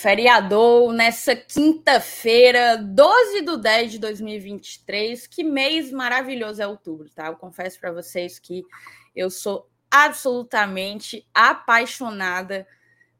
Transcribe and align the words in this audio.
Feriadou 0.00 0.92
nessa 0.92 1.34
quinta-feira, 1.34 2.76
12 2.76 3.42
de 3.42 3.56
10 3.56 3.90
de 3.90 3.98
2023. 3.98 5.26
Que 5.26 5.42
mês 5.42 5.90
maravilhoso 5.90 6.62
é 6.62 6.66
outubro, 6.68 7.10
tá? 7.10 7.26
Eu 7.26 7.34
confesso 7.34 7.80
para 7.80 7.90
vocês 7.90 8.38
que 8.38 8.62
eu 9.14 9.28
sou 9.28 9.68
absolutamente 9.90 11.26
apaixonada 11.34 12.64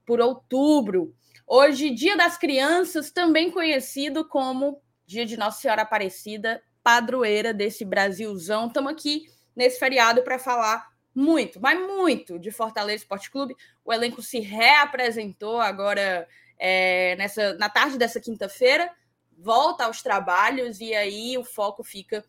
por 0.06 0.20
outubro. 0.20 1.12
Hoje, 1.44 1.90
Dia 1.90 2.16
das 2.16 2.38
Crianças, 2.38 3.10
também 3.10 3.50
conhecido 3.50 4.24
como 4.24 4.80
Dia 5.04 5.26
de 5.26 5.36
Nossa 5.36 5.60
Senhora 5.60 5.82
Aparecida, 5.82 6.62
padroeira 6.80 7.52
desse 7.52 7.84
Brasilzão. 7.84 8.68
Estamos 8.68 8.92
aqui 8.92 9.26
nesse 9.56 9.80
feriado 9.80 10.22
para 10.22 10.38
falar 10.38 10.86
muito, 11.12 11.60
mas 11.60 11.76
muito 11.76 12.38
de 12.38 12.52
Fortaleza 12.52 13.02
Esporte 13.02 13.32
Clube. 13.32 13.56
O 13.84 13.92
elenco 13.92 14.22
se 14.22 14.38
reapresentou 14.38 15.60
agora 15.60 16.28
é, 16.58 17.14
nessa, 17.16 17.54
na 17.54 17.68
tarde 17.68 17.96
dessa 17.96 18.20
quinta-feira, 18.20 18.90
volta 19.36 19.84
aos 19.84 20.02
trabalhos 20.02 20.80
e 20.80 20.94
aí 20.94 21.38
o 21.38 21.44
foco 21.44 21.84
fica 21.84 22.24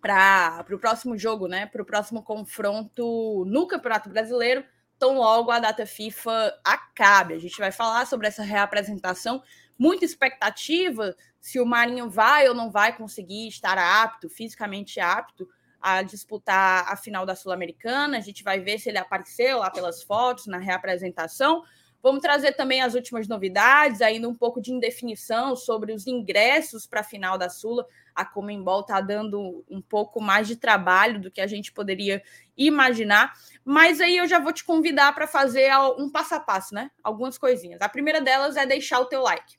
para 0.00 0.64
o 0.70 0.78
próximo 0.78 1.16
jogo, 1.16 1.48
né? 1.48 1.66
Para 1.66 1.82
o 1.82 1.86
próximo 1.86 2.22
confronto 2.22 3.44
no 3.46 3.66
Campeonato 3.66 4.10
Brasileiro, 4.10 4.64
tão 4.98 5.16
logo 5.16 5.50
a 5.50 5.58
data 5.58 5.86
FIFA 5.86 6.54
acabe. 6.64 7.34
A 7.34 7.38
gente 7.38 7.58
vai 7.58 7.72
falar 7.72 8.06
sobre 8.06 8.26
essa 8.26 8.42
reapresentação, 8.42 9.42
muita 9.78 10.04
expectativa 10.04 11.14
se 11.40 11.60
o 11.60 11.66
Marinho 11.66 12.10
vai 12.10 12.48
ou 12.48 12.54
não 12.54 12.70
vai 12.70 12.96
conseguir 12.96 13.48
estar 13.48 13.78
apto, 13.78 14.28
fisicamente 14.28 15.00
apto 15.00 15.48
a 15.80 16.02
disputar 16.02 16.92
a 16.92 16.96
final 16.96 17.24
da 17.24 17.36
Sul-Americana. 17.36 18.18
A 18.18 18.20
gente 18.20 18.42
vai 18.42 18.60
ver 18.60 18.78
se 18.78 18.88
ele 18.88 18.98
apareceu 18.98 19.58
lá 19.58 19.70
pelas 19.70 20.02
fotos, 20.02 20.46
na 20.46 20.58
reapresentação. 20.58 21.62
Vamos 22.00 22.22
trazer 22.22 22.52
também 22.52 22.80
as 22.80 22.94
últimas 22.94 23.26
novidades, 23.26 24.00
ainda 24.00 24.28
um 24.28 24.34
pouco 24.34 24.60
de 24.60 24.72
indefinição 24.72 25.56
sobre 25.56 25.92
os 25.92 26.06
ingressos 26.06 26.86
para 26.86 27.00
a 27.00 27.04
final 27.04 27.36
da 27.36 27.48
Sula. 27.48 27.86
A 28.14 28.24
Comembol 28.24 28.80
está 28.80 29.00
dando 29.00 29.64
um 29.68 29.80
pouco 29.80 30.20
mais 30.20 30.46
de 30.46 30.54
trabalho 30.54 31.20
do 31.20 31.30
que 31.30 31.40
a 31.40 31.46
gente 31.46 31.72
poderia 31.72 32.22
imaginar. 32.56 33.32
Mas 33.64 34.00
aí 34.00 34.16
eu 34.16 34.28
já 34.28 34.38
vou 34.38 34.52
te 34.52 34.64
convidar 34.64 35.12
para 35.12 35.26
fazer 35.26 35.70
um 35.98 36.08
passo 36.10 36.36
a 36.36 36.40
passo, 36.40 36.74
né? 36.74 36.90
Algumas 37.02 37.36
coisinhas. 37.36 37.80
A 37.80 37.88
primeira 37.88 38.20
delas 38.20 38.56
é 38.56 38.64
deixar 38.64 39.00
o 39.00 39.06
teu 39.06 39.22
like. 39.22 39.58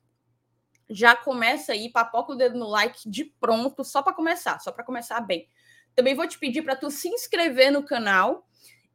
Já 0.90 1.16
começa 1.16 1.74
aí, 1.74 1.92
papoca 1.92 2.32
o 2.32 2.36
dedo 2.36 2.58
no 2.58 2.68
like 2.68 3.08
de 3.08 3.26
pronto, 3.26 3.84
só 3.84 4.02
para 4.02 4.14
começar, 4.14 4.60
só 4.60 4.72
para 4.72 4.84
começar 4.84 5.20
bem. 5.22 5.48
Também 5.94 6.16
vou 6.16 6.28
te 6.28 6.40
pedir 6.40 6.62
para 6.62 6.76
tu 6.76 6.90
se 6.90 7.10
inscrever 7.10 7.72
no 7.72 7.84
canal 7.84 8.48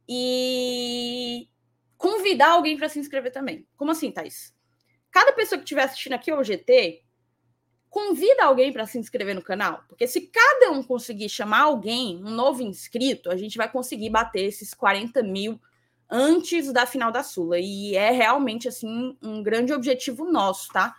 e 0.07 1.47
convidar 1.97 2.51
alguém 2.51 2.77
para 2.77 2.89
se 2.89 2.99
inscrever 2.99 3.31
também. 3.31 3.67
Como 3.77 3.91
assim, 3.91 4.11
Thais? 4.11 4.53
Cada 5.11 5.33
pessoa 5.33 5.57
que 5.57 5.63
estiver 5.63 5.83
assistindo 5.83 6.13
aqui 6.13 6.29
ao 6.29 6.43
GT, 6.43 7.03
convida 7.89 8.43
alguém 8.43 8.73
para 8.73 8.85
se 8.85 8.97
inscrever 8.97 9.33
no 9.33 9.41
canal, 9.41 9.83
porque 9.87 10.05
se 10.05 10.21
cada 10.21 10.71
um 10.71 10.83
conseguir 10.83 11.29
chamar 11.29 11.61
alguém, 11.61 12.17
um 12.17 12.29
novo 12.29 12.61
inscrito, 12.61 13.31
a 13.31 13.37
gente 13.37 13.57
vai 13.57 13.71
conseguir 13.71 14.09
bater 14.09 14.43
esses 14.43 14.73
40 14.73 15.23
mil 15.23 15.59
antes 16.09 16.73
da 16.73 16.85
final 16.85 17.11
da 17.11 17.23
Sula. 17.23 17.57
E 17.57 17.95
é 17.95 18.11
realmente 18.11 18.67
assim 18.67 19.17
um 19.21 19.41
grande 19.41 19.71
objetivo 19.71 20.29
nosso, 20.29 20.67
tá? 20.73 20.93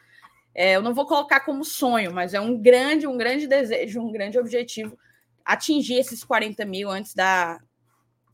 É, 0.55 0.77
eu 0.77 0.83
não 0.83 0.95
vou 0.95 1.06
colocar 1.06 1.41
como 1.41 1.65
sonho, 1.65 2.15
mas 2.15 2.33
é 2.33 2.41
um 2.41 2.56
grande, 2.56 3.06
um 3.06 3.19
grande 3.19 3.47
desejo, 3.47 4.01
um 4.01 4.11
grande 4.11 4.39
objetivo 4.39 4.99
atingir 5.45 5.95
esses 5.95 6.25
40 6.25 6.65
mil 6.65 6.91
antes 6.91 7.15
da, 7.15 7.61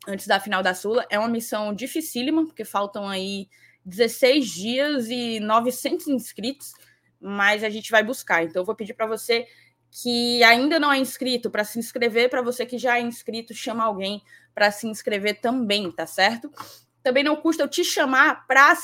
antes 0.07 0.27
da 0.27 0.41
final 0.41 0.63
da 0.63 0.75
Sula. 0.75 1.07
É 1.11 1.19
uma 1.19 1.29
missão 1.29 1.75
dificílima, 1.75 2.45
porque 2.45 2.65
faltam 2.65 3.09
aí 3.09 3.49
16 3.85 4.49
dias 4.49 5.09
e 5.09 5.41
900 5.41 6.09
inscritos, 6.09 6.73
mas 7.21 7.65
a 7.65 7.71
gente 7.71 7.91
vai 7.91 8.03
buscar. 8.03 8.45
Então, 8.45 8.63
eu 8.63 8.67
vou 8.67 8.75
pedir 8.75 8.95
para 8.95 9.07
você 9.07 9.47
que 9.91 10.43
ainda 10.43 10.81
não 10.81 10.93
é 10.93 10.99
inscrito 10.99 11.51
para 11.51 11.65
se 11.65 11.79
inscrever, 11.79 12.31
para 12.31 12.41
você 12.41 12.65
que 12.65 12.79
já 12.79 12.99
é 12.99 13.03
inscrito, 13.03 13.53
chama 13.53 13.85
alguém 13.85 14.23
para 14.55 14.71
se 14.71 14.87
inscrever 14.87 15.41
também, 15.41 15.91
tá 15.93 16.07
certo? 16.07 16.51
Também 17.03 17.23
não 17.23 17.37
custa 17.37 17.63
eu 17.63 17.69
te 17.69 17.85
chamar 17.85 18.47
para 18.47 18.75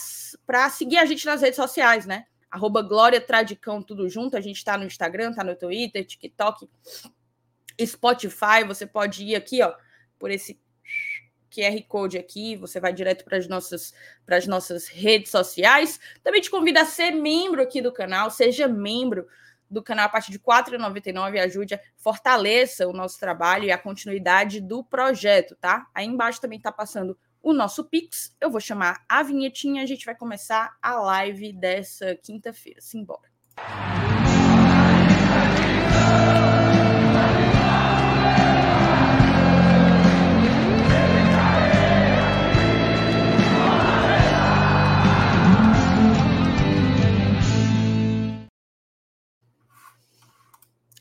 seguir 0.71 0.99
a 0.99 1.05
gente 1.05 1.25
nas 1.25 1.41
redes 1.41 1.57
sociais, 1.57 2.05
né? 2.05 2.27
Arroba 2.51 2.83
Glória 2.83 3.21
Tradicão, 3.21 3.83
tudo 3.83 4.09
junto. 4.09 4.37
A 4.37 4.41
gente 4.41 4.57
está 4.57 4.77
no 4.77 4.85
Instagram, 4.85 5.33
tá 5.33 5.45
no 5.45 5.55
Twitter, 5.55 6.05
TikTok, 6.05 6.69
Spotify, 7.81 8.65
você 8.67 8.87
pode 8.87 9.25
ir 9.25 9.37
aqui, 9.37 9.63
ó, 9.63 9.73
por 10.19 10.31
esse 10.31 10.61
QR 11.51 11.83
Code 11.89 12.19
aqui, 12.19 12.57
você 12.57 12.79
vai 12.81 12.93
direto 12.93 13.25
para 13.25 13.39
as 13.39 13.49
nossas, 13.49 13.95
para 14.25 14.37
as 14.37 14.47
nossas 14.47 14.89
redes 14.89 15.31
sociais. 15.31 15.99
Também 16.23 16.41
te 16.41 16.51
convido 16.51 16.79
a 16.79 16.85
ser 16.85 17.11
membro 17.13 17.63
aqui 17.63 17.81
do 17.81 17.93
canal, 17.93 18.31
seja 18.31 18.69
membro 18.69 19.27
do 19.71 19.83
canal 19.83 20.07
a 20.07 20.09
partir 20.09 20.31
de 20.33 20.39
R$ 20.39 20.45
4,99, 20.45 21.39
ajude, 21.41 21.79
fortaleça 21.97 22.89
o 22.89 22.93
nosso 22.93 23.19
trabalho 23.21 23.65
e 23.65 23.71
a 23.71 23.79
continuidade 23.79 24.61
do 24.61 24.83
projeto, 24.83 25.55
tá? 25.57 25.87
Aí 25.95 26.07
embaixo 26.07 26.41
também 26.41 26.59
está 26.59 26.73
passando 26.73 27.19
o 27.43 27.53
nosso 27.53 27.85
Pix. 27.85 28.35
Eu 28.41 28.51
vou 28.51 28.61
chamar 28.61 29.05
a 29.09 29.23
vinhetinha, 29.23 29.83
a 29.83 29.87
gente 29.87 30.07
vai 30.07 30.15
começar 30.15 30.77
a 30.83 31.01
live 31.01 31.53
dessa 31.53 32.15
quinta-feira. 32.17 32.81
Simbora. 32.81 33.29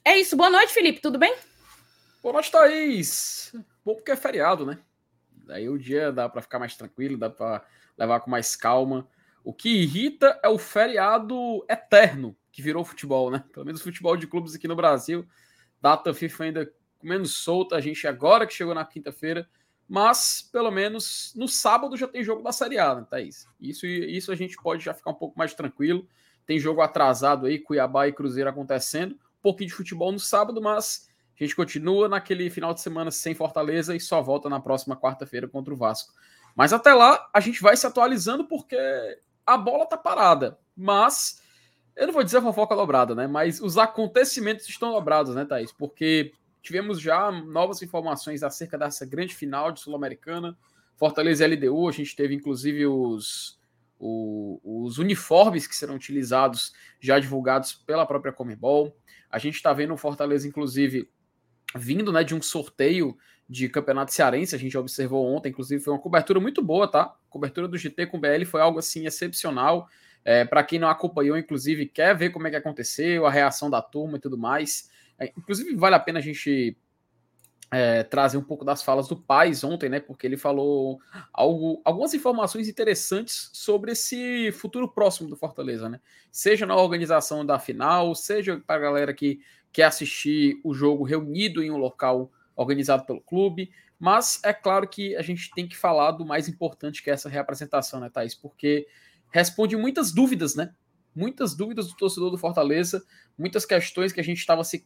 É 0.08 0.18
isso. 0.18 0.38
Boa 0.38 0.50
noite, 0.50 0.74
Felipe. 0.74 1.02
Tudo 1.02 1.20
bem? 1.20 1.36
Boa 2.24 2.32
noite, 2.32 2.50
Thaís. 2.50 3.54
Bom 3.84 3.94
porque 3.94 4.12
é 4.12 4.16
feriado, 4.16 4.66
né? 4.66 4.80
Daí 5.46 5.68
o 5.68 5.78
dia 5.78 6.14
dá 6.14 6.30
para 6.30 6.42
ficar 6.42 6.60
mais 6.60 6.78
tranquilo, 6.78 7.18
dá 7.18 7.30
para 7.30 7.66
levar 7.98 8.22
com 8.22 8.32
mais 8.32 8.56
calma. 8.56 9.06
O 9.44 9.54
que 9.54 9.68
irrita 9.68 10.40
é 10.42 10.48
o 10.48 10.58
feriado 10.58 11.62
eterno 11.68 12.38
que 12.54 12.62
virou 12.62 12.86
futebol, 12.86 13.30
né? 13.30 13.44
Pelo 13.52 13.66
menos 13.66 13.82
futebol 13.82 14.16
de 14.16 14.28
clubes 14.28 14.56
aqui 14.56 14.66
no 14.66 14.78
Brasil. 14.78 15.28
Data 15.82 16.14
FIFA 16.14 16.44
ainda 16.46 16.74
menos 17.04 17.34
solta. 17.34 17.76
A 17.76 17.82
gente 17.82 18.08
agora 18.08 18.48
que 18.48 18.54
chegou 18.54 18.74
na 18.74 18.86
quinta-feira, 18.86 19.46
mas 19.90 20.42
pelo 20.42 20.72
menos 20.72 21.34
no 21.36 21.50
sábado 21.50 21.98
já 21.98 22.08
tem 22.08 22.24
jogo 22.24 22.42
da 22.42 22.54
Série 22.54 22.80
A, 22.80 22.96
né, 22.96 23.06
Thaís? 23.10 23.46
Isso, 23.60 23.86
isso 23.86 24.32
a 24.32 24.36
gente 24.36 24.56
pode 24.56 24.86
já 24.86 24.94
ficar 24.94 25.12
um 25.12 25.16
pouco 25.16 25.38
mais 25.38 25.54
tranquilo. 25.54 26.08
Tem 26.46 26.58
jogo 26.58 26.80
atrasado 26.80 27.46
aí, 27.46 27.60
Cuiabá 27.60 28.08
e 28.08 28.14
Cruzeiro 28.14 28.50
acontecendo 28.50 29.20
pouquinho 29.48 29.70
de 29.70 29.76
futebol 29.76 30.12
no 30.12 30.20
sábado, 30.20 30.62
mas 30.62 31.08
a 31.40 31.44
gente 31.44 31.56
continua 31.56 32.10
naquele 32.10 32.50
final 32.50 32.74
de 32.74 32.82
semana 32.82 33.12
sem 33.12 33.34
Fortaleza 33.34 33.96
e 33.96 34.00
só 34.00 34.22
volta 34.22 34.50
na 34.50 34.60
próxima 34.60 34.98
quarta-feira 34.98 35.48
contra 35.48 35.74
o 35.74 35.78
Vasco. 35.78 36.14
Mas 36.56 36.74
até 36.74 36.94
lá 36.94 37.30
a 37.34 37.40
gente 37.40 37.62
vai 37.62 37.78
se 37.78 37.86
atualizando 37.86 38.46
porque 38.46 38.78
a 39.46 39.58
bola 39.58 39.86
tá 39.86 39.96
parada. 39.96 40.58
Mas 40.76 41.42
eu 41.96 42.08
não 42.08 42.14
vou 42.14 42.24
dizer 42.24 42.42
fofoca 42.42 42.76
dobrada, 42.76 43.16
né? 43.16 43.28
Mas 43.28 43.62
os 43.62 43.78
acontecimentos 43.78 44.68
estão 44.68 44.92
dobrados, 44.92 45.36
né, 45.36 45.46
Thaís? 45.46 45.72
Porque 45.72 46.34
tivemos 46.62 47.00
já 47.00 47.32
novas 47.32 47.82
informações 47.82 48.44
acerca 48.44 48.78
dessa 48.78 49.06
grande 49.06 49.34
final 49.34 49.72
de 49.72 49.80
Sul-Americana. 49.80 50.58
Fortaleza 50.96 51.46
e 51.46 51.56
LDU, 51.56 51.88
a 51.88 51.92
gente 51.92 52.16
teve 52.16 52.34
inclusive 52.36 52.88
os, 52.88 53.57
o, 54.00 54.60
os 54.64 54.98
uniformes 54.98 55.68
que 55.68 55.76
serão 55.76 55.96
utilizados 55.96 56.74
já 57.00 57.20
divulgados 57.20 57.74
pela 57.74 58.06
própria 58.06 58.34
Comebol. 58.34 58.96
A 59.30 59.40
gente 59.40 59.56
está 59.56 59.74
vendo 59.74 59.94
o 59.94 59.98
Fortaleza, 59.98 60.48
inclusive, 60.48 61.10
vindo 61.76 62.12
né, 62.12 62.24
de 62.24 62.36
um 62.36 62.42
sorteio 62.42 63.18
de 63.50 63.70
campeonato 63.70 64.14
cearense, 64.14 64.56
a 64.56 64.60
gente 64.60 64.78
observou 64.78 65.26
ontem, 65.26 65.50
inclusive 65.50 65.82
foi 65.82 65.94
uma 65.94 66.00
cobertura 66.02 66.40
muito 66.40 66.62
boa, 66.62 66.88
tá? 66.88 67.16
Cobertura 67.30 67.68
do 67.68 67.78
GT 67.78 68.08
com 68.08 68.18
o 68.18 68.20
BL 68.20 68.44
foi 68.46 68.60
algo 68.60 68.78
assim 68.78 69.06
excepcional. 69.06 69.88
É, 70.26 70.44
Para 70.44 70.64
quem 70.64 70.78
não 70.78 70.90
acompanhou, 70.90 71.38
inclusive, 71.38 71.86
quer 71.86 72.16
ver 72.16 72.32
como 72.32 72.48
é 72.48 72.50
que 72.50 72.58
aconteceu, 72.58 73.26
a 73.26 73.32
reação 73.32 73.70
da 73.70 73.82
turma 73.82 74.18
e 74.18 74.20
tudo 74.20 74.38
mais. 74.38 74.90
É, 75.18 75.32
inclusive, 75.38 75.74
vale 75.76 75.96
a 75.96 76.00
pena 76.00 76.20
a 76.20 76.22
gente 76.22 76.78
é, 77.70 78.04
trazer 78.04 78.38
um 78.38 78.44
pouco 78.44 78.64
das 78.64 78.82
falas 78.82 79.08
do 79.08 79.16
Paz 79.16 79.64
ontem, 79.64 79.90
né? 79.90 80.00
Porque 80.00 80.26
ele 80.26 80.38
falou 80.38 81.00
algo, 81.34 81.82
algumas 81.84 82.14
informações 82.14 82.68
interessantes 82.68 83.50
sobre 83.54 83.92
esse 83.92 84.52
futuro 84.54 84.88
próximo 84.88 85.30
do 85.30 85.36
Fortaleza, 85.36 85.90
né? 85.90 86.00
Seja 86.32 86.66
na 86.66 86.76
organização 86.76 87.46
da 87.46 87.60
final, 87.60 88.16
seja 88.16 88.62
para 88.66 88.76
a 88.76 88.80
galera 88.80 89.14
que 89.14 89.42
quer 89.72 89.84
assistir 89.84 90.60
o 90.64 90.74
jogo 90.74 91.04
reunido 91.04 91.62
em 91.62 91.70
um 91.70 91.78
local 91.78 92.32
organizado 92.56 93.06
pelo 93.06 93.22
clube. 93.22 93.70
Mas 94.00 94.40
é 94.44 94.54
claro 94.54 94.88
que 94.88 95.16
a 95.16 95.22
gente 95.22 95.52
tem 95.52 95.68
que 95.68 95.76
falar 95.76 96.12
do 96.12 96.26
mais 96.26 96.48
importante 96.48 97.04
que 97.04 97.10
é 97.10 97.14
essa 97.14 97.28
reapresentação, 97.28 98.00
né, 98.00 98.10
Thaís? 98.10 98.34
Porque 98.34 98.88
responde 99.30 99.76
muitas 99.76 100.12
dúvidas, 100.12 100.56
né? 100.56 100.74
Muitas 101.14 101.56
dúvidas 101.56 101.88
do 101.88 101.96
torcedor 101.96 102.30
do 102.30 102.38
Fortaleza, 102.38 103.04
muitas 103.38 103.66
questões 103.66 104.14
que 104.14 104.20
a 104.20 104.24
gente 104.24 104.38
estava 104.38 104.64
se 104.64 104.86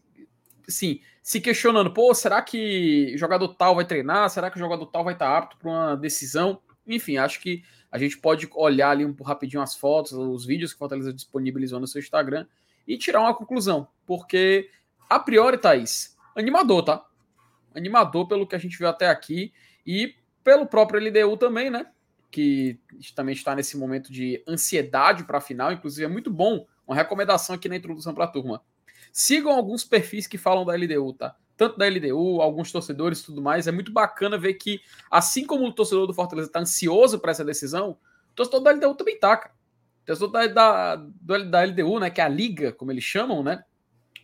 assim, 0.68 1.02
se 1.22 1.40
questionando, 1.42 1.94
pô, 1.94 2.13
será 2.13 2.42
que 2.42 3.16
jogador 3.18 3.50
tal 3.50 3.75
vai 3.75 3.86
treinar? 3.86 4.30
Será 4.30 4.50
que 4.50 4.58
o 4.58 4.60
jogador 4.60 4.86
tal 4.88 5.04
vai 5.04 5.13
estar 5.13 5.38
apto 5.38 5.58
para 5.58 5.69
uma 5.69 5.96
decisão? 5.96 6.62
Enfim, 6.88 7.18
acho 7.18 7.40
que 7.40 7.63
A 7.92 7.98
gente 7.98 8.18
pode 8.18 8.50
olhar 8.56 8.92
ali 8.92 9.06
um 9.06 9.13
rapidinho 9.22 9.62
as 9.62 9.75
fotos, 9.75 10.13
os 10.13 10.46
vídeos 10.46 10.72
que 10.72 10.78
o 10.78 10.80
Fortaleza 10.80 11.12
disponibilizou 11.12 11.80
no 11.80 11.86
seu 11.86 12.00
Instagram 12.00 12.48
e 12.88 12.98
tirar 12.98 13.19
uma 13.19 13.36
conclusão. 13.36 13.86
Porque, 14.06 14.69
a 15.10 15.19
priori, 15.19 15.58
Thaís, 15.58 16.18
animador, 16.34 16.84
tá? 16.84 17.06
Animador 17.75 18.30
pelo 18.30 18.48
que 18.48 18.56
a 18.56 18.60
gente 18.60 18.78
viu 18.78 18.88
até 18.88 19.10
aqui 19.10 19.52
e 19.86 20.16
pelo 20.42 20.66
próprio 20.66 21.02
LDU 21.06 21.36
também, 21.36 21.69
né? 21.69 21.86
Que 22.31 22.80
também 23.13 23.36
está 23.36 23.54
nesse 23.54 23.78
momento 23.78 24.12
de 24.12 24.42
ansiedade 24.48 25.25
para 25.25 25.40
a 25.40 25.42
final. 25.42 25.74
Inclusive, 25.74 26.06
é 26.06 26.10
muito 26.10 26.31
bom. 26.31 26.66
Uma 26.88 26.96
recomendação 26.96 27.56
aqui 27.56 27.68
na 27.68 27.75
introdução 27.75 28.13
para 28.13 28.24
a 28.24 28.30
turma. 28.30 28.63
Sigam 29.12 29.51
alguns 29.51 29.83
perfis 29.83 30.27
que 30.27 30.38
falam 30.38 30.65
da 30.65 30.74
LDU, 30.75 31.13
tá? 31.13 31.36
Tanto 31.57 31.77
da 31.77 31.88
LDU, 31.88 32.42
alguns 32.42 32.71
torcedores 32.71 33.19
e 33.19 33.25
tudo 33.25 33.42
mais. 33.42 33.68
É 33.68 33.71
muito 33.71 33.92
bacana 33.92 34.38
ver 34.38 34.56
que, 34.56 34.81
assim 35.09 35.45
como 35.45 35.65
o 35.65 35.74
torcedor 35.74 36.07
do 36.07 36.13
Fortaleza 36.13 36.48
está 36.48 36.59
ansioso 36.59 37.19
para 37.19 37.31
essa 37.31 37.45
decisão, 37.45 37.92
o 38.31 38.36
torcedor 38.36 38.62
da 38.62 38.71
LDU 38.71 38.95
também 38.95 39.19
tá, 39.19 39.38
cara. 39.38 39.53
O 40.03 40.06
torcedor 40.06 40.31
da, 40.31 40.95
da, 40.95 41.38
da 41.38 41.63
LDU, 41.63 42.00
né? 42.00 42.09
Que 42.09 42.21
é 42.21 42.24
a 42.24 42.30
Liga, 42.30 42.71
como 42.71 42.92
eles 42.92 43.03
chamam, 43.03 43.44
né? 43.44 43.63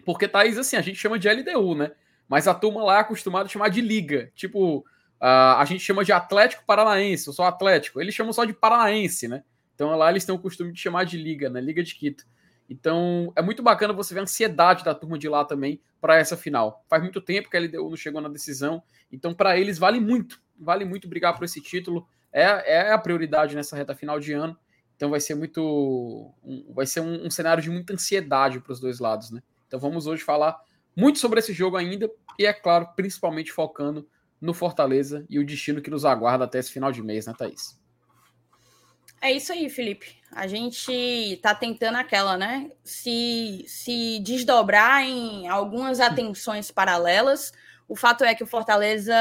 Porque, 0.06 0.28
Thaís, 0.28 0.58
assim, 0.58 0.78
a 0.78 0.82
gente 0.82 0.98
chama 0.98 1.20
de 1.20 1.30
LDU, 1.30 1.76
né? 1.76 1.92
Mas 2.28 2.48
a 2.48 2.54
turma 2.54 2.84
lá 2.84 2.98
é 2.98 3.00
acostumada 3.02 3.46
a 3.46 3.50
chamar 3.50 3.70
de 3.70 3.82
Liga. 3.82 4.32
Tipo, 4.34 4.86
Uh, 5.20 5.58
a 5.58 5.66
gente 5.66 5.80
chama 5.80 6.06
de 6.06 6.12
Atlético 6.12 6.64
Paranaense, 6.66 7.28
eu 7.28 7.34
sou 7.34 7.44
Atlético. 7.46 8.00
Eles 8.00 8.14
chamam 8.14 8.32
só 8.32 8.46
de 8.46 8.54
Paranaense, 8.54 9.28
né? 9.28 9.44
Então 9.74 9.96
lá 9.96 10.10
eles 10.10 10.26
têm 10.26 10.34
o 10.34 10.40
costume 10.40 10.72
de 10.72 10.80
chamar 10.80 11.06
de 11.06 11.18
Liga, 11.18 11.50
né? 11.50 11.60
Liga 11.60 11.84
de 11.84 11.96
Quito. 11.96 12.24
Então 12.70 13.32
é 13.36 13.42
muito 13.42 13.64
bacana 13.64 13.94
você 13.94 14.14
ver 14.14 14.22
a 14.22 14.24
ansiedade 14.24 14.84
da 14.84 14.94
turma 14.94 15.18
de 15.18 15.30
lá 15.30 15.46
também 15.46 15.82
para 16.02 16.18
essa 16.18 16.36
final. 16.36 16.84
Faz 16.90 17.02
muito 17.02 17.22
tempo 17.22 17.50
que 17.50 17.58
a 17.58 17.60
LDU 17.60 17.90
não 17.90 17.96
chegou 17.96 18.22
na 18.22 18.30
decisão, 18.30 18.84
então 19.12 19.34
para 19.34 19.58
eles 19.58 19.78
vale 19.78 20.00
muito, 20.00 20.42
vale 20.60 20.86
muito 20.86 21.08
brigar 21.08 21.36
por 21.36 21.46
esse 21.46 21.62
título. 21.62 22.08
É, 22.32 22.76
é 22.76 22.92
a 22.92 22.98
prioridade 22.98 23.56
nessa 23.56 23.76
reta 23.76 23.96
final 23.96 24.20
de 24.20 24.34
ano. 24.34 24.58
Então 24.96 25.12
vai 25.12 25.20
ser 25.20 25.36
muito, 25.36 26.34
um, 26.44 26.74
vai 26.74 26.86
ser 26.86 27.02
um, 27.02 27.26
um 27.26 27.30
cenário 27.30 27.62
de 27.62 27.70
muita 27.70 27.94
ansiedade 27.94 28.60
para 28.60 28.74
os 28.74 28.80
dois 28.80 29.00
lados, 29.00 29.32
né? 29.32 29.42
Então 29.68 29.80
vamos 29.80 30.08
hoje 30.08 30.24
falar 30.24 30.60
muito 30.96 31.20
sobre 31.20 31.40
esse 31.40 31.54
jogo 31.54 31.78
ainda 31.78 32.10
e 32.40 32.46
é 32.46 32.52
claro, 32.52 32.90
principalmente 32.96 33.52
focando 33.52 34.08
no 34.42 34.54
Fortaleza 34.54 35.26
e 35.30 35.40
o 35.40 35.46
destino 35.46 35.82
que 35.82 35.92
nos 35.92 36.04
aguarda 36.04 36.46
até 36.46 36.58
esse 36.60 36.72
final 36.72 36.92
de 36.92 37.04
mês, 37.04 37.28
né, 37.28 37.34
Thaís? 37.38 37.80
É 39.22 39.32
isso 39.32 39.52
aí, 39.52 39.70
Felipe. 39.70 40.18
A 40.32 40.46
gente 40.46 41.40
tá 41.42 41.56
tentando 41.56 41.98
aquela, 41.98 42.38
né? 42.38 42.72
Se, 42.84 43.66
se 43.68 44.20
desdobrar 44.20 45.04
em 45.04 45.48
algumas 45.48 46.00
atenções 46.00 46.70
paralelas. 46.70 47.52
O 47.88 47.96
fato 47.96 48.24
é 48.24 48.36
que 48.36 48.44
o 48.44 48.48
Fortaleza 48.48 49.16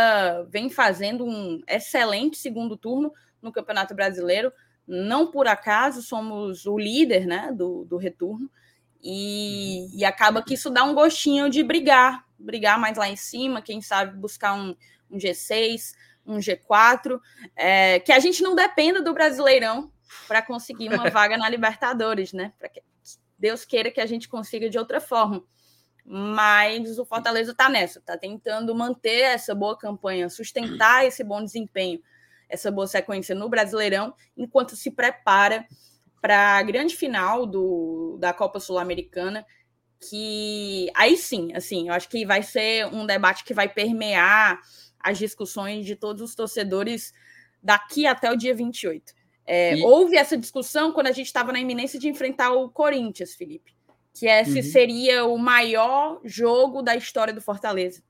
vem 0.51 0.69
fazendo 0.69 1.25
um 1.25 1.63
excelente 1.67 2.37
segundo 2.37 2.77
turno 2.77 3.13
no 3.41 3.53
Campeonato 3.53 3.95
Brasileiro. 3.95 4.53
Não 4.87 5.31
por 5.31 5.47
acaso 5.47 6.03
somos 6.03 6.67
o 6.67 6.77
líder 6.77 7.27
né, 7.27 7.51
do, 7.53 7.85
do 7.85 7.97
retorno. 7.97 8.51
E, 9.03 9.89
e 9.97 10.05
acaba 10.05 10.43
que 10.43 10.55
isso 10.55 10.69
dá 10.69 10.83
um 10.83 10.95
gostinho 10.95 11.49
de 11.49 11.63
brigar, 11.63 12.25
brigar 12.39 12.79
mais 12.79 12.99
lá 12.99 13.09
em 13.09 13.17
cima, 13.17 13.63
quem 13.63 13.81
sabe 13.81 14.17
buscar 14.19 14.55
um, 14.55 14.75
um 15.11 15.17
G6, 15.17 15.95
um 16.27 16.39
G4, 16.39 17.21
é, 17.55 18.01
que 18.01 18.13
a 18.13 18.19
gente 18.19 18.43
não 18.43 18.55
dependa 18.55 19.01
do 19.01 19.15
Brasileirão 19.15 19.93
para 20.27 20.43
conseguir 20.43 20.89
uma 20.89 21.09
vaga 21.11 21.37
na 21.37 21.49
Libertadores, 21.49 22.33
né? 22.33 22.53
Para 22.59 22.69
que 22.69 22.83
Deus 23.39 23.65
queira 23.65 23.91
que 23.91 24.01
a 24.01 24.07
gente 24.07 24.29
consiga 24.29 24.69
de 24.69 24.79
outra 24.79 25.01
forma. 25.01 25.43
Mas 26.05 26.99
o 26.99 27.05
Fortaleza 27.05 27.53
está 27.53 27.69
nessa, 27.69 27.99
está 27.99 28.17
tentando 28.17 28.75
manter 28.75 29.23
essa 29.23 29.55
boa 29.55 29.77
campanha, 29.77 30.31
sustentar 30.31 31.05
esse 31.05 31.25
bom 31.25 31.43
desempenho, 31.43 32.01
essa 32.49 32.71
boa 32.71 32.87
sequência 32.87 33.35
no 33.35 33.49
Brasileirão, 33.49 34.15
enquanto 34.37 34.77
se 34.77 34.91
prepara 34.93 35.67
para 36.21 36.59
a 36.59 36.63
grande 36.63 36.97
final 36.97 37.45
do, 37.45 38.17
da 38.21 38.33
Copa 38.33 38.61
Sul-Americana, 38.61 39.45
que 40.09 40.91
aí 40.95 41.17
sim, 41.17 41.53
assim, 41.55 41.89
eu 41.89 41.95
acho 41.95 42.09
que 42.09 42.25
vai 42.25 42.43
ser 42.43 42.87
um 42.87 43.05
debate 43.05 43.45
que 43.45 43.55
vai 43.55 43.69
permear 43.69 44.61
as 45.07 45.19
discussões 45.19 45.87
de 45.87 45.95
todos 45.95 46.21
os 46.21 46.35
torcedores 46.35 47.15
daqui 47.63 48.09
até 48.09 48.31
o 48.31 48.37
dia 48.37 48.53
28. 48.53 49.15
É, 49.47 49.77
e... 49.77 49.85
Houve 49.85 50.17
essa 50.17 50.37
discussão 50.37 50.91
quando 50.91 51.07
a 51.07 51.13
gente 51.13 51.27
estava 51.27 51.53
na 51.53 51.61
iminência 51.61 51.97
de 51.97 52.09
enfrentar 52.09 52.53
o 52.53 52.69
Corinthians, 52.69 53.37
Felipe, 53.37 53.73
que 54.13 54.27
esse 54.27 54.57
uhum. 54.57 54.65
seria 54.65 55.25
o 55.25 55.39
maior 55.39 56.21
jogo 56.25 56.83
da 56.83 56.97
história 56.97 57.33
do 57.33 57.41
Fortaleza. 57.41 58.03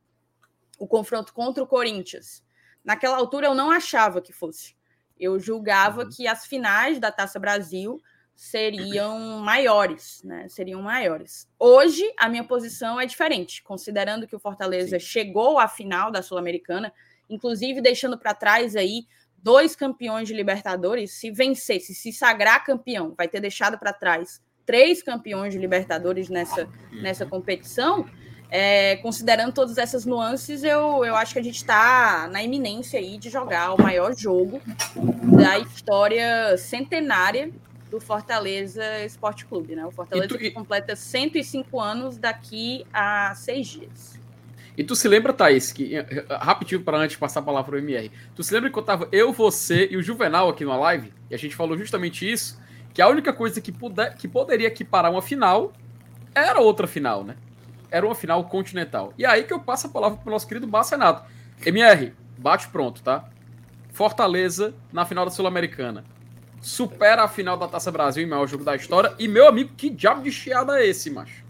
O 0.78 0.86
confronto 0.86 1.34
contra 1.34 1.62
o 1.62 1.66
Corinthians. 1.66 2.42
Naquela 2.82 3.18
altura 3.18 3.48
eu 3.48 3.54
não 3.54 3.70
achava 3.70 4.22
que 4.22 4.32
fosse. 4.32 4.74
Eu 5.20 5.38
julgava 5.38 6.04
uhum. 6.04 6.08
que 6.08 6.26
as 6.26 6.46
finais 6.46 6.98
da 6.98 7.12
Taça 7.12 7.38
Brasil 7.38 8.00
seriam 8.36 9.40
maiores, 9.40 10.22
né? 10.22 10.46
Seriam 10.48 10.82
maiores. 10.82 11.48
Hoje 11.58 12.04
a 12.18 12.28
minha 12.28 12.44
posição 12.44 13.00
é 13.00 13.06
diferente, 13.06 13.62
considerando 13.62 14.26
que 14.26 14.36
o 14.36 14.38
Fortaleza 14.38 15.00
Sim. 15.00 15.06
chegou 15.06 15.58
à 15.58 15.66
final 15.66 16.12
da 16.12 16.22
Sul-Americana, 16.22 16.92
inclusive 17.30 17.80
deixando 17.80 18.18
para 18.18 18.34
trás 18.34 18.76
aí 18.76 19.06
dois 19.38 19.74
campeões 19.74 20.28
de 20.28 20.34
Libertadores, 20.34 21.12
se 21.12 21.30
vencesse, 21.30 21.94
se 21.94 22.12
sagrar 22.12 22.62
campeão, 22.64 23.14
vai 23.16 23.26
ter 23.26 23.40
deixado 23.40 23.78
para 23.78 23.92
trás 23.92 24.42
três 24.66 25.02
campeões 25.02 25.54
de 25.54 25.58
Libertadores 25.58 26.28
nessa, 26.28 26.68
nessa 26.92 27.24
uhum. 27.24 27.30
competição. 27.30 28.06
É, 28.48 28.96
considerando 28.96 29.52
todas 29.52 29.76
essas 29.78 30.04
nuances, 30.04 30.62
eu, 30.62 31.04
eu 31.04 31.16
acho 31.16 31.32
que 31.32 31.38
a 31.38 31.42
gente 31.42 31.56
está 31.56 32.28
na 32.30 32.42
iminência 32.42 32.98
aí 32.98 33.18
de 33.18 33.28
jogar 33.28 33.72
o 33.72 33.82
maior 33.82 34.14
jogo 34.16 34.60
da 35.36 35.58
história 35.58 36.56
centenária 36.56 37.50
do 37.90 38.00
Fortaleza 38.00 39.04
Esporte 39.04 39.44
Clube, 39.46 39.74
né? 39.74 39.84
O 39.84 39.90
Fortaleza 39.90 40.28
tu, 40.28 40.42
e... 40.42 40.50
completa 40.50 40.96
105 40.96 41.80
anos 41.80 42.18
daqui 42.18 42.84
a 42.92 43.34
seis 43.34 43.66
dias. 43.68 44.18
E 44.76 44.84
tu 44.84 44.94
se 44.94 45.08
lembra, 45.08 45.32
Thaís, 45.32 45.72
que 45.72 45.94
rapidinho 46.28 46.82
para 46.82 46.98
antes 46.98 47.16
passar 47.16 47.40
a 47.40 47.42
palavra 47.42 47.70
para 47.70 47.76
o 47.76 47.78
MR, 47.78 48.10
tu 48.34 48.42
se 48.42 48.52
lembra 48.52 48.70
que 48.70 48.78
eu 48.78 48.82
tava 48.82 49.08
eu, 49.10 49.32
você 49.32 49.88
e 49.90 49.96
o 49.96 50.02
Juvenal 50.02 50.50
aqui 50.50 50.64
numa 50.64 50.76
live, 50.76 51.12
e 51.30 51.34
a 51.34 51.38
gente 51.38 51.56
falou 51.56 51.78
justamente 51.78 52.30
isso, 52.30 52.60
que 52.92 53.00
a 53.00 53.08
única 53.08 53.32
coisa 53.32 53.60
que, 53.60 53.72
puder, 53.72 54.14
que 54.16 54.28
poderia 54.28 54.68
equiparar 54.68 55.10
uma 55.10 55.22
final 55.22 55.72
era 56.34 56.60
outra 56.60 56.86
final, 56.86 57.24
né? 57.24 57.36
Era 57.90 58.04
uma 58.04 58.14
final 58.14 58.44
continental. 58.44 59.14
E 59.16 59.24
aí 59.24 59.44
que 59.44 59.52
eu 59.52 59.60
passo 59.60 59.86
a 59.86 59.90
palavra 59.90 60.18
pro 60.18 60.30
nosso 60.30 60.46
querido 60.46 60.66
Bacenato. 60.66 61.24
MR, 61.64 62.12
bate 62.36 62.68
pronto, 62.68 63.02
tá? 63.02 63.24
Fortaleza 63.90 64.74
na 64.92 65.06
final 65.06 65.24
da 65.24 65.30
Sul-Americana 65.30 66.04
supera 66.60 67.24
a 67.24 67.28
final 67.28 67.56
da 67.56 67.68
Taça 67.68 67.90
Brasil 67.90 68.22
em 68.22 68.28
maior 68.28 68.46
jogo 68.46 68.64
da 68.64 68.74
história. 68.74 69.14
E, 69.18 69.28
meu 69.28 69.46
amigo, 69.48 69.72
que 69.76 69.90
diabo 69.90 70.22
de 70.22 70.32
chiado 70.32 70.72
é 70.72 70.86
esse, 70.86 71.10
macho? 71.10 71.44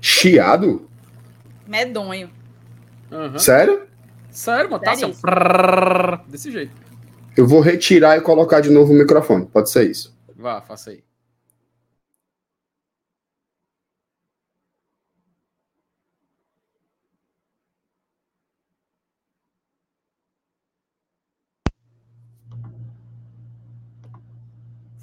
Chiado? 0.00 0.88
Medonho. 1.66 2.30
Uhum. 3.10 3.38
Sério? 3.38 3.86
Sério, 4.30 4.70
mano. 4.70 4.82
Tá 4.82 4.92
assim, 4.92 5.14
desse 6.28 6.50
jeito. 6.50 6.72
Eu 7.36 7.46
vou 7.46 7.60
retirar 7.60 8.16
e 8.16 8.20
colocar 8.20 8.60
de 8.60 8.70
novo 8.70 8.92
o 8.92 8.96
microfone. 8.96 9.46
Pode 9.46 9.70
ser 9.70 9.90
isso. 9.90 10.16
Vá, 10.36 10.60
faça 10.60 10.90
aí. 10.90 11.02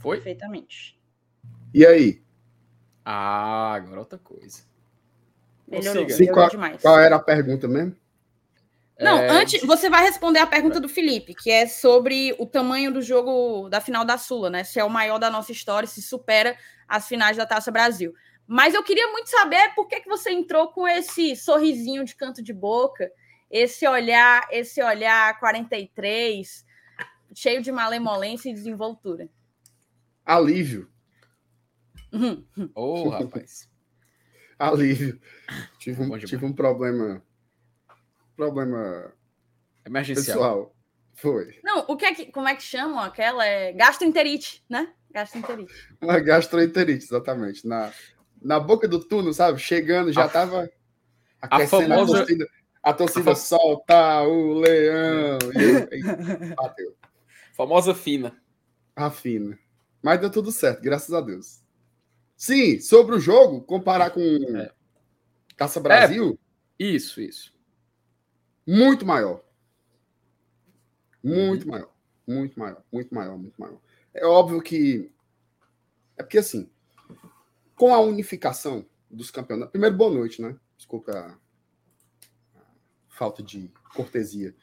Foi? 0.01 0.17
Perfeitamente. 0.17 1.00
E 1.74 1.86
aí? 1.86 2.22
Ah, 3.05 3.74
agora 3.74 4.00
outra 4.00 4.20
coisa. 4.20 4.63
Melhorou, 5.67 6.05
melhorou 6.05 6.34
qual, 6.34 6.50
demais. 6.50 6.81
Qual 6.81 7.00
era 7.00 7.15
a 7.15 7.20
pergunta 7.20 7.67
mesmo? 7.67 7.96
Não, 9.00 9.17
é... 9.17 9.29
antes 9.29 9.63
você 9.63 9.89
vai 9.89 10.03
responder 10.03 10.39
a 10.39 10.48
pergunta 10.48 10.79
do 10.79 10.89
Felipe, 10.89 11.34
que 11.34 11.50
é 11.50 11.65
sobre 11.65 12.36
o 12.38 12.46
tamanho 12.46 12.91
do 12.91 13.01
jogo 13.01 13.70
da 13.70 13.79
final 13.79 14.03
da 14.05 14.17
Sula, 14.17 14.50
né? 14.50 14.63
Se 14.63 14.79
é 14.79 14.84
o 14.84 14.89
maior 14.89 15.17
da 15.17 15.29
nossa 15.29 15.51
história, 15.51 15.88
se 15.88 16.01
supera 16.01 16.55
as 16.88 17.08
finais 17.08 17.38
da 17.38 17.46
Taça 17.46 17.72
Brasil. 17.72 18.13
Mas 18.46 18.74
eu 18.74 18.84
queria 18.84 19.08
muito 19.08 19.29
saber 19.29 19.74
por 19.74 19.88
que, 19.88 20.01
que 20.01 20.10
você 20.10 20.31
entrou 20.31 20.67
com 20.72 20.88
esse 20.88 21.36
sorrisinho 21.36 22.03
de 22.03 22.15
canto 22.15 22.43
de 22.43 22.53
boca, 22.53 23.10
esse 23.50 23.88
olhar, 23.88 24.48
esse 24.51 24.84
olhar 24.84 25.39
43, 25.39 26.65
cheio 27.34 27.62
de 27.62 27.72
malemolência 27.72 28.50
e 28.50 28.53
desenvoltura 28.53 29.29
alívio. 30.35 30.89
Ô, 32.73 33.05
oh, 33.05 33.09
rapaz. 33.09 33.69
alívio. 34.57 35.19
Tive 35.77 36.01
um, 36.01 36.17
tive 36.19 36.45
um 36.45 36.53
problema. 36.53 37.21
Problema. 38.35 39.13
Emergencial. 39.85 40.38
Pessoal. 40.38 40.75
Foi. 41.13 41.59
Não, 41.63 41.85
o 41.88 41.97
que 41.97 42.05
é 42.05 42.15
que, 42.15 42.25
como 42.31 42.47
é 42.47 42.55
que 42.55 42.63
chamam 42.63 43.00
aquela? 43.00 43.45
É 43.45 43.73
gastroenterite, 43.73 44.63
né? 44.69 44.91
Gastroenterite. 45.11 45.73
Uma 46.01 46.19
gastroenterite, 46.19 47.05
exatamente. 47.05 47.67
Na, 47.67 47.91
na 48.41 48.59
boca 48.59 48.88
do 48.88 49.00
túnel, 49.03 49.33
sabe? 49.33 49.59
Chegando, 49.59 50.11
já 50.11 50.25
a, 50.25 50.29
tava 50.29 50.69
aquecendo 51.41 51.93
a, 51.93 51.97
famosa... 51.97 52.13
a 52.13 52.17
torcida. 52.19 52.47
A 52.83 52.93
torcida 52.93 53.31
a 53.31 53.35
solta 53.35 54.21
o 54.23 54.53
leão. 54.53 55.38
E, 55.53 55.97
e 55.97 56.55
bateu. 56.55 56.95
Famosa 57.53 57.93
fina. 57.93 58.35
Rafina. 58.97 59.59
Mas 60.01 60.20
deu 60.20 60.29
tudo 60.29 60.51
certo, 60.51 60.81
graças 60.81 61.13
a 61.13 61.22
Deus. 61.22 61.62
Sim, 62.36 62.79
sobre 62.79 63.15
o 63.15 63.20
jogo, 63.20 63.62
comparar 63.62 64.10
com 64.10 64.22
é. 64.58 64.72
Taça 65.55 65.79
Brasil. 65.79 66.39
É. 66.79 66.84
Isso, 66.84 67.22
isso. 67.22 67.53
Muito 68.65 69.05
maior. 69.05 69.43
Muito 71.24 71.65
uhum. 71.65 71.72
maior. 71.72 71.93
Muito 72.27 72.60
maior, 72.60 72.84
muito 72.91 73.13
maior, 73.13 73.38
muito 73.38 73.62
maior. 73.62 73.79
É 74.13 74.25
óbvio 74.25 74.62
que. 74.62 75.12
É 76.17 76.24
porque 76.24 76.38
assim, 76.38 76.70
com 77.75 77.93
a 77.93 78.00
unificação 78.00 78.86
dos 79.10 79.29
campeonatos. 79.29 79.72
Primeiro, 79.72 79.96
boa 79.96 80.12
noite, 80.12 80.41
né? 80.41 80.55
Desculpa 80.77 81.12
a, 81.12 82.60
a 82.60 82.63
falta 83.10 83.43
de 83.43 83.72
cortesia. 83.93 84.55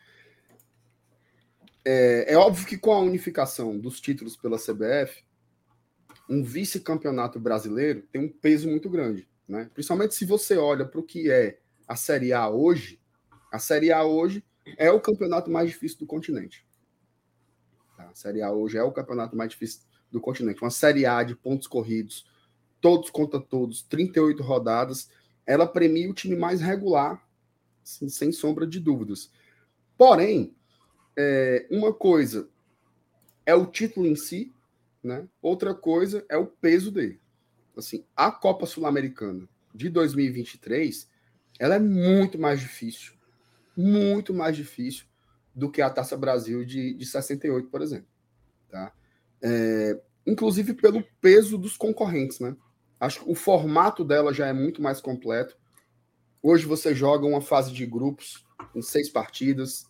É, 1.84 2.32
é, 2.32 2.36
óbvio 2.36 2.66
que 2.66 2.76
com 2.76 2.92
a 2.92 3.00
unificação 3.00 3.78
dos 3.78 4.00
títulos 4.00 4.36
pela 4.36 4.58
CBF, 4.58 5.24
um 6.28 6.42
vice-campeonato 6.42 7.40
brasileiro 7.40 8.02
tem 8.12 8.20
um 8.20 8.28
peso 8.28 8.68
muito 8.68 8.90
grande. 8.90 9.28
Né? 9.48 9.70
Principalmente 9.72 10.14
se 10.14 10.24
você 10.24 10.56
olha 10.56 10.84
para 10.84 11.00
o 11.00 11.02
que 11.02 11.30
é 11.30 11.58
a 11.86 11.96
Série 11.96 12.32
A 12.32 12.48
hoje, 12.48 13.00
a 13.50 13.58
Série 13.58 13.90
A 13.90 14.04
hoje 14.04 14.44
é 14.76 14.90
o 14.90 15.00
campeonato 15.00 15.50
mais 15.50 15.70
difícil 15.70 15.98
do 15.98 16.06
continente. 16.06 16.66
Tá? 17.96 18.10
A 18.10 18.14
Série 18.14 18.42
A 18.42 18.52
hoje 18.52 18.76
é 18.76 18.82
o 18.82 18.92
campeonato 18.92 19.34
mais 19.34 19.50
difícil 19.50 19.80
do 20.10 20.20
continente. 20.20 20.60
Uma 20.60 20.70
Série 20.70 21.06
A 21.06 21.22
de 21.22 21.34
pontos 21.34 21.66
corridos, 21.66 22.26
todos 22.80 23.08
contra 23.08 23.40
todos, 23.40 23.82
38 23.82 24.42
rodadas, 24.42 25.10
ela 25.46 25.66
premia 25.66 26.10
o 26.10 26.14
time 26.14 26.36
mais 26.36 26.60
regular, 26.60 27.26
sem 27.82 28.30
sombra 28.30 28.66
de 28.66 28.78
dúvidas. 28.78 29.30
Porém, 29.96 30.54
é, 31.16 31.66
uma 31.70 31.92
coisa 31.92 32.48
é 33.46 33.54
o 33.54 33.66
título 33.66 34.06
em 34.06 34.14
si, 34.14 34.52
né? 35.08 35.26
outra 35.42 35.74
coisa 35.74 36.24
é 36.28 36.36
o 36.36 36.46
peso 36.46 36.92
dele. 36.92 37.20
Assim, 37.76 38.04
a 38.14 38.30
Copa 38.30 38.66
Sul-Americana 38.66 39.48
de 39.74 39.88
2023 39.88 41.08
ela 41.58 41.74
é 41.74 41.78
muito 41.78 42.38
mais 42.38 42.60
difícil, 42.60 43.14
muito 43.76 44.32
mais 44.32 44.56
difícil 44.56 45.06
do 45.54 45.70
que 45.70 45.82
a 45.82 45.90
Taça 45.90 46.16
Brasil 46.16 46.64
de, 46.64 46.94
de 46.94 47.06
68, 47.06 47.68
por 47.68 47.82
exemplo. 47.82 48.06
Tá? 48.68 48.92
É, 49.42 50.00
inclusive 50.26 50.74
pelo 50.74 51.02
peso 51.20 51.58
dos 51.58 51.76
concorrentes, 51.76 52.38
né? 52.38 52.56
Acho 53.00 53.24
que 53.24 53.30
o 53.30 53.34
formato 53.34 54.04
dela 54.04 54.32
já 54.32 54.46
é 54.46 54.52
muito 54.52 54.82
mais 54.82 55.00
completo. 55.00 55.56
Hoje 56.42 56.66
você 56.66 56.94
joga 56.94 57.26
uma 57.26 57.40
fase 57.40 57.72
de 57.72 57.86
grupos 57.86 58.44
em 58.74 58.82
seis 58.82 59.08
partidas. 59.08 59.86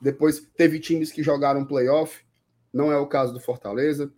Depois 0.00 0.40
teve 0.56 0.78
times 0.78 1.10
que 1.10 1.22
jogaram 1.22 1.64
playoff, 1.64 2.24
não 2.72 2.92
é 2.92 2.96
o 2.96 3.06
caso 3.06 3.32
do 3.32 3.40
Fortaleza. 3.40 4.12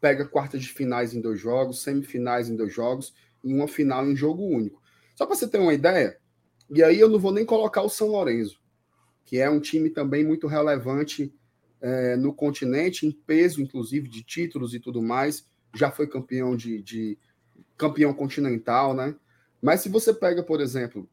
Pega 0.00 0.26
quartas 0.26 0.62
de 0.62 0.68
finais 0.68 1.14
em 1.14 1.20
dois 1.20 1.38
jogos, 1.38 1.82
semifinais 1.82 2.48
em 2.48 2.56
dois 2.56 2.72
jogos 2.72 3.14
e 3.44 3.52
uma 3.52 3.68
final 3.68 4.06
em 4.06 4.16
jogo 4.16 4.44
único. 4.44 4.80
Só 5.14 5.26
para 5.26 5.36
você 5.36 5.46
ter 5.46 5.58
uma 5.58 5.74
ideia, 5.74 6.18
e 6.70 6.82
aí 6.82 6.98
eu 6.98 7.08
não 7.08 7.18
vou 7.18 7.32
nem 7.32 7.44
colocar 7.44 7.82
o 7.82 7.88
São 7.88 8.08
Lourenço, 8.08 8.60
que 9.24 9.38
é 9.38 9.50
um 9.50 9.60
time 9.60 9.90
também 9.90 10.24
muito 10.24 10.46
relevante 10.46 11.34
é, 11.80 12.16
no 12.16 12.32
continente, 12.32 13.06
em 13.06 13.12
peso, 13.12 13.60
inclusive, 13.60 14.08
de 14.08 14.22
títulos 14.22 14.74
e 14.74 14.80
tudo 14.80 15.02
mais. 15.02 15.46
Já 15.74 15.90
foi 15.90 16.06
campeão 16.06 16.56
de, 16.56 16.82
de 16.82 17.18
campeão 17.76 18.12
continental, 18.12 18.94
né? 18.94 19.14
Mas 19.60 19.80
se 19.80 19.88
você 19.88 20.12
pega, 20.12 20.42
por 20.42 20.60
exemplo, 20.60 21.08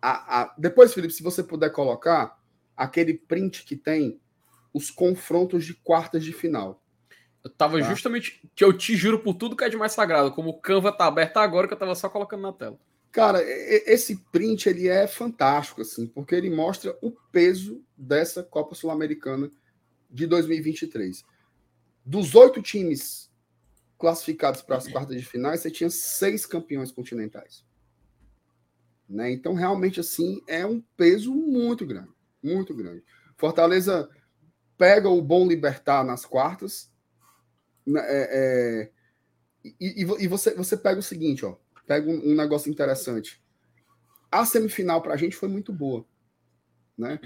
a, 0.00 0.42
a, 0.42 0.54
depois, 0.58 0.92
Felipe, 0.92 1.12
se 1.12 1.22
você 1.22 1.42
puder 1.42 1.70
colocar 1.72 2.38
aquele 2.76 3.14
print 3.14 3.64
que 3.64 3.76
tem 3.76 4.20
os 4.72 4.90
confrontos 4.90 5.64
de 5.64 5.74
quartas 5.74 6.22
de 6.22 6.32
final. 6.32 6.82
Eu 7.46 7.50
tava 7.50 7.78
tá? 7.78 7.88
justamente. 7.88 8.40
Que 8.54 8.64
eu 8.64 8.72
te 8.72 8.96
juro 8.96 9.20
por 9.20 9.34
tudo 9.34 9.56
que 9.56 9.64
é 9.64 9.68
de 9.68 9.76
mais 9.76 9.92
sagrado, 9.92 10.32
como 10.32 10.50
o 10.50 10.60
Canva 10.60 10.92
tá 10.92 11.06
aberto 11.06 11.36
agora, 11.36 11.68
que 11.68 11.74
eu 11.74 11.78
tava 11.78 11.94
só 11.94 12.08
colocando 12.08 12.42
na 12.42 12.52
tela. 12.52 12.78
Cara, 13.12 13.40
esse 13.42 14.16
print 14.30 14.68
ele 14.68 14.88
é 14.88 15.06
fantástico, 15.06 15.80
assim, 15.80 16.06
porque 16.06 16.34
ele 16.34 16.50
mostra 16.50 16.98
o 17.00 17.10
peso 17.32 17.82
dessa 17.96 18.42
Copa 18.42 18.74
Sul-Americana 18.74 19.50
de 20.10 20.26
2023. 20.26 21.24
Dos 22.04 22.34
oito 22.34 22.60
times 22.60 23.30
classificados 23.96 24.60
para 24.60 24.76
as 24.76 24.86
quartas 24.86 25.16
de 25.16 25.24
finais, 25.24 25.60
você 25.60 25.70
tinha 25.70 25.88
seis 25.88 26.44
campeões 26.44 26.92
continentais. 26.92 27.64
Né? 29.08 29.30
Então, 29.30 29.54
realmente, 29.54 30.00
assim, 30.00 30.42
é 30.46 30.66
um 30.66 30.82
peso 30.96 31.32
muito 31.32 31.86
grande. 31.86 32.10
Muito 32.42 32.74
grande. 32.74 33.02
Fortaleza 33.36 34.10
pega 34.76 35.08
o 35.08 35.22
bom 35.22 35.46
Libertar 35.46 36.04
nas 36.04 36.26
quartas. 36.26 36.92
É, 37.94 38.90
é, 38.90 38.90
e, 39.80 40.02
e, 40.02 40.26
você, 40.26 40.54
você 40.54 40.76
pega 40.76 40.98
o 40.98 41.02
seguinte, 41.02 41.44
ó. 41.44 41.56
Pega 41.86 42.10
um, 42.10 42.32
um 42.32 42.34
negócio 42.34 42.70
interessante. 42.70 43.40
A 44.30 44.44
semifinal 44.44 45.00
para 45.00 45.14
a 45.14 45.16
gente 45.16 45.36
foi 45.36 45.48
muito 45.48 45.72
boa. 45.72 46.04
Né? 46.98 47.20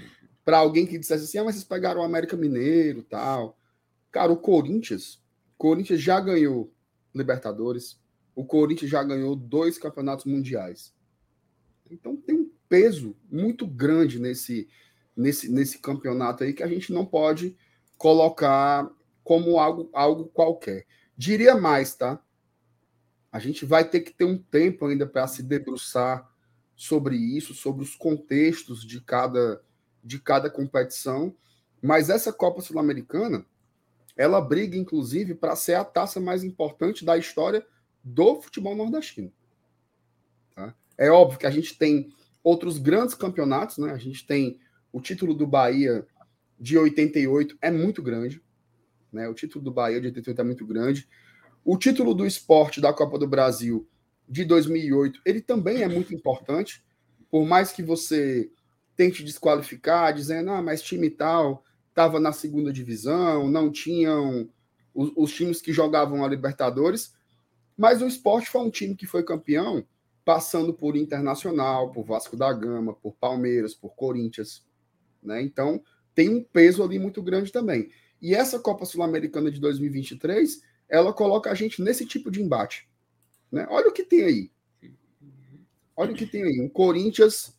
Para 0.45 0.57
alguém 0.57 0.85
que 0.85 0.99
dissesse 0.99 1.23
assim, 1.23 1.37
ah, 1.37 1.43
mas 1.43 1.55
vocês 1.55 1.67
pegaram 1.67 2.01
o 2.01 2.03
América 2.03 2.37
Mineiro 2.37 3.03
tal. 3.03 3.57
Cara, 4.11 4.31
o 4.31 4.37
Corinthians 4.37 5.21
Corinthians 5.61 6.01
já 6.01 6.19
ganhou 6.19 6.73
Libertadores, 7.13 8.01
o 8.33 8.43
Corinthians 8.43 8.89
já 8.89 9.03
ganhou 9.03 9.35
dois 9.35 9.77
campeonatos 9.77 10.25
mundiais. 10.25 10.91
Então 11.87 12.17
tem 12.17 12.35
um 12.35 12.51
peso 12.67 13.15
muito 13.31 13.67
grande 13.67 14.17
nesse, 14.17 14.67
nesse, 15.15 15.51
nesse 15.51 15.77
campeonato 15.77 16.43
aí 16.43 16.51
que 16.51 16.63
a 16.63 16.67
gente 16.67 16.91
não 16.91 17.05
pode 17.05 17.55
colocar 17.95 18.89
como 19.23 19.59
algo, 19.59 19.89
algo 19.93 20.25
qualquer. 20.25 20.85
Diria 21.17 21.55
mais, 21.55 21.95
tá? 21.95 22.21
A 23.31 23.39
gente 23.39 23.65
vai 23.65 23.87
ter 23.87 24.01
que 24.01 24.13
ter 24.13 24.25
um 24.25 24.37
tempo 24.37 24.85
ainda 24.85 25.07
para 25.07 25.27
se 25.27 25.41
debruçar 25.41 26.29
sobre 26.75 27.15
isso, 27.15 27.53
sobre 27.53 27.83
os 27.83 27.95
contextos 27.95 28.85
de 28.85 28.99
cada, 28.99 29.61
de 30.03 30.19
cada 30.19 30.49
competição. 30.49 31.35
Mas 31.81 32.09
essa 32.09 32.33
Copa 32.33 32.61
Sul-Americana, 32.61 33.45
ela 34.17 34.41
briga, 34.41 34.75
inclusive, 34.75 35.35
para 35.35 35.55
ser 35.55 35.75
a 35.75 35.85
taça 35.85 36.19
mais 36.19 36.43
importante 36.43 37.05
da 37.05 37.17
história 37.17 37.65
do 38.03 38.41
futebol 38.41 38.75
nordestino. 38.75 39.31
Tá? 40.55 40.75
É 40.97 41.09
óbvio 41.09 41.39
que 41.39 41.47
a 41.47 41.51
gente 41.51 41.77
tem 41.77 42.11
outros 42.43 42.77
grandes 42.77 43.15
campeonatos, 43.15 43.77
né? 43.77 43.91
A 43.91 43.97
gente 43.97 44.25
tem 44.25 44.59
o 44.91 44.99
título 44.99 45.33
do 45.33 45.47
Bahia 45.47 46.05
de 46.59 46.77
88 46.77 47.57
é 47.61 47.71
muito 47.71 48.03
grande, 48.03 48.41
né? 49.11 49.27
O 49.27 49.33
título 49.33 49.63
do 49.63 49.71
Bahia 49.71 49.99
de 49.99 50.07
88 50.07 50.41
é 50.41 50.43
muito 50.43 50.65
grande. 50.65 51.07
O 51.63 51.77
título 51.77 52.13
do 52.13 52.25
esporte 52.25 52.81
da 52.81 52.93
Copa 52.93 53.17
do 53.17 53.27
Brasil 53.27 53.87
de 54.27 54.45
2008, 54.45 55.21
ele 55.25 55.41
também 55.41 55.83
é 55.83 55.87
muito 55.87 56.13
importante, 56.13 56.83
por 57.29 57.45
mais 57.45 57.71
que 57.71 57.83
você 57.83 58.49
tente 58.95 59.23
desqualificar, 59.23 60.13
dizendo, 60.13 60.51
ah, 60.51 60.61
mas 60.61 60.81
time 60.81 61.09
tal 61.09 61.63
estava 61.89 62.19
na 62.19 62.31
segunda 62.31 62.71
divisão, 62.71 63.49
não 63.49 63.69
tinham 63.69 64.49
os, 64.93 65.11
os, 65.15 65.33
times 65.33 65.61
que 65.61 65.73
jogavam 65.73 66.23
a 66.23 66.27
Libertadores, 66.27 67.13
mas 67.77 68.01
o 68.01 68.07
esporte 68.07 68.49
foi 68.49 68.61
um 68.61 68.69
time 68.69 68.95
que 68.95 69.05
foi 69.05 69.23
campeão, 69.23 69.85
passando 70.23 70.73
por 70.73 70.95
Internacional, 70.95 71.91
por 71.91 72.05
Vasco 72.05 72.37
da 72.37 72.51
Gama, 72.53 72.93
por 72.93 73.13
Palmeiras, 73.15 73.73
por 73.73 73.95
Corinthians. 73.95 74.65
Né? 75.21 75.41
Então, 75.41 75.81
tem 76.13 76.29
um 76.29 76.43
peso 76.43 76.83
ali 76.83 76.99
muito 76.99 77.21
grande 77.21 77.51
também. 77.51 77.89
E 78.21 78.35
essa 78.35 78.59
Copa 78.59 78.85
Sul-Americana 78.85 79.49
de 79.49 79.59
2023, 79.59 80.61
ela 80.87 81.11
coloca 81.11 81.49
a 81.49 81.55
gente 81.55 81.81
nesse 81.81 82.05
tipo 82.05 82.29
de 82.29 82.41
embate. 82.41 82.87
Né? 83.51 83.65
Olha 83.69 83.89
o 83.89 83.93
que 83.93 84.03
tem 84.03 84.23
aí. 84.23 84.51
Olha 85.95 86.11
o 86.11 86.15
que 86.15 86.25
tem 86.25 86.43
aí. 86.43 86.61
Um 86.61 86.69
Corinthians, 86.69 87.57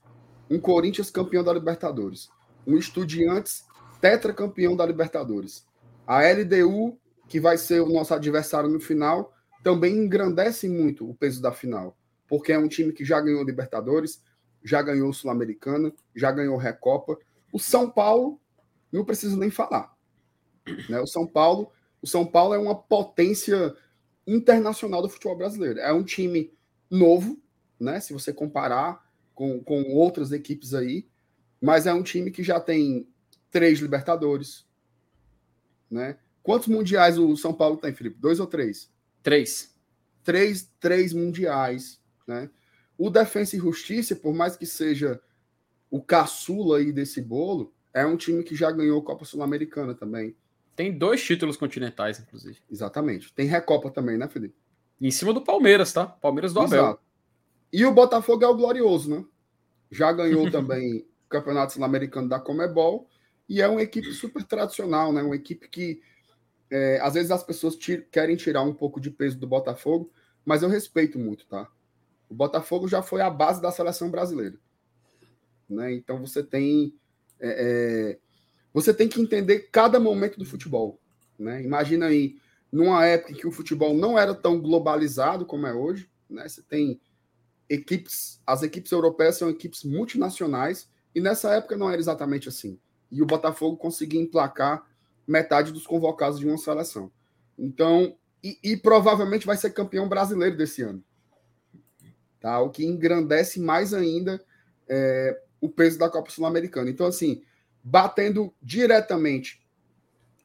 um 0.48 0.60
Corinthians 0.60 1.10
campeão 1.10 1.42
da 1.42 1.52
Libertadores. 1.52 2.28
Um 2.66 2.76
Estudiantes 2.76 3.64
tetracampeão 4.00 4.76
da 4.76 4.84
Libertadores. 4.84 5.64
A 6.06 6.22
LDU, 6.22 6.98
que 7.28 7.38
vai 7.38 7.56
ser 7.56 7.80
o 7.80 7.88
nosso 7.88 8.12
adversário 8.12 8.68
no 8.68 8.80
final, 8.80 9.32
também 9.62 9.96
engrandece 9.96 10.68
muito 10.68 11.08
o 11.08 11.14
peso 11.14 11.40
da 11.40 11.52
final, 11.52 11.96
porque 12.26 12.52
é 12.52 12.58
um 12.58 12.66
time 12.66 12.92
que 12.92 13.04
já 13.04 13.20
ganhou 13.20 13.44
Libertadores, 13.44 14.20
já 14.64 14.82
ganhou 14.82 15.12
Sul-Americana, 15.12 15.92
já 16.14 16.32
ganhou 16.32 16.56
Recopa. 16.56 17.16
O 17.52 17.60
São 17.60 17.88
Paulo, 17.88 18.40
não 18.90 19.04
preciso 19.04 19.36
nem 19.36 19.50
falar. 19.50 19.91
Né? 20.88 21.00
O 21.00 21.06
São 21.06 21.26
Paulo, 21.26 21.70
o 22.00 22.06
São 22.06 22.26
Paulo 22.26 22.54
é 22.54 22.58
uma 22.58 22.74
potência 22.74 23.74
internacional 24.26 25.02
do 25.02 25.08
futebol 25.08 25.36
brasileiro. 25.36 25.80
É 25.80 25.92
um 25.92 26.04
time 26.04 26.52
novo, 26.90 27.40
né? 27.78 28.00
Se 28.00 28.12
você 28.12 28.32
comparar 28.32 29.04
com, 29.34 29.62
com 29.62 29.82
outras 29.94 30.30
equipes 30.32 30.74
aí, 30.74 31.06
mas 31.60 31.86
é 31.86 31.94
um 31.94 32.02
time 32.02 32.30
que 32.30 32.42
já 32.42 32.60
tem 32.60 33.08
três 33.50 33.78
Libertadores. 33.78 34.66
Né? 35.90 36.18
Quantos 36.42 36.68
mundiais 36.68 37.18
o 37.18 37.36
São 37.36 37.52
Paulo 37.52 37.76
tem, 37.76 37.94
Felipe? 37.94 38.18
Dois 38.18 38.40
ou 38.40 38.46
três? 38.46 38.90
Três. 39.22 39.72
Três, 40.24 40.70
três 40.80 41.12
mundiais. 41.12 42.00
Né? 42.26 42.50
O 42.98 43.10
Defensa 43.10 43.56
e 43.56 43.60
Justiça, 43.60 44.16
por 44.16 44.34
mais 44.34 44.56
que 44.56 44.66
seja 44.66 45.20
o 45.90 46.02
caçula 46.02 46.78
aí 46.78 46.92
desse 46.92 47.20
bolo, 47.20 47.72
é 47.92 48.06
um 48.06 48.16
time 48.16 48.42
que 48.42 48.56
já 48.56 48.70
ganhou 48.70 49.02
Copa 49.02 49.24
Sul-Americana 49.24 49.94
também. 49.94 50.34
Tem 50.74 50.96
dois 50.96 51.22
títulos 51.22 51.56
continentais, 51.56 52.18
inclusive. 52.18 52.58
Exatamente. 52.70 53.32
Tem 53.32 53.46
Recopa 53.46 53.90
também, 53.90 54.16
né, 54.16 54.28
Felipe? 54.28 54.54
Em 55.00 55.10
cima 55.10 55.32
do 55.32 55.42
Palmeiras, 55.42 55.92
tá? 55.92 56.06
Palmeiras 56.06 56.52
do 56.52 56.60
Abel. 56.60 56.84
Exato. 56.84 57.00
E 57.72 57.84
o 57.84 57.92
Botafogo 57.92 58.44
é 58.44 58.48
o 58.48 58.56
glorioso, 58.56 59.10
né? 59.10 59.24
Já 59.90 60.12
ganhou 60.12 60.48
também 60.52 61.06
o 61.26 61.28
Campeonato 61.28 61.72
Sul-Americano 61.72 62.28
da 62.28 62.38
Comebol 62.38 63.08
e 63.48 63.60
é 63.60 63.68
uma 63.68 63.82
equipe 63.82 64.12
super 64.12 64.42
tradicional, 64.44 65.12
né? 65.12 65.22
Uma 65.22 65.36
equipe 65.36 65.68
que 65.68 66.00
é, 66.70 66.98
às 67.02 67.14
vezes 67.14 67.30
as 67.30 67.42
pessoas 67.42 67.76
querem 68.10 68.36
tirar 68.36 68.62
um 68.62 68.72
pouco 68.72 69.00
de 69.00 69.10
peso 69.10 69.38
do 69.38 69.46
Botafogo, 69.46 70.10
mas 70.44 70.62
eu 70.62 70.68
respeito 70.68 71.18
muito, 71.18 71.46
tá? 71.46 71.68
O 72.28 72.34
Botafogo 72.34 72.88
já 72.88 73.02
foi 73.02 73.20
a 73.20 73.28
base 73.28 73.60
da 73.60 73.70
seleção 73.70 74.10
brasileira, 74.10 74.58
né? 75.68 75.92
Então 75.92 76.18
você 76.18 76.42
tem 76.42 76.94
é, 77.38 77.50
é, 78.14 78.18
você 78.72 78.92
tem 78.92 79.08
que 79.08 79.20
entender 79.20 79.68
cada 79.70 80.00
momento 80.00 80.38
do 80.38 80.44
futebol, 80.44 81.00
né? 81.38 81.62
Imagina 81.62 82.06
aí 82.06 82.36
numa 82.70 83.04
época 83.04 83.32
em 83.32 83.36
que 83.36 83.46
o 83.46 83.52
futebol 83.52 83.94
não 83.94 84.18
era 84.18 84.34
tão 84.34 84.60
globalizado 84.60 85.44
como 85.44 85.66
é 85.66 85.74
hoje, 85.74 86.08
né? 86.28 86.48
Você 86.48 86.62
tem 86.62 87.00
equipes, 87.68 88.40
as 88.46 88.62
equipes 88.62 88.90
europeias 88.92 89.36
são 89.36 89.50
equipes 89.50 89.84
multinacionais 89.84 90.88
e 91.14 91.20
nessa 91.20 91.54
época 91.54 91.76
não 91.76 91.90
era 91.90 92.00
exatamente 92.00 92.48
assim. 92.48 92.78
E 93.10 93.22
o 93.22 93.26
Botafogo 93.26 93.76
conseguia 93.76 94.20
emplacar 94.20 94.86
metade 95.26 95.72
dos 95.72 95.86
convocados 95.86 96.38
de 96.38 96.46
uma 96.46 96.56
seleção. 96.56 97.12
Então, 97.58 98.16
e, 98.42 98.58
e 98.62 98.76
provavelmente 98.76 99.46
vai 99.46 99.56
ser 99.56 99.70
campeão 99.70 100.08
brasileiro 100.08 100.56
desse 100.56 100.82
ano. 100.82 101.02
Tá? 102.40 102.58
O 102.60 102.70
que 102.70 102.84
engrandece 102.84 103.60
mais 103.60 103.94
ainda 103.94 104.42
é, 104.88 105.40
o 105.60 105.68
peso 105.68 105.98
da 105.98 106.10
Copa 106.10 106.30
Sul-Americana. 106.30 106.90
Então, 106.90 107.06
assim, 107.06 107.42
batendo 107.82 108.54
diretamente 108.62 109.62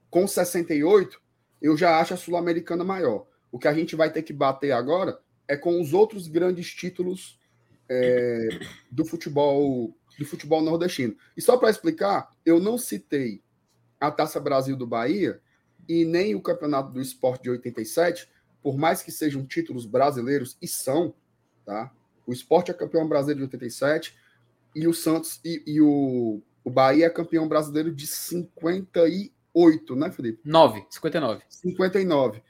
com 0.10 0.28
68, 0.28 1.22
eu 1.62 1.78
já 1.78 2.00
acho 2.00 2.14
a 2.14 2.18
Sul-Americana 2.18 2.84
maior. 2.84 3.28
O 3.52 3.60
que 3.60 3.68
a 3.68 3.74
gente 3.74 3.96
vai 3.96 4.12
ter 4.12 4.24
que 4.24 4.34
bater 4.34 4.72
agora 4.72 5.20
é 5.48 5.56
com 5.56 5.82
os 5.82 5.94
outros 5.94 6.28
grandes 6.28 6.74
títulos 6.74 7.40
é, 7.90 8.50
do 8.92 9.06
futebol 9.06 9.96
do 10.18 10.26
futebol 10.26 10.62
nordestino. 10.62 11.16
E 11.36 11.42
só 11.42 11.58
para 11.58 11.70
explicar, 11.70 12.32
eu 12.44 12.60
não 12.60 12.78
citei 12.78 13.44
a 14.00 14.10
Taça 14.10 14.40
Brasil 14.40 14.76
do 14.76 14.88
Bahia 14.88 15.40
e 15.88 16.06
nem 16.06 16.34
o 16.34 16.42
Campeonato 16.42 16.92
do 16.92 17.02
Esporte 17.02 17.44
de 17.44 17.52
87, 17.52 18.28
por 18.64 18.78
mais 18.78 19.04
que 19.04 19.12
sejam 19.12 19.46
títulos 19.46 19.86
brasileiros, 19.86 20.58
e 20.60 20.68
são, 20.68 21.14
tá? 21.64 21.92
O 22.26 22.34
Esporte 22.34 22.72
é 22.72 22.74
campeão 22.74 23.08
brasileiro 23.08 23.42
de 23.42 23.56
87 23.56 24.18
e 24.76 24.88
o 24.88 24.94
Santos 24.94 25.40
e, 25.46 25.64
e 25.66 25.82
o, 25.82 26.42
o 26.68 26.70
Bahia 26.70 27.06
é 27.06 27.10
campeão 27.10 27.48
brasileiro 27.48 27.96
de 27.96 28.06
58, 28.06 29.96
né, 29.96 30.12
Felipe? 30.12 30.42
9, 30.44 30.86
59. 30.90 31.42
59. 31.48 32.44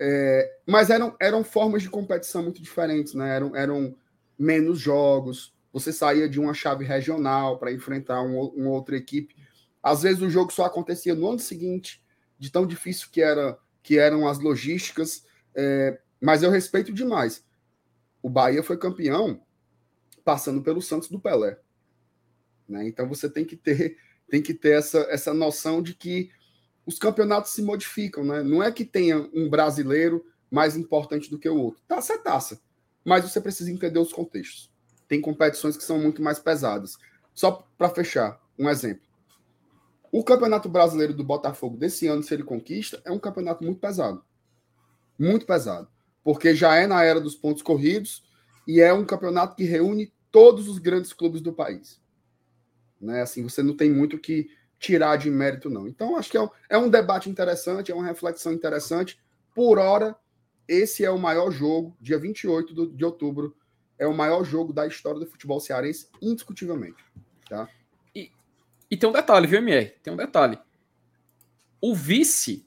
É, 0.00 0.56
mas 0.66 0.88
eram, 0.88 1.14
eram 1.20 1.44
formas 1.44 1.82
de 1.82 1.90
competição 1.90 2.42
muito 2.42 2.62
diferentes, 2.62 3.12
né? 3.12 3.36
Eram, 3.36 3.54
eram 3.54 3.94
menos 4.38 4.78
jogos, 4.78 5.54
você 5.70 5.92
saía 5.92 6.26
de 6.26 6.40
uma 6.40 6.54
chave 6.54 6.82
regional 6.82 7.58
para 7.58 7.70
enfrentar 7.70 8.22
um, 8.22 8.40
uma 8.40 8.70
outra 8.70 8.96
equipe. 8.96 9.36
Às 9.82 10.00
vezes 10.00 10.22
o 10.22 10.30
jogo 10.30 10.50
só 10.50 10.64
acontecia 10.64 11.14
no 11.14 11.28
ano 11.28 11.38
seguinte, 11.38 12.02
de 12.38 12.50
tão 12.50 12.66
difícil 12.66 13.10
que, 13.12 13.20
era, 13.20 13.58
que 13.82 13.98
eram 13.98 14.26
as 14.26 14.38
logísticas. 14.38 15.26
É, 15.54 16.00
mas 16.18 16.42
eu 16.42 16.50
respeito 16.50 16.90
demais. 16.90 17.44
O 18.22 18.30
Bahia 18.30 18.62
foi 18.62 18.78
campeão 18.78 19.42
passando 20.24 20.62
pelo 20.62 20.80
Santos 20.80 21.10
do 21.10 21.20
Pelé. 21.20 21.58
Né? 22.68 22.86
Então 22.86 23.08
você 23.08 23.28
tem 23.28 23.44
que 23.44 23.56
ter, 23.56 23.96
tem 24.28 24.42
que 24.42 24.54
ter 24.54 24.78
essa, 24.78 24.98
essa 25.10 25.32
noção 25.32 25.82
de 25.82 25.94
que 25.94 26.30
os 26.84 26.98
campeonatos 26.98 27.52
se 27.52 27.62
modificam. 27.62 28.24
Né? 28.24 28.42
Não 28.42 28.62
é 28.62 28.70
que 28.70 28.84
tenha 28.84 29.28
um 29.34 29.48
brasileiro 29.48 30.24
mais 30.50 30.76
importante 30.76 31.30
do 31.30 31.38
que 31.38 31.48
o 31.48 31.58
outro. 31.58 31.82
Taça 31.86 32.14
é 32.14 32.18
taça. 32.18 32.60
Mas 33.04 33.24
você 33.24 33.40
precisa 33.40 33.70
entender 33.70 33.98
os 33.98 34.12
contextos 34.12 34.70
tem 35.08 35.20
competições 35.20 35.76
que 35.76 35.82
são 35.82 35.98
muito 35.98 36.22
mais 36.22 36.38
pesadas. 36.38 36.98
Só 37.34 37.66
para 37.76 37.88
fechar, 37.88 38.38
um 38.58 38.68
exemplo. 38.68 39.02
O 40.12 40.22
Campeonato 40.22 40.68
Brasileiro 40.68 41.14
do 41.14 41.24
Botafogo 41.24 41.76
desse 41.76 42.06
ano, 42.06 42.22
se 42.22 42.32
ele 42.34 42.44
conquista, 42.44 43.00
é 43.04 43.10
um 43.10 43.18
campeonato 43.18 43.64
muito 43.64 43.80
pesado. 43.80 44.22
Muito 45.18 45.46
pesado. 45.46 45.88
Porque 46.22 46.54
já 46.54 46.76
é 46.76 46.86
na 46.86 47.02
era 47.02 47.20
dos 47.20 47.34
pontos 47.34 47.62
corridos 47.62 48.22
e 48.66 48.80
é 48.80 48.92
um 48.92 49.04
campeonato 49.04 49.56
que 49.56 49.64
reúne 49.64 50.12
todos 50.30 50.68
os 50.68 50.78
grandes 50.78 51.12
clubes 51.12 51.40
do 51.40 51.52
país. 51.52 52.00
Né? 53.00 53.22
Assim, 53.22 53.42
você 53.42 53.62
não 53.62 53.76
tem 53.76 53.90
muito 53.90 54.18
que 54.18 54.50
tirar 54.78 55.16
de 55.16 55.30
mérito, 55.30 55.68
não. 55.68 55.88
Então, 55.88 56.16
acho 56.16 56.30
que 56.30 56.36
é 56.36 56.42
um, 56.42 56.48
é 56.68 56.78
um 56.78 56.88
debate 56.88 57.28
interessante, 57.28 57.90
é 57.90 57.94
uma 57.94 58.06
reflexão 58.06 58.52
interessante. 58.52 59.18
Por 59.54 59.78
hora, 59.78 60.16
esse 60.66 61.04
é 61.04 61.10
o 61.10 61.18
maior 61.18 61.50
jogo, 61.50 61.96
dia 62.00 62.18
28 62.18 62.74
do, 62.74 62.86
de 62.90 63.04
outubro 63.04 63.56
é 63.98 64.06
o 64.06 64.14
maior 64.14 64.44
jogo 64.44 64.72
da 64.72 64.86
história 64.86 65.18
do 65.18 65.26
futebol 65.26 65.58
cearense, 65.58 66.08
indiscutivelmente. 66.22 67.04
Tá? 67.48 67.68
E, 68.14 68.30
e 68.90 68.96
tem 68.96 69.08
um 69.08 69.12
detalhe, 69.12 69.46
viu, 69.46 69.58
MR? 69.58 69.90
Tem 70.02 70.12
um 70.12 70.16
detalhe. 70.16 70.58
O 71.80 71.94
vice, 71.94 72.64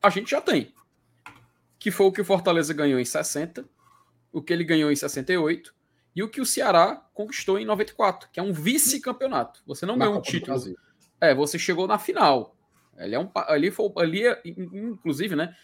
a 0.00 0.08
gente 0.08 0.30
já 0.30 0.40
tem. 0.40 0.72
Que 1.78 1.90
foi 1.90 2.06
o 2.06 2.12
que 2.12 2.20
o 2.20 2.24
Fortaleza 2.24 2.72
ganhou 2.72 3.00
em 3.00 3.04
60, 3.04 3.68
o 4.32 4.40
que 4.40 4.52
ele 4.52 4.62
ganhou 4.62 4.92
em 4.92 4.96
68 4.96 5.74
e 6.20 6.22
o 6.22 6.28
que 6.28 6.38
o 6.38 6.44
Ceará 6.44 6.96
conquistou 7.14 7.58
em 7.58 7.64
94, 7.64 8.28
que 8.30 8.38
é 8.38 8.42
um 8.42 8.52
vice-campeonato. 8.52 9.62
Você 9.66 9.86
não 9.86 9.96
ganhou 9.96 10.18
um 10.18 10.20
título. 10.20 10.54
É, 11.18 11.34
você 11.34 11.58
chegou 11.58 11.86
na 11.86 11.98
final. 11.98 12.54
Ele 12.98 13.14
é 13.14 13.18
um, 13.18 13.30
ali 13.34 13.70
foi 13.70 13.90
ali, 13.96 14.24
inclusive, 14.44 15.34
né? 15.34 15.56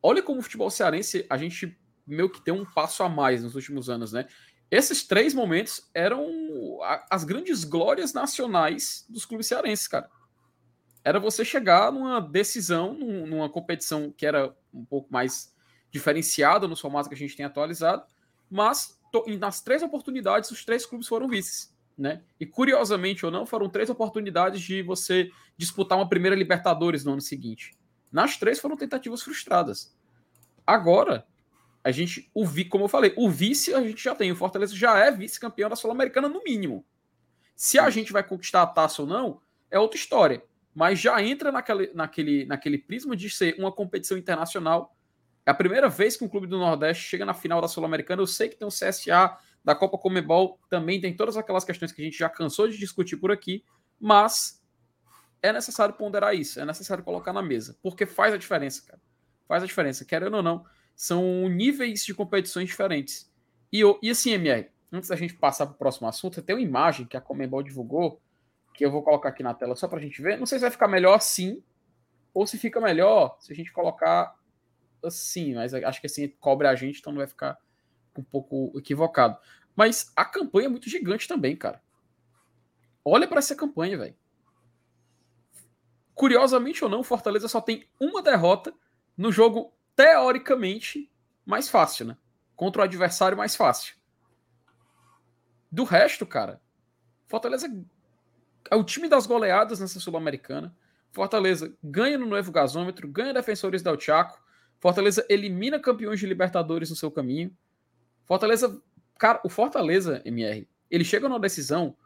Olha 0.00 0.22
como 0.22 0.38
o 0.38 0.42
futebol 0.42 0.70
cearense 0.70 1.26
a 1.28 1.36
gente 1.36 1.76
meio 2.06 2.30
que 2.30 2.40
ter 2.40 2.52
um 2.52 2.64
passo 2.64 3.02
a 3.02 3.08
mais 3.08 3.42
nos 3.42 3.56
últimos 3.56 3.90
anos, 3.90 4.12
né? 4.12 4.28
Esses 4.70 5.02
três 5.02 5.34
momentos 5.34 5.90
eram 5.92 6.28
as 7.10 7.24
grandes 7.24 7.64
glórias 7.64 8.12
nacionais 8.12 9.04
dos 9.08 9.24
clubes 9.24 9.48
cearenses, 9.48 9.88
cara. 9.88 10.08
Era 11.02 11.18
você 11.18 11.44
chegar 11.44 11.90
numa 11.90 12.20
decisão, 12.20 12.94
numa 12.94 13.50
competição 13.50 14.12
que 14.12 14.24
era 14.24 14.54
um 14.72 14.84
pouco 14.84 15.12
mais 15.12 15.52
diferenciada 15.90 16.68
nos 16.68 16.78
formatos 16.78 17.08
que 17.08 17.14
a 17.16 17.18
gente 17.18 17.36
tem 17.36 17.44
atualizado, 17.44 18.04
mas 18.48 19.01
nas 19.38 19.60
três 19.60 19.82
oportunidades 19.82 20.50
os 20.50 20.64
três 20.64 20.86
clubes 20.86 21.06
foram 21.06 21.28
vices, 21.28 21.74
né? 21.96 22.22
E 22.40 22.46
curiosamente 22.46 23.24
ou 23.24 23.32
não, 23.32 23.46
foram 23.46 23.68
três 23.68 23.90
oportunidades 23.90 24.60
de 24.60 24.82
você 24.82 25.30
disputar 25.56 25.98
uma 25.98 26.08
primeira 26.08 26.36
Libertadores 26.36 27.04
no 27.04 27.12
ano 27.12 27.20
seguinte. 27.20 27.76
Nas 28.10 28.36
três 28.36 28.60
foram 28.60 28.76
tentativas 28.76 29.22
frustradas. 29.22 29.96
Agora, 30.66 31.26
a 31.84 31.90
gente, 31.90 32.30
o 32.32 32.46
vi, 32.46 32.64
como 32.64 32.84
eu 32.84 32.88
falei, 32.88 33.12
o 33.16 33.28
vice 33.28 33.74
a 33.74 33.82
gente 33.82 34.02
já 34.02 34.14
tem. 34.14 34.30
O 34.30 34.36
Fortaleza 34.36 34.74
já 34.74 34.98
é 34.98 35.10
vice-campeão 35.10 35.68
da 35.68 35.76
Sul-Americana, 35.76 36.28
no 36.28 36.42
mínimo. 36.44 36.84
Se 37.56 37.78
a 37.78 37.90
gente 37.90 38.12
vai 38.12 38.22
conquistar 38.22 38.62
a 38.62 38.66
taça 38.66 39.02
ou 39.02 39.08
não, 39.08 39.40
é 39.70 39.78
outra 39.78 39.98
história. 39.98 40.42
Mas 40.74 41.00
já 41.00 41.20
entra 41.22 41.50
naquele, 41.50 41.92
naquele, 41.92 42.46
naquele 42.46 42.78
prisma 42.78 43.16
de 43.16 43.28
ser 43.28 43.56
uma 43.58 43.72
competição 43.72 44.16
internacional. 44.16 44.96
É 45.44 45.50
a 45.50 45.54
primeira 45.54 45.88
vez 45.88 46.16
que 46.16 46.24
um 46.24 46.28
clube 46.28 46.46
do 46.46 46.58
Nordeste 46.58 47.04
chega 47.04 47.24
na 47.24 47.34
final 47.34 47.60
da 47.60 47.68
Sul-Americana. 47.68 48.22
Eu 48.22 48.26
sei 48.26 48.48
que 48.48 48.56
tem 48.56 48.66
o 48.66 48.70
CSA 48.70 49.36
da 49.64 49.74
Copa 49.74 49.98
Comebol, 49.98 50.58
também 50.68 51.00
tem 51.00 51.14
todas 51.14 51.36
aquelas 51.36 51.64
questões 51.64 51.92
que 51.92 52.02
a 52.02 52.04
gente 52.04 52.18
já 52.18 52.28
cansou 52.28 52.68
de 52.68 52.76
discutir 52.76 53.16
por 53.16 53.30
aqui, 53.30 53.64
mas 54.00 54.60
é 55.40 55.52
necessário 55.52 55.94
ponderar 55.94 56.34
isso, 56.34 56.60
é 56.60 56.64
necessário 56.64 57.04
colocar 57.04 57.32
na 57.32 57.42
mesa, 57.42 57.76
porque 57.80 58.04
faz 58.04 58.34
a 58.34 58.36
diferença, 58.36 58.82
cara. 58.86 59.00
Faz 59.46 59.62
a 59.62 59.66
diferença, 59.66 60.04
querendo 60.04 60.36
ou 60.36 60.42
não 60.42 60.64
são 60.94 61.48
níveis 61.48 62.04
de 62.04 62.14
competições 62.14 62.68
diferentes. 62.68 63.30
E, 63.72 63.82
e 64.02 64.10
assim, 64.10 64.32
MR, 64.32 64.68
antes 64.92 65.08
da 65.08 65.16
gente 65.16 65.34
passar 65.34 65.66
para 65.66 65.74
o 65.74 65.78
próximo 65.78 66.08
assunto, 66.08 66.42
tem 66.42 66.54
uma 66.54 66.62
imagem 66.62 67.06
que 67.06 67.16
a 67.16 67.20
Comembol 67.20 67.62
divulgou, 67.62 68.20
que 68.74 68.84
eu 68.84 68.90
vou 68.90 69.02
colocar 69.02 69.30
aqui 69.30 69.42
na 69.42 69.54
tela 69.54 69.74
só 69.74 69.88
para 69.88 69.98
a 69.98 70.02
gente 70.02 70.20
ver. 70.22 70.38
Não 70.38 70.46
sei 70.46 70.58
se 70.58 70.62
vai 70.62 70.70
ficar 70.70 70.88
melhor 70.88 71.14
assim, 71.14 71.62
ou 72.32 72.46
se 72.46 72.58
fica 72.58 72.80
melhor 72.80 73.36
se 73.40 73.52
a 73.52 73.56
gente 73.56 73.72
colocar 73.72 74.34
assim, 75.04 75.54
mas 75.54 75.74
acho 75.74 76.00
que 76.00 76.06
assim 76.06 76.28
cobre 76.40 76.66
a 76.66 76.74
gente, 76.74 77.00
então 77.00 77.12
não 77.12 77.18
vai 77.18 77.26
ficar 77.26 77.58
um 78.16 78.22
pouco 78.22 78.72
equivocado. 78.76 79.38
Mas 79.74 80.12
a 80.14 80.24
campanha 80.24 80.66
é 80.66 80.70
muito 80.70 80.88
gigante 80.88 81.26
também, 81.26 81.56
cara. 81.56 81.82
Olha 83.04 83.26
para 83.26 83.38
essa 83.38 83.56
campanha, 83.56 83.98
velho. 83.98 84.16
Curiosamente 86.14 86.84
ou 86.84 86.90
não, 86.90 87.02
Fortaleza 87.02 87.48
só 87.48 87.60
tem 87.60 87.88
uma 87.98 88.22
derrota 88.22 88.72
no 89.16 89.32
jogo 89.32 89.74
teoricamente 89.96 91.10
mais 91.44 91.68
fácil, 91.68 92.06
né? 92.06 92.16
Contra 92.54 92.82
o 92.82 92.84
adversário 92.84 93.36
mais 93.36 93.56
fácil. 93.56 93.96
Do 95.70 95.84
resto, 95.84 96.26
cara, 96.26 96.60
Fortaleza 97.26 97.66
é 98.70 98.76
o 98.76 98.84
time 98.84 99.08
das 99.08 99.26
goleadas 99.26 99.80
nessa 99.80 99.98
Sul-Americana. 99.98 100.74
Fortaleza 101.10 101.74
ganha 101.82 102.18
no 102.18 102.26
novo 102.26 102.52
gasômetro, 102.52 103.08
ganha 103.08 103.34
defensores 103.34 103.82
del 103.82 103.98
Chaco. 103.98 104.41
Fortaleza 104.82 105.24
elimina 105.28 105.78
campeões 105.78 106.18
de 106.18 106.26
Libertadores 106.26 106.90
no 106.90 106.96
seu 106.96 107.08
caminho. 107.08 107.56
Fortaleza, 108.26 108.82
cara, 109.16 109.40
o 109.44 109.48
Fortaleza, 109.48 110.20
MR, 110.24 110.68
ele 110.90 111.04
chega 111.04 111.28
numa 111.28 111.38
decisão 111.38 111.96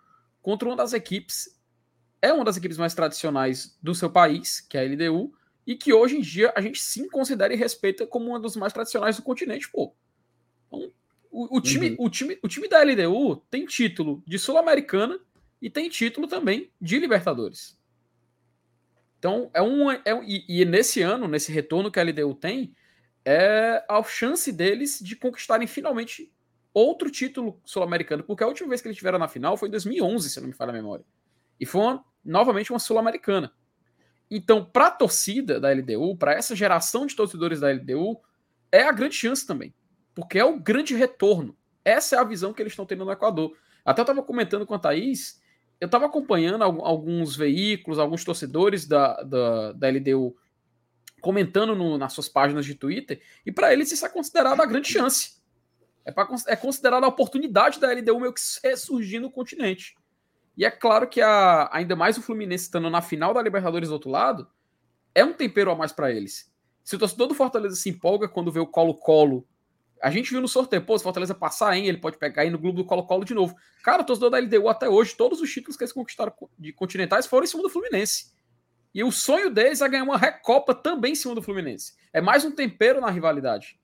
contra 0.43 0.69
uma 0.69 0.77
das 0.77 0.93
equipes 0.93 1.57
é 2.21 2.33
uma 2.33 2.45
das 2.45 2.57
equipes 2.57 2.77
mais 2.77 2.95
tradicionais 2.95 3.79
do 3.83 3.95
seu 3.95 4.11
país, 4.11 4.61
que 4.61 4.77
é 4.77 4.81
a 4.81 4.85
LDU, 4.85 5.33
e 5.67 5.75
que 5.75 5.93
hoje 5.93 6.19
em 6.19 6.21
dia 6.21 6.53
a 6.55 6.61
gente 6.61 6.83
sim 6.83 7.09
considera 7.09 7.53
e 7.55 7.57
respeita 7.57 8.07
como 8.07 8.29
uma 8.29 8.41
das 8.41 8.57
mais 8.57 8.73
tradicionais 8.73 9.17
do 9.17 9.23
continente, 9.23 9.71
pô. 9.71 9.95
Então, 10.67 10.93
o, 11.31 11.57
o, 11.57 11.61
time, 11.61 11.91
uhum. 11.91 11.97
o, 11.99 12.11
time, 12.11 12.39
o 12.43 12.49
time 12.49 12.69
da 12.69 12.83
LDU 12.83 13.37
tem 13.51 13.65
título 13.65 14.23
de 14.27 14.39
Sul-Americana 14.39 15.19
e 15.63 15.71
tem 15.71 15.89
título 15.89 16.27
também 16.27 16.71
de 16.81 16.99
Libertadores. 16.99 17.76
Então, 19.27 19.51
é 19.53 19.61
um. 19.61 19.91
É, 19.91 20.01
e, 20.25 20.45
e, 20.49 20.65
nesse 20.65 21.03
ano, 21.03 21.27
nesse 21.27 21.51
retorno 21.51 21.91
que 21.91 21.99
a 21.99 22.05
LDU 22.05 22.33
tem, 22.37 22.73
é 23.25 23.85
a 23.89 24.01
chance 24.05 24.53
deles 24.53 25.01
de 25.03 25.17
conquistarem 25.17 25.67
finalmente 25.67 26.33
outro 26.73 27.11
título 27.11 27.61
sul-americano, 27.65 28.23
porque 28.23 28.45
a 28.45 28.47
última 28.47 28.69
vez 28.69 28.81
que 28.81 28.87
eles 28.87 28.95
estiveram 28.95 29.19
na 29.19 29.27
final 29.27 29.57
foi 29.57 29.67
em 29.67 29.73
2011, 29.73 30.31
se 30.31 30.41
não 30.41 30.47
me 30.47 30.53
falha 30.53 30.71
a 30.71 30.73
memória. 30.73 31.05
E 31.59 31.67
foi 31.67 31.81
uma, 31.81 32.05
novamente 32.25 32.71
uma 32.71 32.79
sul-americana. 32.79 33.53
Então, 34.31 34.65
para 34.65 34.87
a 34.87 34.91
torcida 34.93 35.59
da 35.59 35.73
LDU, 35.73 36.17
para 36.17 36.35
essa 36.35 36.55
geração 36.55 37.05
de 37.05 37.17
torcedores 37.17 37.59
da 37.59 37.73
LDU, 37.73 38.21
é 38.71 38.83
a 38.83 38.93
grande 38.93 39.17
chance 39.17 39.45
também. 39.45 39.75
Porque 40.15 40.39
é 40.39 40.45
o 40.45 40.61
grande 40.61 40.95
retorno. 40.95 41.57
Essa 41.85 42.15
é 42.15 42.19
a 42.21 42.25
visão 42.25 42.53
que 42.53 42.63
eles 42.63 42.75
estão 42.75 42.87
tendo 42.87 43.05
no 43.05 43.11
Equador. 43.11 43.57
Até 43.85 44.03
eu 44.03 44.05
estava 44.05 44.23
comentando 44.23 44.65
com 44.65 44.75
a 44.75 44.79
Thaís, 44.79 45.41
eu 45.81 45.87
estava 45.87 46.07
acompanhando 46.07 46.63
alguns 46.63 47.37
veículos, 47.37 47.99
alguns 47.99 48.25
torcedores 48.25 48.87
da, 48.87 49.23
da, 49.23 49.73
da 49.73 49.89
LDU 49.89 50.37
comentando 51.21 51.75
no, 51.75 51.99
nas 51.99 52.13
suas 52.13 52.29
páginas 52.29 52.65
de 52.65 52.75
Twitter, 52.75 53.21
e 53.45 53.51
para 53.51 53.73
eles 53.73 53.91
isso 53.91 54.07
é 54.07 54.09
considerado 54.09 54.61
a 54.61 54.67
grande 54.67 54.89
chance. 54.89 55.37
É, 56.05 56.13
pra, 56.13 56.29
é 56.47 56.55
considerada 56.55 57.05
a 57.05 57.09
oportunidade 57.09 57.81
da 57.81 57.93
LDU 57.93 58.21
meio 58.21 58.33
que 58.33 58.41
ressurgir 58.63 59.21
no 59.21 59.31
continente. 59.31 59.97
E 60.57 60.65
é 60.65 60.71
claro 60.71 61.09
que 61.09 61.21
a, 61.21 61.69
ainda 61.73 61.97
mais 61.97 62.17
o 62.17 62.23
Fluminense 62.23 62.65
estando 62.65 62.89
na 62.89 63.03
final 63.03 63.35
da 63.35 63.43
Libertadores 63.43 63.89
do 63.89 63.93
outro 63.93 64.11
lado, 64.11 64.49
é 65.15 65.25
um 65.25 65.33
tempero 65.33 65.71
a 65.71 65.75
mais 65.75 65.93
para 65.93 66.13
eles. 66.13 66.51
Se 66.83 66.95
o 66.95 66.99
torcedor 66.99 67.27
do 67.27 67.35
Fortaleza 67.35 67.75
se 67.75 67.91
empolga 67.91 68.29
quando 68.29 68.53
vê 68.53 68.61
o 68.61 68.67
Colo-Colo, 68.67 69.47
a 70.03 70.11
gente 70.11 70.31
viu 70.31 70.41
no 70.41 70.49
sorteio, 70.49 70.85
pô, 70.85 70.97
se 70.97 71.05
Fortaleza 71.05 71.35
passar, 71.35 71.77
hein, 71.77 71.87
ele 71.87 71.99
pode 71.99 72.19
pegar 72.19 72.43
aí 72.43 72.51
no 72.51 72.59
Globo 72.59 72.79
do 72.79 72.85
Colo-Colo 72.85 73.25
de 73.25 73.35
novo. 73.35 73.55
Cara, 73.83 74.03
o 74.03 74.05
torcedor 74.05 74.31
da 74.31 74.39
LDU 74.39 74.69
até 74.69 74.89
hoje, 74.89 75.15
todos 75.17 75.41
os 75.41 75.51
títulos 75.51 75.77
que 75.77 75.85
eles 75.85 75.93
conquistaram 75.93 76.33
de 76.59 76.73
continentais 76.73 77.27
foram 77.27 77.45
em 77.45 77.47
cima 77.47 77.63
do 77.63 77.71
Fluminense. 77.71 78.33
E 78.95 79.05
o 79.05 79.13
sonho 79.13 79.51
deles 79.51 79.81
é 79.81 79.89
ganhar 79.89 80.05
uma 80.05 80.17
Recopa 80.17 80.75
também 80.75 81.13
em 81.13 81.17
cima 81.17 81.35
do 81.35 81.43
Fluminense. 81.43 81.95
É 82.13 82.21
mais 82.21 82.45
um 82.45 82.51
tempero 82.51 83.01
na 83.01 83.11
rivalidade. 83.11 83.79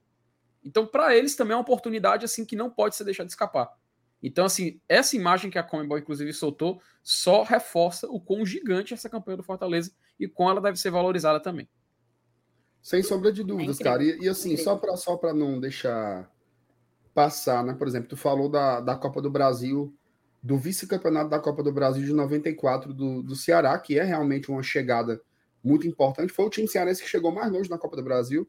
Então, 0.65 0.87
para 0.87 1.15
eles 1.17 1.35
também 1.35 1.53
é 1.53 1.57
uma 1.57 1.63
oportunidade 1.63 2.25
assim 2.25 2.45
que 2.45 2.57
não 2.57 2.71
pode 2.71 2.97
ser 2.97 3.05
deixada 3.05 3.27
de 3.27 3.33
escapar. 3.33 3.71
Então, 4.23 4.45
assim, 4.45 4.81
essa 4.89 5.17
imagem 5.17 5.51
que 5.51 5.59
a 5.59 5.63
Comembol, 5.63 5.99
inclusive, 5.99 6.33
soltou 6.33 6.81
só 7.03 7.43
reforça 7.43 8.09
o 8.09 8.21
quão 8.21 8.47
gigante 8.47 8.95
é 8.95 8.97
essa 8.97 9.11
campanha 9.11 9.37
do 9.37 9.43
Fortaleza 9.43 9.93
e 10.19 10.29
como 10.29 10.49
ela 10.49 10.61
deve 10.61 10.79
ser 10.79 10.91
valorizada 10.91 11.41
também. 11.41 11.69
Sem 12.83 13.03
sombra 13.03 13.33
de 13.33 13.45
dúvidas, 13.45 13.81
é 13.81 13.85
cara. 13.85 14.03
E, 14.03 14.19
e, 14.23 14.29
assim, 14.29 14.57
só 14.57 14.77
para 14.77 14.97
só 14.97 15.19
não 15.33 15.61
deixar 15.61 16.29
passar, 17.15 17.65
né? 17.65 17.75
Por 17.75 17.87
exemplo, 17.87 18.09
tu 18.09 18.17
falou 18.17 18.49
da, 18.49 18.81
da 18.81 18.97
Copa 18.97 19.23
do 19.23 19.31
Brasil, 19.31 19.95
do 20.43 20.59
vice-campeonato 20.59 21.31
da 21.31 21.39
Copa 21.39 21.63
do 21.63 21.73
Brasil 21.73 22.05
de 22.05 22.13
94 22.13 22.93
do, 22.93 23.23
do 23.23 23.37
Ceará, 23.37 23.79
que 23.79 23.99
é 23.99 24.03
realmente 24.03 24.51
uma 24.51 24.63
chegada 24.63 25.23
muito 25.63 25.87
importante. 25.87 26.33
Foi 26.33 26.45
o 26.45 26.51
time 26.51 26.67
cearense 26.67 27.03
que 27.03 27.09
chegou 27.09 27.31
mais 27.31 27.53
longe 27.53 27.71
na 27.71 27.79
Copa 27.79 27.95
do 27.95 28.03
Brasil. 28.03 28.49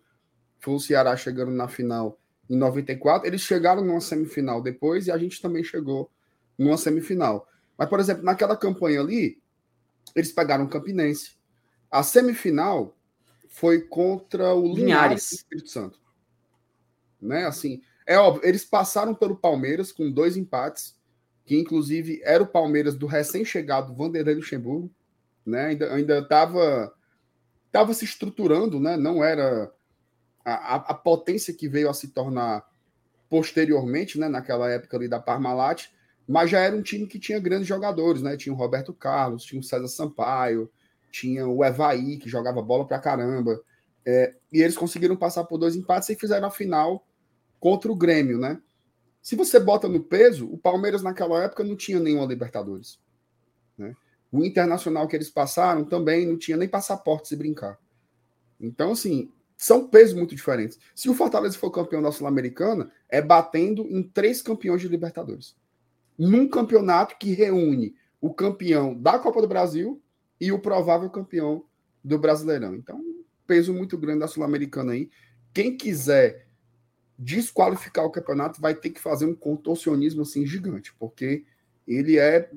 Foi 0.60 0.74
o 0.74 0.80
Ceará 0.80 1.16
chegando 1.16 1.52
na 1.52 1.68
final 1.68 2.20
em 2.50 2.58
94. 2.58 3.28
Eles 3.28 3.42
chegaram 3.42 3.84
numa 3.84 4.02
semifinal 4.02 4.62
depois 4.62 5.06
e 5.06 5.12
a 5.12 5.18
gente 5.18 5.40
também 5.40 5.64
chegou 5.64 6.10
numa 6.58 6.78
semifinal. 6.78 7.48
Mas, 7.78 7.88
por 7.88 8.00
exemplo, 8.00 8.24
naquela 8.24 8.58
campanha 8.58 9.00
ali, 9.00 9.40
eles 10.16 10.32
pegaram 10.32 10.66
o 10.66 10.70
Campinense. 10.70 11.38
A 11.92 12.02
semifinal 12.02 12.98
foi 13.54 13.82
contra 13.82 14.56
o 14.56 14.64
Linhares, 14.64 14.80
Linhares 14.80 15.30
do 15.30 15.36
Espírito 15.36 15.70
Santo. 15.70 16.00
Né? 17.22 17.46
Assim, 17.46 17.84
é 18.06 18.18
óbvio, 18.18 18.44
eles 18.44 18.66
passaram 18.66 19.14
pelo 19.14 19.36
Palmeiras 19.36 19.92
com 19.92 20.12
dois 20.12 20.36
empates, 20.36 20.96
que 21.46 21.56
inclusive 21.56 22.20
era 22.24 22.42
o 22.42 22.48
Palmeiras 22.48 22.96
do 22.96 23.06
recém-chegado 23.06 23.94
Vanderlei 23.94 24.34
Luxemburgo, 24.34 24.92
né? 25.46 25.68
Ainda 25.68 25.94
ainda 25.94 26.20
estava 26.20 26.92
tava 27.72 27.94
se 27.94 28.06
estruturando, 28.06 28.80
né? 28.80 28.98
Não 28.98 29.24
era 29.24 29.72
a, 30.44 30.76
a, 30.76 30.94
potência 30.96 31.54
que 31.54 31.70
veio 31.70 31.90
a 31.90 31.94
se 31.94 32.08
tornar 32.08 32.66
posteriormente, 33.30 34.20
né, 34.20 34.28
naquela 34.28 34.70
época 34.70 34.98
ali 34.98 35.08
da 35.08 35.20
Parmalat, 35.20 35.90
mas 36.28 36.50
já 36.50 36.60
era 36.60 36.76
um 36.76 36.82
time 36.82 37.06
que 37.08 37.20
tinha 37.20 37.40
grandes 37.40 37.68
jogadores, 37.68 38.22
né? 38.22 38.36
Tinha 38.36 38.54
o 38.54 38.58
Roberto 38.58 38.94
Carlos, 38.94 39.44
tinha 39.44 39.60
o 39.60 39.64
César 39.64 39.88
Sampaio, 39.88 40.72
tinha 41.14 41.48
o 41.48 41.64
Evaí, 41.64 42.18
que 42.18 42.28
jogava 42.28 42.60
bola 42.60 42.88
pra 42.88 42.98
caramba. 42.98 43.62
É, 44.04 44.36
e 44.52 44.62
eles 44.62 44.76
conseguiram 44.76 45.16
passar 45.16 45.44
por 45.44 45.60
dois 45.60 45.76
empates 45.76 46.10
e 46.10 46.16
fizeram 46.16 46.48
a 46.48 46.52
final 46.52 47.06
contra 47.60 47.92
o 47.92 47.96
Grêmio, 47.96 48.40
né? 48.40 48.60
Se 49.22 49.36
você 49.36 49.60
bota 49.60 49.88
no 49.88 50.04
peso, 50.04 50.52
o 50.52 50.58
Palmeiras 50.58 51.04
naquela 51.04 51.44
época 51.44 51.64
não 51.64 51.78
tinha 51.78 52.00
nenhuma 52.00 52.26
Libertadores. 52.26 53.00
Né? 53.78 53.96
O 54.32 54.44
Internacional 54.44 55.08
que 55.08 55.16
eles 55.16 55.30
passaram 55.30 55.86
também 55.86 56.26
não 56.26 56.38
tinha 56.38 56.58
nem 56.58 56.68
passaporte 56.68 57.30
se 57.30 57.36
brincar. 57.36 57.80
Então, 58.60 58.92
assim, 58.92 59.32
são 59.56 59.88
pesos 59.88 60.16
muito 60.16 60.36
diferentes. 60.36 60.78
Se 60.94 61.10
o 61.10 61.14
Fortaleza 61.14 61.58
for 61.58 61.72
campeão 61.72 62.02
da 62.02 62.12
Sul-Americana, 62.12 62.92
é 63.08 63.22
batendo 63.22 63.84
em 63.88 64.04
três 64.04 64.42
campeões 64.42 64.82
de 64.82 64.90
Libertadores. 64.90 65.56
Num 66.18 66.50
campeonato 66.50 67.18
que 67.18 67.34
reúne 67.34 67.96
o 68.20 68.34
campeão 68.34 69.00
da 69.00 69.18
Copa 69.20 69.42
do 69.42 69.48
Brasil 69.48 70.02
e 70.40 70.52
o 70.52 70.60
provável 70.60 71.10
campeão 71.10 71.66
do 72.04 72.18
Brasileirão. 72.18 72.76
Então, 72.76 73.02
peso 73.48 73.74
muito 73.74 73.98
grande 73.98 74.20
da 74.20 74.28
Sul-Americana 74.28 74.94
aí. 74.94 75.10
Quem 75.54 75.78
quiser 75.78 76.48
desqualificar 77.18 78.06
o 78.06 78.12
campeonato 78.12 78.60
vai 78.60 78.74
ter 78.74 78.90
que 78.90 79.00
fazer 79.00 79.26
um 79.26 79.36
contorcionismo 79.36 80.24
assim 80.24 80.46
gigante, 80.46 80.94
porque 80.98 81.46
ele 81.88 82.18
é, 82.18 82.50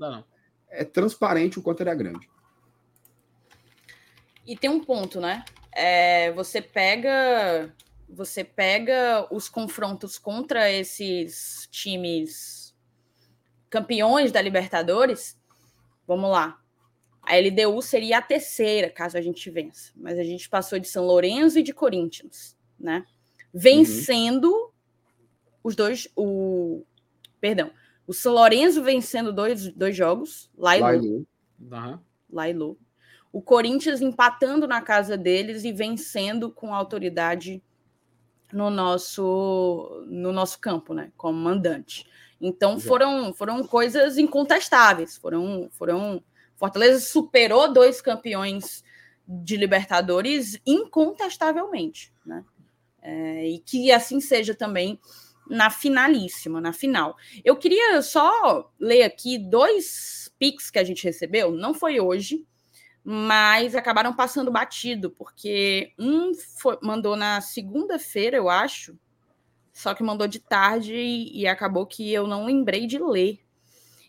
é 0.68 0.84
transparente 0.84 1.58
o 1.58 1.62
quanto 1.62 1.82
ele 1.82 1.90
é 1.90 1.94
grande. 1.94 2.28
E 4.46 4.56
tem 4.56 4.70
um 4.70 4.82
ponto, 4.82 5.20
né? 5.20 5.44
é, 5.76 6.32
você 6.32 6.62
pega 6.62 7.70
você 8.08 8.42
pega 8.42 9.26
os 9.30 9.48
confrontos 9.48 10.16
contra 10.16 10.70
esses 10.70 11.68
times 11.70 12.74
campeões 13.68 14.30
da 14.30 14.40
Libertadores, 14.40 15.36
vamos 16.06 16.30
lá. 16.30 16.58
A 17.26 17.36
LDU 17.36 17.82
seria 17.82 18.18
a 18.18 18.22
terceira, 18.22 18.88
caso 18.88 19.18
a 19.18 19.20
gente 19.20 19.50
vença. 19.50 19.92
Mas 19.96 20.18
a 20.18 20.22
gente 20.22 20.48
passou 20.48 20.78
de 20.78 20.88
São 20.88 21.04
Lourenço 21.04 21.58
e 21.58 21.62
de 21.62 21.74
Corinthians, 21.74 22.56
né? 22.78 23.04
Vencendo 23.52 24.46
uhum. 24.46 24.70
os 25.64 25.74
dois. 25.74 26.08
O, 26.14 26.84
perdão. 27.40 27.70
O 28.06 28.12
São 28.12 28.32
Lourenço 28.32 28.82
vencendo 28.82 29.32
dois, 29.32 29.68
dois 29.72 29.96
jogos. 29.96 30.50
Lá 30.56 30.76
e 30.76 30.80
Lailu. 30.80 31.26
Uhum. 31.60 31.98
Lá 32.30 32.48
e 32.48 32.52
Lu 32.52 32.78
o 33.36 33.42
Corinthians 33.42 34.00
empatando 34.00 34.66
na 34.66 34.80
casa 34.80 35.14
deles 35.14 35.62
e 35.62 35.70
vencendo 35.70 36.50
com 36.50 36.74
autoridade 36.74 37.62
no 38.50 38.70
nosso 38.70 40.06
no 40.08 40.32
nosso 40.32 40.58
campo, 40.58 40.94
né, 40.94 41.12
como 41.18 41.38
mandante. 41.38 42.06
Então 42.40 42.80
foram 42.80 43.34
foram 43.34 43.62
coisas 43.62 44.16
incontestáveis, 44.16 45.18
foram 45.18 45.68
foram 45.72 46.24
Fortaleza 46.56 47.00
superou 47.00 47.72
dois 47.72 48.00
campeões 48.00 48.84
de 49.26 49.56
Libertadores 49.56 50.60
incontestavelmente, 50.66 52.12
né? 52.24 52.44
É, 53.02 53.46
e 53.46 53.58
que 53.60 53.92
assim 53.92 54.20
seja 54.20 54.54
também 54.54 54.98
na 55.48 55.70
finalíssima, 55.70 56.60
na 56.60 56.72
final. 56.72 57.16
Eu 57.44 57.56
queria 57.56 58.02
só 58.02 58.70
ler 58.80 59.04
aqui 59.04 59.38
dois 59.38 60.32
pics 60.38 60.70
que 60.70 60.78
a 60.78 60.84
gente 60.84 61.04
recebeu, 61.04 61.52
não 61.52 61.72
foi 61.72 62.00
hoje, 62.00 62.44
mas 63.04 63.76
acabaram 63.76 64.12
passando 64.12 64.50
batido, 64.50 65.10
porque 65.10 65.92
um 65.96 66.32
foi, 66.34 66.76
mandou 66.82 67.16
na 67.16 67.40
segunda-feira, 67.40 68.36
eu 68.36 68.48
acho, 68.48 68.98
só 69.72 69.94
que 69.94 70.02
mandou 70.02 70.26
de 70.26 70.40
tarde 70.40 70.94
e, 70.94 71.42
e, 71.42 71.46
acabou 71.46 71.86
que 71.86 72.12
eu 72.12 72.26
não 72.26 72.44
lembrei 72.46 72.86
de 72.86 72.98
ler. 72.98 73.45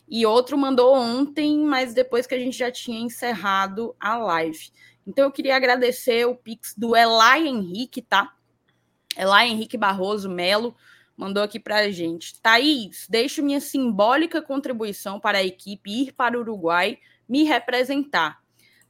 E 0.07 0.25
outro 0.25 0.57
mandou 0.57 0.95
ontem, 0.95 1.59
mas 1.59 1.93
depois 1.93 2.25
que 2.25 2.33
a 2.33 2.39
gente 2.39 2.57
já 2.57 2.71
tinha 2.71 2.99
encerrado 2.99 3.95
a 3.99 4.17
live. 4.17 4.71
Então 5.05 5.25
eu 5.25 5.31
queria 5.31 5.55
agradecer 5.55 6.25
o 6.25 6.35
Pix 6.35 6.73
do 6.77 6.95
Elai 6.95 7.47
Henrique, 7.47 8.01
tá? 8.01 8.33
Elai 9.17 9.49
Henrique 9.49 9.77
Barroso 9.77 10.29
Melo 10.29 10.75
mandou 11.17 11.41
aqui 11.41 11.59
para 11.59 11.77
a 11.77 11.91
gente. 11.91 12.39
Thaís, 12.39 13.07
deixo 13.09 13.41
minha 13.41 13.59
simbólica 13.59 14.41
contribuição 14.41 15.19
para 15.19 15.39
a 15.39 15.43
equipe 15.43 15.89
ir 15.89 16.13
para 16.13 16.37
o 16.37 16.41
Uruguai 16.41 16.99
me 17.27 17.43
representar 17.43 18.39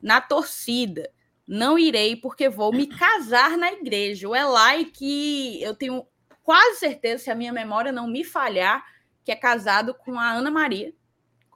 na 0.01 0.19
torcida. 0.19 1.09
Não 1.47 1.79
irei 1.79 2.17
porque 2.17 2.49
vou 2.49 2.73
me 2.73 2.85
casar 2.87 3.57
na 3.57 3.71
igreja. 3.71 4.27
O 4.27 4.35
Elai, 4.35 4.85
que 4.85 5.61
eu 5.63 5.73
tenho 5.73 6.05
quase 6.43 6.79
certeza, 6.79 7.23
se 7.23 7.31
a 7.31 7.35
minha 7.35 7.53
memória 7.53 7.91
não 7.91 8.05
me 8.05 8.23
falhar, 8.23 8.85
que 9.23 9.31
é 9.31 9.35
casado 9.35 9.93
com 9.93 10.19
a 10.19 10.29
Ana 10.31 10.51
Maria. 10.51 10.93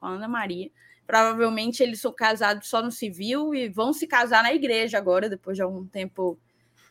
Com 0.02 0.08
a 0.08 0.10
Ana 0.10 0.28
Maria. 0.28 0.70
Provavelmente 1.08 1.82
eles 1.82 2.02
são 2.02 2.12
casados 2.12 2.68
só 2.68 2.82
no 2.82 2.92
civil 2.92 3.56
e 3.56 3.70
vão 3.70 3.94
se 3.94 4.08
casar 4.08 4.44
na 4.44 4.54
igreja 4.54 4.98
agora, 4.98 5.30
depois 5.30 5.56
de 5.56 5.64
algum 5.64 5.86
tempo 5.86 6.38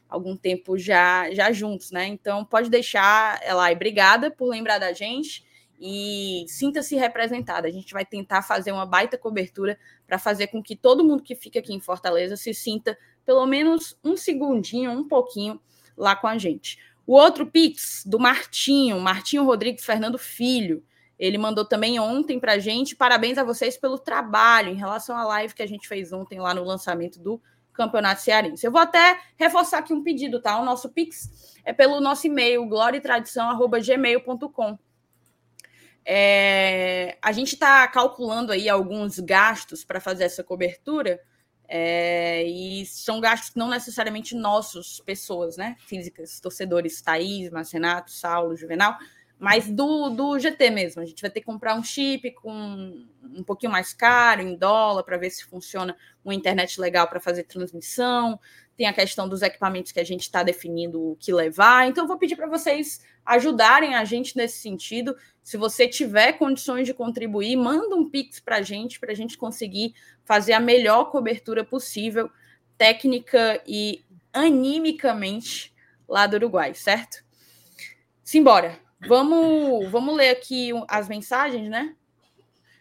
algum 0.09 0.37
tempo 0.37 0.79
já 0.79 1.31
já 1.33 1.53
juntos, 1.53 1.91
né? 1.91 2.07
Então 2.07 2.45
pode 2.45 2.71
deixar 2.71 3.39
ela 3.43 3.71
e 3.71 3.75
obrigada 3.75 4.31
por 4.31 4.49
lembrar 4.49 4.79
da 4.79 4.93
gente 4.93 5.45
e 5.81 6.45
sinta-se 6.49 6.95
representada. 6.97 7.67
A 7.67 7.71
gente 7.71 7.93
vai 7.93 8.05
tentar 8.05 8.43
fazer 8.43 8.71
uma 8.73 8.85
baita 8.85 9.17
cobertura 9.17 9.79
para 10.07 10.19
fazer 10.19 10.49
com 10.49 10.63
que 10.63 10.77
todo 10.77 11.05
mundo 11.05 11.23
que 11.23 11.35
fica 11.35 11.59
aqui 11.59 11.73
em 11.73 11.81
Fortaleza 11.81 12.37
se 12.37 12.55
sinta 12.55 12.97
pelo 13.25 13.47
menos 13.47 13.99
um 14.05 14.17
segundinho, 14.17 14.91
um 14.91 15.07
pouquinho 15.07 15.61
lá 15.97 16.15
com 16.15 16.27
a 16.27 16.37
gente. 16.37 16.79
O 17.07 17.15
outro 17.15 17.47
Pix 17.47 18.05
do 18.07 18.19
Martinho, 18.19 19.01
Martinho 19.01 19.45
Rodrigues 19.45 19.85
Fernando 19.85 20.19
Filho. 20.19 20.85
Ele 21.21 21.37
mandou 21.37 21.67
também 21.67 22.01
ontem 22.01 22.41
para 22.41 22.55
a 22.55 22.59
gente. 22.59 22.97
Parabéns 22.97 23.37
a 23.37 23.45
vocês 23.45 23.77
pelo 23.77 23.99
trabalho 23.99 24.71
em 24.71 24.77
relação 24.77 25.15
à 25.15 25.23
live 25.25 25.55
que 25.55 25.63
a 25.63 25.69
gente 25.69 25.87
fez 25.87 26.15
ontem 26.15 26.41
lá 26.41 26.55
no 26.55 26.65
lançamento 26.65 27.21
do 27.21 27.39
Campeonato 27.75 28.23
Cearense. 28.23 28.67
Eu 28.67 28.73
vou 28.73 28.81
até 28.81 29.21
reforçar 29.37 29.81
aqui 29.81 29.93
um 29.93 30.03
pedido, 30.03 30.41
tá? 30.41 30.59
O 30.59 30.65
nosso 30.65 30.89
Pix 30.89 31.59
é 31.63 31.75
pelo 31.75 32.01
nosso 32.01 32.27
e-mail, 32.27 32.67
gloriatradição.gmail.com. 32.67 34.79
É, 36.07 37.19
a 37.21 37.33
gente 37.33 37.53
está 37.53 37.87
calculando 37.87 38.51
aí 38.51 38.67
alguns 38.67 39.21
gastos 39.21 39.85
para 39.85 40.01
fazer 40.01 40.25
essa 40.25 40.43
cobertura. 40.43 41.21
É, 41.69 42.45
e 42.45 42.87
são 42.87 43.21
gastos 43.21 43.55
não 43.55 43.69
necessariamente 43.69 44.35
nossos, 44.35 45.03
pessoas, 45.05 45.59
né? 45.59 45.77
Físicas, 45.81 46.41
torcedores, 46.41 47.03
Thaís, 47.03 47.51
Marcenato, 47.51 48.11
Saulo, 48.11 48.57
Juvenal, 48.57 48.97
mas 49.41 49.71
do, 49.71 50.11
do 50.11 50.39
GT 50.39 50.69
mesmo. 50.69 51.01
A 51.01 51.07
gente 51.07 51.23
vai 51.23 51.31
ter 51.31 51.41
que 51.41 51.47
comprar 51.47 51.75
um 51.75 51.83
chip 51.83 52.31
com 52.33 53.07
um 53.35 53.43
pouquinho 53.43 53.73
mais 53.73 53.95
caro, 53.95 54.43
em 54.43 54.55
dólar, 54.55 55.03
para 55.03 55.17
ver 55.17 55.31
se 55.31 55.47
funciona 55.47 55.97
uma 56.23 56.35
internet 56.35 56.79
legal 56.79 57.09
para 57.09 57.19
fazer 57.19 57.45
transmissão. 57.45 58.39
Tem 58.77 58.87
a 58.87 58.93
questão 58.93 59.27
dos 59.27 59.41
equipamentos 59.41 59.93
que 59.93 60.01
a 60.01 60.05
gente 60.05 60.21
está 60.21 60.43
definindo 60.43 61.13
o 61.13 61.17
que 61.17 61.33
levar. 61.33 61.89
Então, 61.89 62.05
eu 62.05 62.09
vou 62.09 62.19
pedir 62.19 62.37
para 62.37 62.47
vocês 62.47 63.01
ajudarem 63.25 63.95
a 63.95 64.05
gente 64.05 64.37
nesse 64.37 64.59
sentido. 64.59 65.17
Se 65.43 65.57
você 65.57 65.89
tiver 65.89 66.35
condições 66.35 66.85
de 66.85 66.93
contribuir, 66.93 67.57
manda 67.57 67.97
um 67.97 68.11
Pix 68.11 68.41
para 68.41 68.57
a 68.57 68.63
gente, 68.63 69.01
para 69.01 69.13
a 69.13 69.17
gente 69.17 69.39
conseguir 69.39 69.95
fazer 70.23 70.53
a 70.53 70.61
melhor 70.61 71.07
cobertura 71.07 71.65
possível, 71.65 72.31
técnica 72.77 73.63
e 73.67 74.05
animicamente 74.35 75.73
lá 76.07 76.27
do 76.27 76.37
Uruguai, 76.37 76.75
certo? 76.75 77.25
Simbora. 78.23 78.90
Vamos, 79.07 79.91
vamos 79.91 80.17
ler 80.17 80.31
aqui 80.31 80.71
as 80.89 81.09
mensagens, 81.09 81.69
né? 81.69 81.95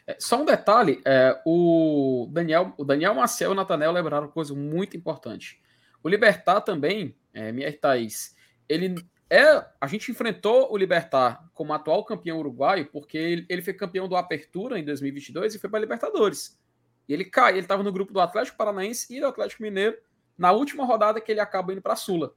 É, 0.05 0.17
só 0.19 0.41
um 0.41 0.45
detalhe, 0.45 1.01
é, 1.05 1.39
o 1.45 2.27
Daniel, 2.31 2.73
o 2.77 2.83
Daniel 2.83 3.13
Marcel 3.13 3.51
e 3.51 3.53
o 3.53 3.55
Natanel 3.55 3.91
lembraram 3.91 4.27
coisa 4.27 4.53
muito 4.53 4.97
importante. 4.97 5.61
O 6.03 6.09
Libertar 6.09 6.61
também, 6.61 7.15
é, 7.33 7.51
minha 7.51 7.71
Thaís, 7.71 8.35
ele 8.67 8.95
é, 9.29 9.63
a 9.79 9.85
gente 9.85 10.09
enfrentou 10.09 10.73
o 10.73 10.77
Libertar 10.77 11.47
como 11.53 11.71
atual 11.71 12.03
campeão 12.03 12.39
uruguaio 12.39 12.87
porque 12.87 13.17
ele, 13.17 13.45
ele 13.47 13.61
foi 13.61 13.73
campeão 13.73 14.07
do 14.07 14.15
Apertura 14.15 14.79
em 14.79 14.83
2022 14.83 15.53
e 15.53 15.59
foi 15.59 15.69
para 15.69 15.79
Libertadores. 15.79 16.59
E 17.07 17.13
ele 17.13 17.25
cai, 17.25 17.53
ele 17.53 17.61
estava 17.61 17.83
no 17.83 17.91
grupo 17.91 18.11
do 18.11 18.19
Atlético 18.19 18.57
Paranaense 18.57 19.15
e 19.15 19.19
do 19.19 19.27
Atlético 19.27 19.61
Mineiro 19.61 19.95
na 20.35 20.51
última 20.51 20.85
rodada 20.85 21.21
que 21.21 21.31
ele 21.31 21.39
acaba 21.39 21.71
indo 21.71 21.81
para 21.81 21.93
a 21.93 21.95
Sula. 21.95 22.33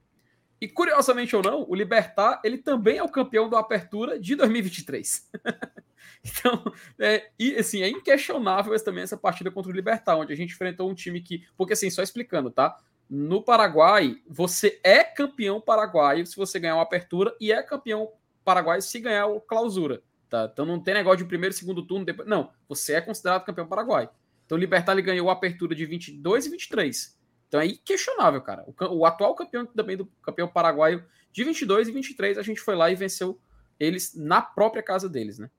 E 0.62 0.68
curiosamente 0.68 1.34
ou 1.34 1.42
não, 1.42 1.66
o 1.68 1.74
Libertar 1.74 2.40
ele 2.44 2.56
também 2.56 2.98
é 2.98 3.02
o 3.02 3.08
campeão 3.08 3.48
do 3.48 3.56
Apertura 3.56 4.16
de 4.16 4.36
2023. 4.36 5.28
então, 6.24 6.62
é, 7.00 7.30
e, 7.36 7.56
assim, 7.56 7.82
é 7.82 7.88
inquestionável 7.88 8.72
também 8.84 9.02
essa 9.02 9.16
partida 9.16 9.50
contra 9.50 9.72
o 9.72 9.74
Libertar, 9.74 10.16
onde 10.16 10.32
a 10.32 10.36
gente 10.36 10.54
enfrentou 10.54 10.88
um 10.88 10.94
time 10.94 11.20
que, 11.20 11.44
porque 11.56 11.72
assim, 11.72 11.90
só 11.90 12.00
explicando, 12.00 12.48
tá? 12.48 12.78
No 13.10 13.42
Paraguai, 13.42 14.14
você 14.24 14.78
é 14.84 15.02
campeão 15.02 15.60
paraguaio 15.60 16.24
se 16.24 16.36
você 16.36 16.60
ganhar 16.60 16.76
uma 16.76 16.84
apertura 16.84 17.34
e 17.40 17.50
é 17.50 17.60
campeão 17.60 18.12
paraguaio 18.44 18.80
se 18.80 19.00
ganhar 19.00 19.26
o 19.26 19.40
clausura. 19.40 20.00
Tá? 20.30 20.48
Então 20.50 20.64
não 20.64 20.78
tem 20.78 20.94
negócio 20.94 21.18
de 21.18 21.24
primeiro, 21.24 21.52
segundo 21.52 21.84
turno. 21.84 22.04
Depois... 22.04 22.28
Não, 22.28 22.52
você 22.68 22.92
é 22.92 23.00
considerado 23.00 23.44
campeão 23.44 23.66
paraguai. 23.66 24.08
Então 24.46 24.56
o 24.56 24.60
Libertar 24.60 24.92
ele 24.92 25.02
ganhou 25.02 25.28
a 25.28 25.32
apertura 25.32 25.74
de 25.74 25.84
22 25.86 26.46
e 26.46 26.50
23. 26.50 27.21
Então 27.52 27.60
é 27.60 27.66
inquestionável, 27.66 28.40
cara. 28.40 28.64
O, 28.66 29.00
o, 29.00 29.04
atual 29.04 29.34
campeão 29.34 29.66
também 29.66 29.94
do 29.94 30.06
campeão 30.22 30.48
paraguaio 30.48 31.04
de 31.30 31.44
22 31.44 31.86
e 31.86 31.92
23, 31.92 32.38
a 32.38 32.42
gente 32.42 32.62
foi 32.62 32.74
lá 32.74 32.90
e 32.90 32.94
venceu 32.94 33.38
eles 33.78 34.14
na 34.14 34.40
própria 34.40 34.82
casa 34.82 35.06
deles, 35.06 35.38
né? 35.38 35.50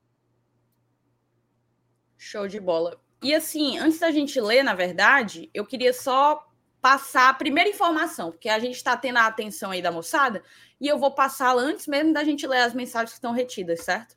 Show 2.18 2.48
de 2.48 2.58
bola. 2.58 3.00
E 3.22 3.32
assim, 3.32 3.78
antes 3.78 4.00
da 4.00 4.10
gente 4.10 4.40
ler, 4.40 4.64
na 4.64 4.74
verdade, 4.74 5.48
eu 5.54 5.64
queria 5.64 5.92
só 5.92 6.44
passar 6.80 7.28
a 7.28 7.34
primeira 7.34 7.70
informação, 7.70 8.32
porque 8.32 8.48
a 8.48 8.58
gente 8.58 8.74
está 8.74 8.96
tendo 8.96 9.18
a 9.18 9.28
atenção 9.28 9.70
aí 9.70 9.80
da 9.80 9.92
moçada, 9.92 10.42
e 10.80 10.88
eu 10.88 10.98
vou 10.98 11.12
passá-la 11.12 11.62
antes 11.62 11.86
mesmo 11.86 12.12
da 12.12 12.24
gente 12.24 12.44
ler 12.44 12.62
as 12.62 12.74
mensagens 12.74 13.10
que 13.10 13.18
estão 13.18 13.30
retidas, 13.30 13.84
certo? 13.84 14.16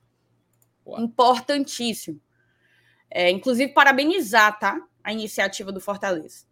Importantíssimo. 0.98 2.20
É, 3.08 3.30
inclusive, 3.30 3.72
parabenizar, 3.72 4.58
tá? 4.58 4.82
A 5.04 5.14
iniciativa 5.14 5.72
do 5.72 5.80
Fortaleza 5.80 6.48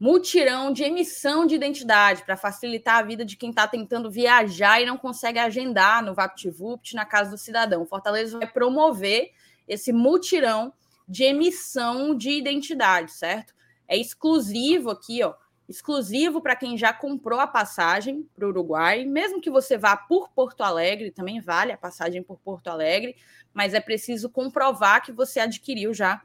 mutirão 0.00 0.72
de 0.72 0.82
emissão 0.82 1.44
de 1.44 1.54
identidade 1.54 2.24
para 2.24 2.34
facilitar 2.34 2.96
a 2.96 3.02
vida 3.02 3.22
de 3.22 3.36
quem 3.36 3.50
está 3.50 3.68
tentando 3.68 4.10
viajar 4.10 4.80
e 4.80 4.86
não 4.86 4.96
consegue 4.96 5.38
agendar 5.38 6.02
no 6.02 6.14
VaptVupt 6.14 6.96
na 6.96 7.04
casa 7.04 7.32
do 7.32 7.36
cidadão. 7.36 7.84
Fortaleza 7.84 8.38
vai 8.38 8.50
promover 8.50 9.32
esse 9.68 9.92
mutirão 9.92 10.72
de 11.06 11.24
emissão 11.24 12.16
de 12.16 12.30
identidade, 12.30 13.12
certo? 13.12 13.52
É 13.86 13.94
exclusivo 13.94 14.88
aqui, 14.88 15.22
ó, 15.22 15.34
exclusivo 15.68 16.40
para 16.40 16.56
quem 16.56 16.78
já 16.78 16.94
comprou 16.94 17.38
a 17.38 17.46
passagem 17.46 18.26
para 18.34 18.46
o 18.46 18.48
Uruguai, 18.48 19.04
mesmo 19.04 19.40
que 19.40 19.50
você 19.50 19.76
vá 19.76 19.96
por 19.96 20.30
Porto 20.30 20.62
Alegre, 20.62 21.10
também 21.10 21.40
vale 21.40 21.72
a 21.72 21.76
passagem 21.76 22.22
por 22.22 22.38
Porto 22.40 22.68
Alegre, 22.68 23.16
mas 23.52 23.74
é 23.74 23.80
preciso 23.80 24.30
comprovar 24.30 25.02
que 25.04 25.12
você 25.12 25.40
adquiriu 25.40 25.92
já 25.92 26.22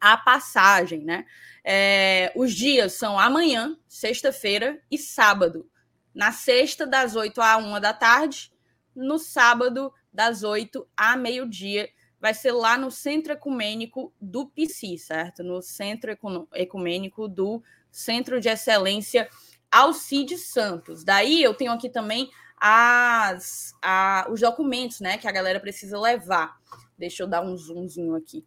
a 0.00 0.16
passagem, 0.16 1.04
né? 1.04 1.24
É, 1.64 2.32
os 2.36 2.52
dias 2.52 2.94
são 2.94 3.18
amanhã, 3.18 3.76
sexta-feira 3.88 4.80
e 4.90 4.98
sábado. 4.98 5.68
Na 6.14 6.30
sexta, 6.30 6.86
das 6.86 7.16
8 7.16 7.40
à 7.40 7.56
1 7.56 7.80
da 7.80 7.92
tarde, 7.92 8.52
no 8.94 9.18
sábado, 9.18 9.92
das 10.12 10.42
8 10.42 10.86
à 10.96 11.16
meio-dia. 11.16 11.88
Vai 12.20 12.32
ser 12.32 12.52
lá 12.52 12.78
no 12.78 12.90
Centro 12.90 13.32
Ecumênico 13.32 14.12
do 14.20 14.46
PC, 14.46 14.96
certo? 14.98 15.42
No 15.42 15.60
Centro 15.60 16.16
Ecumênico 16.54 17.28
do 17.28 17.62
Centro 17.90 18.40
de 18.40 18.48
Excelência 18.48 19.28
Alcides 19.70 20.48
Santos. 20.48 21.04
Daí 21.04 21.42
eu 21.42 21.52
tenho 21.52 21.72
aqui 21.72 21.88
também 21.88 22.30
as, 22.56 23.74
a, 23.82 24.26
os 24.30 24.40
documentos 24.40 25.00
né, 25.00 25.18
que 25.18 25.28
a 25.28 25.32
galera 25.32 25.60
precisa 25.60 25.98
levar. 25.98 26.56
Deixa 26.96 27.22
eu 27.22 27.26
dar 27.26 27.42
um 27.42 27.56
zoomzinho 27.56 28.14
aqui. 28.14 28.46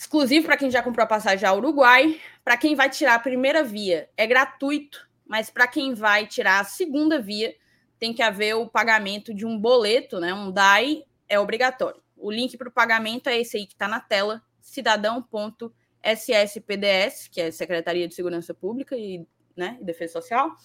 Exclusivo 0.00 0.46
para 0.46 0.56
quem 0.56 0.70
já 0.70 0.82
comprou 0.82 1.04
a 1.04 1.06
passagem 1.06 1.46
ao 1.46 1.58
Uruguai. 1.58 2.18
Para 2.42 2.56
quem 2.56 2.74
vai 2.74 2.88
tirar 2.88 3.16
a 3.16 3.18
primeira 3.18 3.62
via, 3.62 4.08
é 4.16 4.26
gratuito, 4.26 5.06
mas 5.26 5.50
para 5.50 5.68
quem 5.68 5.92
vai 5.92 6.26
tirar 6.26 6.60
a 6.60 6.64
segunda 6.64 7.20
via, 7.20 7.54
tem 7.98 8.14
que 8.14 8.22
haver 8.22 8.54
o 8.54 8.66
pagamento 8.66 9.34
de 9.34 9.44
um 9.44 9.58
boleto, 9.58 10.18
né? 10.18 10.32
Um 10.32 10.50
DAI 10.50 11.04
é 11.28 11.38
obrigatório. 11.38 12.02
O 12.16 12.30
link 12.30 12.56
para 12.56 12.70
o 12.70 12.72
pagamento 12.72 13.28
é 13.28 13.38
esse 13.38 13.58
aí 13.58 13.66
que 13.66 13.74
está 13.74 13.86
na 13.86 14.00
tela, 14.00 14.40
cidadão.sspds, 14.62 17.28
que 17.30 17.42
é 17.42 17.50
Secretaria 17.50 18.08
de 18.08 18.14
Segurança 18.14 18.54
Pública 18.54 18.96
e, 18.96 19.26
né, 19.54 19.76
Defesa 19.82 20.14
Social, 20.14 20.56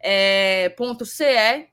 é, 0.00 0.74
.ce.gov.br 1.04 1.68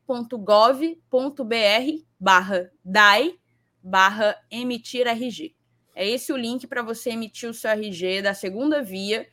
barra 2.19 2.71
DAI 2.85 3.33
barra 3.81 4.35
emitir 4.51 5.07
RG. 5.07 5.57
É 5.99 6.07
esse 6.07 6.31
o 6.31 6.37
link 6.37 6.65
para 6.65 6.81
você 6.81 7.09
emitir 7.09 7.49
o 7.49 7.53
seu 7.53 7.69
RG 7.71 8.21
da 8.21 8.33
segunda 8.33 8.81
via 8.81 9.27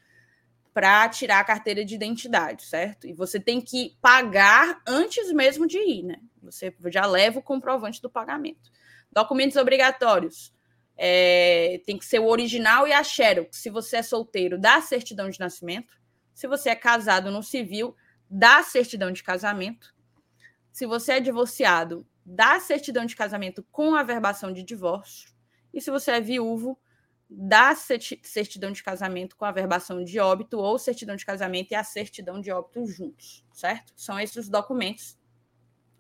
para 0.75 1.09
tirar 1.09 1.39
a 1.39 1.45
carteira 1.45 1.85
de 1.85 1.95
identidade, 1.95 2.67
certo? 2.67 3.07
E 3.07 3.13
você 3.13 3.39
tem 3.39 3.61
que 3.61 3.97
pagar 4.03 4.83
antes 4.85 5.31
mesmo 5.31 5.65
de 5.65 5.79
ir, 5.79 6.03
né? 6.03 6.17
Você 6.43 6.75
já 6.87 7.07
leva 7.07 7.39
o 7.39 7.43
comprovante 7.43 8.03
do 8.03 8.11
pagamento. 8.11 8.69
Documentos 9.13 9.57
obrigatórios. 9.57 10.53
É, 10.97 11.81
tem 11.87 11.97
que 11.97 12.05
ser 12.05 12.19
o 12.19 12.27
original 12.27 12.85
e 12.89 12.93
a 12.93 13.05
xerox. 13.05 13.59
Se 13.59 13.71
você 13.71 13.99
é 13.99 14.03
solteiro, 14.03 14.59
dá 14.59 14.81
certidão 14.81 15.31
de 15.31 15.39
nascimento. 15.39 15.97
Se 16.35 16.49
você 16.49 16.71
é 16.71 16.75
casado 16.75 17.31
no 17.31 17.45
civil, 17.45 17.95
dá 18.29 18.61
certidão 18.65 19.13
de 19.13 19.23
casamento. 19.23 19.95
Se 20.73 20.85
você 20.85 21.13
é 21.13 21.21
divorciado, 21.21 22.05
dá 22.25 22.59
certidão 22.59 23.07
de 23.07 23.15
casamento 23.15 23.65
com 23.71 23.95
a 23.95 24.03
verbação 24.03 24.53
de 24.53 24.65
divórcio. 24.65 25.36
E 25.77 25.81
se 25.83 25.91
você 25.91 26.13
é 26.13 26.21
viúvo, 26.23 26.79
dá 27.29 27.75
certidão 27.75 28.73
de 28.73 28.83
casamento 28.83 29.37
com 29.37 29.45
a 29.45 29.53
verbação 29.53 30.03
de 30.03 30.19
óbito 30.19 30.59
ou 30.59 30.79
certidão 30.79 31.17
de 31.17 31.27
casamento 31.27 31.73
e 31.73 31.75
a 31.75 31.85
certidão 31.85 32.41
de 32.41 32.51
óbito 32.51 32.87
juntos, 32.87 33.45
certo? 33.53 33.93
São 33.95 34.19
esses 34.19 34.37
os 34.37 34.49
documentos. 34.49 35.19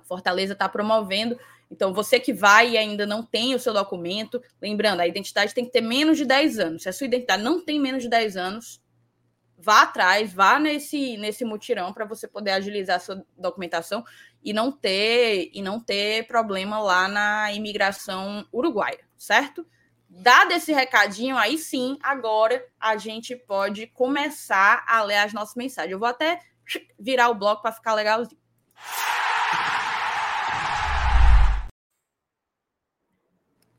Fortaleza 0.02 0.54
está 0.54 0.66
promovendo 0.66 1.38
Então, 1.70 1.92
você 1.92 2.18
que 2.18 2.32
vai 2.32 2.70
e 2.70 2.78
ainda 2.78 3.04
não 3.04 3.22
tem 3.26 3.54
o 3.54 3.58
seu 3.58 3.74
documento, 3.74 4.40
lembrando, 4.62 5.00
a 5.00 5.06
identidade 5.06 5.52
tem 5.52 5.64
que 5.64 5.72
ter 5.72 5.80
menos 5.80 6.16
de 6.16 6.24
10 6.24 6.58
anos. 6.58 6.82
Se 6.84 6.88
a 6.88 6.92
sua 6.92 7.08
identidade 7.08 7.42
não 7.42 7.62
tem 7.62 7.78
menos 7.78 8.04
de 8.04 8.08
10 8.08 8.36
anos, 8.36 8.80
vá 9.58 9.82
atrás, 9.82 10.32
vá 10.32 10.58
nesse, 10.60 11.16
nesse 11.16 11.44
mutirão 11.44 11.92
para 11.92 12.04
você 12.04 12.28
poder 12.28 12.52
agilizar 12.52 12.96
a 12.96 13.00
sua 13.00 13.26
documentação 13.36 14.04
e 14.42 14.53
não 14.53 14.70
ter 14.70 15.51
e 15.53 15.62
não 15.62 15.81
ter 15.81 16.27
problema 16.27 16.79
lá 16.79 17.09
na 17.09 17.53
imigração 17.53 18.46
uruguaia, 18.53 19.01
certo? 19.16 19.66
Dado 20.09 20.53
esse 20.53 20.72
recadinho, 20.72 21.37
aí 21.37 21.59
sim, 21.59 21.99
agora 22.03 22.64
a 22.81 22.96
gente 22.96 23.35
pode 23.37 23.87
começar 23.88 24.85
a 24.88 25.03
ler 25.03 25.16
as 25.16 25.33
nossas 25.33 25.55
mensagens. 25.57 25.92
Eu 25.92 25.99
vou 25.99 26.09
até 26.09 26.40
virar 26.99 27.29
o 27.29 27.35
bloco 27.35 27.62
para 27.62 27.72
ficar 27.72 27.94
legalzinho. 27.94 28.40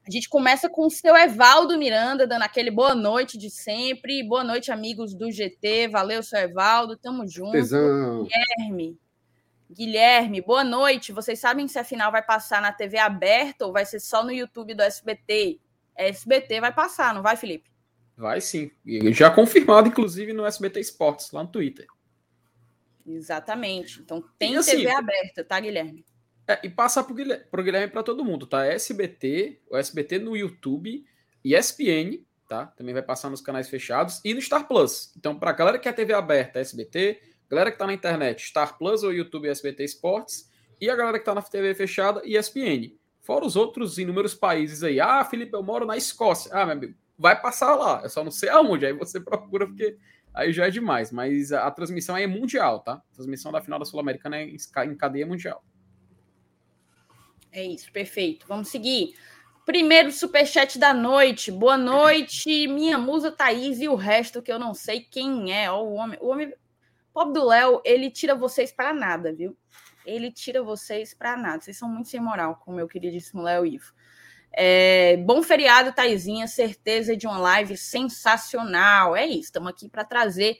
A 0.07 0.11
gente 0.11 0.29
começa 0.29 0.69
com 0.69 0.85
o 0.85 0.89
seu 0.89 1.17
Evaldo 1.17 1.77
Miranda, 1.77 2.25
dando 2.25 2.43
aquele 2.43 2.71
boa 2.71 2.95
noite 2.95 3.37
de 3.37 3.49
sempre. 3.49 4.23
Boa 4.23 4.41
noite, 4.41 4.71
amigos 4.71 5.13
do 5.13 5.29
GT. 5.29 5.89
Valeu, 5.89 6.23
seu 6.23 6.39
Evaldo. 6.39 6.95
Tamo 6.95 7.27
junto. 7.27 7.51
Tesão. 7.51 8.23
Guilherme. 8.23 8.97
Guilherme, 9.69 10.41
boa 10.41 10.63
noite. 10.63 11.11
Vocês 11.11 11.39
sabem 11.39 11.67
se 11.67 11.77
a 11.77 11.83
final 11.83 12.11
vai 12.11 12.21
passar 12.21 12.61
na 12.61 12.71
TV 12.71 12.97
aberta 12.97 13.65
ou 13.65 13.73
vai 13.73 13.85
ser 13.85 13.99
só 13.99 14.23
no 14.23 14.31
YouTube 14.31 14.73
do 14.73 14.81
SBT? 14.81 15.59
SBT 15.95 16.61
vai 16.61 16.73
passar, 16.73 17.13
não 17.13 17.21
vai, 17.21 17.35
Felipe? 17.35 17.69
Vai 18.15 18.39
sim. 18.39 18.71
Já 19.11 19.29
confirmado, 19.29 19.89
inclusive, 19.89 20.33
no 20.33 20.45
SBT 20.45 20.79
Esportes, 20.79 21.31
lá 21.31 21.43
no 21.43 21.51
Twitter. 21.51 21.85
Exatamente. 23.05 24.01
Então 24.01 24.23
tem 24.39 24.57
assim, 24.57 24.71
TV 24.71 24.89
aberta, 24.89 25.43
tá, 25.43 25.59
Guilherme? 25.59 26.05
É, 26.47 26.59
e 26.63 26.69
passar 26.69 27.03
pro 27.03 27.13
Guilherme, 27.13 27.45
pro 27.51 27.63
Guilherme 27.63 27.91
para 27.91 28.03
todo 28.03 28.23
mundo, 28.23 28.47
tá? 28.47 28.65
SBT, 28.65 29.61
o 29.69 29.77
SBT 29.77 30.19
no 30.19 30.35
YouTube, 30.35 31.05
ESPN, 31.43 32.25
tá? 32.47 32.67
Também 32.67 32.93
vai 32.93 33.03
passar 33.03 33.29
nos 33.29 33.41
canais 33.41 33.69
fechados 33.69 34.21
e 34.23 34.33
no 34.33 34.41
Star 34.41 34.67
Plus. 34.67 35.13
Então, 35.17 35.37
para 35.37 35.51
galera 35.51 35.77
que 35.77 35.83
quer 35.83 35.93
TV 35.93 36.13
aberta, 36.13 36.59
SBT, 36.59 37.21
galera 37.49 37.71
que 37.71 37.77
tá 37.77 37.87
na 37.87 37.93
internet, 37.93 38.43
Star 38.43 38.77
Plus 38.77 39.03
ou 39.03 39.13
YouTube 39.13 39.47
SBT 39.47 39.83
Esportes, 39.83 40.49
e 40.79 40.89
a 40.89 40.95
galera 40.95 41.19
que 41.19 41.25
tá 41.25 41.33
na 41.33 41.41
TV 41.41 41.73
fechada, 41.73 42.21
ESPN. 42.25 42.95
Fora 43.21 43.45
os 43.45 43.55
outros 43.55 43.97
inúmeros 43.97 44.33
países 44.33 44.83
aí. 44.83 44.99
Ah, 44.99 45.23
Felipe, 45.25 45.53
eu 45.53 45.63
moro 45.63 45.85
na 45.85 45.97
Escócia. 45.97 46.51
Ah, 46.53 46.65
meu 46.65 46.75
amigo, 46.75 46.95
vai 47.17 47.39
passar 47.39 47.75
lá. 47.75 48.01
Eu 48.03 48.09
só 48.09 48.23
não 48.23 48.31
sei 48.31 48.47
aonde. 48.49 48.85
Aí 48.85 48.93
você 48.93 49.19
procura, 49.21 49.65
porque 49.65 49.97
aí 50.33 50.53
já 50.53 50.67
é 50.67 50.69
demais. 50.69 51.11
Mas 51.11 51.51
a, 51.51 51.67
a 51.67 51.71
transmissão 51.71 52.15
é 52.15 52.27
mundial, 52.27 52.79
tá? 52.79 52.93
A 52.93 53.15
transmissão 53.15 53.51
da 53.51 53.61
final 53.61 53.79
da 53.79 53.85
Sul-Americana 53.85 54.37
é 54.37 54.43
em, 54.43 54.55
em 54.55 54.95
cadeia 54.95 55.25
mundial. 55.25 55.63
É 57.51 57.65
isso, 57.65 57.91
perfeito. 57.91 58.45
Vamos 58.47 58.69
seguir. 58.69 59.15
Primeiro 59.65 60.11
superchat 60.11 60.79
da 60.79 60.93
noite. 60.93 61.51
Boa 61.51 61.77
noite, 61.77 62.67
minha 62.67 62.97
musa 62.97 63.31
Thaís 63.31 63.81
e 63.81 63.89
o 63.89 63.95
resto 63.95 64.41
que 64.41 64.51
eu 64.51 64.59
não 64.59 64.73
sei 64.73 65.01
quem 65.01 65.53
é. 65.53 65.69
Ó, 65.69 65.83
o 65.83 65.95
homem, 65.95 66.17
o 66.21 66.29
homem 66.29 66.53
pobre 67.17 67.33
do 67.33 67.47
Léo, 67.47 67.81
ele 67.83 68.11
tira 68.11 68.35
vocês 68.35 68.71
para 68.71 68.93
nada, 68.93 69.33
viu? 69.33 69.57
Ele 70.05 70.31
tira 70.31 70.61
vocês 70.61 71.15
para 71.15 71.35
nada. 71.35 71.61
Vocês 71.61 71.75
são 71.75 71.89
muito 71.89 72.09
sem 72.09 72.21
moral, 72.21 72.61
como 72.63 72.79
eu 72.79 72.87
queridíssimo 72.87 73.41
Léo 73.41 73.65
Ivo. 73.65 73.91
É, 74.53 75.17
bom 75.17 75.41
feriado, 75.41 75.91
Taizinha. 75.91 76.47
Certeza 76.47 77.17
de 77.17 77.25
uma 77.25 77.39
live 77.39 77.75
sensacional. 77.75 79.15
É 79.15 79.25
isso, 79.25 79.45
estamos 79.45 79.67
aqui 79.67 79.89
para 79.89 80.05
trazer 80.05 80.59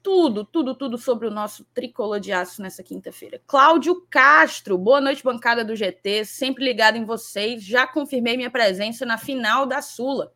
tudo, 0.00 0.44
tudo, 0.44 0.72
tudo 0.76 0.96
sobre 0.96 1.26
o 1.26 1.32
nosso 1.32 1.64
tricolor 1.74 2.20
de 2.20 2.30
aço 2.30 2.62
nessa 2.62 2.84
quinta-feira. 2.84 3.42
Cláudio 3.44 4.06
Castro, 4.08 4.78
boa 4.78 5.00
noite, 5.00 5.24
bancada 5.24 5.64
do 5.64 5.74
GT, 5.74 6.24
sempre 6.24 6.64
ligado 6.64 6.96
em 6.96 7.04
vocês. 7.04 7.64
Já 7.64 7.88
confirmei 7.88 8.36
minha 8.36 8.52
presença 8.52 9.04
na 9.04 9.18
final 9.18 9.66
da 9.66 9.82
Sula. 9.82 10.32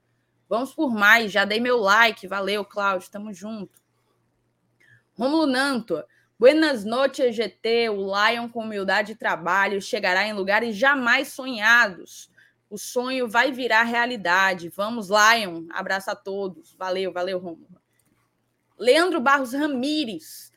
Vamos 0.48 0.75
por 0.75 0.92
mais, 0.92 1.31
já 1.31 1.44
dei 1.44 1.61
meu 1.61 1.79
like, 1.79 2.27
valeu, 2.27 2.64
Cláudio, 2.64 3.09
tamo 3.12 3.33
junto. 3.33 3.82
Romulo 5.14 5.46
Nanto, 5.46 6.03
buenas 6.38 6.85
noites, 6.85 7.35
GT. 7.35 7.90
O 7.90 8.07
Lion, 8.07 8.48
com 8.48 8.64
humildade 8.64 9.12
e 9.12 9.16
trabalho, 9.16 9.81
chegará 9.81 10.27
em 10.27 10.33
lugares 10.33 10.75
jamais 10.77 11.29
sonhados. 11.29 12.31
O 12.70 12.79
sonho 12.79 13.29
vai 13.29 13.53
virar 13.53 13.83
realidade. 13.83 14.70
Vamos, 14.70 15.09
Lion. 15.09 15.66
Abraço 15.70 16.11
a 16.11 16.16
todos. 16.16 16.75
Valeu, 16.79 17.12
valeu, 17.12 17.38
Romulo. 17.38 17.81
Leandro 18.79 19.20
Barros 19.20 19.53
Ramires. 19.53 20.51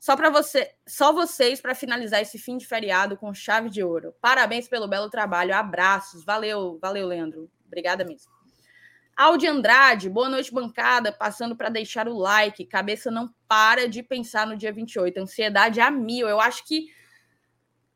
Só 0.00 0.16
para 0.16 0.28
você, 0.28 0.74
só 0.84 1.12
vocês 1.12 1.60
para 1.60 1.76
finalizar 1.76 2.20
esse 2.20 2.36
fim 2.36 2.56
de 2.56 2.66
feriado 2.66 3.16
com 3.16 3.32
chave 3.32 3.70
de 3.70 3.84
ouro. 3.84 4.12
Parabéns 4.20 4.66
pelo 4.66 4.88
belo 4.88 5.08
trabalho. 5.08 5.54
Abraços. 5.54 6.24
Valeu, 6.24 6.76
valeu, 6.82 7.06
Leandro. 7.06 7.48
Obrigada 7.64 8.04
mesmo. 8.04 8.41
Audi 9.16 9.46
Andrade, 9.46 10.08
boa 10.08 10.28
noite, 10.28 10.52
bancada. 10.52 11.12
Passando 11.12 11.56
para 11.56 11.68
deixar 11.68 12.08
o 12.08 12.16
like. 12.16 12.64
Cabeça 12.64 13.10
não 13.10 13.32
para 13.46 13.88
de 13.88 14.02
pensar 14.02 14.46
no 14.46 14.56
dia 14.56 14.72
28. 14.72 15.18
Ansiedade 15.20 15.80
a 15.80 15.90
mil. 15.90 16.28
Eu 16.28 16.40
acho 16.40 16.64
que 16.66 16.88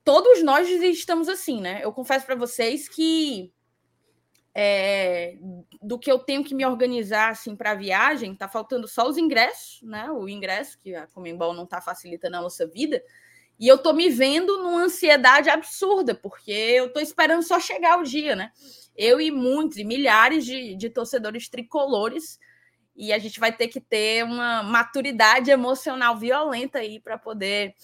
todos 0.05 0.43
nós 0.43 0.69
estamos 0.69 1.29
assim, 1.29 1.61
né? 1.61 1.81
Eu 1.83 1.93
confesso 1.93 2.27
para 2.27 2.35
vocês 2.35 2.89
que 2.89 3.53
é, 4.55 5.37
do 5.83 5.99
que 5.99 6.11
eu 6.11 6.19
tenho 6.19 6.43
que 6.43 6.55
me 6.55 6.65
organizar 6.65 7.31
assim 7.31 7.55
para 7.55 7.73
a 7.73 7.75
viagem, 7.75 8.35
tá 8.35 8.49
faltando 8.49 8.89
só 8.89 9.07
os 9.07 9.19
ingressos, 9.19 9.83
né? 9.83 10.11
O 10.11 10.29
ingresso 10.29 10.79
que 10.79 10.95
a 10.95 11.07
Comembol 11.09 11.53
não 11.53 11.65
está 11.65 11.81
facilitando 11.81 12.37
a 12.37 12.41
nossa 12.41 12.67
vida. 12.67 13.03
E 13.59 13.67
eu 13.67 13.79
tô 13.79 13.93
me 13.93 14.11
vendo 14.11 14.59
numa 14.59 14.83
ansiedade 14.85 15.49
absurda, 15.49 16.15
porque 16.15 16.53
eu 16.53 16.93
tô 16.93 17.01
esperando 17.01 17.43
só 17.43 17.59
chegar 17.59 17.99
o 17.99 18.05
dia, 18.05 18.37
né? 18.37 18.51
Eu 18.97 19.21
e 19.21 19.31
muitos, 19.31 19.79
e 19.79 19.85
milhares 19.85 20.45
de, 20.45 20.75
de 20.75 20.91
torcedores 20.91 21.49
tricolores, 21.49 22.39
e 22.95 23.13
a 23.13 23.19
gente 23.19 23.39
vai 23.39 23.55
ter 23.55 23.69
que 23.69 23.81
ter 23.81 24.25
uma 24.25 24.63
maturidade 24.63 25.51
emocional 25.51 26.17
violenta 26.17 26.79
aí 26.79 26.99
para 26.99 27.19
poder 27.19 27.75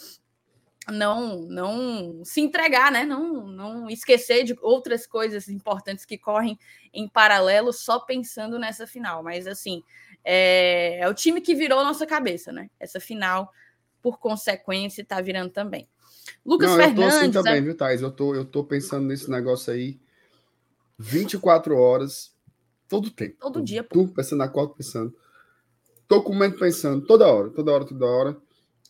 não 0.91 1.43
não 1.43 2.25
se 2.25 2.41
entregar, 2.41 2.91
né? 2.91 3.05
Não 3.05 3.47
não 3.47 3.89
esquecer 3.89 4.43
de 4.45 4.57
outras 4.61 5.07
coisas 5.07 5.49
importantes 5.49 6.05
que 6.05 6.19
correm 6.19 6.59
em 6.93 7.09
paralelo 7.09 7.73
só 7.73 8.01
pensando 8.01 8.59
nessa 8.59 8.87
final. 8.87 9.23
Mas 9.23 9.47
assim, 9.47 9.83
é, 10.25 10.99
é 11.01 11.09
o 11.09 11.15
time 11.15 11.41
que 11.41 11.55
virou 11.55 11.85
nossa 11.85 12.07
cabeça, 12.07 12.51
né? 12.51 12.69
Essa 12.81 12.99
final, 12.99 13.53
por 14.03 14.19
consequência, 14.19 15.03
está 15.03 15.21
virando 15.21 15.51
também. 15.51 15.89
Lucas 16.45 16.71
não, 16.71 16.77
Fernandes. 16.77 17.05
Eu 17.05 17.11
tô 17.11 17.17
assim 17.17 17.31
também, 17.31 17.63
viu, 17.63 17.77
Thais? 17.77 18.03
Eu 18.03 18.11
tô, 18.11 18.35
eu 18.35 18.45
tô 18.45 18.65
pensando 18.65 19.07
nesse 19.07 19.31
negócio 19.31 19.73
aí 19.73 20.01
24 20.99 21.77
horas, 21.77 22.35
todo 22.89 23.11
tempo. 23.11 23.37
Todo 23.41 23.63
dia, 23.63 23.83
pô. 23.83 24.07
Tu 24.07 24.09
pensando 24.09 24.39
na 24.39 24.49
quarta, 24.49 24.75
pensando. 24.75 25.15
Tô 26.09 26.23
comendo 26.23 26.59
pensando, 26.59 27.07
toda 27.07 27.27
hora, 27.27 27.49
toda 27.51 27.73
hora, 27.73 27.85
toda 27.87 28.07
hora 28.07 28.37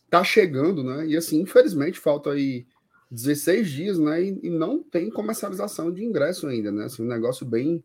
tá 0.09 0.23
chegando, 0.23 0.83
né? 0.83 1.07
E 1.07 1.15
assim, 1.15 1.41
infelizmente, 1.41 1.99
falta 1.99 2.31
aí 2.31 2.67
16 3.09 3.69
dias, 3.69 3.99
né? 3.99 4.21
E, 4.21 4.39
e, 4.43 4.49
não 4.49 4.83
tem 4.83 5.09
comercialização 5.09 5.91
de 5.91 6.03
ingresso 6.03 6.47
ainda, 6.47 6.71
né? 6.71 6.85
Assim, 6.85 7.03
um 7.03 7.07
negócio 7.07 7.45
bem, 7.45 7.83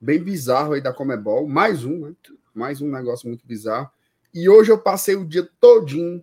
bem 0.00 0.22
bizarro 0.22 0.74
aí 0.74 0.80
da 0.80 0.92
Comebol. 0.92 1.48
Mais 1.48 1.84
um, 1.84 2.06
né? 2.06 2.14
Mais 2.54 2.82
um 2.82 2.90
negócio 2.90 3.26
muito 3.28 3.46
bizarro. 3.46 3.90
E 4.32 4.48
hoje 4.48 4.70
eu 4.70 4.78
passei 4.78 5.16
o 5.16 5.24
dia 5.24 5.48
todinho 5.60 6.22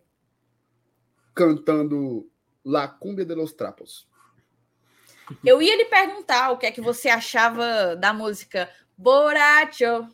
cantando 1.37 2.27
La 2.65 2.87
Cumbia 2.87 3.23
de 3.23 3.35
los 3.35 3.53
Trapos. 3.53 4.07
Eu 5.45 5.61
ia 5.61 5.77
lhe 5.77 5.85
perguntar 5.85 6.51
o 6.51 6.57
que 6.57 6.65
é 6.65 6.71
que 6.71 6.81
você 6.81 7.09
achava 7.09 7.95
da 7.95 8.11
música 8.11 8.67
Boracho. 8.97 10.09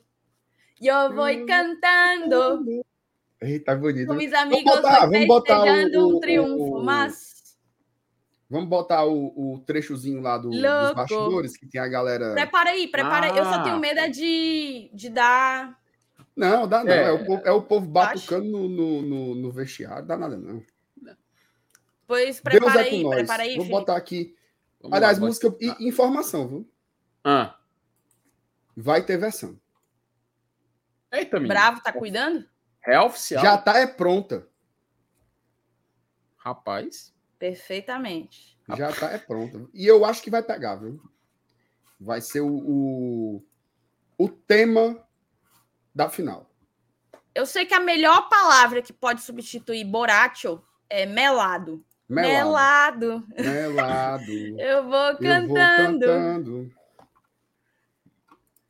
Eu 0.82 1.13
vou 1.15 1.28
hum. 1.28 1.45
cantando. 1.45 2.84
Eita, 3.41 3.76
bonito. 3.76 4.07
Com 4.07 4.15
meus 4.15 4.34
amigos 4.34 4.63
vamos 4.65 4.82
botar, 4.82 5.05
vamos 5.05 5.28
botar 5.28 5.63
o, 5.63 6.17
um 6.17 6.19
triunfo, 6.19 6.78
o, 6.78 6.84
mas... 6.84 7.34
Vamos 8.49 8.69
botar 8.69 9.05
o, 9.05 9.34
o 9.36 9.59
trechozinho 9.65 10.21
lá 10.21 10.38
do, 10.38 10.49
dos 10.49 10.93
bastidores, 10.93 11.57
que 11.57 11.65
tem 11.65 11.82
a 11.82 11.88
galera... 11.88 12.34
Prepara 12.34 12.71
aí, 12.71 12.88
prepara 12.88 13.26
aí. 13.28 13.32
Ah. 13.32 13.38
Eu 13.38 13.45
só 13.45 13.63
tenho 13.63 13.80
medo 13.80 13.99
é 13.99 14.09
de, 14.09 14.89
de 14.93 15.09
dar... 15.09 15.78
Não, 16.36 16.67
dá 16.67 16.84
não. 16.84 16.91
É, 16.91 17.03
é 17.05 17.11
o, 17.11 17.26
povo, 17.26 17.41
é 17.45 17.51
o 17.51 17.61
povo 17.61 17.88
batucando 17.88 18.45
no, 18.45 18.67
no, 18.67 19.01
no, 19.01 19.36
no 19.36 19.51
vestiário, 19.51 20.05
dá 20.05 20.17
nada 20.17 20.38
não. 20.38 20.63
Pois 22.08 22.39
prepara 22.39 22.84
Deus 22.84 22.86
é 22.86 22.89
aí, 22.89 23.10
prepara 23.10 23.43
aí, 23.43 23.56
Vou 23.56 23.66
Felipe. 23.66 23.80
botar 23.80 23.95
aqui... 23.95 24.36
Vamos 24.82 24.97
Aliás, 24.97 25.18
lá, 25.18 25.26
música 25.26 25.56
e 25.62 25.88
informação, 25.88 26.47
viu? 26.47 26.70
Ah. 27.24 27.58
Vai 28.76 29.01
ter 29.06 29.18
versão. 29.18 29.58
Eita, 31.12 31.39
Bravo, 31.39 31.82
tá 31.82 31.93
cuidando? 31.93 32.45
É 32.86 32.99
oficial. 32.99 33.41
Já 33.41 33.58
tá 33.58 33.78
é 33.78 33.88
pronta. 33.88 34.47
Rapaz. 36.36 37.14
Perfeitamente. 37.39 38.58
Já 38.76 38.91
tá 38.91 39.12
é 39.12 39.18
pronta. 39.18 39.66
E 39.74 39.88
eu 39.88 40.04
acho 40.04 40.22
que 40.22 40.30
vai 40.30 40.43
pegar, 40.43 40.76
viu? 40.76 41.01
Vai 41.99 42.20
ser 42.20 42.41
o, 42.41 42.51
o, 42.51 43.45
o 44.18 44.28
tema 44.28 45.01
da 45.95 46.10
final. 46.10 46.49
Eu 47.34 47.45
sei 47.45 47.66
que 47.66 47.74
a 47.74 47.80
melhor 47.80 48.28
palavra 48.28 48.82
que 48.82 48.91
pode 48.91 49.22
substituir 49.22 49.86
Boracho 49.86 50.62
é 50.89 51.06
melado. 51.06 51.84
Melado. 52.22 53.24
Melado. 53.38 54.32
Eu 54.59 54.84
vou 54.89 55.18
cantando. 55.18 56.05
Eu 56.05 56.14
vou 56.14 56.28
cantando. 56.36 56.74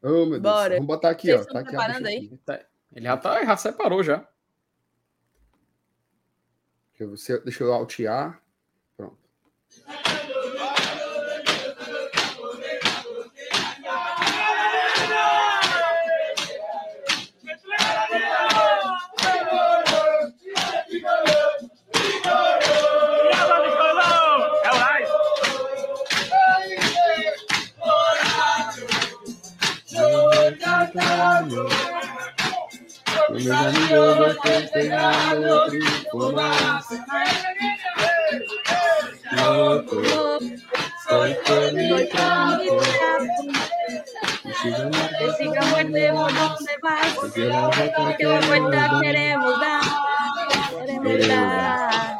Oh, 0.01 0.25
meu 0.25 0.41
Bora. 0.41 0.69
Deus. 0.69 0.79
Vamos 0.79 0.87
botar 0.87 1.09
aqui, 1.09 1.27
Vocês 1.31 1.47
ó. 1.47 1.53
Tá 1.53 1.59
aqui, 1.59 1.75
aí? 2.07 2.17
aqui. 2.17 2.37
Tá- 2.45 2.65
Ele 2.93 3.05
já, 3.05 3.17
tá, 3.17 3.45
já 3.45 3.57
separou 3.57 4.03
já. 4.03 4.27
Deixa 6.99 7.33
eu, 7.33 7.43
deixa 7.43 7.63
eu 7.63 7.73
altear. 7.73 8.41
Pronto. 8.97 9.17
Meus 33.29 33.49
amigos, 33.49 34.17
vocês 34.17 34.71
têm 34.71 34.89
nada 34.89 35.65
transformar. 35.65 36.81
Foi 41.09 41.33
feliz 41.33 42.09
pra 42.09 42.59
Esse 45.21 45.57
amor 45.57 45.83
temos 45.91 46.33
onde 46.33 46.79
vai. 46.81 47.11
Porque 47.13 48.25
eu 48.25 48.41
vou 48.41 48.71
dar, 48.71 48.99
queremos 49.01 49.59
dar. 49.59 49.81
Queremos 50.69 51.27
dar. 51.27 52.17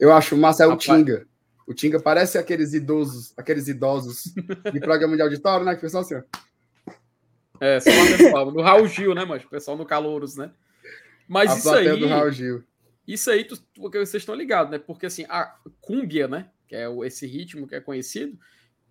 Eu 0.00 0.12
acho 0.12 0.36
massa 0.36 0.64
é 0.64 0.66
o 0.66 0.70
Rapaz. 0.70 0.84
Tinga. 0.84 1.29
O 1.70 1.74
Tinga 1.74 2.00
parece 2.02 2.36
aqueles 2.36 2.74
idosos, 2.74 3.32
aqueles 3.36 3.68
idosos 3.68 4.24
de 4.72 4.80
programa 4.80 5.14
de 5.14 5.22
auditório, 5.22 5.64
né? 5.64 5.72
Que 5.74 5.78
o 5.78 5.82
pessoal 5.82 6.02
assim, 6.02 6.16
ó. 6.16 6.22
É, 7.60 7.78
só 7.78 7.90
batendo 7.90 8.32
palma. 8.32 8.50
Do 8.50 8.60
Raul 8.60 8.88
Gil, 8.88 9.14
né, 9.14 9.24
mas 9.24 9.44
o 9.44 9.48
pessoal 9.48 9.76
no 9.76 9.86
Calouros, 9.86 10.34
né? 10.34 10.50
Mas 11.28 11.48
a 11.52 11.56
isso 11.58 11.70
aí. 11.70 12.00
do 12.00 12.08
Raul 12.08 12.32
Gil. 12.32 12.64
Isso 13.06 13.30
aí, 13.30 13.44
tu- 13.44 13.62
porque 13.76 13.98
vocês 13.98 14.20
estão 14.20 14.34
ligados, 14.34 14.72
né? 14.72 14.80
Porque 14.80 15.06
assim, 15.06 15.24
a 15.28 15.54
cúmbia, 15.80 16.26
né? 16.26 16.48
Que 16.66 16.74
é 16.74 16.86
esse 17.06 17.24
ritmo 17.24 17.68
que 17.68 17.76
é 17.76 17.80
conhecido, 17.80 18.36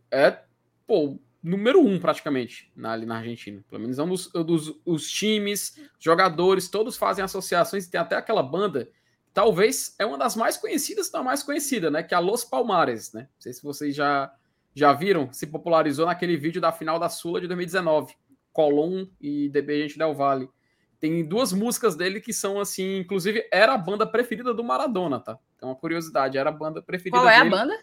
é, 0.10 0.40
pô, 0.88 1.20
número 1.44 1.82
um 1.82 2.00
praticamente 2.00 2.72
na, 2.74 2.94
ali 2.94 3.06
na 3.06 3.18
Argentina. 3.18 3.62
Pelo 3.70 3.82
menos 3.82 4.00
é 4.00 4.04
um 4.04 4.10
dos, 4.10 4.28
dos 4.32 4.80
os 4.86 5.12
times, 5.12 5.78
jogadores, 6.00 6.70
todos 6.70 6.96
fazem 6.96 7.26
associações 7.26 7.86
e 7.88 7.92
tem 7.92 8.00
até 8.00 8.16
aquela 8.16 8.42
banda, 8.42 8.90
talvez 9.34 9.96
é 10.00 10.06
uma 10.06 10.18
das 10.18 10.36
mais 10.36 10.58
conhecidas, 10.58 11.08
se 11.08 11.14
não 11.14 11.22
a 11.22 11.24
mais 11.24 11.44
conhecida, 11.44 11.90
né? 11.92 12.04
Que 12.04 12.14
é 12.14 12.18
a 12.18 12.22
Los 12.22 12.44
Palmares, 12.44 13.14
né? 13.14 13.22
Não 13.22 13.40
sei 13.42 13.54
se 13.54 13.64
vocês 13.64 13.96
já, 13.96 14.32
já 14.74 14.94
viram, 14.94 15.32
se 15.32 15.48
popularizou 15.48 16.06
naquele 16.06 16.36
vídeo 16.38 16.62
da 16.62 16.72
final 16.72 17.00
da 17.00 17.10
Sula 17.10 17.40
de 17.42 17.48
2019. 17.48 18.14
Colón 18.52 19.08
e 19.22 19.48
DB 19.50 19.82
Gente 19.84 19.98
Del 19.98 20.14
Valle. 20.14 20.50
Tem 21.00 21.24
duas 21.26 21.54
músicas 21.54 21.96
dele 21.96 22.20
que 22.20 22.34
são 22.34 22.60
assim, 22.60 22.98
inclusive 22.98 23.48
era 23.54 23.74
a 23.74 23.78
banda 23.78 24.06
preferida 24.06 24.54
do 24.54 24.64
Maradona, 24.64 25.20
tá? 25.20 25.38
Então 25.56 25.70
uma 25.70 25.76
curiosidade, 25.76 26.38
era 26.38 26.50
a 26.50 26.54
banda 26.54 26.82
preferida 26.82 27.18
Qual 27.18 27.30
é 27.30 27.36
a 27.38 27.40
dele. 27.40 27.50
banda? 27.52 27.80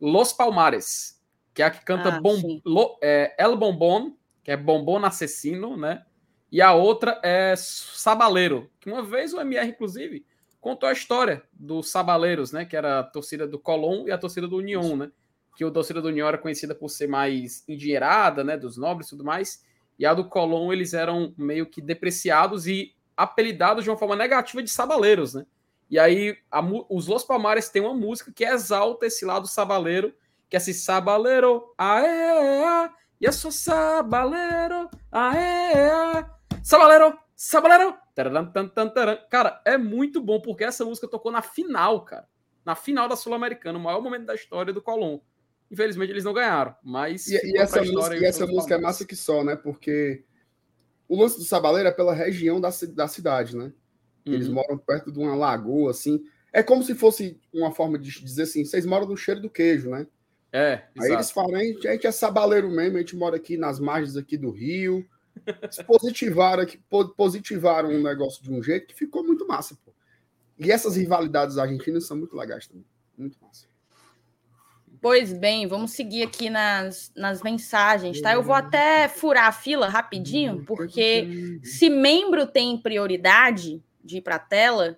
Los 0.00 0.32
Palmares, 0.32 1.20
que 1.54 1.62
é 1.62 1.66
a 1.66 1.70
que 1.70 1.84
canta 1.84 2.08
Ah, 2.16 2.20
bom. 2.20 2.60
Lo- 2.64 2.98
é, 3.02 3.34
El 3.38 3.56
Bombón, 3.56 4.16
que 4.44 4.50
é 4.52 4.56
Bombom 4.56 5.04
Assassino, 5.04 5.76
né? 5.76 6.04
E 6.52 6.60
a 6.60 6.72
outra 6.72 7.18
é 7.24 7.54
Sabaleiro, 7.56 8.70
que 8.78 8.90
uma 8.90 9.02
vez 9.02 9.32
o 9.32 9.40
MR, 9.40 9.68
inclusive, 9.70 10.24
contou 10.62 10.88
a 10.88 10.92
história 10.92 11.42
dos 11.52 11.90
Sabaleiros, 11.90 12.52
né? 12.52 12.64
Que 12.64 12.76
era 12.76 13.00
a 13.00 13.02
torcida 13.02 13.46
do 13.46 13.58
Colón 13.58 14.06
e 14.06 14.12
a 14.12 14.16
torcida 14.16 14.46
do 14.46 14.56
União, 14.56 14.96
né? 14.96 15.10
Que 15.56 15.64
a 15.64 15.70
torcida 15.70 16.00
do 16.00 16.08
União 16.08 16.26
era 16.26 16.38
conhecida 16.38 16.72
por 16.72 16.88
ser 16.88 17.08
mais 17.08 17.64
endinheirada, 17.68 18.44
né? 18.44 18.56
Dos 18.56 18.78
nobres 18.78 19.08
e 19.08 19.10
tudo 19.10 19.24
mais. 19.24 19.64
E 19.98 20.06
a 20.06 20.14
do 20.14 20.24
Colón, 20.24 20.72
eles 20.72 20.94
eram 20.94 21.34
meio 21.36 21.66
que 21.66 21.82
depreciados 21.82 22.66
e 22.68 22.94
apelidados 23.16 23.82
de 23.82 23.90
uma 23.90 23.98
forma 23.98 24.14
negativa 24.14 24.62
de 24.62 24.70
Sabaleiros, 24.70 25.34
né? 25.34 25.44
E 25.90 25.98
aí, 25.98 26.38
a 26.50 26.62
os 26.88 27.06
Los 27.08 27.24
Palmares 27.24 27.68
tem 27.68 27.82
uma 27.82 27.92
música 27.92 28.32
que 28.34 28.44
exalta 28.44 29.04
esse 29.04 29.24
lado 29.26 29.46
sabaleiro, 29.46 30.14
que 30.48 30.56
é 30.56 30.58
esse 30.58 30.72
sabaleiro, 30.72 31.74
aê, 31.76 32.06
aê, 32.06 32.90
e 33.20 33.26
eu 33.26 33.32
sou 33.32 33.50
sabaleiro, 33.52 34.88
aê, 35.10 35.74
aê, 35.74 36.24
sabaleiro, 36.62 37.18
sabaleiro. 37.46 37.96
Cara, 39.30 39.60
é 39.64 39.76
muito 39.76 40.20
bom, 40.20 40.40
porque 40.40 40.64
essa 40.64 40.84
música 40.84 41.08
tocou 41.08 41.32
na 41.32 41.42
final, 41.42 42.04
cara. 42.04 42.26
Na 42.64 42.74
final 42.74 43.08
da 43.08 43.16
Sul-Americana, 43.16 43.78
o 43.78 43.82
maior 43.82 44.00
momento 44.00 44.26
da 44.26 44.34
história 44.34 44.72
do 44.72 44.80
Colón. 44.80 45.18
Infelizmente, 45.70 46.10
eles 46.10 46.24
não 46.24 46.32
ganharam, 46.34 46.76
mas... 46.82 47.26
E, 47.26 47.40
e 47.44 47.58
essa 47.58 47.82
música, 47.82 48.16
e 48.16 48.24
essa 48.24 48.46
música 48.46 48.74
é 48.74 48.78
massa 48.78 49.04
que 49.06 49.16
só, 49.16 49.42
né? 49.42 49.56
Porque 49.56 50.22
o 51.08 51.20
lance 51.20 51.38
do 51.38 51.44
Sabaleiro 51.44 51.88
é 51.88 51.92
pela 51.92 52.14
região 52.14 52.60
da, 52.60 52.70
da 52.94 53.08
cidade, 53.08 53.56
né? 53.56 53.72
Eles 54.24 54.46
Uhum. 54.48 54.54
moram 54.54 54.78
perto 54.78 55.10
de 55.10 55.18
uma 55.18 55.34
lagoa, 55.34 55.90
assim. 55.90 56.22
É 56.52 56.62
como 56.62 56.82
se 56.82 56.94
fosse 56.94 57.40
uma 57.52 57.72
forma 57.72 57.98
de 57.98 58.10
dizer 58.22 58.42
assim: 58.42 58.64
vocês 58.64 58.86
moram 58.86 59.06
no 59.06 59.16
cheiro 59.16 59.40
do 59.40 59.50
queijo, 59.50 59.90
né? 59.90 60.06
É, 60.52 60.84
Aí 60.98 61.10
eles 61.10 61.30
exato. 61.30 61.34
falam, 61.34 61.56
a 61.56 61.64
gente, 61.64 61.88
a 61.88 61.92
gente 61.92 62.06
é 62.06 62.12
sabaleiro 62.12 62.70
mesmo, 62.70 62.98
a 62.98 63.00
gente 63.00 63.16
mora 63.16 63.36
aqui 63.36 63.56
nas 63.56 63.80
margens 63.80 64.16
aqui 64.16 64.36
do 64.36 64.50
rio. 64.50 65.04
Eles 65.46 65.82
positivaram, 65.82 66.62
aqui, 66.62 66.78
po- 66.88 67.08
positivaram 67.10 67.90
um 67.90 68.02
negócio 68.02 68.42
de 68.42 68.52
um 68.52 68.62
jeito 68.62 68.86
que 68.88 68.94
ficou 68.94 69.24
muito 69.24 69.46
massa, 69.46 69.76
pô. 69.84 69.92
E 70.58 70.70
essas 70.70 70.96
rivalidades 70.96 71.58
argentinas 71.58 72.06
são 72.06 72.16
muito 72.16 72.36
legais 72.36 72.66
também. 72.66 72.84
Muito 73.16 73.36
massa. 73.42 73.66
Pois 75.00 75.32
bem, 75.32 75.66
vamos 75.66 75.90
seguir 75.92 76.22
aqui 76.22 76.48
nas, 76.48 77.10
nas 77.16 77.42
mensagens, 77.42 78.20
tá? 78.20 78.34
Eu 78.34 78.42
vou 78.42 78.54
até 78.54 79.08
furar 79.08 79.46
a 79.46 79.52
fila 79.52 79.88
rapidinho, 79.88 80.64
porque 80.64 81.58
se 81.64 81.90
membro 81.90 82.46
tem 82.46 82.78
prioridade 82.78 83.82
de 84.04 84.18
ir 84.18 84.20
para 84.20 84.36
a 84.36 84.38
tela, 84.38 84.96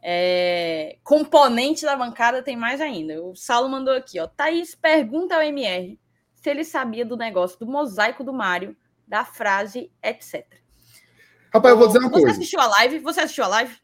é, 0.00 0.96
componente 1.02 1.84
da 1.84 1.96
bancada 1.96 2.42
tem 2.42 2.56
mais 2.56 2.80
ainda. 2.80 3.20
O 3.22 3.34
Saulo 3.34 3.68
mandou 3.68 3.94
aqui, 3.94 4.20
ó. 4.20 4.28
Thaís 4.28 4.76
pergunta 4.76 5.34
ao 5.34 5.42
MR 5.42 5.98
se 6.34 6.50
ele 6.50 6.64
sabia 6.64 7.04
do 7.04 7.16
negócio 7.16 7.58
do 7.58 7.66
mosaico 7.66 8.22
do 8.22 8.32
Mário, 8.32 8.76
da 9.12 9.26
frase, 9.26 9.92
etc. 10.02 10.42
Rapaz, 11.52 11.72
eu 11.74 11.78
vou 11.78 11.86
dizer 11.86 11.98
uma 11.98 12.08
Você 12.08 12.22
coisa. 12.22 12.30
assistiu 12.38 12.60
a 12.60 12.66
live? 12.66 12.98
Você 13.00 13.20
assistiu 13.20 13.44
a 13.44 13.48
live? 13.48 13.78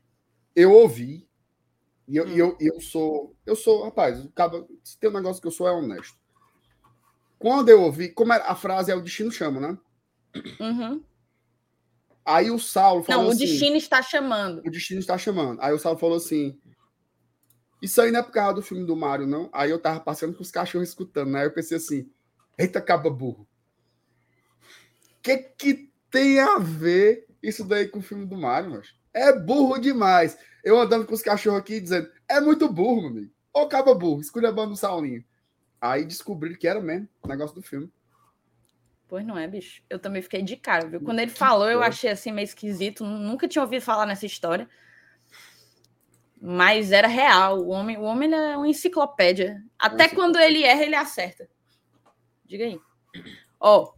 eu 0.56 0.72
ouvi 0.72 1.28
e 2.08 2.16
eu, 2.16 2.24
Hum. 2.24 2.30
eu, 2.36 2.56
eu 2.58 2.80
sou 2.80 3.36
eu 3.46 3.54
sou 3.54 3.84
rapaz 3.84 4.24
o 4.24 4.30
cara, 4.32 4.64
se 4.82 4.98
tem 4.98 5.08
um 5.10 5.12
negócio 5.12 5.40
que 5.40 5.46
eu 5.46 5.52
sou 5.52 5.68
é 5.68 5.72
honesto 5.72 6.18
quando 7.38 7.68
eu 7.68 7.82
ouvi 7.82 8.08
como 8.12 8.32
a 8.32 8.54
frase 8.56 8.90
é 8.90 8.94
o 8.96 9.00
destino 9.02 9.30
chama 9.30 9.60
né 9.60 9.78
Uhum. 10.58 11.04
aí 12.24 12.50
o 12.50 12.58
Saulo 12.58 13.04
falou 13.04 13.22
Não, 13.22 13.28
o 13.28 13.32
assim, 13.32 13.44
destino 13.46 13.76
está 13.76 14.02
chamando. 14.02 14.62
o 14.66 14.70
destino 14.70 14.98
está 14.98 15.16
chamando 15.18 15.60
aí 15.60 15.72
o 15.72 15.78
Saulo 15.78 15.98
falou 15.98 16.16
assim 16.16 16.58
isso 17.80 18.00
aí 18.00 18.10
não 18.10 18.18
é 18.20 18.22
por 18.24 18.32
causa 18.32 18.54
do 18.54 18.62
filme 18.62 18.84
do 18.84 18.96
Mário 18.96 19.26
não 19.26 19.48
aí 19.52 19.70
eu 19.70 19.78
tava 19.80 20.00
passando 20.00 20.34
com 20.34 20.42
os 20.42 20.50
cachorros 20.50 20.88
escutando 20.88 21.30
né 21.30 21.40
aí 21.40 21.46
eu 21.46 21.54
pensei 21.54 21.76
assim 21.76 22.10
eita 22.58 22.80
caba 22.80 23.08
burro 23.10 23.47
que 25.22 25.36
que 25.36 25.92
tem 26.10 26.40
a 26.40 26.58
ver 26.58 27.26
isso 27.42 27.64
daí 27.64 27.88
com 27.88 27.98
o 27.98 28.02
filme 28.02 28.26
do 28.26 28.36
Mário 28.36 28.70
mas 28.70 28.94
é 29.12 29.32
burro 29.32 29.78
demais 29.78 30.36
eu 30.68 30.78
andando 30.78 31.06
com 31.06 31.14
os 31.14 31.22
cachorros 31.22 31.60
aqui 31.60 31.80
dizendo, 31.80 32.10
é 32.28 32.40
muito 32.40 32.70
burro, 32.70 33.02
meu 33.02 33.10
amigo. 33.10 33.32
Ô, 33.54 33.66
caba 33.66 33.94
burro, 33.94 34.20
esculhambando 34.20 34.72
o 34.72 34.76
Saulinho. 34.76 35.24
Aí 35.80 36.04
descobri 36.04 36.56
que 36.56 36.68
era 36.68 36.80
mesmo 36.80 37.08
o 37.22 37.28
negócio 37.28 37.54
do 37.54 37.62
filme. 37.62 37.90
Pois 39.06 39.24
não 39.24 39.38
é, 39.38 39.46
bicho. 39.46 39.82
Eu 39.88 39.98
também 39.98 40.20
fiquei 40.20 40.42
de 40.42 40.56
cara, 40.56 40.86
viu? 40.86 41.00
Quando 41.00 41.20
ele 41.20 41.30
falou, 41.30 41.70
eu 41.70 41.82
achei 41.82 42.10
assim 42.10 42.30
meio 42.30 42.44
esquisito. 42.44 43.04
Nunca 43.04 43.48
tinha 43.48 43.62
ouvido 43.62 43.80
falar 43.80 44.04
nessa 44.04 44.26
história. 44.26 44.68
Mas 46.38 46.92
era 46.92 47.08
real. 47.08 47.60
O 47.60 47.68
homem, 47.68 47.96
o 47.96 48.02
homem 48.02 48.30
é 48.30 48.56
uma 48.56 48.68
enciclopédia. 48.68 49.64
Até 49.78 50.08
quando 50.08 50.38
ele 50.38 50.62
erra, 50.62 50.82
ele 50.82 50.94
acerta. 50.94 51.48
Diga 52.44 52.64
aí. 52.64 52.78
Ó, 53.58 53.94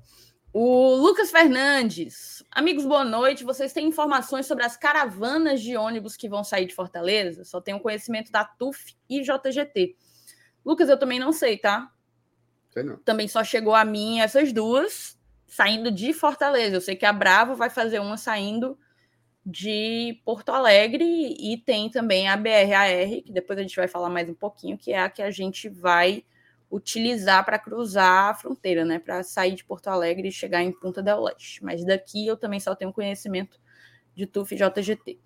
o 0.52 0.96
Lucas 0.96 1.30
Fernandes. 1.30 2.44
Amigos, 2.50 2.84
boa 2.84 3.04
noite. 3.04 3.44
Vocês 3.44 3.72
têm 3.72 3.86
informações 3.86 4.46
sobre 4.46 4.64
as 4.64 4.76
caravanas 4.76 5.60
de 5.60 5.76
ônibus 5.76 6.16
que 6.16 6.28
vão 6.28 6.42
sair 6.42 6.66
de 6.66 6.74
Fortaleza? 6.74 7.44
Só 7.44 7.60
tenho 7.60 7.80
conhecimento 7.80 8.32
da 8.32 8.44
TUF 8.44 8.96
e 9.08 9.22
JGT. 9.22 9.96
Lucas, 10.64 10.88
eu 10.88 10.98
também 10.98 11.18
não 11.18 11.32
sei, 11.32 11.56
tá? 11.56 11.90
Sei 12.70 12.82
não. 12.82 12.96
também 12.98 13.26
só 13.26 13.42
chegou 13.42 13.74
a 13.74 13.84
mim 13.84 14.20
essas 14.20 14.52
duas 14.52 15.18
saindo 15.46 15.90
de 15.90 16.12
Fortaleza. 16.12 16.76
Eu 16.76 16.80
sei 16.80 16.96
que 16.96 17.06
a 17.06 17.12
Bravo 17.12 17.54
vai 17.54 17.70
fazer 17.70 17.98
uma 18.00 18.16
saindo 18.16 18.78
de 19.44 20.20
Porto 20.24 20.50
Alegre 20.50 21.04
e 21.04 21.56
tem 21.58 21.90
também 21.90 22.28
a 22.28 22.36
BRAR, 22.36 23.22
que 23.24 23.32
depois 23.32 23.58
a 23.58 23.62
gente 23.62 23.74
vai 23.74 23.88
falar 23.88 24.08
mais 24.08 24.28
um 24.28 24.34
pouquinho, 24.34 24.76
que 24.76 24.92
é 24.92 25.00
a 25.00 25.10
que 25.10 25.22
a 25.22 25.30
gente 25.30 25.68
vai 25.68 26.24
utilizar 26.70 27.44
para 27.44 27.58
cruzar 27.58 28.30
a 28.30 28.34
fronteira, 28.34 28.84
né, 28.84 28.98
para 28.98 29.22
sair 29.22 29.54
de 29.54 29.64
Porto 29.64 29.88
Alegre 29.88 30.28
e 30.28 30.32
chegar 30.32 30.62
em 30.62 30.72
Punta 30.72 31.02
del 31.02 31.22
Leste. 31.24 31.64
Mas 31.64 31.84
daqui 31.84 32.26
eu 32.26 32.36
também 32.36 32.60
só 32.60 32.74
tenho 32.74 32.92
conhecimento 32.92 33.60
de 34.14 34.26
TUF 34.26 34.54
e 34.54 34.58
JGT. 34.58 35.18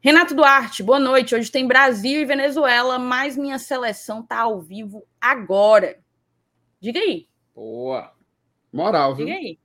Renato 0.00 0.34
Duarte, 0.34 0.82
boa 0.82 0.98
noite. 0.98 1.34
Hoje 1.34 1.50
tem 1.50 1.66
Brasil 1.66 2.20
e 2.20 2.26
Venezuela, 2.26 2.98
mas 2.98 3.38
minha 3.38 3.58
seleção 3.58 4.22
tá 4.22 4.40
ao 4.40 4.60
vivo 4.60 5.06
agora. 5.18 5.98
Diga 6.78 7.00
aí. 7.00 7.26
Boa. 7.54 8.12
Moral, 8.70 9.14
viu? 9.14 9.24
Diga 9.24 9.38
aí. 9.38 9.58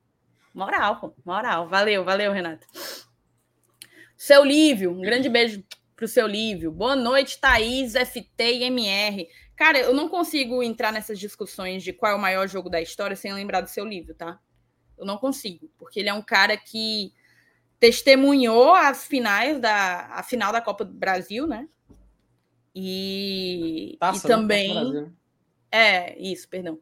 Moral. 0.54 1.14
Moral. 1.24 1.68
Valeu, 1.68 2.04
valeu, 2.04 2.32
Renato. 2.32 2.66
Seu 4.16 4.44
Lívio, 4.44 4.92
um 4.92 5.00
grande 5.02 5.28
beijo 5.28 5.62
pro 6.00 6.08
seu 6.08 6.26
Lívio. 6.26 6.72
Boa 6.72 6.96
noite, 6.96 7.38
Thaís, 7.38 7.92
FT 7.92 8.42
e 8.42 8.64
MR. 8.64 9.28
Cara, 9.54 9.78
eu 9.78 9.92
não 9.92 10.08
consigo 10.08 10.62
entrar 10.62 10.90
nessas 10.90 11.18
discussões 11.18 11.82
de 11.82 11.92
qual 11.92 12.12
é 12.12 12.14
o 12.14 12.18
maior 12.18 12.48
jogo 12.48 12.70
da 12.70 12.80
história 12.80 13.14
sem 13.14 13.34
lembrar 13.34 13.60
do 13.60 13.68
seu 13.68 13.84
Lívio, 13.84 14.14
tá? 14.14 14.40
Eu 14.96 15.04
não 15.04 15.18
consigo, 15.18 15.70
porque 15.78 16.00
ele 16.00 16.08
é 16.08 16.14
um 16.14 16.22
cara 16.22 16.56
que 16.56 17.12
testemunhou 17.78 18.74
as 18.74 19.06
finais 19.06 19.60
da 19.60 20.06
a 20.12 20.22
final 20.22 20.50
da 20.50 20.62
Copa 20.62 20.86
do 20.86 20.94
Brasil, 20.94 21.46
né? 21.46 21.68
E, 22.74 23.98
Taça, 24.00 24.26
e 24.26 24.30
né? 24.30 24.36
também 24.36 24.92
né? 24.94 25.12
é 25.70 26.18
isso, 26.18 26.48
perdão. 26.48 26.80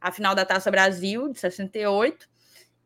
A 0.00 0.12
final 0.12 0.32
da 0.32 0.44
Taça 0.44 0.70
Brasil 0.70 1.28
de 1.32 1.40
68 1.40 2.29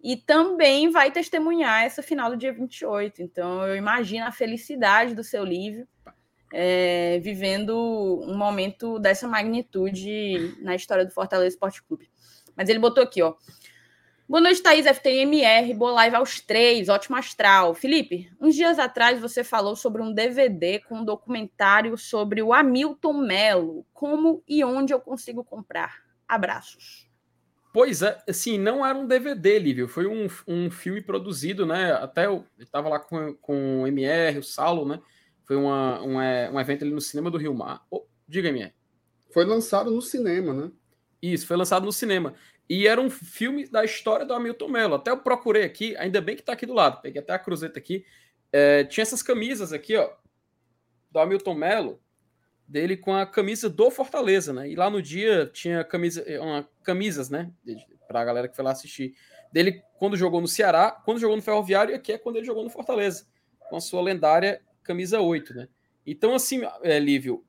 e 0.04 0.18
também 0.18 0.90
vai 0.90 1.10
testemunhar 1.10 1.84
essa 1.84 2.02
final 2.02 2.28
do 2.28 2.36
dia 2.36 2.52
28. 2.52 3.22
Então 3.22 3.66
eu 3.66 3.74
imagino 3.74 4.26
a 4.26 4.30
felicidade 4.30 5.14
do 5.14 5.24
seu 5.24 5.42
Lívio 5.42 5.88
é, 6.52 7.18
vivendo 7.20 8.22
um 8.22 8.36
momento 8.36 8.98
dessa 8.98 9.26
magnitude 9.26 10.56
na 10.60 10.74
história 10.74 11.06
do 11.06 11.10
Fortaleza 11.10 11.54
Esporte 11.54 11.82
Clube. 11.82 12.10
Mas 12.54 12.68
ele 12.68 12.78
botou 12.78 13.02
aqui, 13.02 13.22
ó. 13.22 13.34
Boa 14.28 14.42
noite, 14.42 14.62
Thaís, 14.62 14.86
FTMR, 14.86 15.72
boa 15.74 15.92
live 15.92 16.16
aos 16.16 16.38
três, 16.40 16.88
ótimo 16.90 17.16
astral. 17.16 17.74
Felipe, 17.74 18.30
uns 18.38 18.54
dias 18.54 18.78
atrás 18.78 19.20
você 19.20 19.42
falou 19.42 19.74
sobre 19.74 20.02
um 20.02 20.12
DVD 20.12 20.80
com 20.80 20.98
um 20.98 21.04
documentário 21.04 21.96
sobre 21.96 22.42
o 22.42 22.52
Hamilton 22.52 23.14
Melo. 23.14 23.86
Como 23.92 24.42
e 24.46 24.62
onde 24.62 24.92
eu 24.92 25.00
consigo 25.00 25.42
comprar? 25.42 26.02
Abraços. 26.28 27.13
Pois 27.74 28.02
é, 28.02 28.22
assim, 28.28 28.56
não 28.56 28.86
era 28.86 28.96
um 28.96 29.04
DVD, 29.04 29.58
Lívio, 29.58 29.88
foi 29.88 30.06
um, 30.06 30.28
um 30.46 30.70
filme 30.70 31.00
produzido, 31.00 31.66
né? 31.66 31.92
Até 31.94 32.26
eu 32.26 32.46
estava 32.56 32.88
lá 32.88 33.00
com, 33.00 33.34
com 33.34 33.82
o 33.82 33.86
MR, 33.88 34.38
o 34.38 34.44
Saulo, 34.44 34.86
né? 34.86 35.00
Foi 35.42 35.56
uma, 35.56 36.00
um, 36.00 36.20
é, 36.20 36.48
um 36.48 36.60
evento 36.60 36.84
ali 36.84 36.94
no 36.94 37.00
cinema 37.00 37.32
do 37.32 37.36
Rio 37.36 37.52
Mar. 37.52 37.84
Oh, 37.90 38.04
diga, 38.28 38.48
MR. 38.48 38.72
Foi 39.32 39.44
lançado 39.44 39.90
no 39.90 40.00
cinema, 40.00 40.54
né? 40.54 40.70
Isso, 41.20 41.48
foi 41.48 41.56
lançado 41.56 41.84
no 41.84 41.92
cinema. 41.92 42.34
E 42.70 42.86
era 42.86 43.00
um 43.00 43.10
filme 43.10 43.66
da 43.66 43.84
história 43.84 44.24
do 44.24 44.32
Hamilton 44.32 44.68
Melo. 44.68 44.94
Até 44.94 45.10
eu 45.10 45.18
procurei 45.18 45.64
aqui, 45.64 45.96
ainda 45.96 46.20
bem 46.20 46.36
que 46.36 46.42
está 46.42 46.52
aqui 46.52 46.66
do 46.66 46.74
lado. 46.74 47.02
Peguei 47.02 47.20
até 47.20 47.32
a 47.32 47.40
cruzeta 47.40 47.76
aqui. 47.80 48.06
É, 48.52 48.84
tinha 48.84 49.02
essas 49.02 49.20
camisas 49.20 49.72
aqui, 49.72 49.96
ó, 49.96 50.12
do 51.10 51.18
Hamilton 51.18 51.54
Melo, 51.54 52.00
dele 52.66 52.96
com 52.96 53.14
a 53.14 53.26
camisa 53.26 53.68
do 53.68 53.90
Fortaleza, 53.90 54.52
né? 54.52 54.68
E 54.68 54.74
lá 54.74 54.88
no 54.88 55.02
dia 55.02 55.50
tinha 55.52 55.84
camisa, 55.84 56.24
uma, 56.40 56.68
camisas, 56.82 57.28
né? 57.30 57.50
Para 58.08 58.20
a 58.20 58.24
galera 58.24 58.48
que 58.48 58.56
foi 58.56 58.64
lá 58.64 58.72
assistir. 58.72 59.14
Dele 59.52 59.82
quando 59.98 60.16
jogou 60.16 60.40
no 60.40 60.48
Ceará, 60.48 60.90
quando 60.90 61.20
jogou 61.20 61.36
no 61.36 61.42
Ferroviário, 61.42 61.92
e 61.92 61.94
aqui 61.94 62.12
é 62.12 62.18
quando 62.18 62.36
ele 62.36 62.46
jogou 62.46 62.64
no 62.64 62.70
Fortaleza, 62.70 63.26
com 63.68 63.76
a 63.76 63.80
sua 63.80 64.02
lendária 64.02 64.60
camisa 64.82 65.20
8, 65.20 65.54
né? 65.54 65.68
Então, 66.06 66.34
assim, 66.34 66.62
é, 66.82 66.98
Lívio, 66.98 67.44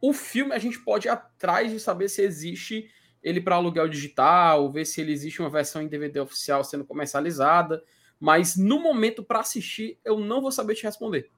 o 0.00 0.12
filme 0.12 0.52
a 0.52 0.58
gente 0.58 0.80
pode 0.80 1.06
ir 1.06 1.10
atrás 1.10 1.70
de 1.70 1.78
saber 1.78 2.08
se 2.08 2.22
existe 2.22 2.90
ele 3.22 3.40
para 3.40 3.56
aluguel 3.56 3.88
digital, 3.88 4.70
ver 4.70 4.84
se 4.84 5.00
ele 5.00 5.12
existe 5.12 5.40
uma 5.40 5.50
versão 5.50 5.82
em 5.82 5.88
DVD 5.88 6.20
oficial 6.20 6.62
sendo 6.62 6.84
comercializada, 6.84 7.82
mas 8.18 8.56
no 8.56 8.80
momento 8.80 9.22
para 9.22 9.40
assistir 9.40 9.98
eu 10.04 10.18
não 10.18 10.40
vou 10.40 10.52
saber 10.52 10.74
te 10.74 10.84
responder. 10.84 11.30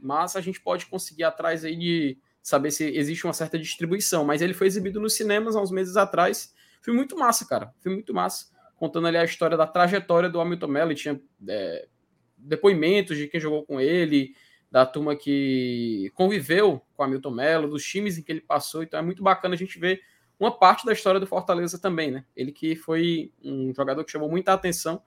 Mas 0.00 0.36
a 0.36 0.40
gente 0.40 0.60
pode 0.60 0.86
conseguir 0.86 1.24
atrás 1.24 1.64
aí 1.64 1.76
de 1.76 2.18
saber 2.42 2.70
se 2.70 2.84
existe 2.96 3.26
uma 3.26 3.32
certa 3.32 3.58
distribuição, 3.58 4.24
mas 4.24 4.40
ele 4.40 4.54
foi 4.54 4.66
exibido 4.66 5.00
nos 5.00 5.14
cinemas 5.14 5.54
há 5.54 5.60
uns 5.60 5.70
meses 5.70 5.96
atrás. 5.96 6.54
Foi 6.80 6.94
muito 6.94 7.16
massa, 7.16 7.46
cara. 7.46 7.74
Foi 7.80 7.92
muito 7.92 8.14
massa. 8.14 8.46
Contando 8.76 9.06
ali 9.06 9.16
a 9.16 9.24
história 9.24 9.56
da 9.56 9.66
trajetória 9.66 10.30
do 10.30 10.40
Hamilton 10.40 10.68
Mello. 10.68 10.94
tinha 10.94 11.20
é, 11.46 11.88
depoimentos 12.36 13.16
de 13.16 13.26
quem 13.28 13.40
jogou 13.40 13.66
com 13.66 13.80
ele, 13.80 14.34
da 14.70 14.86
turma 14.86 15.16
que 15.16 16.10
conviveu 16.14 16.80
com 16.94 17.02
o 17.02 17.06
Hamilton 17.06 17.30
Mello, 17.30 17.68
dos 17.68 17.84
times 17.84 18.16
em 18.16 18.22
que 18.22 18.30
ele 18.30 18.40
passou. 18.40 18.82
Então 18.82 18.98
é 18.98 19.02
muito 19.02 19.22
bacana 19.22 19.54
a 19.54 19.58
gente 19.58 19.78
ver 19.78 20.00
uma 20.38 20.56
parte 20.56 20.86
da 20.86 20.92
história 20.92 21.18
do 21.18 21.26
Fortaleza 21.26 21.78
também, 21.78 22.10
né? 22.10 22.24
Ele 22.36 22.52
que 22.52 22.76
foi 22.76 23.32
um 23.42 23.74
jogador 23.74 24.04
que 24.04 24.12
chamou 24.12 24.30
muita 24.30 24.52
atenção, 24.52 25.02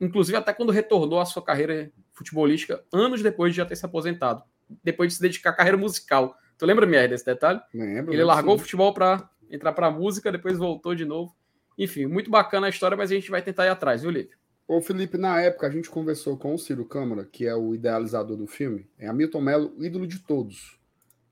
inclusive 0.00 0.36
até 0.36 0.52
quando 0.52 0.72
retornou 0.72 1.20
à 1.20 1.24
sua 1.24 1.42
carreira 1.42 1.92
futebolística, 2.12 2.84
anos 2.92 3.22
depois 3.22 3.52
de 3.52 3.58
já 3.58 3.64
ter 3.64 3.76
se 3.76 3.86
aposentado, 3.86 4.42
depois 4.82 5.10
de 5.10 5.16
se 5.16 5.22
dedicar 5.22 5.50
à 5.50 5.52
carreira 5.52 5.78
musical. 5.78 6.36
Tu 6.58 6.66
lembra, 6.66 6.86
Mier, 6.86 7.08
desse 7.08 7.24
detalhe? 7.24 7.60
Lembro. 7.72 8.12
Ele 8.12 8.24
largou 8.24 8.54
sim. 8.54 8.60
o 8.60 8.64
futebol 8.64 8.92
para 8.92 9.28
entrar 9.50 9.72
para 9.72 9.86
a 9.86 9.90
música, 9.90 10.30
depois 10.30 10.58
voltou 10.58 10.94
de 10.94 11.04
novo. 11.04 11.34
Enfim, 11.78 12.06
muito 12.06 12.30
bacana 12.30 12.66
a 12.66 12.70
história, 12.70 12.96
mas 12.96 13.10
a 13.10 13.14
gente 13.14 13.30
vai 13.30 13.40
tentar 13.42 13.66
ir 13.66 13.70
atrás, 13.70 14.02
viu, 14.02 14.10
Lívio? 14.10 14.36
Ô, 14.68 14.80
Felipe, 14.80 15.18
na 15.18 15.40
época 15.40 15.66
a 15.66 15.70
gente 15.70 15.90
conversou 15.90 16.36
com 16.36 16.54
o 16.54 16.58
Ciro 16.58 16.84
Câmara, 16.84 17.24
que 17.24 17.46
é 17.46 17.54
o 17.56 17.74
idealizador 17.74 18.36
do 18.36 18.46
filme, 18.46 18.88
é 18.98 19.08
Hamilton 19.08 19.40
Mello, 19.40 19.74
ídolo 19.80 20.06
de 20.06 20.20
todos. 20.20 20.78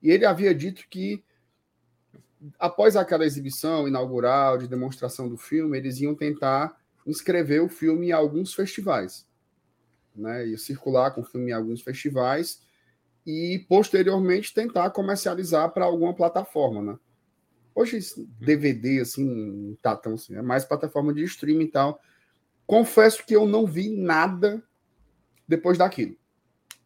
E 0.03 0.11
ele 0.11 0.25
havia 0.25 0.55
dito 0.55 0.87
que 0.89 1.23
após 2.59 2.97
aquela 2.97 3.25
exibição 3.25 3.87
inaugural 3.87 4.59
de 4.59 4.67
demonstração 4.67 5.29
do 5.29 5.37
filme, 5.37 5.77
eles 5.77 6.01
iam 6.01 6.15
tentar 6.15 6.77
inscrever 7.09 7.63
o 7.63 7.69
filme 7.69 8.09
em 8.09 8.13
alguns 8.13 8.55
festivais, 8.55 9.27
né? 10.15 10.47
E 10.47 10.59
circular 10.59 11.11
com 11.13 11.23
o 11.23 11.25
filme 11.25 11.51
em 11.51 11.55
alguns 11.55 11.81
festivais 11.81 12.61
e 13.27 13.65
posteriormente 13.69 14.55
tentar 14.55 14.91
comercializar 14.91 15.71
para 15.73 15.85
alguma 15.85 16.15
plataforma, 16.15 16.83
né? 16.83 16.99
Hoje 17.75 17.99
DVD 18.41 19.01
assim 19.01 19.25
não 19.25 19.77
tá 19.77 19.97
tão 19.97 20.15
assim, 20.15 20.35
é 20.35 20.43
mais 20.43 20.65
plataforma 20.65 21.13
de 21.15 21.23
streaming 21.25 21.65
e 21.65 21.71
tal. 21.71 22.01
Confesso 22.67 23.25
que 23.25 23.35
eu 23.35 23.47
não 23.47 23.67
vi 23.67 23.89
nada 23.89 24.63
depois 25.47 25.79
daquilo. 25.79 26.17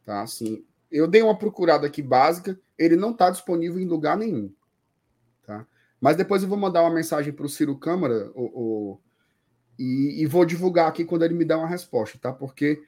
Tá? 0.04 0.22
Assim, 0.22 0.64
eu 0.90 1.08
dei 1.08 1.22
uma 1.22 1.36
procurada 1.36 1.86
aqui 1.86 2.02
básica, 2.02 2.58
ele 2.78 2.96
não 2.96 3.10
está 3.10 3.30
disponível 3.30 3.80
em 3.80 3.86
lugar 3.86 4.16
nenhum. 4.16 4.52
Tá? 5.44 5.66
Mas 6.00 6.16
depois 6.16 6.42
eu 6.42 6.48
vou 6.48 6.58
mandar 6.58 6.82
uma 6.82 6.94
mensagem 6.94 7.32
para 7.32 7.46
o 7.46 7.48
Ciro 7.48 7.76
Câmara 7.78 8.30
o, 8.34 8.42
o, 8.44 9.00
e, 9.82 10.22
e, 10.22 10.26
vou 10.26 10.44
divulgar 10.44 10.88
aqui 10.88 11.04
quando 11.04 11.24
ele 11.24 11.34
me 11.34 11.44
der 11.44 11.56
uma 11.56 11.66
resposta, 11.66 12.18
tá? 12.18 12.32
Porque 12.32 12.82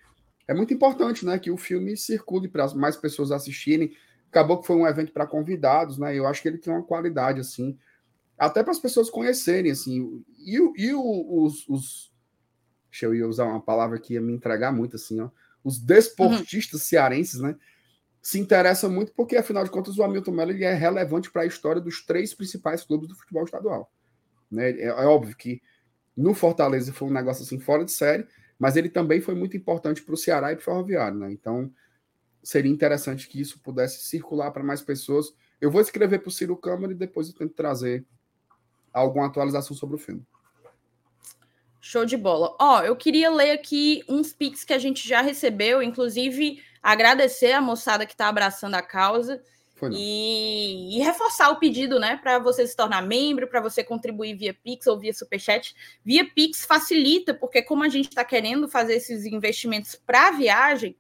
é 0.47 0.55
muito 0.55 0.73
importante 0.73 1.27
né, 1.27 1.39
que 1.39 1.51
o 1.51 1.57
filme 1.57 1.97
circule 1.97 2.49
para 2.49 2.73
mais 2.75 2.97
pessoas 2.97 3.33
assistirem. 3.33 3.97
Acabou 4.29 4.61
que 4.61 4.67
foi 4.67 4.77
um 4.77 4.87
evento 4.87 5.13
para 5.13 5.27
convidados, 5.27 5.99
né? 5.99 6.17
Eu 6.17 6.27
acho 6.27 6.41
que 6.41 6.49
ele 6.49 6.59
tem 6.59 6.73
uma 6.73 6.83
qualidade, 6.83 7.41
assim, 7.41 7.79
até 8.39 8.63
para 8.63 8.73
as 8.73 8.79
pessoas 8.79 9.11
conhecerem, 9.11 9.71
assim. 9.71 10.25
E, 10.39 10.57
e 10.77 10.95
os, 10.95 11.69
os. 11.69 12.13
Deixa 12.91 13.07
eu 13.07 13.29
usar 13.29 13.47
uma 13.47 13.61
palavra 13.61 13.99
que 13.99 14.15
ia 14.15 14.21
me 14.21 14.33
entregar 14.33 14.73
muito, 14.73 14.97
assim, 14.97 15.21
ó. 15.21 15.31
Os 15.65 15.79
desportistas 15.79 16.81
uhum. 16.81 16.87
cearenses, 16.87 17.41
né? 17.41 17.57
se 18.25 18.41
interessa 18.41 18.89
muito 18.89 19.13
porque, 19.13 19.37
afinal 19.37 19.63
de 19.65 19.71
contas, 19.71 19.99
o 19.99 20.03
Hamilton 20.03 20.31
Melo 20.31 20.51
ele 20.51 20.65
é 20.65 20.73
relevante 20.73 21.31
para 21.31 21.43
a 21.43 21.47
história 21.47 21.79
dos 21.79 22.03
três 22.07 22.33
principais 22.33 22.83
clubes 22.83 23.07
do 23.07 23.15
futebol 23.15 23.45
estadual. 23.45 23.93
Né? 24.51 24.71
É, 24.71 24.87
é, 24.87 25.05
óbvio 25.05 25.37
que 25.37 25.61
no 26.17 26.35
Fortaleza 26.35 26.93
foi 26.93 27.09
um 27.09 27.13
negócio 27.13 27.43
assim 27.43 27.59
fora 27.59 27.85
de 27.85 27.93
série, 27.93 28.27
mas 28.59 28.77
ele 28.77 28.89
também 28.89 29.21
foi 29.21 29.35
muito 29.35 29.57
importante 29.57 30.03
para 30.03 30.15
o 30.15 30.19
Ceará 30.19 30.53
e 30.53 30.57
para 30.57 30.63
o 30.63 30.65
Ferroviário. 30.65 31.19
Né? 31.19 31.33
Então, 31.33 31.73
seria 32.43 32.71
interessante 32.71 33.29
que 33.29 33.41
isso 33.41 33.59
pudesse 33.61 34.07
circular 34.07 34.51
para 34.51 34.63
mais 34.63 34.83
pessoas. 34.83 35.35
Eu 35.61 35.71
vou 35.71 35.81
escrever 35.81 36.21
para 36.21 36.29
o 36.29 36.33
Ciro 36.33 36.57
Câmara 36.57 36.93
e 36.93 36.97
depois 36.97 37.29
eu 37.29 37.35
tento 37.35 37.55
trazer 37.55 38.05
alguma 38.93 39.27
atualização 39.27 39.77
sobre 39.77 39.97
o 39.97 39.99
filme. 39.99 40.25
Show 41.81 42.07
de 42.07 42.17
bola. 42.17 42.57
Ó, 42.59 42.83
eu 42.83 42.97
queria 42.97 43.31
ler 43.31 43.51
aqui 43.51 44.03
uns 44.09 44.33
pics 44.33 44.65
que 44.65 44.73
a 44.73 44.79
gente 44.79 45.07
já 45.07 45.21
recebeu, 45.21 45.83
inclusive 45.83 46.63
agradecer 46.83 47.53
a 47.53 47.61
moçada 47.61 48.07
que 48.07 48.13
está 48.13 48.29
abraçando 48.29 48.75
a 48.75 48.83
causa 48.83 49.43
e, 49.93 50.97
e, 50.97 51.03
reforçar 51.03 51.51
o 51.51 51.57
pedido, 51.57 51.99
né, 51.99 52.17
para 52.17 52.39
você 52.39 52.67
se 52.67 52.77
tornar 52.77 53.03
membro, 53.03 53.49
para 53.49 53.61
você 53.61 53.83
contribuir 53.83 54.35
via 54.35 54.55
Pix 54.55 54.87
ou 54.87 54.99
via 54.99 55.13
Superchat. 55.13 55.75
Via 56.05 56.25
Pix 56.25 56.65
facilita, 56.65 57.35
porque 57.35 57.61
como 57.63 57.83
a 57.83 57.89
gente 57.89 58.09
está 58.09 58.25
querendo 58.25 58.69
fazer 58.69 58.95
esses 58.95 59.27
investimentos 59.27 59.95
para 60.07 60.31
viagem, 60.31 60.97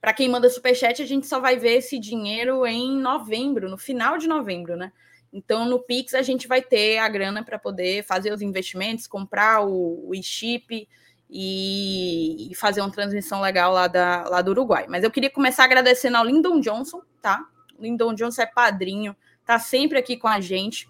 para 0.00 0.12
quem 0.12 0.28
manda 0.28 0.48
Superchat, 0.48 1.00
a 1.02 1.06
gente 1.06 1.26
só 1.26 1.38
vai 1.38 1.56
ver 1.56 1.76
esse 1.76 1.98
dinheiro 1.98 2.66
em 2.66 2.98
novembro, 2.98 3.68
no 3.70 3.78
final 3.78 4.18
de 4.18 4.26
novembro, 4.26 4.76
né? 4.76 4.92
Então, 5.32 5.64
no 5.64 5.78
Pix, 5.78 6.14
a 6.14 6.22
gente 6.22 6.46
vai 6.46 6.60
ter 6.60 6.98
a 6.98 7.08
grana 7.08 7.42
para 7.44 7.58
poder 7.58 8.04
fazer 8.04 8.32
os 8.32 8.42
investimentos, 8.42 9.06
comprar 9.06 9.64
o, 9.64 10.08
o 10.08 10.14
e-chip, 10.14 10.86
e, 11.34 12.50
e, 12.50 12.54
fazer 12.54 12.82
uma 12.82 12.90
transmissão 12.90 13.40
legal 13.40 13.72
lá, 13.72 13.88
da, 13.88 14.24
lá 14.28 14.42
do 14.42 14.50
Uruguai. 14.50 14.84
Mas 14.86 15.02
eu 15.02 15.10
queria 15.10 15.30
começar 15.30 15.64
agradecendo 15.64 16.18
ao 16.18 16.26
Lyndon 16.26 16.60
Johnson, 16.60 17.00
tá? 17.22 17.42
Lyndon 17.82 18.14
Johnson 18.14 18.42
é 18.42 18.46
padrinho, 18.46 19.16
tá 19.44 19.58
sempre 19.58 19.98
aqui 19.98 20.16
com 20.16 20.28
a 20.28 20.40
gente. 20.40 20.88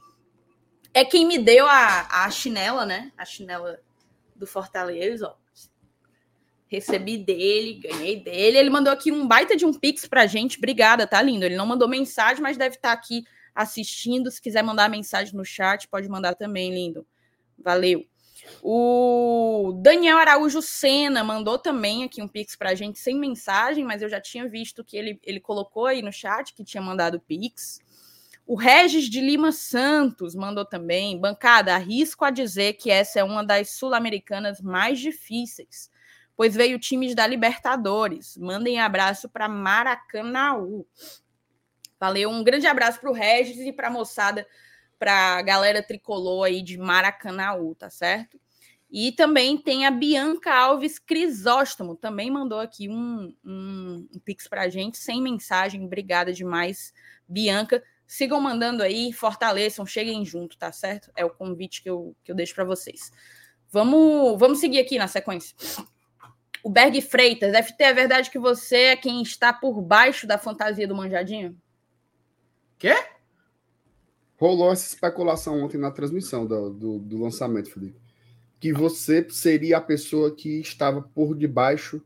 É 0.94 1.04
quem 1.04 1.26
me 1.26 1.38
deu 1.38 1.66
a, 1.66 2.24
a 2.24 2.30
chinela, 2.30 2.84
né? 2.84 3.10
A 3.16 3.24
chinela 3.24 3.80
do 4.36 4.46
Fortaleza, 4.46 5.28
ó. 5.28 5.42
Recebi 6.68 7.18
dele, 7.18 7.74
ganhei 7.74 8.16
dele. 8.20 8.56
Ele 8.56 8.70
mandou 8.70 8.92
aqui 8.92 9.12
um 9.12 9.26
baita 9.26 9.54
de 9.56 9.64
um 9.64 9.74
pix 9.74 10.06
pra 10.06 10.26
gente. 10.26 10.56
Obrigada, 10.56 11.06
tá 11.06 11.20
lindo. 11.20 11.44
Ele 11.44 11.56
não 11.56 11.66
mandou 11.66 11.86
mensagem, 11.86 12.42
mas 12.42 12.56
deve 12.56 12.76
estar 12.76 12.88
tá 12.88 12.94
aqui 12.94 13.24
assistindo. 13.54 14.30
Se 14.30 14.40
quiser 14.40 14.62
mandar 14.62 14.88
mensagem 14.88 15.34
no 15.34 15.44
chat, 15.44 15.86
pode 15.88 16.08
mandar 16.08 16.34
também, 16.34 16.72
lindo. 16.72 17.06
Valeu. 17.58 18.06
O 18.62 19.78
Daniel 19.80 20.18
Araújo 20.18 20.60
Sena 20.62 21.22
mandou 21.22 21.58
também 21.58 22.04
aqui 22.04 22.22
um 22.22 22.28
pix 22.28 22.56
pra 22.56 22.74
gente 22.74 22.98
sem 22.98 23.18
mensagem, 23.18 23.84
mas 23.84 24.02
eu 24.02 24.08
já 24.08 24.20
tinha 24.20 24.48
visto 24.48 24.84
que 24.84 24.96
ele, 24.96 25.20
ele 25.22 25.40
colocou 25.40 25.86
aí 25.86 26.02
no 26.02 26.12
chat 26.12 26.54
que 26.54 26.64
tinha 26.64 26.82
mandado 26.82 27.20
pix. 27.20 27.80
O 28.46 28.56
Regis 28.56 29.04
de 29.04 29.20
Lima 29.20 29.52
Santos 29.52 30.34
mandou 30.34 30.64
também. 30.64 31.18
Bancada, 31.18 31.74
arrisco 31.74 32.24
a 32.24 32.30
dizer 32.30 32.74
que 32.74 32.90
essa 32.90 33.20
é 33.20 33.24
uma 33.24 33.44
das 33.44 33.70
sul-americanas 33.70 34.60
mais 34.60 34.98
difíceis 34.98 35.90
pois 36.36 36.54
veio 36.54 36.78
times 36.78 37.14
da 37.14 37.26
Libertadores. 37.26 38.36
Mandem 38.36 38.80
abraço 38.80 39.28
para 39.28 39.48
Maracanaú. 39.48 40.86
Valeu, 42.00 42.30
um 42.30 42.42
grande 42.42 42.66
abraço 42.66 43.00
para 43.00 43.10
o 43.10 43.14
Regis 43.14 43.58
e 43.58 43.72
para 43.72 43.88
a 43.88 43.90
moçada, 43.90 44.46
para 45.02 45.36
a 45.36 45.42
galera 45.42 45.82
tricolor 45.82 46.46
aí 46.46 46.62
de 46.62 46.78
Maracanaú, 46.78 47.74
tá 47.74 47.90
certo? 47.90 48.40
E 48.88 49.10
também 49.10 49.58
tem 49.58 49.84
a 49.84 49.90
Bianca 49.90 50.54
Alves 50.54 50.96
Crisóstomo, 50.96 51.96
também 51.96 52.30
mandou 52.30 52.60
aqui 52.60 52.88
um, 52.88 53.34
um, 53.44 54.06
um 54.14 54.20
pix 54.20 54.46
para 54.46 54.62
a 54.62 54.68
gente, 54.68 54.98
sem 54.98 55.20
mensagem. 55.20 55.84
Obrigada 55.84 56.32
demais, 56.32 56.94
Bianca. 57.26 57.82
Sigam 58.06 58.40
mandando 58.40 58.80
aí, 58.80 59.12
fortaleçam, 59.12 59.84
cheguem 59.84 60.24
junto, 60.24 60.56
tá 60.56 60.70
certo? 60.70 61.10
É 61.16 61.24
o 61.24 61.30
convite 61.30 61.82
que 61.82 61.90
eu, 61.90 62.14
que 62.22 62.30
eu 62.30 62.36
deixo 62.36 62.54
para 62.54 62.62
vocês. 62.62 63.10
Vamos, 63.72 64.38
vamos 64.38 64.60
seguir 64.60 64.78
aqui 64.78 64.98
na 64.98 65.08
sequência. 65.08 65.56
O 66.62 66.70
Berg 66.70 67.00
Freitas, 67.02 67.52
FT, 67.66 67.82
é 67.82 67.92
verdade 67.92 68.30
que 68.30 68.38
você 68.38 68.76
é 68.76 68.96
quem 68.96 69.20
está 69.20 69.52
por 69.52 69.82
baixo 69.82 70.28
da 70.28 70.38
fantasia 70.38 70.86
do 70.86 70.94
Manjadinho? 70.94 71.60
Quê? 72.78 72.94
Rolou 74.42 74.72
essa 74.72 74.92
especulação 74.92 75.62
ontem 75.62 75.78
na 75.78 75.92
transmissão 75.92 76.44
do, 76.44 76.70
do, 76.70 76.98
do 76.98 77.22
lançamento, 77.22 77.70
Felipe. 77.70 77.96
Que 78.58 78.72
você 78.72 79.24
seria 79.30 79.76
a 79.76 79.80
pessoa 79.80 80.34
que 80.34 80.58
estava 80.58 81.00
por 81.00 81.36
debaixo 81.36 82.02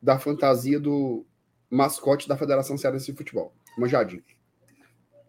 da 0.00 0.16
fantasia 0.16 0.78
do 0.78 1.26
mascote 1.68 2.28
da 2.28 2.36
Federação 2.36 2.78
Cearense 2.78 3.10
de 3.10 3.18
Futebol, 3.18 3.52
Manjadinho. 3.76 4.22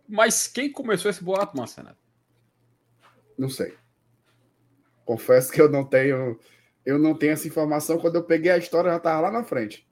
Mas 0.07 0.47
quem 0.47 0.71
começou 0.71 1.09
esse 1.09 1.23
boato, 1.23 1.57
Marcelo? 1.57 1.97
Não 3.35 3.49
sei. 3.49 3.73
Confesso 5.03 5.51
que 5.51 5.59
eu 5.59 5.67
não 5.67 5.83
tenho 5.83 6.39
eu 6.85 6.99
não 6.99 7.15
tenho 7.15 7.33
essa 7.33 7.47
informação. 7.47 7.97
Quando 7.97 8.17
eu 8.17 8.23
peguei 8.23 8.51
a 8.51 8.57
história, 8.59 8.91
já 8.91 8.97
estava 8.97 9.21
lá 9.21 9.31
na 9.31 9.43
frente. 9.43 9.83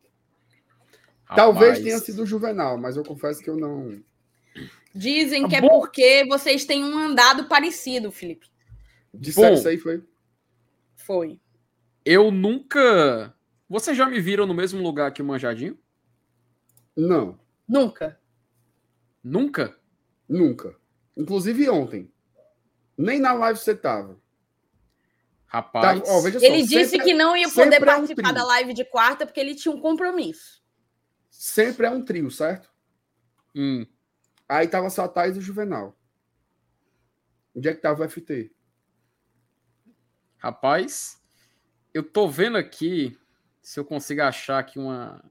Rapaz. 1.23 1.35
Talvez 1.35 1.79
tenha 1.79 1.97
sido 1.97 2.21
o 2.21 2.27
Juvenal, 2.27 2.77
mas 2.77 2.95
eu 2.95 3.03
confesso 3.03 3.41
que 3.41 3.49
eu 3.49 3.57
não. 3.57 4.03
Dizem 4.93 5.47
que 5.47 5.55
é 5.55 5.61
porque 5.61 6.25
vocês 6.27 6.65
têm 6.65 6.83
um 6.83 6.97
andado 6.97 7.45
parecido, 7.45 8.11
Felipe. 8.11 8.47
Disseram 9.13 9.55
isso 9.55 9.67
aí, 9.67 9.77
foi? 9.77 10.03
Foi. 10.95 11.39
Eu 12.05 12.31
nunca. 12.31 13.35
Vocês 13.67 13.97
já 13.97 14.05
me 14.05 14.19
viram 14.19 14.45
no 14.45 14.53
mesmo 14.53 14.81
lugar 14.81 15.11
que 15.11 15.21
o 15.21 15.25
Manjadinho? 15.25 15.77
Não. 16.95 17.39
Nunca. 17.67 18.19
Nunca? 19.23 19.75
Nunca. 20.29 20.75
Inclusive 21.17 21.69
ontem. 21.69 22.11
Nem 22.97 23.19
na 23.19 23.33
live 23.33 23.59
você 23.59 23.75
tava. 23.75 24.21
Rapaz. 25.47 26.01
Tá, 26.01 26.11
ó, 26.11 26.21
só, 26.21 26.27
ele 26.27 26.63
disse 26.63 26.99
que 26.99 27.13
não 27.13 27.37
ia 27.37 27.49
poder 27.49 27.83
participar 27.83 28.29
é 28.29 28.31
um 28.31 28.33
da 28.33 28.43
live 28.43 28.73
de 28.73 28.85
quarta 28.85 29.25
porque 29.25 29.39
ele 29.39 29.55
tinha 29.55 29.73
um 29.73 29.79
compromisso. 29.79 30.63
Sempre 31.29 31.87
é 31.87 31.89
um 31.89 32.03
trio, 32.03 32.29
certo? 32.29 32.71
Hum. 33.55 33.85
Aí 34.53 34.67
tava 34.67 34.87
só 34.91 35.05
a 35.05 35.07
Thais 35.07 35.35
e 35.35 35.39
o 35.39 35.41
Juvenal. 35.41 35.97
Onde 37.55 37.69
é 37.69 37.73
que 37.73 37.81
tava 37.81 38.05
o 38.05 38.09
FT? 38.09 38.51
Rapaz, 40.37 41.19
eu 41.91 42.03
tô 42.03 42.27
vendo 42.27 42.55
aqui 42.55 43.17
se 43.63 43.79
eu 43.79 43.85
consigo 43.85 44.21
achar 44.21 44.59
aqui 44.59 44.77
uma, 44.77 45.23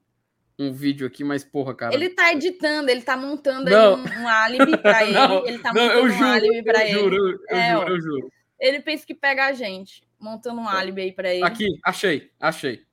um 0.59 0.73
vídeo 0.73 1.07
aqui, 1.07 1.23
mas 1.23 1.45
porra, 1.45 1.73
cara. 1.73 1.95
Ele 1.95 2.11
tá 2.11 2.33
editando, 2.33 2.91
ele 2.91 3.03
tá 3.03 3.17
montando 3.17 3.71
não. 3.71 3.95
aí 3.95 4.01
um, 4.01 4.23
um 4.23 4.29
álibi 4.29 4.77
pra 4.79 5.03
ele. 5.07 5.13
Não, 5.13 5.47
ele 5.47 5.59
tá 5.61 5.69
montando 5.69 5.95
não, 5.95 6.05
um 6.05 6.09
juro, 6.09 6.25
álibi 6.25 6.63
pra 6.65 6.81
eu 6.81 6.87
ele. 6.89 6.99
Juro, 6.99 7.45
eu, 7.49 7.57
é, 7.57 7.73
juro, 7.75 7.89
eu 7.89 8.01
juro. 8.01 8.33
Ele 8.59 8.81
pensa 8.81 9.07
que 9.07 9.15
pega 9.15 9.47
a 9.47 9.53
gente 9.53 10.03
montando 10.19 10.61
um 10.61 10.69
álibi 10.69 11.03
aí 11.03 11.13
para 11.13 11.33
ele. 11.33 11.45
Aqui, 11.45 11.67
achei, 11.85 12.33
achei. 12.41 12.85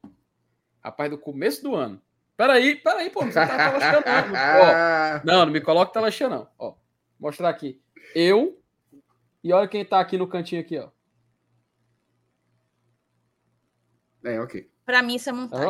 Rapaz, 0.83 1.09
do 1.09 1.17
começo 1.17 1.63
do 1.63 1.75
ano. 1.75 1.99
Peraí, 2.39 2.77
peraí, 2.77 3.09
pô, 3.09 3.25
não 3.25 3.33
tá 3.33 3.45
não. 3.45 5.25
não, 5.25 5.45
não 5.45 5.51
me 5.51 5.59
coloca 5.59 5.91
telexiando, 5.91 6.35
não. 6.35 6.47
Ó, 6.57 6.73
mostrar 7.19 7.49
aqui. 7.49 7.81
Eu 8.15 8.57
e 9.43 9.51
olha 9.51 9.67
quem 9.67 9.83
tá 9.83 9.99
aqui 9.99 10.17
no 10.17 10.25
cantinho 10.25 10.61
aqui, 10.61 10.79
ó. 10.79 10.89
É, 14.23 14.39
ok. 14.39 14.71
Para 14.85 15.03
mim 15.03 15.15
isso 15.15 15.27
é 15.29 15.33
montagem. 15.33 15.67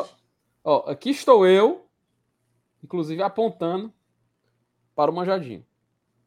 Ó, 0.63 0.85
ó, 0.85 0.91
aqui 0.91 1.09
estou 1.09 1.47
eu, 1.47 1.89
inclusive 2.83 3.23
apontando 3.23 3.91
para 4.93 5.09
o 5.09 5.13
manjadinho. 5.15 5.65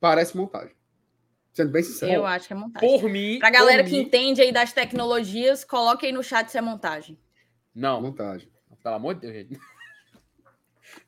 Parece 0.01 0.36
montagem. 0.36 0.74
Sendo 1.53 1.70
bem 1.70 1.84
sincero. 1.84 2.14
Eu 2.14 2.26
acho 2.26 2.49
que 2.49 2.53
é 2.53 2.57
montagem. 2.57 3.01
Por 3.01 3.09
mim. 3.09 3.38
Pra 3.38 3.51
galera 3.51 3.84
que 3.84 3.93
mim... 3.93 4.01
entende 4.01 4.43
aí 4.43 4.51
das 4.51 4.72
tecnologias, 4.72 5.62
coloque 5.62 6.05
aí 6.05 6.11
no 6.11 6.24
chat 6.24 6.51
se 6.51 6.59
é 6.59 6.61
montagem. 6.61 7.16
Não. 7.72 8.03
Montagem. 8.03 8.51
Pelo 8.82 8.97
amor 8.97 9.14
de 9.14 9.20
Deus, 9.20 9.34
gente. 9.34 9.71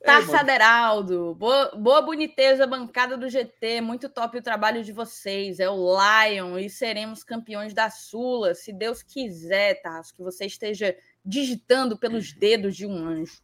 Tarça 0.04 0.40
Aderaldo, 0.40 1.34
boa, 1.34 1.70
boa 1.76 2.02
boniteza, 2.02 2.66
bancada 2.66 3.16
do 3.16 3.26
GT, 3.26 3.80
muito 3.80 4.08
top 4.10 4.36
o 4.36 4.42
trabalho 4.42 4.84
de 4.84 4.92
vocês. 4.92 5.58
É 5.58 5.70
o 5.70 5.96
Lion 5.96 6.58
e 6.58 6.68
seremos 6.68 7.24
campeões 7.24 7.72
da 7.72 7.88
Sula, 7.88 8.54
se 8.54 8.70
Deus 8.70 9.02
quiser, 9.02 9.80
tá? 9.80 10.02
Que 10.14 10.22
você 10.22 10.44
esteja 10.44 10.94
digitando 11.24 11.96
pelos 11.96 12.34
dedos 12.34 12.76
de 12.76 12.86
um 12.86 12.94
anjo. 12.94 13.42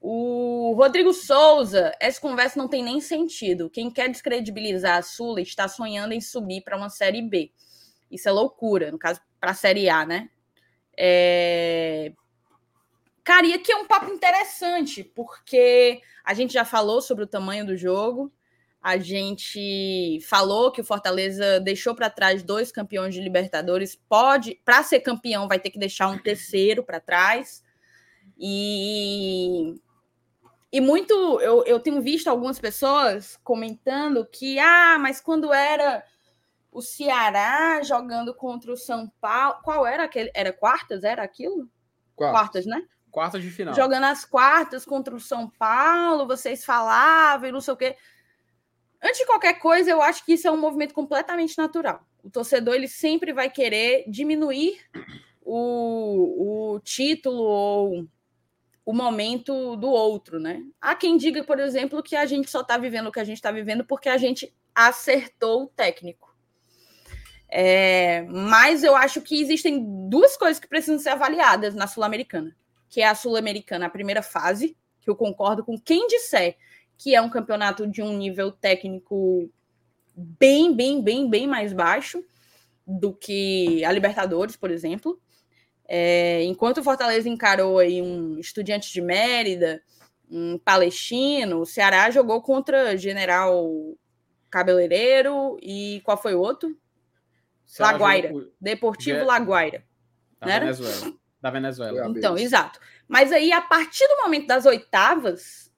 O 0.00 0.74
Rodrigo 0.76 1.12
Souza, 1.12 1.92
essa 1.98 2.20
conversa 2.20 2.56
não 2.56 2.68
tem 2.68 2.84
nem 2.84 3.00
sentido. 3.00 3.68
Quem 3.68 3.90
quer 3.90 4.08
descredibilizar 4.08 4.98
a 4.98 5.02
Sula 5.02 5.40
está 5.40 5.66
sonhando 5.66 6.12
em 6.12 6.20
subir 6.20 6.62
para 6.62 6.76
uma 6.76 6.88
Série 6.88 7.22
B. 7.22 7.50
Isso 8.10 8.28
é 8.28 8.32
loucura, 8.32 8.92
no 8.92 8.98
caso, 8.98 9.20
para 9.40 9.50
a 9.50 9.54
Série 9.54 9.88
A, 9.88 10.06
né? 10.06 10.30
É... 10.96 12.12
Cara, 13.24 13.46
e 13.46 13.54
aqui 13.54 13.72
é 13.72 13.76
um 13.76 13.86
papo 13.86 14.12
interessante, 14.12 15.02
porque 15.02 16.02
a 16.22 16.34
gente 16.34 16.52
já 16.52 16.64
falou 16.64 17.00
sobre 17.00 17.24
o 17.24 17.26
tamanho 17.26 17.66
do 17.66 17.74
jogo, 17.74 18.30
a 18.82 18.98
gente 18.98 20.20
falou 20.28 20.70
que 20.70 20.82
o 20.82 20.84
Fortaleza 20.84 21.58
deixou 21.58 21.94
para 21.94 22.10
trás 22.10 22.42
dois 22.42 22.70
campeões 22.70 23.14
de 23.14 23.22
Libertadores, 23.22 23.96
pode, 23.96 24.60
para 24.62 24.82
ser 24.82 25.00
campeão, 25.00 25.48
vai 25.48 25.58
ter 25.58 25.70
que 25.70 25.78
deixar 25.78 26.08
um 26.08 26.18
terceiro 26.18 26.84
para 26.84 27.00
trás. 27.00 27.64
E 28.38 29.74
e 30.70 30.80
muito, 30.80 31.14
eu, 31.40 31.64
eu 31.64 31.78
tenho 31.78 32.02
visto 32.02 32.26
algumas 32.26 32.58
pessoas 32.58 33.38
comentando 33.44 34.26
que, 34.26 34.58
ah, 34.58 34.98
mas 34.98 35.20
quando 35.20 35.52
era 35.52 36.04
o 36.72 36.82
Ceará 36.82 37.80
jogando 37.80 38.34
contra 38.34 38.72
o 38.72 38.76
São 38.76 39.08
Paulo, 39.20 39.60
qual 39.62 39.86
era 39.86 40.02
aquele? 40.02 40.32
Era 40.34 40.52
quartas? 40.52 41.04
Era 41.04 41.22
aquilo? 41.22 41.70
Quartas, 42.16 42.64
quartas 42.64 42.66
né? 42.66 42.82
Quartas 43.14 43.44
de 43.44 43.48
final. 43.48 43.72
Jogando 43.76 44.06
as 44.06 44.24
quartas 44.24 44.84
contra 44.84 45.14
o 45.14 45.20
São 45.20 45.48
Paulo, 45.48 46.26
vocês 46.26 46.64
falavam 46.64 47.48
e 47.48 47.52
não 47.52 47.60
sei 47.60 47.72
o 47.72 47.76
quê. 47.76 47.96
Antes 49.00 49.20
de 49.20 49.26
qualquer 49.26 49.60
coisa, 49.60 49.88
eu 49.88 50.02
acho 50.02 50.24
que 50.24 50.32
isso 50.32 50.48
é 50.48 50.50
um 50.50 50.56
movimento 50.56 50.92
completamente 50.92 51.56
natural. 51.56 52.04
O 52.24 52.28
torcedor 52.28 52.74
ele 52.74 52.88
sempre 52.88 53.32
vai 53.32 53.48
querer 53.48 54.02
diminuir 54.08 54.80
o, 55.40 56.74
o 56.74 56.80
título 56.80 57.40
ou 57.40 58.08
o 58.84 58.92
momento 58.92 59.76
do 59.76 59.90
outro, 59.90 60.40
né? 60.40 60.64
Há 60.80 60.96
quem 60.96 61.16
diga, 61.16 61.44
por 61.44 61.60
exemplo, 61.60 62.02
que 62.02 62.16
a 62.16 62.26
gente 62.26 62.50
só 62.50 62.62
está 62.62 62.76
vivendo 62.76 63.06
o 63.06 63.12
que 63.12 63.20
a 63.20 63.24
gente 63.24 63.36
está 63.36 63.52
vivendo 63.52 63.84
porque 63.84 64.08
a 64.08 64.18
gente 64.18 64.52
acertou 64.74 65.62
o 65.62 65.68
técnico. 65.68 66.34
É, 67.48 68.22
mas 68.22 68.82
eu 68.82 68.96
acho 68.96 69.20
que 69.20 69.40
existem 69.40 70.08
duas 70.08 70.36
coisas 70.36 70.58
que 70.58 70.66
precisam 70.66 70.98
ser 70.98 71.10
avaliadas 71.10 71.76
na 71.76 71.86
Sul-Americana, 71.86 72.56
que 72.94 73.00
é 73.00 73.08
a 73.08 73.14
Sul-Americana, 73.16 73.86
a 73.86 73.90
primeira 73.90 74.22
fase, 74.22 74.76
que 75.00 75.10
eu 75.10 75.16
concordo 75.16 75.64
com 75.64 75.76
quem 75.76 76.06
disser 76.06 76.56
que 76.96 77.12
é 77.12 77.20
um 77.20 77.28
campeonato 77.28 77.88
de 77.88 78.00
um 78.00 78.16
nível 78.16 78.52
técnico 78.52 79.50
bem, 80.14 80.72
bem, 80.72 81.02
bem, 81.02 81.28
bem 81.28 81.44
mais 81.44 81.72
baixo 81.72 82.24
do 82.86 83.12
que 83.12 83.84
a 83.84 83.90
Libertadores, 83.90 84.54
por 84.54 84.70
exemplo. 84.70 85.20
É, 85.88 86.44
enquanto 86.44 86.78
o 86.78 86.84
Fortaleza 86.84 87.28
encarou 87.28 87.80
aí 87.80 88.00
um 88.00 88.38
Estudiante 88.38 88.92
de 88.92 89.00
Mérida, 89.00 89.82
um 90.30 90.56
Palestino, 90.56 91.62
o 91.62 91.66
Ceará 91.66 92.12
jogou 92.12 92.40
contra 92.42 92.96
General 92.96 93.68
Cabeleireiro 94.48 95.58
e 95.60 96.00
qual 96.04 96.16
foi 96.16 96.36
o 96.36 96.40
outro? 96.40 96.78
Laguaira. 97.76 98.32
Deportivo 98.60 99.18
Ge... 99.18 99.24
Laguaira. 99.24 99.84
Da 100.38 100.60
Venezuela. 100.60 101.23
Da 101.44 101.50
Venezuela. 101.50 102.08
Então, 102.08 102.38
exato. 102.38 102.80
Mas 103.06 103.30
aí, 103.30 103.52
a 103.52 103.60
partir 103.60 104.08
do 104.08 104.22
momento 104.22 104.46
das 104.46 104.64
oitavas, 104.64 105.70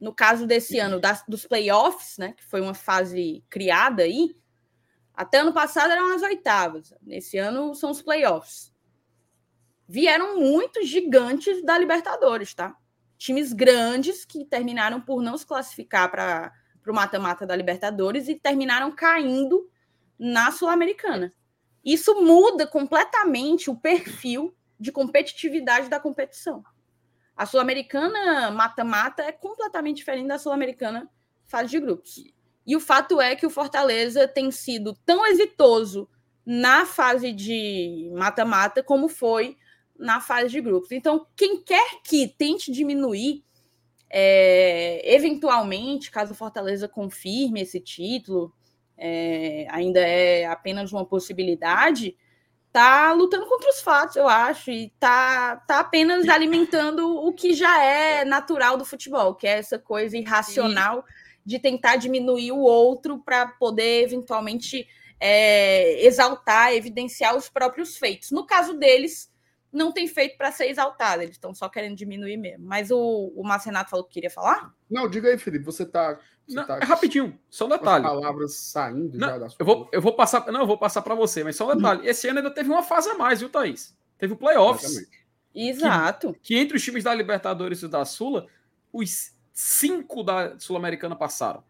no 0.00 0.12
caso 0.12 0.44
desse 0.44 0.80
ano, 0.80 0.98
das, 0.98 1.22
dos 1.28 1.46
playoffs, 1.46 2.18
né? 2.18 2.32
Que 2.32 2.42
foi 2.42 2.60
uma 2.60 2.74
fase 2.74 3.44
criada 3.48 4.02
aí, 4.02 4.34
até 5.14 5.38
ano 5.38 5.52
passado 5.52 5.92
eram 5.92 6.12
as 6.16 6.22
oitavas. 6.22 6.92
Nesse 7.00 7.38
ano 7.38 7.76
são 7.76 7.92
os 7.92 8.02
playoffs. 8.02 8.74
Vieram 9.86 10.40
muitos 10.40 10.88
gigantes 10.88 11.64
da 11.64 11.78
Libertadores, 11.78 12.52
tá? 12.52 12.76
Times 13.16 13.52
grandes 13.52 14.24
que 14.24 14.44
terminaram 14.44 15.00
por 15.00 15.22
não 15.22 15.38
se 15.38 15.46
classificar 15.46 16.10
para 16.10 16.52
o 16.88 16.92
mata-mata 16.92 17.46
da 17.46 17.54
Libertadores 17.54 18.26
e 18.26 18.34
terminaram 18.34 18.90
caindo 18.90 19.70
na 20.18 20.50
Sul-Americana. 20.50 21.32
Isso 21.84 22.20
muda 22.20 22.66
completamente 22.66 23.70
o 23.70 23.76
perfil 23.76 24.52
de 24.78 24.92
competitividade 24.92 25.88
da 25.88 26.00
competição. 26.00 26.62
A 27.36 27.46
Sul-Americana 27.46 28.50
mata-mata 28.50 29.22
é 29.22 29.32
completamente 29.32 29.96
diferente 29.96 30.28
da 30.28 30.38
Sul-Americana 30.38 31.10
fase 31.46 31.70
de 31.70 31.80
grupos. 31.80 32.22
E 32.66 32.76
o 32.76 32.80
fato 32.80 33.20
é 33.20 33.36
que 33.36 33.46
o 33.46 33.50
Fortaleza 33.50 34.26
tem 34.26 34.50
sido 34.50 34.94
tão 35.04 35.26
exitoso 35.26 36.08
na 36.46 36.86
fase 36.86 37.32
de 37.32 38.10
mata-mata 38.14 38.82
como 38.82 39.08
foi 39.08 39.56
na 39.98 40.20
fase 40.20 40.48
de 40.50 40.60
grupos. 40.60 40.92
Então, 40.92 41.26
quem 41.36 41.62
quer 41.62 42.02
que 42.02 42.28
tente 42.28 42.72
diminuir, 42.72 43.44
é, 44.10 45.14
eventualmente, 45.14 46.10
caso 46.10 46.32
o 46.32 46.36
Fortaleza 46.36 46.88
confirme 46.88 47.62
esse 47.62 47.80
título, 47.80 48.52
é, 48.96 49.66
ainda 49.70 50.00
é 50.00 50.46
apenas 50.46 50.92
uma 50.92 51.04
possibilidade, 51.04 52.16
tá 52.74 53.12
lutando 53.12 53.46
contra 53.46 53.70
os 53.70 53.80
fatos, 53.80 54.16
eu 54.16 54.28
acho, 54.28 54.68
e 54.68 54.92
tá, 54.98 55.58
tá 55.58 55.78
apenas 55.78 56.28
alimentando 56.28 57.08
o 57.08 57.32
que 57.32 57.54
já 57.54 57.80
é 57.80 58.24
natural 58.24 58.76
do 58.76 58.84
futebol, 58.84 59.36
que 59.36 59.46
é 59.46 59.58
essa 59.58 59.78
coisa 59.78 60.18
irracional 60.18 61.04
de 61.46 61.60
tentar 61.60 61.94
diminuir 61.94 62.50
o 62.50 62.58
outro 62.58 63.22
para 63.22 63.46
poder 63.46 64.02
eventualmente 64.02 64.88
é, 65.20 66.04
exaltar, 66.04 66.72
evidenciar 66.72 67.36
os 67.36 67.48
próprios 67.48 67.96
feitos. 67.96 68.32
No 68.32 68.44
caso 68.44 68.74
deles, 68.74 69.32
não 69.72 69.92
tem 69.92 70.08
feito 70.08 70.36
para 70.36 70.50
ser 70.50 70.68
exaltado, 70.68 71.22
eles 71.22 71.36
estão 71.36 71.54
só 71.54 71.68
querendo 71.68 71.94
diminuir 71.94 72.36
mesmo. 72.36 72.66
Mas 72.66 72.90
o, 72.90 73.32
o 73.36 73.44
Márcio 73.44 73.68
Renato 73.68 73.90
falou 73.90 74.04
que 74.04 74.14
queria 74.14 74.30
falar? 74.30 74.74
Não, 74.90 75.08
diga 75.08 75.28
aí, 75.28 75.38
Felipe, 75.38 75.64
você 75.64 75.84
está 75.84 76.18
não, 76.48 76.66
tá 76.66 76.78
é 76.78 76.84
rapidinho, 76.84 77.38
só 77.48 77.66
um 77.66 77.70
detalhe. 77.70 78.04
palavras 78.04 78.54
saindo 78.54 79.16
não, 79.16 79.40
já 79.40 79.48
eu 79.58 79.64
vou, 79.64 79.88
eu 79.92 80.02
vou 80.02 80.14
passar, 80.14 80.44
não, 80.52 80.60
eu 80.60 80.66
vou 80.66 80.76
passar 80.76 81.00
para 81.02 81.14
você, 81.14 81.42
mas 81.42 81.56
só 81.56 81.70
um 81.70 81.76
detalhe. 81.76 82.06
Esse 82.06 82.28
ano 82.28 82.38
ainda 82.38 82.50
teve 82.50 82.68
uma 82.68 82.82
fase 82.82 83.08
a 83.08 83.14
mais, 83.14 83.40
viu, 83.40 83.48
Thaís? 83.48 83.96
Teve 84.18 84.34
o 84.34 84.36
playoffs. 84.36 84.90
Exatamente. 84.90 85.24
Exato. 85.54 86.32
Que, 86.34 86.40
que, 86.40 86.58
entre 86.58 86.76
os 86.76 86.82
times 86.82 87.04
da 87.04 87.14
Libertadores 87.14 87.82
e 87.82 87.88
da 87.88 88.04
Sula, 88.04 88.46
os 88.92 89.32
cinco 89.52 90.22
da 90.22 90.58
Sul-Americana 90.58 91.16
passaram. 91.16 91.62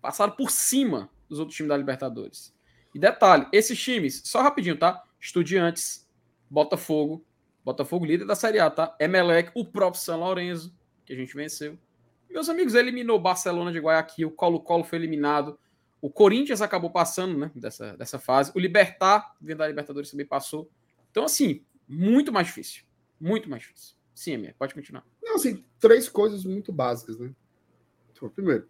Passaram 0.00 0.32
por 0.32 0.50
cima 0.50 1.08
dos 1.28 1.38
outros 1.38 1.56
times 1.56 1.68
da 1.68 1.76
Libertadores. 1.76 2.52
E 2.94 2.98
detalhe, 2.98 3.46
esses 3.52 3.80
times, 3.80 4.20
só 4.24 4.42
rapidinho, 4.42 4.76
tá? 4.76 5.02
Estudiantes, 5.18 6.06
Botafogo, 6.50 7.24
Botafogo 7.64 8.04
líder 8.04 8.26
da 8.26 8.34
Série 8.34 8.58
A, 8.58 8.68
tá? 8.68 8.94
Emelec, 8.98 9.50
o 9.54 9.64
próprio 9.64 10.02
São 10.02 10.18
Lourenço, 10.18 10.74
que 11.06 11.12
a 11.12 11.16
gente 11.16 11.34
venceu. 11.34 11.78
Meus 12.32 12.48
amigos, 12.48 12.74
eliminou 12.74 13.20
Barcelona 13.20 13.70
de 13.70 13.78
Guayaquil, 13.78 14.28
o 14.28 14.32
Colo-Colo 14.32 14.84
foi 14.84 14.98
eliminado, 14.98 15.58
o 16.00 16.10
Corinthians 16.10 16.62
acabou 16.62 16.90
passando, 16.90 17.38
né, 17.38 17.50
dessa, 17.54 17.96
dessa 17.96 18.18
fase, 18.18 18.50
o 18.54 18.58
Libertar, 18.58 19.36
vindo 19.40 19.58
da 19.58 19.68
Libertadores, 19.68 20.10
também 20.10 20.26
passou. 20.26 20.70
Então, 21.10 21.24
assim, 21.24 21.62
muito 21.86 22.32
mais 22.32 22.46
difícil. 22.46 22.84
Muito 23.20 23.48
mais 23.48 23.62
difícil. 23.62 23.94
Sim, 24.14 24.34
Amir, 24.34 24.54
pode 24.58 24.74
continuar. 24.74 25.04
Não, 25.22 25.36
assim, 25.36 25.64
três 25.78 26.08
coisas 26.08 26.44
muito 26.44 26.72
básicas, 26.72 27.18
né? 27.18 27.32
Então, 28.12 28.28
primeiro, 28.30 28.68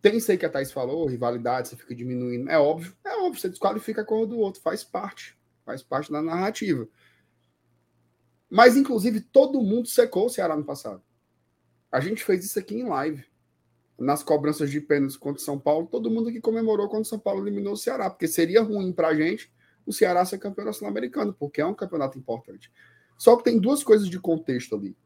tem 0.00 0.18
aí 0.28 0.38
que 0.38 0.46
a 0.46 0.50
Thais 0.50 0.72
falou, 0.72 1.06
rivalidade, 1.06 1.68
você 1.68 1.76
fica 1.76 1.94
diminuindo. 1.94 2.48
É 2.48 2.58
óbvio, 2.58 2.96
é 3.04 3.16
óbvio, 3.16 3.40
você 3.40 3.48
desqualifica 3.48 4.02
a 4.02 4.04
cor 4.04 4.26
do 4.26 4.38
outro, 4.38 4.62
faz 4.62 4.82
parte. 4.82 5.36
Faz 5.64 5.82
parte 5.82 6.10
da 6.10 6.22
narrativa. 6.22 6.88
Mas, 8.48 8.76
inclusive, 8.76 9.20
todo 9.20 9.60
mundo 9.60 9.88
secou 9.88 10.26
o 10.26 10.30
Ceará 10.30 10.56
no 10.56 10.64
passado. 10.64 11.02
A 11.90 12.00
gente 12.00 12.24
fez 12.24 12.44
isso 12.44 12.58
aqui 12.58 12.76
em 12.76 12.88
live. 12.88 13.24
Nas 13.98 14.22
cobranças 14.22 14.70
de 14.70 14.80
pênaltis 14.80 15.16
contra 15.16 15.40
o 15.40 15.44
São 15.44 15.58
Paulo, 15.58 15.86
todo 15.86 16.10
mundo 16.10 16.32
que 16.32 16.40
comemorou 16.40 16.88
quando 16.88 17.04
o 17.04 17.08
São 17.08 17.18
Paulo 17.18 17.42
eliminou 17.42 17.74
o 17.74 17.76
Ceará, 17.76 18.08
porque 18.08 18.26
seria 18.26 18.62
ruim 18.62 18.92
para 18.92 19.08
a 19.08 19.14
gente 19.14 19.52
o 19.84 19.92
Ceará 19.92 20.24
ser 20.24 20.38
campeão 20.38 20.64
nacional 20.64 20.90
americano, 20.90 21.34
porque 21.38 21.60
é 21.60 21.66
um 21.66 21.74
campeonato 21.74 22.18
importante. 22.18 22.72
Só 23.18 23.36
que 23.36 23.44
tem 23.44 23.58
duas 23.58 23.82
coisas 23.84 24.08
de 24.08 24.18
contexto 24.18 24.74
ali 24.74 24.96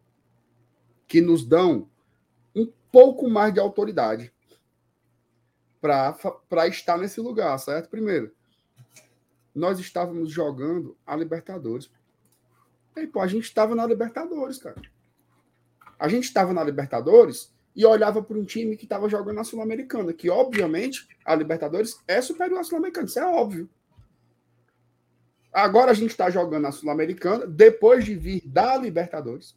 que 1.09 1.21
nos 1.21 1.45
dão 1.45 1.89
um 2.55 2.71
pouco 2.93 3.29
mais 3.29 3.53
de 3.53 3.61
autoridade 3.61 4.33
para 5.81 6.69
estar 6.69 6.97
nesse 6.97 7.21
lugar, 7.21 7.59
certo? 7.59 7.91
Primeiro, 7.91 8.33
nós 9.55 9.79
estávamos 9.79 10.31
jogando 10.31 10.97
a 11.07 11.17
Libertadores. 11.17 11.91
E, 12.97 13.07
pô, 13.07 13.21
a 13.21 13.27
gente 13.27 13.45
estava 13.45 13.75
na 13.75 13.85
Libertadores, 13.87 14.59
cara. 14.59 14.81
A 15.99 16.09
gente 16.09 16.25
estava 16.25 16.53
na 16.53 16.63
Libertadores 16.63 17.53
e 17.75 17.85
olhava 17.85 18.23
para 18.23 18.39
um 18.39 18.45
time 18.45 18.77
que 18.77 18.85
estava 18.85 19.09
jogando 19.09 19.37
na 19.37 19.45
Sul-Americana, 19.45 20.13
que 20.13 20.31
obviamente 20.31 21.09
a 21.25 21.35
Libertadores 21.35 21.99
é 22.07 22.21
superior 22.21 22.61
à 22.61 22.65
Sul-Americana, 22.65 23.07
isso 23.07 23.19
é 23.19 23.27
óbvio. 23.27 23.69
Agora 25.53 25.93
a 25.93 25.95
gente 25.95 26.11
está 26.11 26.29
jogando 26.31 26.63
na 26.63 26.73
Sul-Americana, 26.73 27.47
depois 27.47 28.05
de 28.05 28.17
vir 28.17 28.43
da 28.45 28.77
Libertadores. 28.77 29.57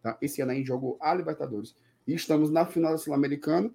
Tá? 0.00 0.16
Esse 0.22 0.40
ano 0.40 0.52
a 0.52 0.54
gente 0.54 0.68
jogou 0.68 0.96
a 1.00 1.12
Libertadores. 1.12 1.74
E 2.06 2.14
estamos 2.14 2.48
na 2.48 2.64
final 2.64 2.92
da 2.92 2.98
Sul-Americana. 2.98 3.70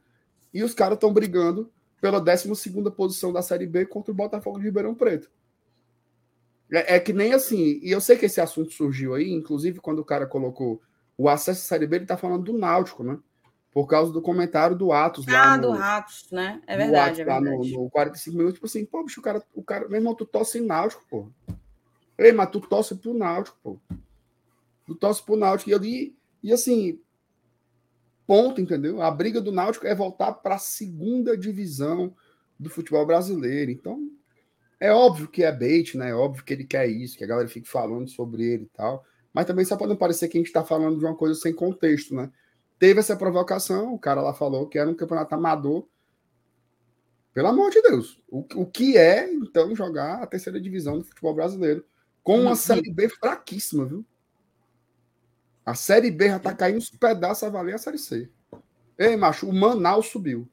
E 0.54 0.64
os 0.64 0.74
caras 0.74 0.96
estão 0.96 1.12
brigando 1.12 1.70
pela 2.00 2.20
12 2.20 2.50
posição 2.96 3.34
da 3.34 3.42
Série 3.42 3.68
B 3.68 3.86
contra 3.86 4.12
o 4.12 4.16
Botafogo 4.16 4.60
de 4.60 4.66
Ribeirão 4.66 4.96
Preto. 4.96 5.30
É, 6.72 6.96
é, 6.96 7.00
que 7.00 7.12
nem 7.12 7.34
assim. 7.34 7.80
E 7.84 7.92
eu 7.92 8.00
sei 8.00 8.18
que 8.18 8.26
esse 8.26 8.40
assunto 8.40 8.72
surgiu 8.72 9.14
aí, 9.14 9.32
inclusive 9.32 9.80
quando 9.80 10.00
o 10.00 10.06
cara 10.06 10.26
colocou 10.26 10.82
o 11.18 11.30
acesso 11.30 11.62
à 11.62 11.64
Série 11.64 11.88
B, 11.88 11.98
ele 11.98 12.06
tá 12.06 12.18
falando 12.18 12.44
do 12.44 12.58
Náutico, 12.58 13.04
né? 13.04 13.18
Por 13.72 13.88
causa 13.88 14.12
do 14.12 14.22
comentário 14.22 14.76
do 14.76 14.92
Atos. 14.92 15.28
Ah, 15.28 15.58
no, 15.58 15.64
do 15.64 15.74
Atos, 15.74 16.28
né? 16.32 16.62
É 16.68 16.78
verdade, 16.78 16.98
Atos, 16.98 17.20
é 17.20 17.24
verdade. 17.24 17.46
Lá 17.46 17.58
no, 17.58 17.84
no 17.84 17.90
45 17.90 18.38
minutos, 18.38 18.56
tipo 18.56 18.66
assim, 18.66 18.86
pô, 18.86 19.04
bicho, 19.04 19.20
o 19.20 19.24
cara, 19.24 19.44
o 19.54 19.64
cara, 19.64 19.88
meu 19.88 19.98
irmão, 19.98 20.14
tu 20.14 20.26
torce 20.26 20.60
em 20.60 20.66
Náutico, 20.66 21.04
pô. 21.10 21.32
Ei, 22.18 22.32
mas 22.32 22.50
tu 22.52 22.62
torce 22.62 22.96
pro 22.96 23.14
Náutico, 23.14 23.58
pô. 23.64 23.80
Tu 24.86 24.94
torce 24.96 25.24
pro 25.24 25.36
Náutico. 25.36 25.72
E 25.72 25.74
ali, 25.74 26.18
e 26.44 26.54
assim, 26.54 27.00
ponto, 28.28 28.62
entendeu? 28.62 29.02
A 29.02 29.10
briga 29.10 29.42
do 29.42 29.52
Náutico 29.52 29.88
é 29.88 29.96
voltar 29.96 30.34
para 30.34 30.56
a 30.56 30.60
segunda 30.60 31.36
divisão 31.36 32.16
do 32.60 32.70
futebol 32.70 33.06
brasileiro. 33.06 33.72
Então, 33.72 34.08
é 34.80 34.92
óbvio 34.92 35.28
que 35.28 35.44
é 35.44 35.52
bait, 35.52 35.98
né? 35.98 36.10
É 36.10 36.16
óbvio 36.16 36.44
que 36.44 36.54
ele 36.54 36.66
quer 36.66 36.88
isso, 36.88 37.18
que 37.18 37.24
a 37.24 37.28
galera 37.28 37.48
fique 37.48 37.68
falando 37.68 38.10
sobre 38.10 38.44
ele 38.44 38.64
e 38.64 38.78
tal. 38.78 39.04
Mas 39.34 39.46
também 39.46 39.66
só 39.66 39.76
pode 39.76 39.90
não 39.90 39.98
parecer 39.98 40.28
que 40.28 40.38
a 40.38 40.40
gente 40.40 40.48
está 40.48 40.64
falando 40.64 41.00
de 41.00 41.06
uma 41.06 41.16
coisa 41.16 41.34
sem 41.34 41.54
contexto, 41.54 42.14
né? 42.14 42.32
Teve 42.78 43.00
essa 43.00 43.16
provocação, 43.16 43.94
o 43.94 44.00
cara 44.00 44.22
lá 44.22 44.34
falou 44.34 44.68
que 44.68 44.78
era 44.78 44.90
um 44.90 44.96
campeonato 44.96 45.34
amador. 45.34 45.88
Pelo 47.34 47.48
amor 47.48 47.72
de 47.72 47.82
Deus. 47.82 48.22
O, 48.30 48.46
o 48.56 48.66
que 48.66 48.96
é, 48.96 49.32
então, 49.34 49.76
jogar 49.76 50.22
a 50.22 50.28
terceira 50.28 50.62
divisão 50.62 51.00
do 51.00 51.04
futebol 51.04 51.34
brasileiro 51.34 51.84
com 52.22 52.40
uma 52.40 52.56
Série 52.56 52.92
B 52.92 53.10
fraquíssima, 53.10 53.86
viu? 53.86 54.06
A 55.66 55.74
Série 55.74 56.12
B 56.12 56.28
já 56.28 56.40
tá 56.40 56.54
caindo 56.54 56.78
uns 56.78 56.90
pedaços 56.90 57.44
a 57.44 57.50
valer 57.50 57.76
a 57.76 57.78
Série 57.78 57.98
C. 57.98 58.30
Ei, 58.98 59.16
macho, 59.16 59.48
o 59.48 59.54
Manaus 59.54 60.08
subiu. 60.08 60.48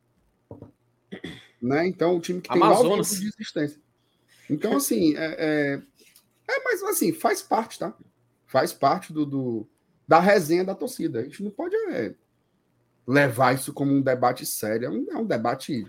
Né? 1.60 1.86
Então, 1.86 2.16
o 2.16 2.20
time 2.20 2.40
que 2.40 2.48
tem 2.48 2.62
Amazonas. 2.62 3.10
de 3.10 3.28
existência. 3.28 3.80
Então, 4.48 4.76
assim, 4.76 5.16
é, 5.16 5.36
é, 5.38 5.82
é, 6.48 6.64
mas 6.64 6.82
assim, 6.82 7.12
faz 7.12 7.42
parte, 7.42 7.78
tá? 7.78 7.94
Faz 8.50 8.72
parte 8.72 9.12
do, 9.12 9.24
do, 9.24 9.68
da 10.08 10.18
resenha 10.18 10.64
da 10.64 10.74
torcida. 10.74 11.20
A 11.20 11.22
gente 11.22 11.40
não 11.40 11.52
pode 11.52 11.76
é, 11.92 12.16
levar 13.06 13.54
isso 13.54 13.72
como 13.72 13.92
um 13.92 14.02
debate 14.02 14.44
sério. 14.44 14.86
É 14.86 14.90
um, 14.90 15.06
é 15.08 15.16
um 15.16 15.24
debate. 15.24 15.86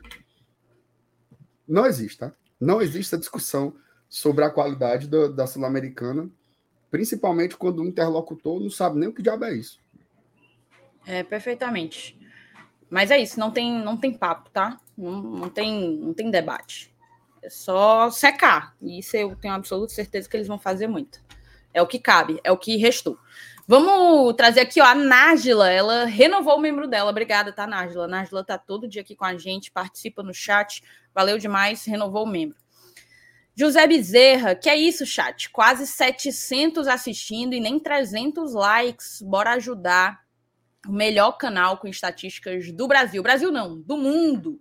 Não 1.68 1.88
existe, 1.88 2.20
tá? 2.20 2.32
Não 2.60 2.80
existe 2.80 3.16
a 3.16 3.18
discussão 3.18 3.76
sobre 4.08 4.44
a 4.46 4.52
qualidade 4.52 5.08
do, 5.08 5.34
da 5.34 5.48
Sul-Americana, 5.48 6.30
principalmente 6.92 7.58
quando 7.58 7.82
o 7.82 7.86
interlocutor 7.88 8.60
não 8.60 8.70
sabe 8.70 9.00
nem 9.00 9.10
o 9.10 9.14
que 9.14 9.24
diabo 9.24 9.46
é 9.46 9.56
isso. 9.56 9.80
É, 11.08 11.24
perfeitamente. 11.24 12.16
Mas 12.92 13.10
é 13.10 13.18
isso, 13.18 13.40
não 13.40 13.50
tem, 13.50 13.84
não 13.84 13.98
tem 13.98 14.16
papo, 14.16 14.52
tá? 14.52 14.80
Não, 14.96 15.20
não, 15.20 15.50
tem, 15.50 15.98
não 15.98 16.14
tem 16.14 16.30
debate. 16.30 16.94
É 17.42 17.50
só 17.50 18.12
secar. 18.12 18.76
E 18.80 19.00
isso 19.00 19.18
eu 19.18 19.36
tenho 19.36 19.56
absoluta 19.56 19.92
certeza 19.92 20.30
que 20.30 20.38
eles 20.38 20.48
vão 20.48 20.60
fazer 20.60 20.86
muito. 20.86 21.24
É 21.74 21.82
o 21.82 21.88
que 21.88 22.00
cabe, 22.00 22.40
é 22.44 22.52
o 22.52 22.58
que 22.58 22.78
restou. 22.78 23.18
Vamos 23.68 24.34
trazer 24.36 24.62
aqui 24.62 24.82
ó, 24.82 24.86
a 24.86 24.96
Nájila, 24.96 25.70
ela 25.70 26.06
renovou 26.06 26.58
o 26.58 26.60
membro 26.60 26.88
dela. 26.88 27.10
Obrigada, 27.10 27.54
tá, 27.54 27.66
Nájila? 27.66 28.08
Nájila 28.08 28.44
tá 28.44 28.58
todo 28.58 28.88
dia 28.88 29.02
aqui 29.02 29.16
com 29.16 29.24
a 29.24 29.38
gente, 29.38 29.72
participa 29.72 30.22
no 30.22 30.34
chat. 30.34 30.84
Valeu 31.14 31.38
demais, 31.38 31.86
renovou 31.86 32.26
o 32.26 32.28
membro. 32.28 32.58
José 33.56 33.86
Bezerra, 33.86 34.56
que 34.56 34.70
é 34.70 34.76
isso, 34.76 35.06
chat? 35.06 35.50
Quase 35.50 35.86
700 35.86 36.88
assistindo 36.88 37.54
e 37.54 37.60
nem 37.60 37.80
300 37.80 38.54
likes. 38.54 39.22
Bora 39.22 39.52
ajudar 39.54 40.20
o 40.88 40.92
melhor 40.92 41.34
canal 41.34 41.78
com 41.78 41.88
estatísticas 41.88 42.72
do 42.72 42.88
Brasil. 42.88 43.22
Brasil 43.22 43.52
não, 43.52 43.80
do 43.80 43.98
mundo. 43.98 44.60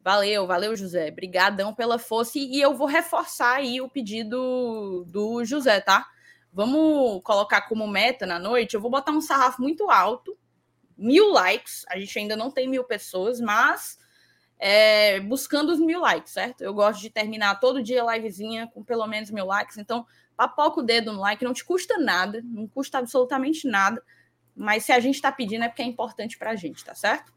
Valeu, 0.00 0.46
valeu, 0.46 0.76
José. 0.76 1.10
Brigadão 1.10 1.72
pela 1.74 1.98
força. 1.98 2.38
E 2.38 2.60
eu 2.60 2.74
vou 2.74 2.86
reforçar 2.86 3.56
aí 3.56 3.80
o 3.80 3.88
pedido 3.88 5.04
do 5.08 5.44
José, 5.44 5.80
tá? 5.80 6.06
Vamos 6.52 7.22
colocar 7.22 7.62
como 7.62 7.86
meta 7.86 8.26
na 8.26 8.38
noite. 8.38 8.74
Eu 8.74 8.80
vou 8.80 8.90
botar 8.90 9.12
um 9.12 9.20
sarrafo 9.20 9.62
muito 9.62 9.90
alto. 9.90 10.36
Mil 10.96 11.30
likes. 11.32 11.84
A 11.88 11.98
gente 11.98 12.18
ainda 12.18 12.36
não 12.36 12.50
tem 12.50 12.68
mil 12.68 12.84
pessoas, 12.84 13.40
mas 13.40 13.98
é, 14.58 15.18
buscando 15.20 15.72
os 15.72 15.80
mil 15.80 16.00
likes, 16.00 16.32
certo? 16.32 16.60
Eu 16.62 16.74
gosto 16.74 17.00
de 17.00 17.08
terminar 17.08 17.58
todo 17.58 17.82
dia 17.82 18.04
livezinha 18.04 18.68
com 18.68 18.84
pelo 18.84 19.06
menos 19.06 19.30
mil 19.30 19.46
likes. 19.46 19.78
Então, 19.78 20.06
papoca 20.36 20.80
o 20.80 20.82
dedo 20.82 21.12
no 21.12 21.20
like. 21.20 21.42
Não 21.42 21.54
te 21.54 21.64
custa 21.64 21.96
nada. 21.96 22.42
Não 22.44 22.68
custa 22.68 22.98
absolutamente 22.98 23.66
nada. 23.66 24.02
Mas 24.54 24.84
se 24.84 24.92
a 24.92 25.00
gente 25.00 25.14
está 25.14 25.32
pedindo 25.32 25.64
é 25.64 25.68
porque 25.68 25.82
é 25.82 25.86
importante 25.86 26.36
para 26.36 26.50
a 26.50 26.56
gente, 26.56 26.84
tá 26.84 26.94
certo? 26.94 27.32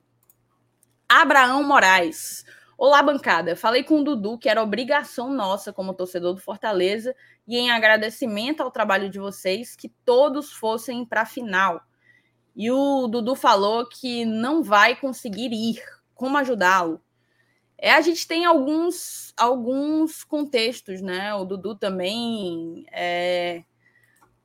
Abraão 1.07 1.63
Moraes. 1.63 2.43
Olá, 2.77 3.01
bancada. 3.01 3.55
Falei 3.55 3.83
com 3.85 4.01
o 4.01 4.03
Dudu 4.03 4.37
que 4.37 4.49
era 4.49 4.61
obrigação 4.61 5.31
nossa, 5.31 5.71
como 5.71 5.93
torcedor 5.93 6.33
do 6.33 6.41
Fortaleza, 6.41 7.15
e 7.47 7.57
em 7.57 7.71
agradecimento 7.71 8.61
ao 8.61 8.69
trabalho 8.69 9.09
de 9.09 9.17
vocês, 9.17 9.77
que 9.77 9.87
todos 10.03 10.51
fossem 10.51 11.05
para 11.05 11.21
a 11.21 11.25
final. 11.25 11.81
E 12.53 12.69
o 12.69 13.07
Dudu 13.07 13.33
falou 13.33 13.87
que 13.87 14.25
não 14.25 14.61
vai 14.61 14.93
conseguir 14.93 15.53
ir. 15.53 15.81
Como 16.13 16.37
ajudá-lo? 16.37 17.01
É, 17.77 17.93
a 17.93 18.01
gente 18.01 18.27
tem 18.27 18.43
alguns, 18.43 19.33
alguns 19.37 20.25
contextos, 20.25 21.01
né? 21.01 21.33
O 21.33 21.45
Dudu 21.45 21.75
também 21.75 22.85
é, 22.91 23.63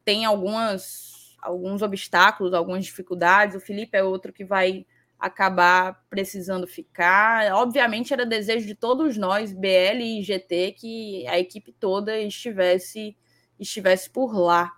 tem 0.04 0.24
algumas, 0.24 1.36
alguns 1.42 1.82
obstáculos, 1.82 2.54
algumas 2.54 2.84
dificuldades. 2.84 3.56
O 3.56 3.60
Felipe 3.60 3.98
é 3.98 4.04
outro 4.04 4.32
que 4.32 4.44
vai 4.44 4.86
acabar 5.20 6.02
precisando 6.08 6.66
ficar. 6.66 7.52
Obviamente 7.52 8.12
era 8.12 8.24
desejo 8.24 8.66
de 8.66 8.74
todos 8.74 9.18
nós, 9.18 9.52
BL 9.52 10.00
e 10.00 10.22
GT, 10.22 10.72
que 10.72 11.26
a 11.28 11.38
equipe 11.38 11.72
toda 11.72 12.18
estivesse 12.18 13.16
estivesse 13.58 14.08
por 14.08 14.34
lá. 14.34 14.72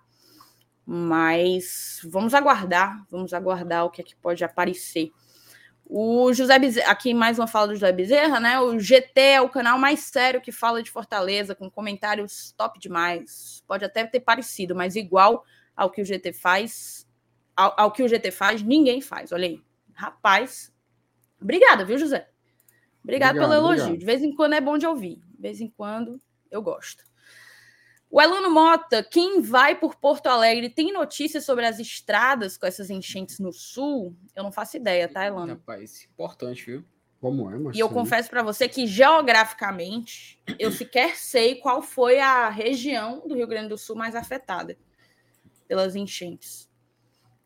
Mas 0.85 2.01
vamos 2.03 2.33
aguardar, 2.33 3.05
vamos 3.09 3.33
aguardar 3.33 3.85
o 3.85 3.89
que 3.89 4.01
é 4.01 4.03
que 4.03 4.17
pode 4.17 4.43
aparecer. 4.43 5.11
O 5.85 6.33
José 6.33 6.59
Bezerra, 6.59 6.91
aqui 6.91 7.13
mais 7.13 7.39
uma 7.39 7.47
fala 7.47 7.67
do 7.67 7.75
José 7.75 7.91
Bezerra, 7.93 8.39
né? 8.39 8.59
O 8.59 8.77
GT 8.77 9.21
é 9.21 9.41
o 9.41 9.47
canal 9.47 9.77
mais 9.77 10.01
sério 10.01 10.41
que 10.41 10.51
fala 10.51 10.83
de 10.83 10.91
Fortaleza, 10.91 11.55
com 11.55 11.69
comentários 11.69 12.53
top 12.57 12.77
demais. 12.79 13.63
Pode 13.65 13.85
até 13.85 14.05
ter 14.05 14.19
parecido, 14.19 14.75
mas 14.75 14.97
igual 14.97 15.45
ao 15.73 15.89
que 15.89 16.01
o 16.01 16.05
GT 16.05 16.33
faz, 16.33 17.07
ao, 17.55 17.73
ao 17.77 17.91
que 17.91 18.03
o 18.03 18.07
GT 18.07 18.31
faz, 18.31 18.61
ninguém 18.61 18.99
faz. 18.99 19.31
Olha 19.31 19.47
aí. 19.47 19.61
Rapaz, 19.93 20.73
obrigada, 21.41 21.85
viu, 21.85 21.97
José? 21.97 22.29
Obrigado, 23.03 23.35
obrigado 23.35 23.39
pelo 23.39 23.53
elogio. 23.53 23.83
Obrigado. 23.85 23.99
De 23.99 24.05
vez 24.05 24.23
em 24.23 24.35
quando 24.35 24.53
é 24.53 24.61
bom 24.61 24.77
de 24.77 24.87
ouvir. 24.87 25.17
De 25.17 25.41
vez 25.41 25.59
em 25.59 25.69
quando 25.69 26.19
eu 26.49 26.61
gosto. 26.61 27.03
O 28.09 28.21
Elano 28.21 28.51
Mota, 28.51 29.03
quem 29.03 29.41
vai 29.41 29.73
por 29.73 29.95
Porto 29.95 30.27
Alegre 30.27 30.69
tem 30.69 30.93
notícias 30.93 31.45
sobre 31.45 31.65
as 31.65 31.79
estradas 31.79 32.55
com 32.55 32.67
essas 32.67 32.91
enchentes 32.91 33.39
no 33.39 33.51
sul? 33.51 34.15
Eu 34.35 34.43
não 34.43 34.51
faço 34.51 34.77
ideia, 34.77 35.07
tá, 35.07 35.25
Elano? 35.25 35.53
Rapaz, 35.53 36.07
importante, 36.13 36.63
viu? 36.63 36.85
Como 37.19 37.49
é, 37.49 37.71
E 37.73 37.79
eu 37.79 37.89
confesso 37.89 38.29
para 38.29 38.43
você 38.43 38.67
que 38.67 38.85
geograficamente 38.85 40.39
eu 40.59 40.71
sequer 40.71 41.15
sei 41.15 41.55
qual 41.55 41.81
foi 41.81 42.19
a 42.19 42.49
região 42.49 43.27
do 43.27 43.33
Rio 43.33 43.47
Grande 43.47 43.69
do 43.69 43.77
Sul 43.77 43.95
mais 43.95 44.13
afetada 44.13 44.77
pelas 45.67 45.95
enchentes. 45.95 46.69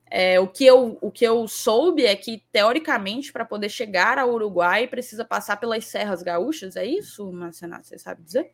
É, 0.10 0.40
o, 0.40 0.48
que 0.48 0.66
eu, 0.66 0.98
o 1.02 1.12
que 1.12 1.26
eu 1.26 1.48
soube 1.48 2.06
é 2.06 2.16
que, 2.16 2.44
teoricamente, 2.52 3.32
para 3.32 3.44
poder 3.44 3.70
chegar 3.70 4.18
ao 4.18 4.32
Uruguai, 4.32 4.88
precisa 4.88 5.26
passar 5.26 5.58
pelas 5.58 5.86
Serras 5.86 6.24
Gaúchas, 6.24 6.76
é 6.76 6.86
isso, 6.86 7.32
Marcenato? 7.32 7.88
Você 7.88 8.00
sabe 8.00 8.24
dizer? 8.24 8.52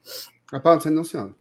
Rapaz, 0.52 0.76
não 0.76 0.82
sei 0.82 0.92
não, 0.92 1.04
senhora. 1.04 1.36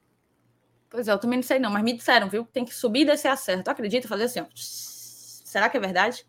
Pois 0.91 1.09
é, 1.09 1.13
eu 1.13 1.19
também 1.19 1.39
não 1.39 1.43
sei 1.43 1.59
não, 1.59 1.71
mas 1.71 1.83
me 1.83 1.95
disseram, 1.95 2.29
viu? 2.29 2.47
Tem 2.53 2.65
que 2.65 2.75
subir 2.75 3.01
e 3.01 3.05
descer 3.07 3.29
a 3.29 3.37
serra. 3.37 3.63
Tu 3.63 3.71
acredita? 3.71 4.07
Fazer 4.07 4.25
assim, 4.25 4.41
ó. 4.41 4.47
Será 4.55 5.71
que 5.71 5.79
é 5.79 5.81
verdade? 5.81 6.27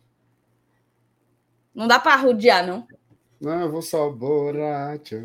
Não 1.74 1.86
dá 1.86 1.98
para 1.98 2.16
rodear, 2.16 2.66
não. 2.66 2.86
Não, 3.38 3.60
eu 3.60 3.70
vou 3.70 3.82
só 3.82 4.08
borracho. 4.08 5.16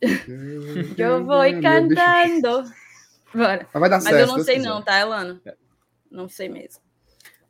eu 0.96 1.24
vou 1.24 1.42
cantando. 1.60 2.72
Bora. 3.34 3.68
Mas, 3.72 3.80
vai 3.80 3.90
dar 3.90 3.96
mas 3.96 4.04
certo, 4.04 4.18
eu 4.18 4.26
não 4.26 4.44
sei 4.44 4.58
não, 4.58 4.82
tá, 4.82 4.98
Elano? 4.98 5.40
Não 6.10 6.28
sei 6.28 6.48
mesmo. 6.48 6.82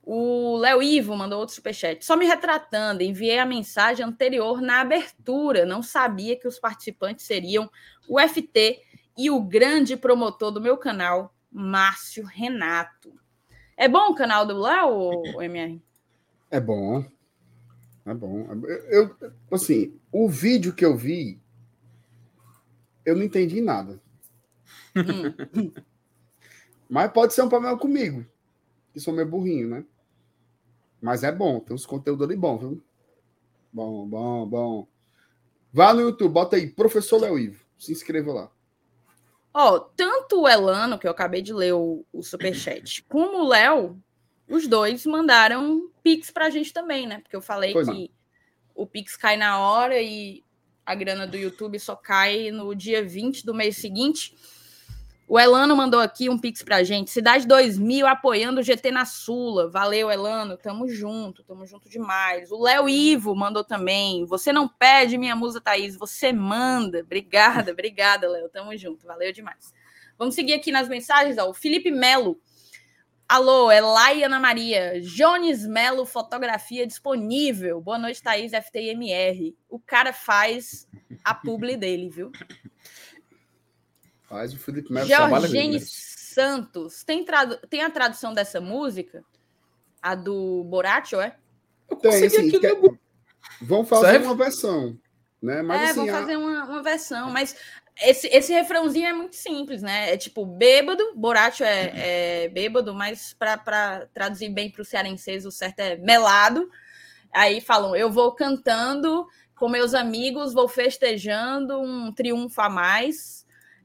O 0.04 0.56
Léo 0.56 0.82
Ivo 0.82 1.16
mandou 1.16 1.38
outro 1.38 1.54
superchat. 1.54 2.04
Só 2.04 2.16
me 2.16 2.26
retratando, 2.26 3.02
enviei 3.02 3.38
a 3.38 3.46
mensagem 3.46 4.04
anterior 4.04 4.60
na 4.60 4.80
abertura. 4.80 5.64
Não 5.64 5.82
sabia 5.82 6.36
que 6.36 6.48
os 6.48 6.58
participantes 6.58 7.24
seriam 7.24 7.70
o 8.08 8.18
FT 8.18 8.82
e 9.16 9.30
o 9.30 9.40
grande 9.40 9.96
promotor 9.96 10.50
do 10.50 10.60
meu 10.60 10.76
canal, 10.76 11.32
Márcio 11.50 12.24
Renato. 12.24 13.14
É 13.76 13.88
bom 13.88 14.10
o 14.10 14.14
canal 14.14 14.44
do 14.44 14.58
Léo, 14.58 15.40
MR? 15.40 15.80
É 16.50 16.60
bom. 16.60 17.04
É 18.04 18.12
bom. 18.12 18.46
Eu, 18.90 19.16
assim, 19.50 19.98
o 20.10 20.28
vídeo 20.28 20.74
que 20.74 20.84
eu 20.84 20.96
vi, 20.96 21.40
eu 23.04 23.14
não 23.14 23.22
entendi 23.22 23.60
nada. 23.60 24.00
Hum. 24.96 25.72
Mas 26.90 27.10
pode 27.12 27.32
ser 27.32 27.42
um 27.42 27.48
problema 27.48 27.78
comigo, 27.78 28.26
que 28.92 29.00
sou 29.00 29.14
meio 29.14 29.28
burrinho, 29.28 29.68
né? 29.68 29.84
Mas 31.00 31.24
é 31.24 31.32
bom, 31.32 31.58
tem 31.60 31.74
uns 31.74 31.86
conteúdos 31.86 32.24
ali 32.26 32.36
bom, 32.36 32.58
viu? 32.58 32.84
Bom, 33.72 34.06
bom, 34.06 34.46
bom. 34.46 34.88
Vá 35.72 35.94
no 35.94 36.02
YouTube, 36.02 36.32
bota 36.32 36.56
aí, 36.56 36.68
Professor 36.68 37.20
Léo 37.20 37.38
Ivo. 37.38 37.64
Se 37.78 37.90
inscreva 37.90 38.32
lá. 38.32 38.52
Ó, 39.54 39.78
tanto 39.78 40.42
o 40.42 40.48
Elano, 40.48 40.98
que 40.98 41.06
eu 41.06 41.10
acabei 41.10 41.42
de 41.42 41.52
ler 41.52 41.72
o, 41.72 42.04
o 42.12 42.22
superchat, 42.22 43.02
como 43.08 43.38
o 43.38 43.48
Léo, 43.48 44.00
os 44.48 44.68
dois 44.68 45.04
mandaram 45.06 45.90
Pix 46.02 46.30
pra 46.30 46.50
gente 46.50 46.72
também, 46.72 47.06
né? 47.06 47.20
Porque 47.20 47.36
eu 47.36 47.42
falei 47.42 47.72
pois 47.72 47.88
que 47.88 47.94
não. 47.94 48.08
o 48.82 48.86
Pix 48.86 49.16
cai 49.16 49.36
na 49.36 49.58
hora 49.58 50.00
e 50.00 50.42
a 50.84 50.94
grana 50.94 51.26
do 51.26 51.36
YouTube 51.36 51.78
só 51.78 51.94
cai 51.94 52.50
no 52.50 52.74
dia 52.74 53.04
20 53.04 53.44
do 53.44 53.54
mês 53.54 53.76
seguinte. 53.76 54.34
O 55.32 55.40
Elano 55.40 55.74
mandou 55.74 55.98
aqui 55.98 56.28
um 56.28 56.36
pix 56.36 56.62
pra 56.62 56.82
gente. 56.82 57.10
Cidade 57.10 57.46
2000 57.46 58.06
apoiando 58.06 58.60
o 58.60 58.62
GT 58.62 58.90
na 58.90 59.06
Sula. 59.06 59.66
Valeu, 59.70 60.10
Elano. 60.10 60.58
Tamo 60.58 60.86
junto, 60.86 61.42
tamo 61.42 61.64
junto 61.64 61.88
demais. 61.88 62.52
O 62.52 62.62
Léo 62.62 62.86
Ivo 62.86 63.34
mandou 63.34 63.64
também. 63.64 64.26
Você 64.26 64.52
não 64.52 64.68
pede, 64.68 65.16
minha 65.16 65.34
musa 65.34 65.58
Thaís, 65.58 65.96
você 65.96 66.34
manda. 66.34 67.00
Obrigada, 67.00 67.72
obrigada, 67.72 68.28
Léo. 68.28 68.50
Tamo 68.50 68.76
junto. 68.76 69.06
Valeu 69.06 69.32
demais. 69.32 69.72
Vamos 70.18 70.34
seguir 70.34 70.52
aqui 70.52 70.70
nas 70.70 70.86
mensagens. 70.86 71.38
Ó. 71.38 71.48
O 71.48 71.54
Felipe 71.54 71.90
Melo. 71.90 72.38
Alô, 73.26 73.70
é 73.70 73.80
Lai 73.80 74.22
Ana 74.22 74.38
Maria. 74.38 75.00
Jones 75.00 75.66
Melo, 75.66 76.04
fotografia 76.04 76.86
disponível. 76.86 77.80
Boa 77.80 77.98
noite, 77.98 78.22
Thaís, 78.22 78.52
FTMR. 78.52 79.56
O 79.66 79.78
cara 79.78 80.12
faz 80.12 80.86
a 81.24 81.32
publi 81.34 81.78
dele, 81.78 82.10
viu? 82.10 82.30
Faz 84.32 84.54
o 84.54 84.58
Felipe 84.58 84.90
Melo 84.90 85.06
Georgine 85.06 85.78
Santos. 85.78 87.04
Tem, 87.04 87.22
tradu... 87.22 87.58
tem 87.68 87.82
a 87.82 87.90
tradução 87.90 88.32
dessa 88.32 88.62
música? 88.62 89.22
A 90.00 90.14
do 90.14 90.64
Boracho, 90.64 91.20
é? 91.20 91.36
Eu 91.90 91.96
Tem, 91.98 92.24
assim, 92.24 92.58
quer... 92.58 92.74
Vão 93.60 93.84
fazer 93.84 94.12
Serve? 94.12 94.24
uma 94.24 94.34
versão. 94.34 94.98
Né? 95.42 95.60
Mas, 95.60 95.80
é, 95.82 95.84
assim, 95.84 96.06
vão 96.06 96.08
a... 96.08 96.18
fazer 96.18 96.36
uma, 96.36 96.64
uma 96.64 96.82
versão, 96.82 97.30
mas 97.30 97.54
esse, 98.00 98.26
esse 98.28 98.54
refrãozinho 98.54 99.06
é 99.06 99.12
muito 99.12 99.36
simples, 99.36 99.82
né? 99.82 100.14
É 100.14 100.16
tipo 100.16 100.46
bêbado, 100.46 101.12
Boracho 101.14 101.62
é, 101.62 102.44
é 102.44 102.48
bêbado, 102.48 102.94
mas 102.94 103.34
para 103.34 104.08
traduzir 104.14 104.48
bem 104.48 104.70
para 104.70 104.80
o 104.80 104.84
cearense, 104.84 105.46
o 105.46 105.50
certo 105.50 105.80
é 105.80 105.96
melado. 105.98 106.70
Aí 107.30 107.60
falam, 107.60 107.94
eu 107.94 108.10
vou 108.10 108.32
cantando 108.32 109.26
com 109.54 109.68
meus 109.68 109.92
amigos, 109.92 110.54
vou 110.54 110.68
festejando 110.68 111.78
um 111.78 112.10
triunfo 112.10 112.58
a 112.62 112.70
mais 112.70 113.41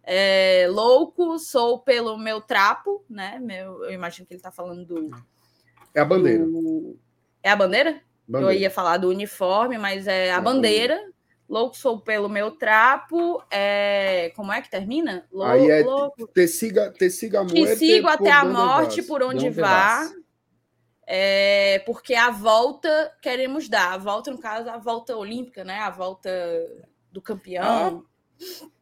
é, 0.10 0.68
louco, 0.70 1.38
sou 1.38 1.80
pelo 1.80 2.18
meu 2.18 2.40
trapo, 2.40 3.04
né? 3.10 3.40
Meu, 3.42 3.84
eu 3.84 3.92
imagino 3.92 4.26
que 4.26 4.34
ele 4.34 4.40
está 4.40 4.50
falando 4.50 4.86
do. 4.86 5.12
É 5.94 6.00
a 6.00 6.06
bandeira. 6.06 6.46
Do... 6.46 6.98
É 7.44 7.52
a 7.52 7.56
bandeira? 7.58 8.02
bandeira? 8.26 8.56
Eu 8.56 8.58
ia 8.58 8.72
falar 8.72 8.96
do 8.96 9.10
uniforme, 9.10 9.78
mas 9.78 10.08
é 10.08 10.32
a 10.32 10.38
é 10.38 10.42
bandeira. 10.42 10.96
bandeira. 10.96 11.14
Louco 11.50 11.76
sou 11.76 12.00
pelo 12.00 12.30
meu 12.30 12.52
trapo. 12.52 13.44
É... 13.52 14.32
Como 14.34 14.50
é 14.54 14.62
que 14.62 14.72
termina? 14.72 15.28
Lou... 15.30 15.46
Aí 15.46 15.70
é 15.70 15.84
louco. 15.84 16.26
Te 16.28 16.48
siga, 16.48 16.90
te 16.90 17.10
siga 17.10 17.42
a 17.42 17.46
Te 17.46 17.76
sigo 17.76 18.08
até 18.08 18.32
a 18.32 18.46
morte 18.46 19.04
por 19.04 19.22
onde 19.22 19.50
vá. 19.50 20.10
É, 21.06 21.80
porque 21.86 22.16
a 22.16 22.30
volta 22.32 23.14
queremos 23.22 23.68
dar. 23.68 23.92
A 23.92 23.98
volta, 23.98 24.32
no 24.32 24.38
caso, 24.38 24.70
a 24.70 24.78
volta 24.78 25.18
olímpica, 25.18 25.66
né? 25.66 25.80
A 25.80 25.90
volta 25.90 26.30
do 27.12 27.22
campeão. 27.22 28.06
Ah 28.06 28.17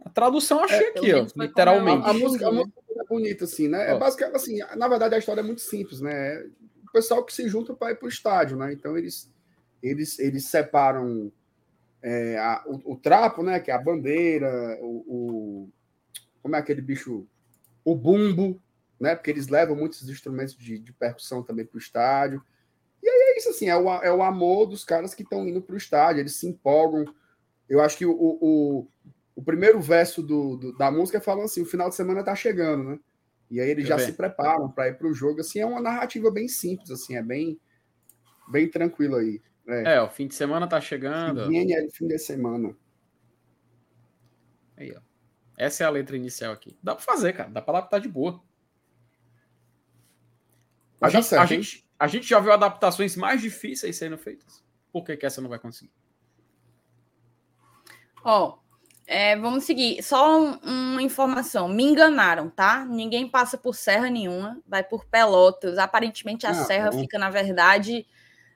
A 0.04 0.10
tradução 0.10 0.60
eu 0.60 0.66
achei 0.66 0.88
É, 0.88 0.90
aqui, 0.90 1.14
ó, 1.14 1.26
literalmente. 1.36 2.06
A, 2.08 2.12
a 2.12 2.14
música, 2.14 2.48
a 2.48 2.52
música 2.52 2.80
é 2.90 3.04
bonita, 3.06 3.46
assim, 3.46 3.68
né? 3.68 3.90
É 3.90 3.94
Ó. 3.94 4.00
basicamente 4.00 4.36
assim, 4.36 4.60
na 4.78 4.88
verdade 4.88 5.16
a 5.16 5.18
história 5.18 5.42
é 5.42 5.44
muito 5.44 5.62
simples, 5.62 6.02
né? 6.02 6.40
O 6.88 6.92
pessoal 6.92 7.24
que 7.26 7.34
se 7.34 7.48
junta 7.48 7.74
para 7.74 7.92
ir 7.92 7.96
para 7.96 8.06
o 8.06 8.10
estádio, 8.10 8.58
né? 8.58 8.72
Então 8.74 8.98
eles, 8.98 9.30
eles, 9.82 10.18
eles 10.20 10.46
separam 10.46 11.32
é, 12.02 12.38
a- 12.38 12.64
o, 12.66 12.94
o 12.94 12.96
trapo, 12.98 13.44
né? 13.44 13.60
Que 13.60 13.72
é 13.72 13.74
a 13.74 13.82
bandeira, 13.82 14.78
o, 14.82 15.04
o- 15.08 15.70
como 16.42 16.56
é 16.56 16.60
aquele 16.60 16.82
bicho, 16.82 17.28
o 17.84 17.96
bumbo, 17.96 18.62
né? 19.00 19.16
Porque 19.16 19.32
eles 19.32 19.48
levam 19.48 19.76
muitos 19.76 20.08
instrumentos 20.08 20.56
de, 20.56 20.78
de 20.80 20.94
percussão 20.94 21.42
também 21.44 21.66
para 21.66 21.76
o 21.76 21.80
estádio. 21.82 22.42
E 23.02 23.10
aí 23.10 23.34
é 23.34 23.38
isso 23.38 23.50
assim, 23.50 23.68
é 23.70 23.76
o, 23.76 23.90
é 24.04 24.12
o 24.14 24.24
amor 24.24 24.68
dos 24.68 24.84
caras 24.86 25.14
que 25.14 25.24
estão 25.24 25.48
indo 25.48 25.62
para 25.62 25.74
o 25.74 25.78
estádio, 25.78 26.22
eles 26.22 26.36
se 26.36 26.48
empolgam. 26.48 27.06
Eu 27.68 27.82
acho 27.82 27.98
que 27.98 28.06
o, 28.06 28.12
o, 28.14 28.88
o 29.36 29.44
primeiro 29.44 29.80
verso 29.82 30.24
do, 30.24 30.56
do- 30.58 30.78
da 30.78 30.90
música 30.90 31.20
fala 31.22 31.44
assim: 31.44 31.62
o 31.62 31.66
final 31.66 31.90
de 31.90 31.96
semana 31.96 32.24
tá 32.24 32.36
chegando, 32.36 32.84
né? 32.92 33.00
E 33.52 33.60
aí 33.60 33.70
eles 33.70 33.88
já 33.88 33.96
ver. 33.98 34.06
se 34.06 34.14
preparam 34.14 34.72
para 34.72 34.88
ir 34.90 34.98
para 34.98 35.08
o 35.08 35.14
jogo. 35.14 35.42
Assim, 35.42 35.60
é 35.60 35.66
uma 35.66 35.82
narrativa 35.82 36.32
bem 36.32 36.48
simples, 36.48 36.90
assim, 36.90 37.16
é 37.16 37.22
bem, 37.22 37.60
bem 38.50 38.70
tranquilo 38.70 39.16
aí. 39.18 39.42
É, 39.68 40.02
o 40.02 40.10
fim 40.10 40.28
de 40.28 40.36
semana 40.36 40.68
tá 40.68 40.80
chegando. 40.80 41.48
Viene 41.48 41.74
é 41.74 41.90
fim 41.90 42.08
de 42.08 42.18
semana. 42.20 42.76
Aí, 44.78 44.96
ó. 44.96 45.02
Essa 45.58 45.84
é 45.84 45.88
a 45.88 45.90
letra 45.90 46.16
inicial 46.16 46.54
aqui. 46.54 46.78
Dá 46.84 46.96
pra 46.96 47.04
fazer, 47.04 47.34
cara. 47.34 47.50
Dá 47.50 47.62
pra 47.62 47.78
adaptar 47.78 48.00
de 48.00 48.08
boa. 48.10 48.44
A 51.02 51.10
gente, 51.10 51.26
certo, 51.26 51.42
a, 51.42 51.46
gente, 51.46 51.88
a 52.00 52.08
gente 52.08 52.28
já 52.28 52.40
viu 52.40 52.52
adaptações 52.52 53.16
mais 53.16 53.42
difíceis 53.42 53.96
sendo 53.96 54.18
feitas. 54.18 54.64
Por 54.92 55.04
que, 55.04 55.16
que 55.18 55.26
essa 55.26 55.42
não 55.42 55.50
vai 55.50 55.60
conseguir? 55.60 55.92
Ó, 58.24 58.58
é, 59.08 59.36
vamos 59.36 59.64
seguir. 59.66 60.02
Só 60.04 60.40
um- 60.40 60.58
uma 60.64 61.02
informação. 61.02 61.68
Me 61.68 61.84
enganaram, 61.84 62.50
tá? 62.50 62.86
Ninguém 62.86 63.28
passa 63.28 63.58
por 63.58 63.76
serra 63.76 64.10
nenhuma, 64.10 64.60
vai 64.68 64.84
por 64.84 65.06
Pelotas. 65.06 65.78
Aparentemente 65.78 66.46
a 66.48 66.54
serra 66.66 66.92
fica, 66.92 67.18
na 67.20 67.30
verdade, 67.30 68.06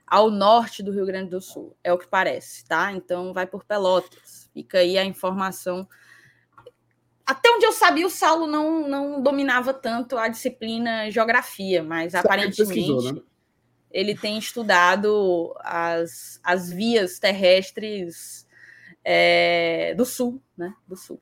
ao 0.07 0.31
norte 0.31 0.81
do 0.81 0.91
Rio 0.91 1.05
Grande 1.05 1.29
do 1.29 1.39
Sul. 1.41 1.75
É 1.83 1.93
o 1.93 1.97
que 1.97 2.07
parece, 2.07 2.65
tá? 2.65 2.91
Então 2.91 3.33
vai 3.33 3.45
por 3.45 3.63
Pelotas. 3.63 4.49
Fica 4.53 4.79
aí 4.79 4.97
a 4.97 5.05
informação. 5.05 5.87
Até 7.25 7.47
onde 7.51 7.65
eu 7.65 7.71
sabia, 7.71 8.07
o 8.07 8.09
Saulo 8.09 8.47
não, 8.47 8.87
não 8.87 9.21
dominava 9.21 9.71
tanto 9.71 10.17
a 10.17 10.27
disciplina 10.27 11.11
geografia, 11.11 11.83
mas 11.83 12.13
Sabe 12.13 12.25
aparentemente 12.25 13.13
né? 13.13 13.21
ele 13.91 14.17
tem 14.17 14.39
estudado 14.39 15.55
as, 15.59 16.39
as 16.43 16.71
vias 16.71 17.19
terrestres 17.19 18.47
é, 19.03 19.93
do 19.95 20.05
sul, 20.05 20.41
né? 20.57 20.73
Do 20.87 20.95
sul. 20.95 21.21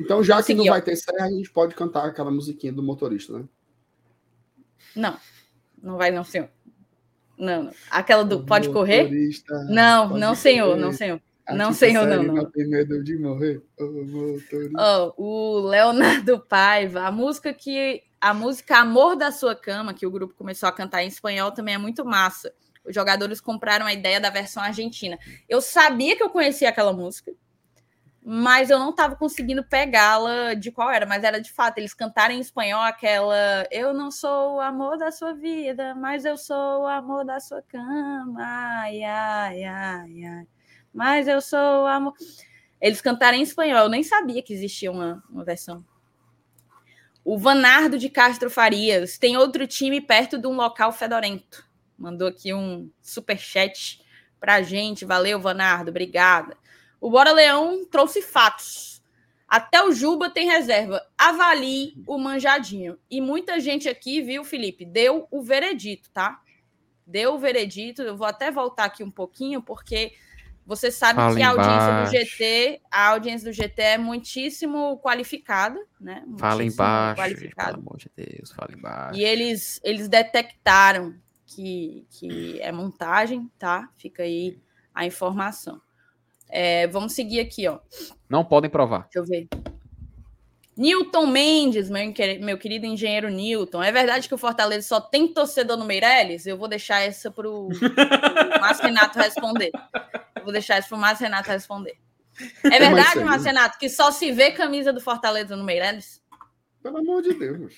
Então, 0.00 0.22
já 0.22 0.42
que 0.42 0.54
não 0.54 0.64
vai 0.64 0.80
ter 0.80 0.96
serra, 0.96 1.26
a 1.26 1.30
gente 1.30 1.50
pode 1.50 1.74
cantar 1.74 2.06
aquela 2.06 2.30
musiquinha 2.30 2.72
do 2.72 2.82
motorista, 2.82 3.38
né? 3.38 3.44
Não, 4.96 5.16
não 5.82 5.96
vai 5.96 6.10
não, 6.10 6.24
senhor. 6.24 6.48
Não, 7.38 7.64
não. 7.64 7.72
Aquela 7.90 8.24
do 8.24 8.44
pode 8.44 8.70
correr? 8.70 9.10
Não, 9.68 10.08
pode 10.08 10.20
não, 10.20 10.34
senhor, 10.34 10.70
correr. 10.70 10.80
não, 10.80 10.92
senhor. 10.92 11.20
A 11.46 11.54
Não, 11.54 11.72
senhor, 11.72 12.06
não, 12.06 12.22
não. 12.22 12.50
tem 12.50 12.68
medo 12.68 13.02
de 13.02 13.18
morrer. 13.18 13.60
Motorista. 13.78 14.76
Ó, 14.78 15.14
o 15.16 15.60
Leonardo 15.68 16.38
Paiva, 16.38 17.00
a 17.00 17.10
música 17.10 17.52
que 17.52 18.02
a 18.20 18.32
música 18.32 18.76
Amor 18.78 19.16
da 19.16 19.32
Sua 19.32 19.54
Cama, 19.54 19.94
que 19.94 20.06
o 20.06 20.10
grupo 20.10 20.34
começou 20.34 20.68
a 20.68 20.72
cantar 20.72 21.02
em 21.02 21.08
espanhol, 21.08 21.50
também 21.50 21.74
é 21.74 21.78
muito 21.78 22.04
massa. 22.04 22.52
Os 22.84 22.94
jogadores 22.94 23.40
compraram 23.40 23.86
a 23.86 23.92
ideia 23.92 24.20
da 24.20 24.30
versão 24.30 24.62
argentina. 24.62 25.18
Eu 25.48 25.60
sabia 25.60 26.16
que 26.16 26.22
eu 26.22 26.30
conhecia 26.30 26.68
aquela 26.68 26.92
música, 26.92 27.32
mas 28.22 28.68
eu 28.70 28.78
não 28.78 28.90
estava 28.90 29.16
conseguindo 29.16 29.64
pegá-la 29.64 30.54
de 30.54 30.70
qual 30.70 30.90
era, 30.90 31.06
mas 31.06 31.24
era 31.24 31.40
de 31.40 31.50
fato 31.52 31.78
eles 31.78 31.94
cantarem 31.94 32.38
em 32.38 32.40
espanhol 32.40 32.82
aquela 32.82 33.66
Eu 33.70 33.94
não 33.94 34.10
sou 34.10 34.56
o 34.56 34.60
amor 34.60 34.98
da 34.98 35.10
sua 35.10 35.32
vida, 35.32 35.94
mas 35.94 36.24
eu 36.24 36.36
sou 36.36 36.82
o 36.82 36.86
amor 36.86 37.24
da 37.24 37.40
sua 37.40 37.62
cama. 37.62 38.40
Ai, 38.40 39.02
ai, 39.02 39.64
ai, 39.64 40.24
ai. 40.24 40.46
Mas 40.92 41.28
eu 41.28 41.40
sou 41.40 41.84
o 41.84 41.86
amor. 41.86 42.14
Eles 42.80 43.00
cantaram 43.00 43.38
em 43.38 43.42
espanhol, 43.42 43.84
eu 43.84 43.88
nem 43.88 44.02
sabia 44.02 44.42
que 44.42 44.52
existia 44.52 44.90
uma, 44.90 45.22
uma 45.30 45.44
versão. 45.44 45.84
O 47.24 47.38
Vanardo 47.38 47.98
de 47.98 48.08
Castro 48.08 48.50
Farias 48.50 49.18
tem 49.18 49.36
outro 49.36 49.66
time 49.66 50.00
perto 50.00 50.38
de 50.38 50.46
um 50.46 50.54
local 50.54 50.90
fedorento. 50.92 51.69
Mandou 52.00 52.26
aqui 52.28 52.54
um 52.54 52.90
super 53.02 53.38
chat 53.38 54.00
pra 54.40 54.62
gente. 54.62 55.04
Valeu, 55.04 55.38
Vanardo, 55.38 55.90
obrigada. 55.90 56.56
O 56.98 57.10
Bora 57.10 57.30
Leão 57.30 57.84
trouxe 57.84 58.22
fatos. 58.22 59.02
Até 59.46 59.82
o 59.84 59.92
Juba 59.92 60.30
tem 60.30 60.48
reserva. 60.48 61.04
Avalie 61.18 61.94
o 62.06 62.16
manjadinho. 62.16 62.98
E 63.10 63.20
muita 63.20 63.60
gente 63.60 63.86
aqui, 63.88 64.22
viu, 64.22 64.44
Felipe, 64.44 64.84
deu 64.86 65.26
o 65.30 65.42
veredito, 65.42 66.08
tá? 66.10 66.40
Deu 67.06 67.34
o 67.34 67.38
veredito. 67.38 68.00
Eu 68.00 68.16
vou 68.16 68.26
até 68.26 68.50
voltar 68.50 68.84
aqui 68.84 69.02
um 69.04 69.10
pouquinho, 69.10 69.60
porque 69.60 70.14
você 70.64 70.90
sabe 70.90 71.16
Fala 71.16 71.34
que 71.36 71.42
a 71.42 71.48
audiência 71.50 71.90
embaixo. 71.90 72.12
do 72.12 72.18
GT, 72.18 72.80
a 72.90 73.08
audiência 73.08 73.50
do 73.50 73.52
GT 73.52 73.82
é 73.82 73.98
muitíssimo 73.98 74.98
qualificada, 75.00 75.78
né? 76.00 76.22
Fala 76.38 76.56
Muitíssimo 76.56 76.84
embaixo, 76.84 77.22
gente, 77.22 77.34
qualificada. 77.40 77.72
pelo 77.72 77.82
amor 77.88 77.98
de 77.98 78.10
Deus, 78.16 78.52
fala 78.52 78.72
embaixo. 78.72 79.18
E 79.18 79.24
eles, 79.24 79.80
eles 79.82 80.08
detectaram 80.08 81.14
que, 81.50 82.06
que 82.10 82.60
é 82.60 82.70
montagem, 82.70 83.50
tá? 83.58 83.90
Fica 83.96 84.22
aí 84.22 84.58
a 84.94 85.04
informação. 85.04 85.80
É, 86.48 86.86
vamos 86.86 87.12
seguir 87.12 87.40
aqui, 87.40 87.68
ó. 87.68 87.78
Não 88.28 88.44
podem 88.44 88.70
provar. 88.70 89.08
Deixa 89.12 89.18
eu 89.18 89.24
ver. 89.24 89.48
Newton 90.76 91.26
Mendes, 91.26 91.90
meu, 91.90 92.12
meu 92.40 92.56
querido 92.56 92.86
engenheiro 92.86 93.28
Newton. 93.28 93.82
É 93.82 93.92
verdade 93.92 94.28
que 94.28 94.34
o 94.34 94.38
Fortaleza 94.38 94.88
só 94.88 95.00
tem 95.00 95.32
torcedor 95.32 95.76
no 95.76 95.84
Meirelles? 95.84 96.46
Eu 96.46 96.56
vou 96.56 96.68
deixar 96.68 97.00
essa 97.00 97.30
para 97.30 97.48
o 97.48 97.68
Márcio 98.60 98.84
Renato 98.84 99.18
responder. 99.18 99.70
Eu 100.36 100.44
vou 100.44 100.52
deixar 100.52 100.78
isso 100.78 100.88
para 100.88 100.96
o 100.96 101.00
Márcio 101.00 101.24
Renato 101.24 101.50
responder. 101.50 101.98
É 102.64 102.78
verdade, 102.78 103.18
aí, 103.18 103.24
Márcio 103.24 103.44
né? 103.44 103.50
Renato, 103.50 103.78
que 103.78 103.88
só 103.88 104.10
se 104.10 104.32
vê 104.32 104.52
camisa 104.52 104.92
do 104.92 105.00
Fortaleza 105.00 105.54
no 105.54 105.64
Meirelles? 105.64 106.22
Pelo 106.82 106.98
amor 106.98 107.22
de 107.22 107.34
Deus. 107.34 107.74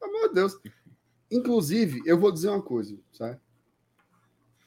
Pelo 0.00 0.16
amor 0.16 0.28
de 0.28 0.34
Deus. 0.34 0.56
Inclusive, 1.34 2.00
eu 2.06 2.16
vou 2.16 2.30
dizer 2.30 2.48
uma 2.48 2.62
coisa, 2.62 2.96
sabe? 3.12 3.40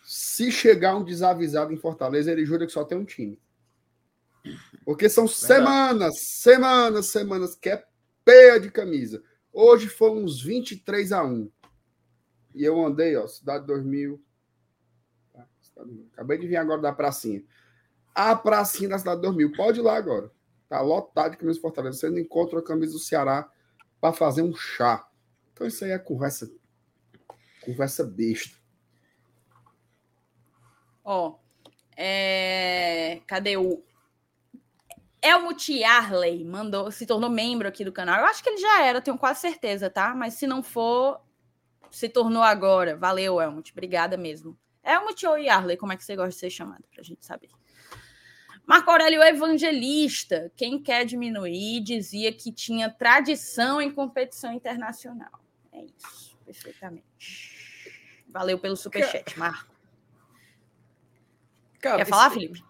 Se 0.03 0.51
chegar 0.51 0.97
um 0.97 1.03
desavisado 1.05 1.72
em 1.72 1.78
Fortaleza, 1.78 2.30
ele 2.30 2.45
jura 2.45 2.65
que 2.65 2.74
só 2.74 2.84
tem 2.84 2.97
um 2.97 3.05
time. 3.05 3.39
Porque 4.84 5.07
são 5.07 5.30
semanas, 5.30 6.20
semanas, 6.20 7.05
semanas 7.07 7.55
que 7.55 7.70
é 7.70 7.86
peia 8.26 8.59
de 8.59 8.70
camisa. 8.70 9.24
Hoje 9.53 9.88
foram 9.88 10.18
uns 10.26 10.41
23 10.43 11.13
a 11.13 11.24
1. 11.24 11.49
E 12.53 12.65
eu 12.65 12.86
andei, 12.86 13.15
ó, 13.15 13.26
Cidade 13.28 13.65
2000. 13.65 14.22
Tá, 15.32 15.47
Cidade 15.61 15.88
2000. 15.88 16.09
Acabei 16.11 16.38
de 16.38 16.47
vir 16.47 16.57
agora 16.57 16.82
da 16.82 16.91
pracinha. 16.91 17.41
A 18.13 18.36
pracinha 18.36 18.89
da 18.89 18.99
Cidade 18.99 19.22
2000. 19.22 19.53
Pode 19.53 19.80
ir 19.80 19.84
lá 19.84 19.95
agora. 19.95 20.30
Tá 20.68 20.82
lotado 20.82 21.32
de 21.32 21.38
camisa 21.38 21.61
Fortaleza. 21.61 21.97
Você 21.97 22.09
não 22.09 22.18
encontra 22.18 22.59
a 22.59 22.63
camisa 22.63 22.91
do 22.91 22.99
Ceará 22.99 23.49
para 24.01 24.11
fazer 24.11 24.41
um 24.41 24.53
chá. 24.53 25.07
Então 25.58 25.66
isso 25.66 25.84
aí 25.84 25.89
é 25.89 25.97
conversa 25.97 26.47
conversa 27.62 28.03
besta. 28.03 28.55
Ó, 31.03 31.39
é... 31.97 33.22
cadê 33.26 33.58
o 33.58 33.84
Elmut 35.20 35.74
Yarley 35.74 36.45
mandou, 36.45 36.91
se 36.91 37.08
tornou 37.08 37.28
membro 37.28 37.68
aqui 37.68 37.84
do 37.84 37.91
canal. 37.91 38.20
Eu 38.20 38.26
acho 38.28 38.43
que 38.43 38.49
ele 38.49 38.60
já 38.60 38.84
era, 38.86 39.01
tenho 39.01 39.18
quase 39.18 39.41
certeza, 39.41 39.89
tá? 39.89 40.14
Mas 40.14 40.36
se 40.36 40.45
não 40.45 40.62
for, 40.62 41.20
se 41.89 42.08
tornou 42.08 42.43
agora. 42.43 42.95
Valeu, 42.95 43.41
Elmut. 43.41 43.72
Obrigada 43.72 44.16
mesmo. 44.16 44.55
Elmut 44.84 45.26
ou 45.26 45.39
Yarley, 45.39 45.76
como 45.76 45.91
é 45.91 45.97
que 45.97 46.05
você 46.05 46.16
gosta 46.16 46.30
de 46.30 46.36
ser 46.36 46.51
chamado? 46.51 46.86
Pra 46.93 47.01
gente 47.01 47.26
saber. 47.26 47.49
Marco 48.64 48.91
Aurélio 48.91 49.24
Evangelista, 49.24 50.51
quem 50.55 50.80
quer 50.80 51.03
diminuir, 51.03 51.82
dizia 51.82 52.32
que 52.32 52.51
tinha 52.51 52.91
tradição 52.91 53.82
em 53.82 53.91
competição 53.91 54.53
internacional. 54.53 55.47
É 55.78 55.86
isso, 55.86 56.38
perfeitamente. 56.45 58.23
Valeu 58.30 58.57
pelo 58.59 58.75
superchat, 58.75 59.38
Marco. 59.38 59.73
Cara, 61.80 61.97
Quer 61.97 62.05
falar, 62.05 62.32
Felipe? 62.32 62.63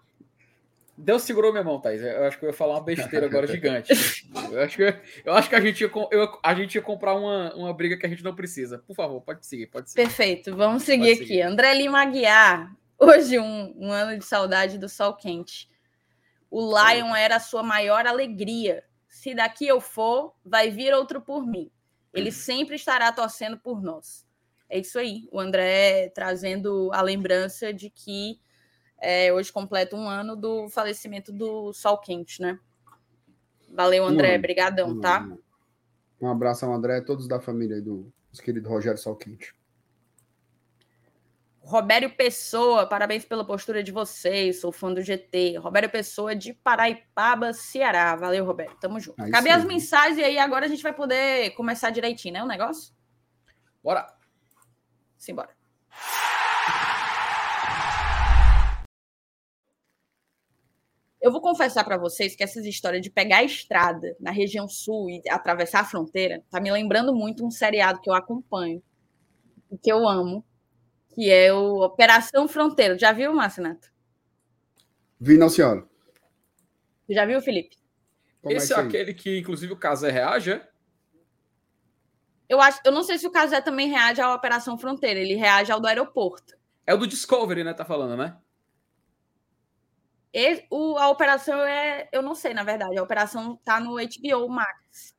Deus 0.96 1.22
segurou 1.22 1.52
minha 1.52 1.62
mão, 1.62 1.80
Thaís. 1.80 2.02
Eu 2.02 2.24
acho 2.24 2.38
que 2.38 2.44
eu 2.44 2.48
ia 2.50 2.52
falar 2.52 2.74
uma 2.74 2.82
besteira 2.82 3.26
agora 3.26 3.46
gigante. 3.48 3.92
Eu 4.50 4.60
acho 4.62 4.76
que, 4.76 4.82
eu 5.24 5.32
acho 5.32 5.48
que 5.48 5.54
a, 5.54 5.60
gente 5.60 5.80
ia, 5.82 5.90
eu- 6.10 6.38
a 6.42 6.54
gente 6.54 6.74
ia 6.74 6.82
comprar 6.82 7.14
uma, 7.14 7.54
uma 7.54 7.72
briga 7.72 7.96
que 7.96 8.04
a 8.04 8.08
gente 8.08 8.24
não 8.24 8.34
precisa. 8.34 8.78
Por 8.86 8.94
favor, 8.96 9.20
pode 9.22 9.46
seguir, 9.46 9.68
pode 9.68 9.90
seguir. 9.90 10.02
Perfeito, 10.04 10.56
vamos 10.56 10.82
seguir 10.82 11.02
Pode 11.02 11.12
aqui. 11.12 11.26
seguir. 11.26 11.42
André 11.42 11.74
Lima 11.74 12.02
Aguiar. 12.02 12.76
Hoje, 12.98 13.38
um, 13.38 13.74
um 13.78 13.92
ano 13.92 14.18
de 14.18 14.24
saudade 14.24 14.76
do 14.76 14.88
sol 14.88 15.14
quente. 15.14 15.70
O 16.50 16.60
Lion 16.76 17.14
era 17.14 17.36
a 17.36 17.40
sua 17.40 17.62
maior 17.62 18.04
alegria. 18.06 18.82
Se 19.08 19.34
daqui 19.34 19.68
eu 19.68 19.80
for, 19.80 20.34
vai 20.44 20.68
vir 20.70 20.92
outro 20.94 21.20
por 21.20 21.46
mim. 21.46 21.70
Ele 22.12 22.32
sempre 22.32 22.76
estará 22.76 23.12
torcendo 23.12 23.58
por 23.58 23.82
nós. 23.82 24.26
É 24.68 24.78
isso 24.78 24.98
aí. 24.98 25.28
O 25.32 25.38
André 25.38 26.10
trazendo 26.10 26.90
a 26.92 27.02
lembrança 27.02 27.72
de 27.72 27.90
que 27.90 28.40
É, 29.00 29.32
hoje 29.32 29.52
completa 29.52 29.94
um 29.94 30.08
ano 30.08 30.34
do 30.34 30.68
falecimento 30.68 31.32
do 31.32 31.72
Sol 31.72 31.98
Quente, 31.98 32.42
né? 32.42 32.58
Valeu, 33.72 34.04
André. 34.04 34.36
Brigadão, 34.38 34.90
um 34.90 35.00
tá? 35.00 35.24
Um 36.20 36.28
abraço 36.28 36.66
ao 36.66 36.72
André, 36.72 37.00
todos 37.02 37.28
da 37.28 37.40
família 37.40 37.80
do 37.80 38.12
querido 38.42 38.68
Rogério 38.68 38.98
Sol 38.98 39.14
Quente. 39.14 39.54
Robério 41.68 42.08
Pessoa, 42.08 42.86
parabéns 42.86 43.26
pela 43.26 43.44
postura 43.44 43.82
de 43.82 43.92
vocês, 43.92 44.58
sou 44.58 44.72
fã 44.72 44.90
do 44.90 45.02
GT. 45.02 45.58
Robério 45.58 45.90
Pessoa 45.90 46.34
de 46.34 46.54
Paraipaba, 46.54 47.52
Ceará. 47.52 48.16
Valeu, 48.16 48.42
Roberto, 48.46 48.80
tamo 48.80 48.98
junto. 48.98 49.22
Aí 49.22 49.30
Cadê 49.30 49.50
sim. 49.50 49.54
as 49.54 49.64
mensagens 49.66 50.16
e 50.16 50.24
aí 50.24 50.38
agora 50.38 50.64
a 50.64 50.68
gente 50.68 50.82
vai 50.82 50.94
poder 50.94 51.50
começar 51.50 51.90
direitinho, 51.90 52.32
né, 52.32 52.42
o 52.42 52.46
negócio? 52.46 52.94
Bora. 53.84 54.06
Simbora. 55.18 55.50
Eu 61.20 61.30
vou 61.30 61.42
confessar 61.42 61.84
para 61.84 61.98
vocês 61.98 62.34
que 62.34 62.42
essas 62.42 62.64
histórias 62.64 63.02
de 63.02 63.10
pegar 63.10 63.38
a 63.38 63.44
estrada 63.44 64.16
na 64.18 64.30
região 64.30 64.66
sul 64.66 65.10
e 65.10 65.20
atravessar 65.28 65.80
a 65.80 65.84
fronteira 65.84 66.42
tá 66.50 66.60
me 66.60 66.72
lembrando 66.72 67.14
muito 67.14 67.44
um 67.44 67.50
seriado 67.50 68.00
que 68.00 68.08
eu 68.08 68.14
acompanho 68.14 68.82
e 69.70 69.76
que 69.76 69.92
eu 69.92 70.08
amo, 70.08 70.42
que 71.18 71.32
é 71.32 71.52
o 71.52 71.80
Operação 71.80 72.46
Fronteira. 72.46 72.96
Já 72.96 73.10
viu, 73.10 73.34
Márcio 73.34 73.60
Neto? 73.60 73.90
Vi, 75.18 75.36
não, 75.36 75.48
senhora. 75.48 75.84
Já 77.10 77.26
viu, 77.26 77.40
Felipe? 77.40 77.76
Como 78.40 78.54
Esse 78.54 78.72
é, 78.72 78.76
é 78.76 78.80
aquele 78.80 79.12
que, 79.12 79.36
inclusive, 79.36 79.72
o 79.72 79.76
Casé 79.76 80.12
reage, 80.12 80.52
é? 80.52 80.68
Eu, 82.48 82.60
acho, 82.60 82.80
eu 82.84 82.92
não 82.92 83.02
sei 83.02 83.18
se 83.18 83.26
o 83.26 83.32
Casé 83.32 83.60
também 83.60 83.88
reage 83.88 84.20
à 84.20 84.32
Operação 84.32 84.78
Fronteira, 84.78 85.18
ele 85.18 85.34
reage 85.34 85.72
ao 85.72 85.80
do 85.80 85.88
aeroporto. 85.88 86.56
É 86.86 86.94
o 86.94 86.96
do 86.96 87.04
Discovery, 87.04 87.64
né? 87.64 87.74
Tá 87.74 87.84
falando, 87.84 88.16
né? 88.16 88.36
E, 90.32 90.66
o, 90.70 90.96
a 90.98 91.10
operação 91.10 91.60
é. 91.62 92.08
Eu 92.12 92.22
não 92.22 92.36
sei, 92.36 92.54
na 92.54 92.62
verdade. 92.62 92.96
A 92.96 93.02
operação 93.02 93.56
tá 93.64 93.80
no 93.80 93.96
HBO 93.96 94.48
Max. 94.48 95.16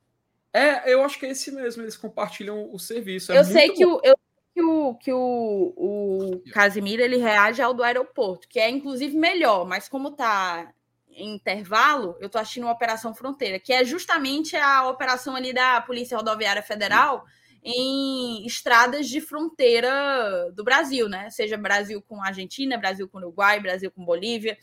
É, 0.53 0.93
eu 0.93 1.03
acho 1.03 1.19
que 1.19 1.25
é 1.25 1.31
esse 1.31 1.51
mesmo. 1.51 1.83
Eles 1.83 1.97
compartilham 1.97 2.73
o 2.73 2.79
serviço. 2.79 3.33
É 3.33 3.37
eu 3.37 3.43
sei 3.43 3.73
que 3.73 3.85
o, 3.85 3.99
eu 4.01 4.17
que 4.53 4.61
o, 4.61 4.95
que 4.95 5.13
o, 5.13 5.73
o 5.77 6.43
Casimiro 6.51 7.01
ele 7.01 7.17
reage 7.17 7.61
ao 7.61 7.73
do 7.73 7.83
aeroporto, 7.83 8.47
que 8.47 8.59
é 8.59 8.69
inclusive 8.69 9.15
melhor, 9.15 9.65
mas 9.65 9.87
como 9.87 10.11
tá 10.11 10.71
em 11.11 11.35
intervalo, 11.35 12.15
eu 12.19 12.29
tô 12.29 12.37
assistindo 12.37 12.67
a 12.67 12.71
Operação 12.71 13.13
Fronteira, 13.13 13.59
que 13.59 13.73
é 13.73 13.83
justamente 13.83 14.55
a 14.55 14.87
operação 14.87 15.35
ali 15.35 15.53
da 15.53 15.81
Polícia 15.81 16.17
Rodoviária 16.17 16.61
Federal 16.61 17.25
em 17.63 18.45
estradas 18.45 19.07
de 19.07 19.19
fronteira 19.19 20.49
do 20.53 20.63
Brasil, 20.63 21.09
né? 21.09 21.29
Seja 21.29 21.57
Brasil 21.57 22.01
com 22.01 22.23
Argentina, 22.23 22.77
Brasil 22.77 23.07
com 23.07 23.17
Uruguai, 23.17 23.59
Brasil 23.59 23.91
com 23.91 24.05
Bolívia, 24.05 24.57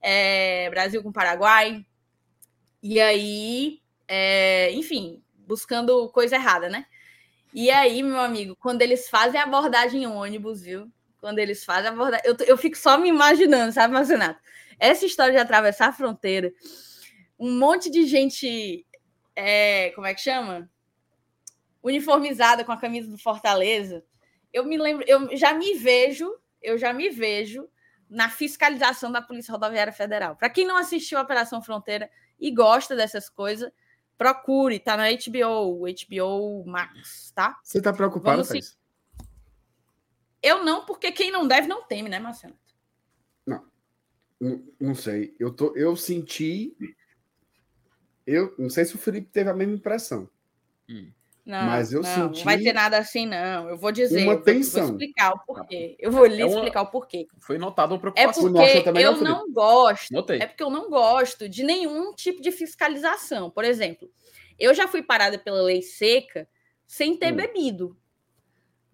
é, 0.00 0.70
Brasil 0.70 1.02
com 1.02 1.12
Paraguai. 1.12 1.84
E 2.82 3.00
aí, 3.00 3.80
é, 4.08 4.72
enfim, 4.72 5.22
buscando 5.46 6.08
coisa 6.08 6.36
errada, 6.36 6.68
né? 6.68 6.86
E 7.52 7.70
aí, 7.70 8.02
meu 8.02 8.18
amigo, 8.18 8.56
quando 8.56 8.80
eles 8.80 9.08
fazem 9.08 9.38
a 9.38 9.44
abordagem 9.44 10.04
em 10.04 10.06
ônibus, 10.06 10.62
viu? 10.62 10.90
Quando 11.20 11.38
eles 11.38 11.64
fazem 11.64 11.90
a 11.90 11.92
abordagem. 11.92 12.26
Eu, 12.26 12.36
eu 12.46 12.56
fico 12.56 12.76
só 12.76 12.96
me 12.96 13.08
imaginando, 13.08 13.72
sabe, 13.72 13.92
Marcenato? 13.92 14.40
Essa 14.78 15.04
história 15.04 15.32
de 15.32 15.38
atravessar 15.38 15.88
a 15.88 15.92
fronteira, 15.92 16.52
um 17.38 17.58
monte 17.58 17.90
de 17.90 18.06
gente. 18.06 18.86
É, 19.36 19.90
como 19.94 20.06
é 20.06 20.14
que 20.14 20.20
chama? 20.20 20.70
Uniformizada 21.82 22.64
com 22.64 22.72
a 22.72 22.76
camisa 22.76 23.10
do 23.10 23.18
Fortaleza. 23.18 24.02
Eu 24.52 24.64
me 24.64 24.78
lembro, 24.78 25.04
eu 25.06 25.36
já 25.36 25.52
me 25.52 25.74
vejo, 25.74 26.34
eu 26.62 26.78
já 26.78 26.92
me 26.92 27.10
vejo 27.10 27.68
na 28.08 28.28
fiscalização 28.28 29.10
da 29.10 29.22
Polícia 29.22 29.52
Rodoviária 29.52 29.92
Federal. 29.92 30.36
Para 30.36 30.50
quem 30.50 30.66
não 30.66 30.76
assistiu 30.76 31.18
a 31.18 31.22
Operação 31.22 31.62
Fronteira 31.62 32.10
e 32.38 32.50
gosta 32.50 32.94
dessas 32.94 33.28
coisas, 33.28 33.70
Procure, 34.22 34.78
tá 34.78 34.96
na 34.96 35.08
HBO, 35.10 35.80
HBO 35.80 36.64
Max, 36.64 37.32
tá? 37.34 37.58
Você 37.60 37.82
tá 37.82 37.92
preocupado, 37.92 38.46
com 38.46 38.54
isso? 38.54 38.78
Eu 40.40 40.64
não, 40.64 40.86
porque 40.86 41.10
quem 41.10 41.32
não 41.32 41.48
deve 41.48 41.66
não 41.66 41.82
teme, 41.82 42.08
né, 42.08 42.20
Marcelo? 42.20 42.56
Não. 43.44 43.66
Não, 44.40 44.64
não 44.78 44.94
sei. 44.94 45.34
Eu, 45.40 45.52
tô, 45.52 45.74
eu 45.74 45.96
senti. 45.96 46.76
Eu 48.24 48.54
não 48.56 48.70
sei 48.70 48.84
se 48.84 48.94
o 48.94 48.98
Felipe 48.98 49.28
teve 49.28 49.50
a 49.50 49.54
mesma 49.54 49.74
impressão. 49.74 50.30
Hum. 50.88 51.10
Não, 51.44 51.66
mas 51.66 51.92
eu 51.92 52.02
não, 52.02 52.08
senti. 52.08 52.38
Não 52.38 52.44
vai 52.44 52.58
ter 52.58 52.72
nada 52.72 52.98
assim, 52.98 53.26
não. 53.26 53.68
Eu 53.68 53.76
vou 53.76 53.90
dizer. 53.90 54.22
Uma 54.22 54.36
tensão. 54.36 54.86
Vou, 54.86 54.92
explicar 54.92 55.32
o 55.32 55.38
porquê. 55.40 55.96
Eu 55.98 56.12
vou 56.12 56.24
lhe 56.24 56.40
é 56.40 56.46
uma... 56.46 56.54
explicar 56.54 56.82
o 56.82 56.86
porquê. 56.86 57.26
Foi 57.40 57.58
notado 57.58 57.92
uma 57.92 57.96
é 57.96 58.00
preocupação. 58.00 58.60
É 58.60 58.80
porque 58.82 58.98
eu 59.00 59.16
não, 59.16 59.46
não 59.46 59.52
gosto. 59.52 60.12
Notei. 60.12 60.38
É 60.40 60.46
porque 60.46 60.62
eu 60.62 60.70
não 60.70 60.88
gosto 60.88 61.48
de 61.48 61.64
nenhum 61.64 62.14
tipo 62.14 62.40
de 62.40 62.52
fiscalização. 62.52 63.50
Por 63.50 63.64
exemplo, 63.64 64.08
eu 64.56 64.72
já 64.72 64.86
fui 64.86 65.02
parada 65.02 65.36
pela 65.36 65.62
lei 65.62 65.82
seca 65.82 66.48
sem 66.86 67.16
ter 67.16 67.32
hum. 67.32 67.36
bebido. 67.36 67.96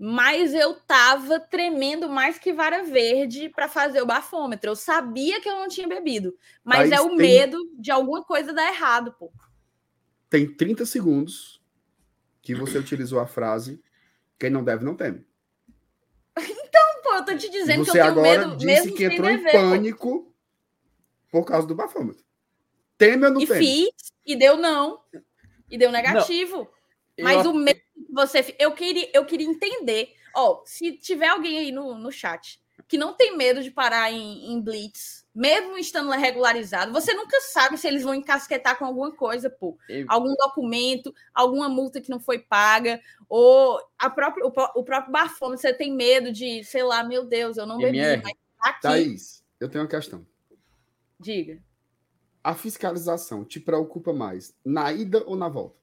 Mas 0.00 0.54
eu 0.54 0.74
tava 0.74 1.40
tremendo 1.40 2.08
mais 2.08 2.38
que 2.38 2.52
vara 2.52 2.84
verde 2.84 3.50
para 3.50 3.68
fazer 3.68 4.00
o 4.00 4.06
bafômetro. 4.06 4.70
Eu 4.70 4.76
sabia 4.76 5.40
que 5.40 5.48
eu 5.48 5.56
não 5.56 5.68
tinha 5.68 5.88
bebido. 5.88 6.34
Mas, 6.64 6.88
mas 6.88 6.92
é 6.92 7.00
o 7.02 7.08
tem... 7.08 7.16
medo 7.16 7.58
de 7.76 7.90
alguma 7.90 8.22
coisa 8.22 8.54
dar 8.54 8.72
errado, 8.72 9.12
pô. 9.18 9.30
Tem 10.30 10.46
30 10.46 10.86
segundos 10.86 11.57
que 12.48 12.54
você 12.54 12.78
utilizou 12.78 13.20
a 13.20 13.26
frase 13.26 13.78
quem 14.38 14.48
não 14.48 14.64
deve 14.64 14.82
não 14.82 14.94
teme. 14.94 15.26
Então, 16.38 17.02
pô, 17.02 17.14
eu 17.14 17.24
tô 17.24 17.36
te 17.36 17.50
dizendo 17.50 17.84
você 17.84 17.92
que 17.92 17.98
eu 17.98 18.02
tenho 18.02 18.06
agora 18.06 18.46
medo 18.46 18.56
disse 18.56 18.92
que 18.92 19.04
entrou 19.04 19.26
dever, 19.26 19.48
em 19.48 19.52
pânico 19.52 20.24
pô. 21.30 21.40
por 21.40 21.44
causa 21.44 21.66
do 21.66 21.74
bafômetro. 21.74 22.24
Teme 22.96 23.26
ou 23.26 23.32
não 23.32 23.40
e 23.40 23.46
teme? 23.46 23.58
fiz, 23.58 24.12
e 24.24 24.36
deu 24.36 24.56
não. 24.56 25.00
E 25.70 25.76
deu 25.76 25.90
negativo. 25.90 26.70
Não. 27.18 27.24
Mas 27.24 27.44
eu... 27.44 27.50
o 27.50 27.54
medo 27.54 27.80
que 27.80 28.12
você... 28.12 28.54
Eu 28.58 28.72
queria, 28.72 29.10
eu 29.12 29.26
queria 29.26 29.46
entender. 29.46 30.14
Ó, 30.34 30.62
se 30.64 30.92
tiver 30.92 31.28
alguém 31.28 31.58
aí 31.58 31.72
no, 31.72 31.98
no 31.98 32.12
chat 32.12 32.60
que 32.86 32.96
não 32.96 33.12
tem 33.12 33.36
medo 33.36 33.62
de 33.62 33.70
parar 33.70 34.10
em, 34.12 34.52
em 34.52 34.60
blitz, 34.60 35.17
mesmo 35.38 35.78
estando 35.78 36.10
regularizado, 36.10 36.92
você 36.92 37.14
nunca 37.14 37.40
sabe 37.40 37.78
se 37.78 37.86
eles 37.86 38.02
vão 38.02 38.12
encasquetar 38.12 38.76
com 38.76 38.84
alguma 38.84 39.12
coisa, 39.12 39.48
pô. 39.48 39.78
Eu... 39.88 40.04
Algum 40.08 40.34
documento, 40.34 41.14
alguma 41.32 41.68
multa 41.68 42.00
que 42.00 42.10
não 42.10 42.18
foi 42.18 42.40
paga, 42.40 43.00
ou 43.28 43.78
a 43.96 44.10
própria, 44.10 44.44
o, 44.44 44.48
o 44.48 44.82
próprio 44.82 45.12
bafômetro, 45.12 45.62
você 45.62 45.72
tem 45.72 45.94
medo 45.94 46.32
de, 46.32 46.64
sei 46.64 46.82
lá, 46.82 47.04
meu 47.04 47.24
Deus, 47.24 47.56
eu 47.56 47.66
não 47.66 47.78
bebi, 47.78 47.98
MR. 47.98 48.22
mas 48.24 48.32
tá 48.32 48.70
aqui. 48.70 48.82
Thaís, 48.82 49.44
eu 49.60 49.68
tenho 49.68 49.84
uma 49.84 49.90
questão. 49.90 50.26
Diga. 51.20 51.62
A 52.42 52.56
fiscalização 52.56 53.44
te 53.44 53.60
preocupa 53.60 54.12
mais 54.12 54.56
na 54.64 54.92
ida 54.92 55.22
ou 55.24 55.36
na 55.36 55.48
volta? 55.48 55.78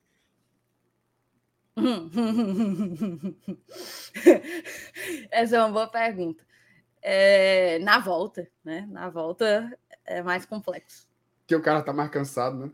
Essa 5.31 5.55
é 5.55 5.59
uma 5.59 5.71
boa 5.71 5.87
pergunta 5.87 6.44
é, 7.07 7.77
na 7.79 7.99
volta, 7.99 8.49
né? 8.63 8.87
Na 8.89 9.09
volta 9.09 9.71
é 10.03 10.23
mais 10.23 10.43
complexo. 10.43 11.07
Que 11.45 11.55
o 11.55 11.61
cara 11.61 11.83
tá 11.83 11.93
mais 11.93 12.09
cansado, 12.09 12.57
né? 12.57 12.71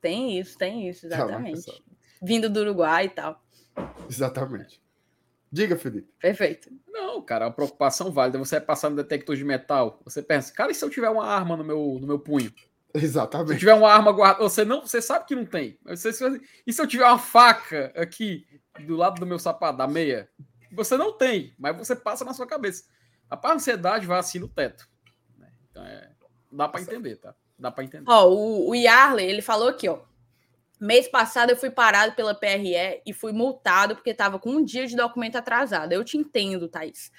Tem 0.00 0.38
isso, 0.38 0.56
tem 0.56 0.88
isso, 0.88 1.08
tá 1.08 1.16
exatamente. 1.16 1.66
Tá 1.66 1.72
Vindo 2.22 2.48
do 2.48 2.60
Uruguai 2.60 3.06
e 3.06 3.08
tal. 3.08 3.42
Exatamente. 4.08 4.80
Diga, 5.50 5.76
Felipe. 5.76 6.08
Perfeito. 6.20 6.70
Não, 6.86 7.20
cara, 7.20 7.46
a 7.46 7.50
preocupação 7.50 8.12
válida. 8.12 8.38
Você 8.38 8.56
vai 8.56 8.66
passar 8.66 8.88
no 8.88 8.94
detector 8.94 9.34
de 9.34 9.44
metal, 9.44 10.00
você 10.04 10.22
pensa, 10.22 10.52
cara, 10.52 10.70
e 10.70 10.74
se 10.74 10.84
eu 10.84 10.90
tiver 10.90 11.10
uma 11.10 11.26
arma 11.26 11.56
no 11.56 11.64
meu, 11.64 11.98
no 12.00 12.06
meu 12.06 12.20
punho? 12.20 12.54
Exatamente. 12.94 13.48
Se 13.48 13.54
eu 13.54 13.58
tiver 13.58 13.74
uma 13.74 13.92
arma 13.92 14.12
guardada, 14.12 14.44
você 14.44 14.64
não, 14.64 14.82
você 14.82 15.02
sabe 15.02 15.26
que 15.26 15.34
não 15.34 15.44
tem. 15.44 15.76
Você, 15.86 16.10
e 16.64 16.72
se 16.72 16.80
eu 16.80 16.86
tiver 16.86 17.06
uma 17.06 17.18
faca 17.18 17.92
aqui 17.96 18.46
do 18.86 18.94
lado 18.94 19.18
do 19.18 19.26
meu 19.26 19.40
sapato, 19.40 19.78
da 19.78 19.88
meia? 19.88 20.30
Você 20.72 20.96
não 20.96 21.12
tem, 21.12 21.54
mas 21.58 21.76
você 21.76 21.94
passa 21.94 22.24
na 22.24 22.34
sua 22.34 22.46
cabeça. 22.46 22.84
A 23.30 23.52
ansiedade 23.52 24.06
vai 24.06 24.18
assim 24.18 24.38
no 24.38 24.48
teto. 24.48 24.88
Né? 25.38 25.48
Então 25.70 25.84
é, 25.84 26.10
dá 26.50 26.68
para 26.68 26.80
entender, 26.80 27.16
tá? 27.16 27.34
Dá 27.58 27.70
para 27.70 27.84
entender. 27.84 28.04
Ó, 28.08 28.28
o, 28.28 28.70
o 28.70 28.74
Yarley, 28.74 29.28
ele 29.28 29.42
falou 29.42 29.68
aqui, 29.68 29.88
ó. 29.88 30.00
Mês 30.80 31.06
passado 31.06 31.50
eu 31.50 31.56
fui 31.56 31.70
parado 31.70 32.14
pela 32.16 32.34
PRE 32.34 33.00
e 33.06 33.12
fui 33.12 33.32
multado 33.32 33.94
porque 33.94 34.10
estava 34.10 34.38
com 34.38 34.50
um 34.50 34.64
dia 34.64 34.84
de 34.84 34.96
documento 34.96 35.36
atrasado. 35.36 35.92
Eu 35.92 36.02
te 36.02 36.16
entendo, 36.16 36.68
Thaís. 36.68 37.12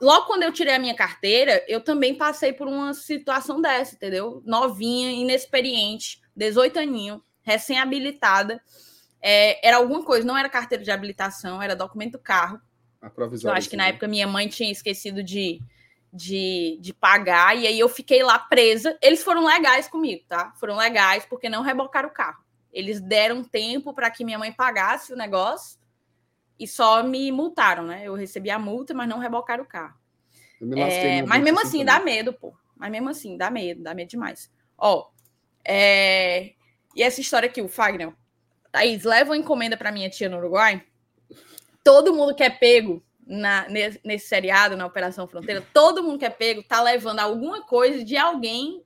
Logo 0.00 0.26
quando 0.26 0.42
eu 0.42 0.52
tirei 0.52 0.74
a 0.74 0.78
minha 0.78 0.94
carteira, 0.94 1.64
eu 1.66 1.80
também 1.80 2.14
passei 2.14 2.52
por 2.52 2.68
uma 2.68 2.92
situação 2.92 3.60
dessa, 3.60 3.94
entendeu? 3.94 4.42
Novinha, 4.44 5.10
inexperiente, 5.10 6.20
18 6.36 6.78
aninho, 6.78 7.22
recém-habilitada. 7.42 8.62
É, 9.20 9.66
era 9.66 9.76
alguma 9.78 10.04
coisa, 10.04 10.26
não 10.26 10.36
era 10.36 10.48
carteira 10.48 10.82
de 10.82 10.90
habilitação, 10.90 11.60
era 11.60 11.74
documento 11.74 12.12
do 12.12 12.18
carro. 12.18 12.60
Eu 13.42 13.52
acho 13.52 13.68
que 13.68 13.76
na 13.76 13.88
época 13.88 14.08
minha 14.08 14.26
mãe 14.26 14.48
tinha 14.48 14.70
esquecido 14.70 15.22
de, 15.22 15.60
de, 16.12 16.78
de 16.80 16.92
pagar, 16.92 17.56
e 17.56 17.66
aí 17.66 17.78
eu 17.78 17.88
fiquei 17.88 18.22
lá 18.22 18.38
presa. 18.38 18.96
Eles 19.02 19.22
foram 19.22 19.44
legais 19.44 19.88
comigo, 19.88 20.24
tá? 20.28 20.52
Foram 20.58 20.76
legais 20.76 21.24
porque 21.26 21.48
não 21.48 21.62
rebocaram 21.62 22.08
o 22.08 22.12
carro. 22.12 22.42
Eles 22.72 23.00
deram 23.00 23.42
tempo 23.42 23.94
para 23.94 24.10
que 24.10 24.24
minha 24.24 24.38
mãe 24.38 24.52
pagasse 24.52 25.12
o 25.12 25.16
negócio 25.16 25.78
e 26.58 26.66
só 26.66 27.02
me 27.02 27.30
multaram, 27.30 27.84
né? 27.86 28.02
Eu 28.04 28.14
recebi 28.14 28.50
a 28.50 28.58
multa, 28.58 28.92
mas 28.92 29.08
não 29.08 29.18
rebocaram 29.18 29.64
o 29.64 29.66
carro. 29.66 29.94
É, 30.76 31.22
mas 31.22 31.42
mesmo 31.42 31.60
assim, 31.60 31.84
dá 31.84 32.00
medo, 32.00 32.32
pô. 32.32 32.52
Mas 32.76 32.90
mesmo 32.90 33.08
assim, 33.08 33.36
dá 33.36 33.50
medo, 33.50 33.82
dá 33.82 33.94
medo 33.94 34.08
demais. 34.08 34.50
Ó, 34.76 35.08
é... 35.64 36.52
e 36.94 37.02
essa 37.02 37.20
história 37.20 37.48
aqui, 37.48 37.62
o 37.62 37.68
Fagner. 37.68 38.12
Thaís, 38.70 39.04
leva 39.04 39.30
uma 39.30 39.36
encomenda 39.36 39.76
para 39.76 39.92
minha 39.92 40.10
tia 40.10 40.28
no 40.28 40.38
Uruguai. 40.38 40.84
Todo 41.82 42.14
mundo 42.14 42.34
que 42.34 42.42
é 42.42 42.50
pego 42.50 43.02
na, 43.26 43.68
nesse, 43.68 44.00
nesse 44.04 44.28
seriado, 44.28 44.76
na 44.76 44.86
Operação 44.86 45.28
Fronteira, 45.28 45.64
todo 45.72 46.02
mundo 46.02 46.18
que 46.18 46.24
é 46.24 46.30
pego 46.30 46.62
tá 46.62 46.82
levando 46.82 47.20
alguma 47.20 47.62
coisa 47.62 48.04
de 48.04 48.16
alguém 48.16 48.82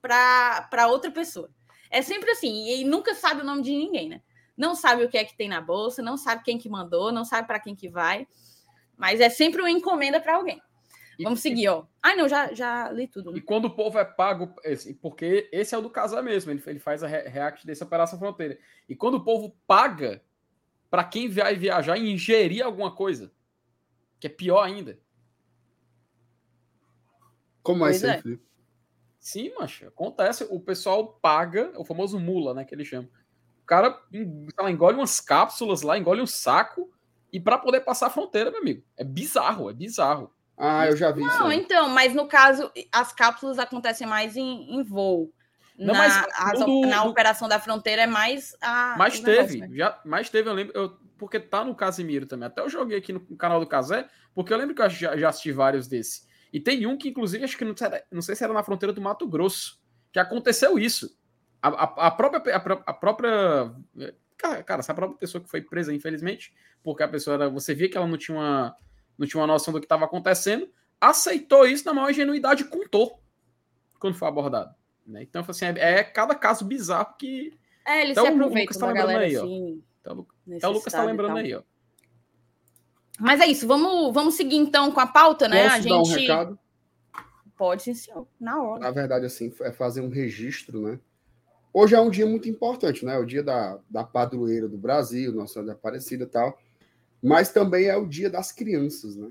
para 0.00 0.86
outra 0.88 1.10
pessoa. 1.10 1.50
É 1.90 2.02
sempre 2.02 2.30
assim, 2.30 2.68
e 2.68 2.84
nunca 2.84 3.14
sabe 3.14 3.42
o 3.42 3.44
nome 3.44 3.62
de 3.62 3.72
ninguém, 3.72 4.08
né? 4.08 4.22
Não 4.56 4.74
sabe 4.74 5.04
o 5.04 5.08
que 5.08 5.18
é 5.18 5.24
que 5.24 5.36
tem 5.36 5.48
na 5.48 5.60
bolsa, 5.60 6.02
não 6.02 6.16
sabe 6.16 6.44
quem 6.44 6.58
que 6.58 6.68
mandou, 6.68 7.10
não 7.10 7.24
sabe 7.24 7.46
para 7.46 7.58
quem 7.58 7.74
que 7.74 7.88
vai, 7.88 8.26
mas 8.96 9.20
é 9.20 9.30
sempre 9.30 9.60
uma 9.60 9.70
encomenda 9.70 10.20
para 10.20 10.36
alguém. 10.36 10.60
Vamos 11.24 11.40
seguir, 11.40 11.68
ó. 11.68 11.84
Ah, 12.02 12.14
não, 12.14 12.28
já, 12.28 12.52
já 12.54 12.90
li 12.90 13.06
tudo. 13.06 13.32
Né? 13.32 13.38
E 13.38 13.40
quando 13.40 13.66
o 13.66 13.70
povo 13.70 13.98
é 13.98 14.04
pago, 14.04 14.54
porque 15.00 15.48
esse 15.52 15.74
é 15.74 15.78
o 15.78 15.82
do 15.82 15.90
casa 15.90 16.20
mesmo, 16.22 16.50
ele, 16.50 16.62
ele 16.66 16.78
faz 16.78 17.02
a 17.02 17.06
react 17.06 17.66
dessa 17.66 17.84
Operação 17.84 18.18
Fronteira. 18.18 18.58
E 18.88 18.94
quando 18.94 19.14
o 19.14 19.24
povo 19.24 19.56
paga 19.66 20.22
para 20.90 21.04
quem 21.04 21.28
vai 21.28 21.54
viajar 21.54 21.96
e 21.96 22.12
ingerir 22.12 22.64
alguma 22.64 22.94
coisa, 22.94 23.32
que 24.18 24.26
é 24.26 24.30
pior 24.30 24.62
ainda. 24.62 24.98
Como 27.62 27.86
é 27.86 27.92
isso 27.92 28.06
é. 28.06 28.22
Sim, 29.18 29.52
macho, 29.58 29.86
acontece. 29.86 30.46
O 30.50 30.58
pessoal 30.58 31.18
paga, 31.20 31.72
o 31.76 31.84
famoso 31.84 32.18
mula, 32.18 32.54
né, 32.54 32.64
que 32.64 32.74
ele 32.74 32.84
chama. 32.84 33.08
O 33.62 33.66
cara 33.66 34.02
lá, 34.58 34.70
engole 34.70 34.96
umas 34.96 35.20
cápsulas 35.20 35.82
lá, 35.82 35.96
engole 35.96 36.22
um 36.22 36.26
saco, 36.26 36.90
e 37.32 37.38
para 37.38 37.58
poder 37.58 37.80
passar 37.82 38.06
a 38.06 38.10
fronteira, 38.10 38.50
meu 38.50 38.60
amigo. 38.60 38.82
É 38.96 39.04
bizarro, 39.04 39.70
é 39.70 39.72
bizarro. 39.72 40.32
Ah, 40.62 40.86
eu 40.86 40.96
já 40.96 41.10
vi 41.10 41.22
Não, 41.22 41.50
isso 41.50 41.52
então, 41.52 41.88
mas 41.88 42.14
no 42.14 42.28
caso, 42.28 42.70
as 42.92 43.14
cápsulas 43.14 43.58
acontecem 43.58 44.06
mais 44.06 44.36
em, 44.36 44.76
em 44.76 44.82
voo. 44.82 45.32
Não, 45.78 45.94
na, 45.94 46.26
as, 46.36 46.58
do, 46.60 46.80
na 46.82 47.02
do... 47.02 47.08
operação 47.08 47.48
da 47.48 47.58
fronteira 47.58 48.02
é 48.02 48.06
mais 48.06 48.54
a. 48.60 48.94
Mas 48.98 49.18
teve, 49.20 49.54
negócio, 49.54 49.60
né? 49.60 49.68
já, 49.72 50.00
mas 50.04 50.28
teve, 50.28 50.50
eu 50.50 50.52
lembro, 50.52 50.76
eu, 50.76 50.90
porque 51.16 51.40
tá 51.40 51.64
no 51.64 51.74
Casimiro 51.74 52.26
também. 52.26 52.46
Até 52.46 52.60
eu 52.60 52.68
joguei 52.68 52.98
aqui 52.98 53.10
no 53.10 53.20
canal 53.38 53.58
do 53.58 53.66
Casé, 53.66 54.06
porque 54.34 54.52
eu 54.52 54.58
lembro 54.58 54.74
que 54.74 54.82
eu 54.82 54.90
já, 54.90 55.16
já 55.16 55.30
assisti 55.30 55.50
vários 55.50 55.88
desses. 55.88 56.28
E 56.52 56.60
tem 56.60 56.84
um 56.86 56.98
que, 56.98 57.08
inclusive, 57.08 57.42
acho 57.42 57.56
que 57.56 57.64
não, 57.64 57.74
não 58.12 58.20
sei 58.20 58.34
se 58.34 58.44
era 58.44 58.52
na 58.52 58.62
fronteira 58.62 58.92
do 58.92 59.00
Mato 59.00 59.26
Grosso, 59.26 59.80
que 60.12 60.18
aconteceu 60.18 60.78
isso. 60.78 61.16
A, 61.62 61.68
a, 61.68 62.06
a 62.08 62.10
própria. 62.10 62.54
A, 62.54 62.90
a, 62.90 62.92
própria. 62.92 63.72
Cara, 64.36 64.80
essa 64.80 64.92
própria 64.92 65.18
pessoa 65.18 65.42
que 65.42 65.48
foi 65.48 65.62
presa, 65.62 65.94
infelizmente, 65.94 66.52
porque 66.82 67.02
a 67.02 67.08
pessoa 67.08 67.34
era. 67.34 67.48
Você 67.48 67.74
via 67.74 67.88
que 67.88 67.96
ela 67.96 68.06
não 68.06 68.18
tinha 68.18 68.36
uma 68.36 68.76
não 69.20 69.26
tinha 69.26 69.40
uma 69.40 69.46
noção 69.46 69.72
do 69.72 69.78
que 69.78 69.84
estava 69.84 70.06
acontecendo, 70.06 70.66
aceitou 70.98 71.66
isso 71.66 71.84
na 71.84 71.92
maior 71.92 72.10
ingenuidade 72.10 72.62
e 72.62 72.66
contou 72.66 73.22
quando 73.98 74.14
foi 74.14 74.26
abordado. 74.26 74.74
Né? 75.06 75.22
Então, 75.22 75.44
assim, 75.46 75.66
é, 75.66 75.74
é, 75.76 76.02
cada 76.02 76.34
caso 76.34 76.64
bizarro 76.64 77.14
que. 77.18 77.52
É, 77.86 78.00
ele 78.00 78.14
se 78.14 78.20
aproveita 78.20 78.78
tá 78.78 78.86
da 78.86 78.92
galera 78.94 79.24
aí, 79.24 79.36
assim. 79.36 79.84
Então, 80.00 80.26
então 80.46 80.70
o 80.70 80.72
Lucas 80.72 80.92
está 80.92 81.04
lembrando 81.04 81.36
aí, 81.36 81.54
ó. 81.54 81.62
Mas 83.18 83.40
é 83.42 83.46
isso, 83.46 83.66
vamos, 83.66 84.14
vamos 84.14 84.34
seguir 84.34 84.56
então 84.56 84.90
com 84.90 85.00
a 85.00 85.06
pauta, 85.06 85.46
né? 85.46 85.64
Posso 85.64 85.74
a 85.74 85.80
gente. 85.80 85.90
Dar 85.90 86.00
um 86.00 86.20
recado? 86.20 86.58
Pode 87.58 87.82
sim, 87.82 87.92
senhor, 87.92 88.26
na 88.40 88.62
hora. 88.62 88.80
Na 88.80 88.90
verdade, 88.90 89.26
assim, 89.26 89.52
é 89.60 89.70
fazer 89.70 90.00
um 90.00 90.08
registro, 90.08 90.80
né? 90.80 90.98
Hoje 91.74 91.94
é 91.94 92.00
um 92.00 92.08
dia 92.08 92.24
muito 92.24 92.48
importante, 92.48 93.04
né? 93.04 93.18
O 93.18 93.26
dia 93.26 93.42
da, 93.42 93.78
da 93.90 94.02
padroeira 94.02 94.66
do 94.66 94.78
Brasil, 94.78 95.30
Nossa 95.30 95.54
Senhora 95.54 95.72
Aparecida 95.72 96.24
e 96.24 96.26
tal. 96.26 96.58
Mas 97.22 97.52
também 97.52 97.86
é 97.86 97.96
o 97.96 98.06
dia 98.06 98.30
das 98.30 98.50
crianças, 98.50 99.16
né? 99.16 99.30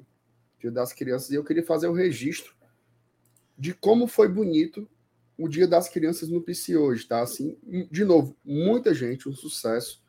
Dia 0.60 0.72
das 0.72 0.94
crianças. 0.94 1.32
E 1.32 1.36
eu 1.36 1.44
queria 1.44 1.66
fazer 1.66 1.88
o 1.88 1.94
registro 1.94 2.53
de 3.57 3.74
como 3.74 4.07
foi 4.07 4.28
bonito 4.28 4.88
o 5.38 5.48
Dia 5.48 5.68
das 5.68 5.88
Crianças 5.88 6.28
no 6.28 6.41
PC 6.41 6.76
hoje, 6.76 7.07
tá? 7.07 7.22
Assim, 7.22 7.57
de 7.90 8.03
novo, 8.03 8.36
muita 8.44 8.94
gente, 8.94 9.28
um 9.28 9.34
sucesso. 9.34 10.03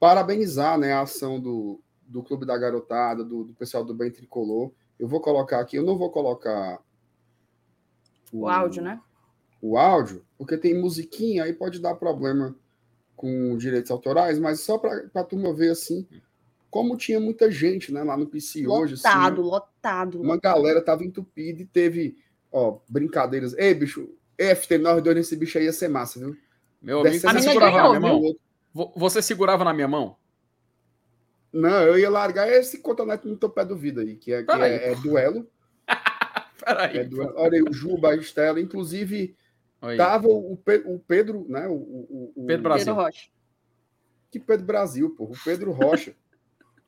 Parabenizar 0.00 0.78
né, 0.78 0.92
a 0.92 1.02
ação 1.02 1.38
do, 1.38 1.82
do 2.06 2.22
Clube 2.22 2.46
da 2.46 2.56
Garotada, 2.56 3.22
do, 3.22 3.44
do 3.44 3.54
pessoal 3.54 3.84
do 3.84 3.94
Bem 3.94 4.10
Tricolor. 4.10 4.72
Eu 4.98 5.06
vou 5.06 5.20
colocar 5.20 5.60
aqui, 5.60 5.76
eu 5.76 5.84
não 5.84 5.98
vou 5.98 6.10
colocar 6.10 6.80
o, 8.32 8.40
o 8.40 8.48
áudio, 8.48 8.82
né? 8.82 9.00
O 9.60 9.76
áudio, 9.76 10.24
porque 10.36 10.56
tem 10.56 10.78
musiquinha, 10.78 11.44
aí 11.44 11.52
pode 11.52 11.78
dar 11.78 11.94
problema 11.94 12.56
com 13.14 13.56
direitos 13.56 13.90
autorais, 13.90 14.38
mas 14.38 14.60
só 14.60 14.78
para 14.78 15.08
a 15.14 15.24
turma 15.24 15.54
ver 15.54 15.70
assim 15.70 16.06
como 16.74 16.96
tinha 16.96 17.20
muita 17.20 17.52
gente 17.52 17.92
né, 17.92 18.02
lá 18.02 18.16
no 18.16 18.26
PC 18.26 18.66
lotado, 18.66 18.82
hoje. 18.82 18.94
Lotado, 18.96 19.40
assim, 19.40 19.48
lotado. 19.48 20.20
Uma 20.20 20.36
galera 20.36 20.82
tava 20.82 21.04
entupida 21.04 21.62
e 21.62 21.64
teve, 21.64 22.16
ó, 22.50 22.80
brincadeiras. 22.88 23.56
Ei, 23.56 23.72
bicho, 23.72 24.12
FT, 24.36 24.78
nós 24.78 25.00
dois 25.00 25.14
nesse 25.14 25.36
bicho 25.36 25.56
aí 25.56 25.66
ia 25.66 25.72
ser 25.72 25.86
massa, 25.86 26.18
viu? 26.18 26.36
Meu 26.82 26.98
amigo, 26.98 27.16
você 27.16 27.40
segurava 27.42 27.92
na 27.92 28.00
minha 28.00 28.00
mão? 28.00 28.36
Você 28.96 29.22
segurava 29.22 29.64
na 29.64 29.72
minha 29.72 29.86
mão? 29.86 30.16
Não, 31.52 31.80
eu 31.82 31.96
ia 31.96 32.10
largar 32.10 32.48
esse 32.48 32.78
cotonete 32.78 33.28
no 33.28 33.36
teu 33.36 33.50
pé 33.50 33.64
do 33.64 33.76
vida 33.76 34.00
aí, 34.00 34.16
que 34.16 34.32
é, 34.32 34.42
que 34.42 34.50
é, 34.50 34.90
é 34.90 34.94
duelo. 34.96 35.48
Peraí. 36.58 36.98
É 36.98 37.04
duelo. 37.04 37.34
Olha 37.36 37.54
aí, 37.54 37.62
o 37.62 37.72
Juba, 37.72 38.10
a 38.10 38.16
Estela, 38.16 38.60
inclusive, 38.60 39.36
Oi. 39.80 39.96
tava 39.96 40.26
o, 40.26 40.54
o, 40.54 40.98
Pedro, 41.06 41.46
né? 41.48 41.68
O, 41.68 41.74
o, 41.74 42.32
o 42.34 42.46
Pedro 42.46 42.64
Brasil. 42.64 42.86
Pedro 42.86 43.00
Rocha. 43.00 43.28
Que 44.32 44.40
Pedro 44.40 44.66
Brasil, 44.66 45.10
pô. 45.10 45.26
O 45.26 45.34
Pedro 45.44 45.70
Rocha. 45.70 46.16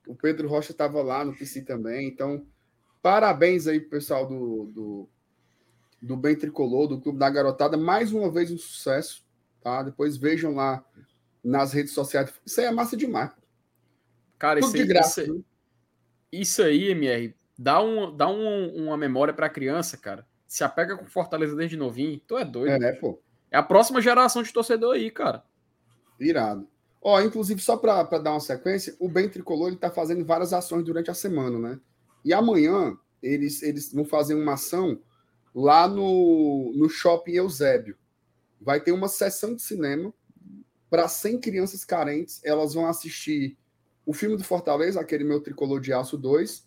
O 0.06 0.14
Pedro 0.14 0.48
Rocha 0.48 0.72
estava 0.72 1.02
lá 1.02 1.24
no 1.24 1.36
PC 1.36 1.62
também. 1.62 2.08
Então, 2.08 2.46
parabéns 3.02 3.66
aí 3.66 3.80
pro 3.80 3.90
pessoal 3.90 4.26
do, 4.26 4.66
do, 4.66 5.08
do 6.00 6.16
Bem 6.16 6.36
Tricolor, 6.36 6.88
do 6.88 7.00
Clube 7.00 7.18
da 7.18 7.30
Garotada. 7.30 7.76
Mais 7.76 8.12
uma 8.12 8.30
vez 8.30 8.50
um 8.50 8.58
sucesso. 8.58 9.24
Tá? 9.62 9.82
Depois 9.82 10.16
vejam 10.16 10.54
lá 10.54 10.84
nas 11.42 11.72
redes 11.72 11.92
sociais. 11.92 12.32
Isso 12.44 12.60
aí 12.60 12.66
é 12.66 12.70
massa 12.70 12.96
demais. 12.96 13.30
Cara, 14.38 14.60
Tudo 14.60 14.74
isso, 14.74 14.76
de 14.76 14.86
graça, 14.86 15.22
isso, 15.22 15.44
isso, 16.30 16.62
aí, 16.62 16.90
MR, 16.90 17.34
dá, 17.58 17.82
um, 17.82 18.14
dá 18.14 18.28
um, 18.28 18.84
uma 18.84 18.96
memória 18.96 19.32
pra 19.32 19.48
criança, 19.48 19.96
cara. 19.96 20.26
Se 20.46 20.62
apega 20.62 20.96
com 20.96 21.06
Fortaleza 21.06 21.56
desde 21.56 21.76
novinho. 21.76 22.20
Tu 22.26 22.36
é 22.36 22.44
doido. 22.44 22.84
É, 22.84 22.92
pô. 22.92 23.20
É 23.50 23.56
a 23.56 23.62
próxima 23.62 24.00
geração 24.00 24.42
de 24.42 24.52
torcedor 24.52 24.94
aí, 24.94 25.10
cara. 25.10 25.42
Irado. 26.20 26.68
Ó, 27.08 27.20
inclusive, 27.20 27.62
só 27.62 27.76
para 27.76 28.02
dar 28.18 28.32
uma 28.32 28.40
sequência, 28.40 28.96
o 28.98 29.08
Bem 29.08 29.28
Tricolor 29.28 29.72
está 29.72 29.88
fazendo 29.88 30.24
várias 30.24 30.52
ações 30.52 30.82
durante 30.82 31.08
a 31.08 31.14
semana, 31.14 31.56
né? 31.56 31.80
E 32.24 32.34
amanhã 32.34 32.98
eles, 33.22 33.62
eles 33.62 33.92
vão 33.92 34.04
fazer 34.04 34.34
uma 34.34 34.54
ação 34.54 35.00
lá 35.54 35.86
no, 35.86 36.72
no 36.74 36.88
Shopping 36.88 37.34
Eusébio. 37.34 37.96
Vai 38.60 38.80
ter 38.80 38.90
uma 38.90 39.06
sessão 39.06 39.54
de 39.54 39.62
cinema 39.62 40.12
para 40.90 41.06
100 41.06 41.38
crianças 41.38 41.84
carentes. 41.84 42.40
Elas 42.42 42.74
vão 42.74 42.88
assistir 42.88 43.56
o 44.04 44.12
filme 44.12 44.36
do 44.36 44.42
Fortaleza, 44.42 45.00
aquele 45.00 45.22
meu 45.22 45.40
Tricolor 45.40 45.80
de 45.80 45.92
Aço 45.92 46.18
2. 46.18 46.66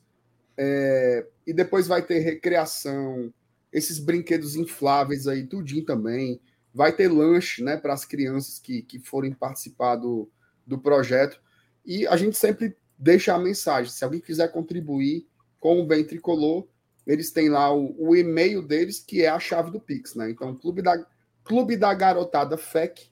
É, 0.55 1.27
e 1.45 1.51
depois 1.51 1.85
vai 1.85 2.01
ter 2.01 2.19
recreação, 2.19 3.33
esses 3.73 3.99
brinquedos 3.99 4.55
infláveis 4.55 5.27
aí, 5.27 5.45
tudinho 5.45 5.83
também. 5.83 6.39
Vai 6.73 6.93
ter 6.93 7.07
lanche 7.07 7.63
né, 7.63 7.77
para 7.77 7.93
as 7.93 8.05
crianças 8.05 8.59
que, 8.59 8.81
que 8.81 8.99
forem 8.99 9.33
participar 9.33 9.95
do, 9.95 10.29
do 10.65 10.77
projeto. 10.77 11.41
E 11.85 12.05
a 12.07 12.15
gente 12.15 12.37
sempre 12.37 12.77
deixa 12.97 13.33
a 13.33 13.39
mensagem: 13.39 13.91
se 13.91 14.03
alguém 14.03 14.19
quiser 14.19 14.51
contribuir 14.51 15.27
com 15.59 15.81
o 15.81 15.87
Bem 15.87 16.03
Tricolor, 16.03 16.67
eles 17.05 17.31
têm 17.31 17.49
lá 17.49 17.73
o, 17.73 17.95
o 17.97 18.15
e-mail 18.15 18.61
deles, 18.61 18.99
que 18.99 19.23
é 19.23 19.29
a 19.29 19.39
chave 19.39 19.71
do 19.71 19.79
Pix. 19.79 20.13
Né? 20.15 20.29
Então, 20.29 20.55
clube 20.55 20.81
da, 20.81 20.95
clube 21.43 21.75
da 21.75 21.93
garotada 21.93 22.57
FEC, 22.57 23.09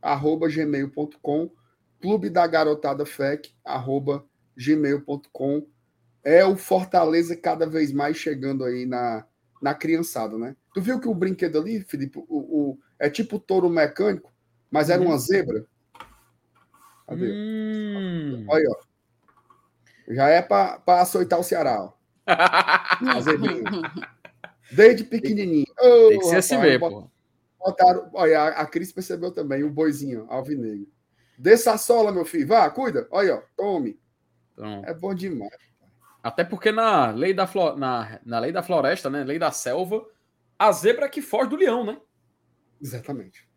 arroba 0.00 0.48
gmail.com, 0.48 1.50
clube 2.00 2.30
da 2.30 2.46
garotada 2.46 3.04
FEC, 3.04 3.50
arroba 3.64 4.24
gmail.com. 4.56 5.66
É 6.24 6.44
o 6.44 6.56
Fortaleza 6.56 7.36
cada 7.36 7.66
vez 7.66 7.92
mais 7.92 8.16
chegando 8.16 8.64
aí 8.64 8.86
na, 8.86 9.26
na 9.60 9.74
criançada, 9.74 10.38
né? 10.38 10.56
Tu 10.72 10.80
viu 10.80 11.00
que 11.00 11.08
o 11.08 11.14
brinquedo 11.14 11.58
ali, 11.58 11.80
Felipe, 11.80 12.18
o, 12.18 12.24
o 12.28 12.78
é 13.02 13.10
tipo 13.10 13.36
touro 13.36 13.68
mecânico, 13.68 14.32
mas 14.70 14.88
era 14.88 15.02
uma 15.02 15.14
uhum. 15.14 15.18
zebra. 15.18 15.66
Cadê? 17.04 17.32
Hum. 17.32 18.46
Olha, 18.48 18.64
ó. 18.70 18.76
Já 20.14 20.28
é 20.28 20.40
para 20.40 20.80
açoitar 20.86 21.40
o 21.40 21.42
Ceará, 21.42 21.82
ó. 21.82 21.92
A 22.24 23.20
zebrinha. 23.20 23.64
Desde 24.70 25.02
pequenininho. 25.02 25.66
Oh, 25.80 26.08
Tem 26.10 26.18
que 26.20 26.26
ser 26.26 26.36
assim 26.36 26.58
mesmo, 26.58 26.88
pô. 26.88 27.10
Botaram, 27.58 28.08
olha, 28.14 28.44
a, 28.44 28.66
Cris 28.66 28.92
percebeu 28.92 29.32
também, 29.32 29.64
o 29.64 29.70
boizinho, 29.70 30.26
alvinegro. 30.28 30.86
Desça 31.36 31.72
a 31.72 31.78
sola, 31.78 32.12
meu 32.12 32.24
filho. 32.24 32.46
Vá, 32.46 32.70
cuida. 32.70 33.08
Olha, 33.10 33.36
ó, 33.36 33.42
tome. 33.56 33.98
Então, 34.52 34.84
é 34.86 34.94
bom 34.94 35.12
demais. 35.12 35.50
Até 36.22 36.44
porque 36.44 36.70
na 36.70 37.10
lei 37.10 37.34
da, 37.34 37.48
flo... 37.48 37.74
na, 37.76 38.20
na 38.24 38.38
lei 38.38 38.52
da 38.52 38.62
floresta, 38.62 39.10
né? 39.10 39.24
Lei 39.24 39.40
da 39.40 39.50
selva, 39.50 40.06
a 40.56 40.70
zebra 40.70 41.06
é 41.06 41.08
que 41.08 41.20
foge 41.20 41.50
do 41.50 41.56
leão, 41.56 41.84
né? 41.84 41.98
Exatamente. 42.82 43.48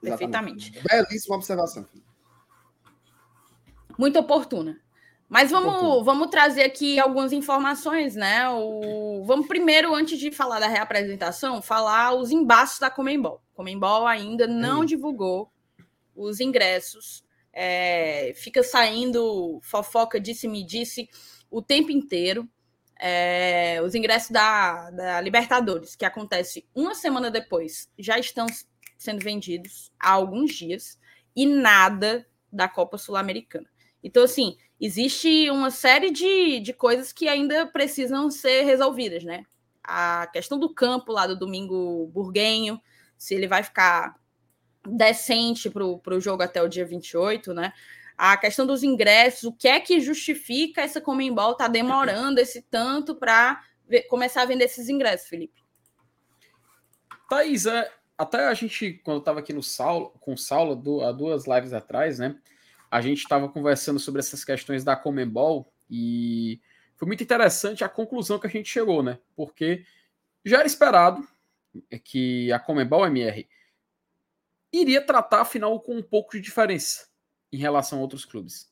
Perfeitamente. 0.00 0.72
Belíssima 0.82 1.36
observação. 1.36 1.86
Muito 3.98 4.18
oportuna. 4.18 4.80
Mas 5.28 5.50
vamos, 5.50 6.04
vamos 6.04 6.28
trazer 6.28 6.62
aqui 6.62 6.98
algumas 6.98 7.32
informações, 7.32 8.16
né? 8.16 8.48
O, 8.48 9.22
vamos 9.24 9.46
primeiro, 9.46 9.94
antes 9.94 10.18
de 10.18 10.32
falar 10.32 10.58
da 10.58 10.66
reapresentação, 10.66 11.62
falar 11.62 12.14
os 12.14 12.32
embaços 12.32 12.80
da 12.80 12.90
Comembol. 12.90 13.40
Comembol 13.54 14.06
ainda 14.06 14.48
não 14.48 14.84
divulgou 14.84 15.52
os 16.16 16.40
ingressos. 16.40 17.22
É, 17.52 18.32
fica 18.34 18.62
saindo 18.62 19.60
fofoca 19.62 20.20
disse-me 20.20 20.64
disse 20.64 21.08
o 21.50 21.62
tempo 21.62 21.92
inteiro. 21.92 22.48
É, 23.02 23.80
os 23.82 23.94
ingressos 23.94 24.30
da, 24.30 24.90
da 24.90 25.20
Libertadores, 25.20 25.96
que 25.96 26.04
acontece 26.04 26.66
uma 26.74 26.94
semana 26.94 27.30
depois, 27.30 27.90
já 27.98 28.18
estão 28.18 28.46
sendo 28.98 29.24
vendidos 29.24 29.90
há 29.98 30.10
alguns 30.10 30.54
dias 30.54 30.98
e 31.34 31.46
nada 31.46 32.26
da 32.52 32.68
Copa 32.68 32.98
Sul-Americana. 32.98 33.66
Então, 34.04 34.22
assim, 34.24 34.56
existe 34.78 35.48
uma 35.50 35.70
série 35.70 36.10
de, 36.10 36.60
de 36.60 36.72
coisas 36.72 37.12
que 37.12 37.28
ainda 37.28 37.66
precisam 37.66 38.30
ser 38.30 38.64
resolvidas, 38.64 39.24
né? 39.24 39.44
A 39.82 40.26
questão 40.32 40.58
do 40.58 40.72
campo 40.72 41.12
lá 41.12 41.26
do 41.26 41.38
domingo 41.38 42.10
burguenho, 42.12 42.80
se 43.16 43.34
ele 43.34 43.46
vai 43.46 43.62
ficar 43.62 44.16
decente 44.86 45.70
para 45.70 46.14
o 46.14 46.20
jogo 46.20 46.42
até 46.42 46.62
o 46.62 46.68
dia 46.68 46.84
28, 46.84 47.52
né? 47.54 47.72
A 48.22 48.36
questão 48.36 48.66
dos 48.66 48.82
ingressos, 48.82 49.44
o 49.44 49.52
que 49.52 49.66
é 49.66 49.80
que 49.80 49.98
justifica 49.98 50.82
essa 50.82 51.00
Comembol 51.00 51.54
tá 51.54 51.68
demorando 51.68 52.38
esse 52.38 52.60
tanto 52.60 53.14
para 53.14 53.62
começar 54.10 54.42
a 54.42 54.44
vender 54.44 54.64
esses 54.64 54.90
ingressos, 54.90 55.26
Felipe? 55.26 55.58
Thaís, 57.30 57.64
é, 57.64 57.90
até 58.18 58.46
a 58.46 58.52
gente, 58.52 59.00
quando 59.02 59.20
estava 59.20 59.40
aqui 59.40 59.54
no 59.54 59.62
Saulo, 59.62 60.10
com 60.20 60.34
o 60.34 60.38
Saulo, 60.38 60.76
do, 60.76 61.02
há 61.02 61.12
duas 61.12 61.46
lives 61.46 61.72
atrás, 61.72 62.18
né? 62.18 62.36
a 62.90 63.00
gente 63.00 63.18
estava 63.18 63.48
conversando 63.48 64.00
sobre 64.00 64.18
essas 64.18 64.44
questões 64.44 64.82
da 64.82 64.96
Comembol 64.96 65.72
e 65.88 66.60
foi 66.96 67.06
muito 67.06 67.22
interessante 67.22 67.84
a 67.84 67.88
conclusão 67.88 68.38
que 68.38 68.46
a 68.46 68.50
gente 68.50 68.68
chegou, 68.68 69.02
né? 69.02 69.18
Porque 69.36 69.84
já 70.44 70.58
era 70.58 70.66
esperado 70.66 71.26
que 72.04 72.52
a 72.52 72.58
Comembol 72.58 73.06
MR 73.06 73.48
iria 74.72 75.00
tratar 75.00 75.44
final 75.44 75.80
com 75.80 75.96
um 75.96 76.02
pouco 76.02 76.32
de 76.32 76.40
diferença 76.40 77.09
em 77.52 77.56
relação 77.56 77.98
a 77.98 78.02
outros 78.02 78.24
clubes. 78.24 78.68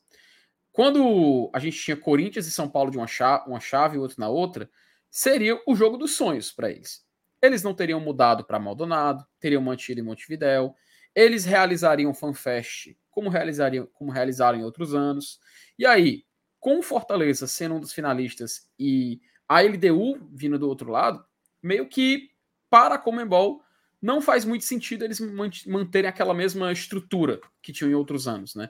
Quando 0.71 1.49
a 1.53 1.59
gente 1.59 1.77
tinha 1.77 1.97
Corinthians 1.97 2.47
e 2.47 2.51
São 2.51 2.69
Paulo 2.69 2.91
de 2.91 2.97
uma 2.97 3.07
chave, 3.07 3.49
uma 3.49 3.59
chave 3.59 3.97
e 3.97 3.99
outro 3.99 4.19
na 4.19 4.29
outra, 4.29 4.69
seria 5.09 5.59
o 5.67 5.75
jogo 5.75 5.97
dos 5.97 6.11
sonhos 6.15 6.51
para 6.51 6.69
eles. 6.69 7.03
Eles 7.41 7.63
não 7.63 7.73
teriam 7.73 7.99
mudado 7.99 8.45
para 8.45 8.59
Maldonado, 8.59 9.25
teriam 9.39 9.61
mantido 9.61 9.99
em 9.99 10.03
Montevidéu, 10.03 10.75
eles 11.15 11.45
realizariam 11.45 12.13
FanFest 12.13 12.95
como 13.19 13.29
realizariam, 13.29 13.85
como 13.93 14.11
realizaram 14.11 14.59
em 14.59 14.63
outros 14.63 14.95
anos. 14.95 15.39
E 15.77 15.85
aí, 15.85 16.23
com 16.57 16.79
o 16.79 16.81
Fortaleza 16.81 17.47
sendo 17.47 17.75
um 17.75 17.79
dos 17.79 17.91
finalistas 17.91 18.69
e 18.79 19.19
a 19.47 19.61
LDU 19.61 20.29
vindo 20.31 20.57
do 20.57 20.69
outro 20.69 20.89
lado, 20.89 21.21
meio 21.61 21.87
que 21.87 22.29
para 22.69 22.95
a 22.95 22.97
Comembol 22.97 23.61
não 24.01 24.21
faz 24.21 24.45
muito 24.45 24.65
sentido 24.65 25.03
eles 25.03 25.19
manterem 25.65 26.09
aquela 26.09 26.33
mesma 26.33 26.71
estrutura 26.71 27.39
que 27.61 27.73
tinham 27.73 27.91
em 27.91 27.95
outros 27.95 28.27
anos, 28.27 28.55
né? 28.55 28.69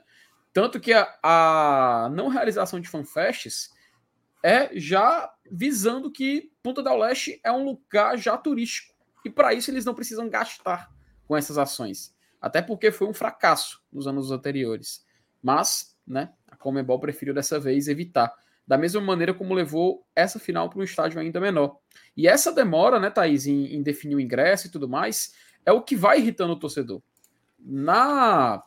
Tanto 0.52 0.80
que 0.80 0.92
a, 0.92 1.08
a 1.22 2.10
não 2.12 2.28
realização 2.28 2.80
de 2.80 2.88
fanfests 2.88 3.70
é 4.42 4.70
já 4.78 5.32
visando 5.50 6.10
que 6.10 6.50
Punta 6.62 6.82
del 6.82 6.96
Leste 6.96 7.40
é 7.44 7.52
um 7.52 7.64
lugar 7.64 8.18
já 8.18 8.36
turístico. 8.36 8.94
E 9.24 9.30
para 9.30 9.54
isso 9.54 9.70
eles 9.70 9.84
não 9.84 9.94
precisam 9.94 10.28
gastar 10.28 10.90
com 11.26 11.36
essas 11.36 11.58
ações. 11.58 12.14
Até 12.40 12.62
porque 12.62 12.90
foi 12.90 13.06
um 13.06 13.14
fracasso 13.14 13.82
nos 13.92 14.06
anos 14.06 14.30
anteriores. 14.30 15.04
Mas, 15.42 15.96
né, 16.06 16.32
a 16.48 16.56
Comebol 16.56 16.98
preferiu 16.98 17.34
dessa 17.34 17.60
vez 17.60 17.86
evitar. 17.86 18.34
Da 18.70 18.78
mesma 18.78 19.00
maneira 19.00 19.34
como 19.34 19.52
levou 19.52 20.06
essa 20.14 20.38
final 20.38 20.70
para 20.70 20.78
um 20.78 20.84
estádio 20.84 21.18
ainda 21.18 21.40
menor. 21.40 21.80
E 22.16 22.28
essa 22.28 22.52
demora, 22.52 23.00
né, 23.00 23.10
Thaís, 23.10 23.48
em, 23.48 23.74
em 23.74 23.82
definir 23.82 24.14
o 24.14 24.20
ingresso 24.20 24.68
e 24.68 24.70
tudo 24.70 24.88
mais, 24.88 25.34
é 25.66 25.72
o 25.72 25.82
que 25.82 25.96
vai 25.96 26.20
irritando 26.20 26.52
o 26.52 26.58
torcedor. 26.58 27.02
Na 27.58 28.62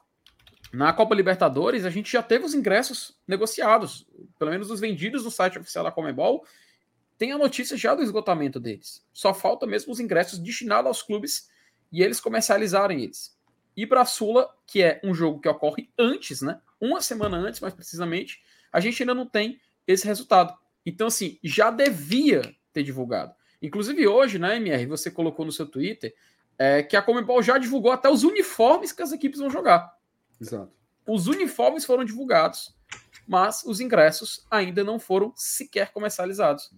na 0.73 0.91
Copa 0.91 1.15
Libertadores, 1.15 1.85
a 1.85 1.89
gente 1.89 2.11
já 2.11 2.21
teve 2.21 2.43
os 2.43 2.53
ingressos 2.53 3.15
negociados, 3.25 4.05
pelo 4.38 4.51
menos 4.51 4.69
os 4.69 4.81
vendidos 4.81 5.23
no 5.23 5.31
site 5.31 5.57
oficial 5.57 5.85
da 5.85 5.91
Comebol, 5.91 6.43
tem 7.17 7.31
a 7.31 7.38
notícia 7.38 7.77
já 7.77 7.95
do 7.95 8.01
esgotamento 8.01 8.59
deles. 8.59 9.05
Só 9.13 9.34
falta 9.34 9.65
mesmo 9.65 9.93
os 9.93 10.01
ingressos 10.01 10.39
destinados 10.39 10.88
aos 10.88 11.01
clubes 11.01 11.47
e 11.91 12.01
eles 12.01 12.19
comercializarem 12.19 13.03
eles 13.03 13.38
e 13.75 13.88
para 13.88 14.01
a 14.01 14.05
Sula, 14.05 14.49
que 14.67 14.81
é 14.81 14.99
um 15.03 15.13
jogo 15.13 15.39
que 15.39 15.49
ocorre 15.49 15.89
antes, 15.97 16.41
né? 16.41 16.59
Uma 16.80 17.01
semana 17.01 17.38
antes, 17.38 17.59
mais 17.59 17.73
precisamente, 17.73 18.41
a 18.71 18.80
gente 18.80 19.01
ainda 19.01 19.13
não 19.13 19.25
tem 19.25 19.59
esse 19.88 20.05
resultado. 20.05 20.53
Então, 20.85 21.07
assim, 21.07 21.39
já 21.43 21.69
devia 21.69 22.41
ter 22.72 22.84
divulgado. 22.84 23.34
Inclusive 23.61 24.07
hoje, 24.07 24.38
né, 24.38 24.57
MR, 24.57 24.85
você 24.85 25.10
colocou 25.10 25.45
no 25.45 25.51
seu 25.51 25.65
Twitter 25.65 26.14
é, 26.57 26.84
que 26.84 26.95
a 26.95 27.01
Comembol 27.01 27.41
já 27.41 27.57
divulgou 27.57 27.91
até 27.91 28.10
os 28.10 28.23
uniformes 28.23 28.91
que 28.91 29.01
as 29.01 29.11
equipes 29.11 29.39
vão 29.39 29.49
jogar. 29.49 29.93
Exato. 30.39 30.72
Os 31.07 31.27
uniformes 31.27 31.85
foram 31.85 32.03
divulgados, 32.03 32.76
mas 33.27 33.64
os 33.65 33.80
ingressos 33.80 34.45
ainda 34.49 34.84
não 34.84 34.99
foram 34.99 35.34
sequer 35.35 35.91
comercializados. 35.91 36.72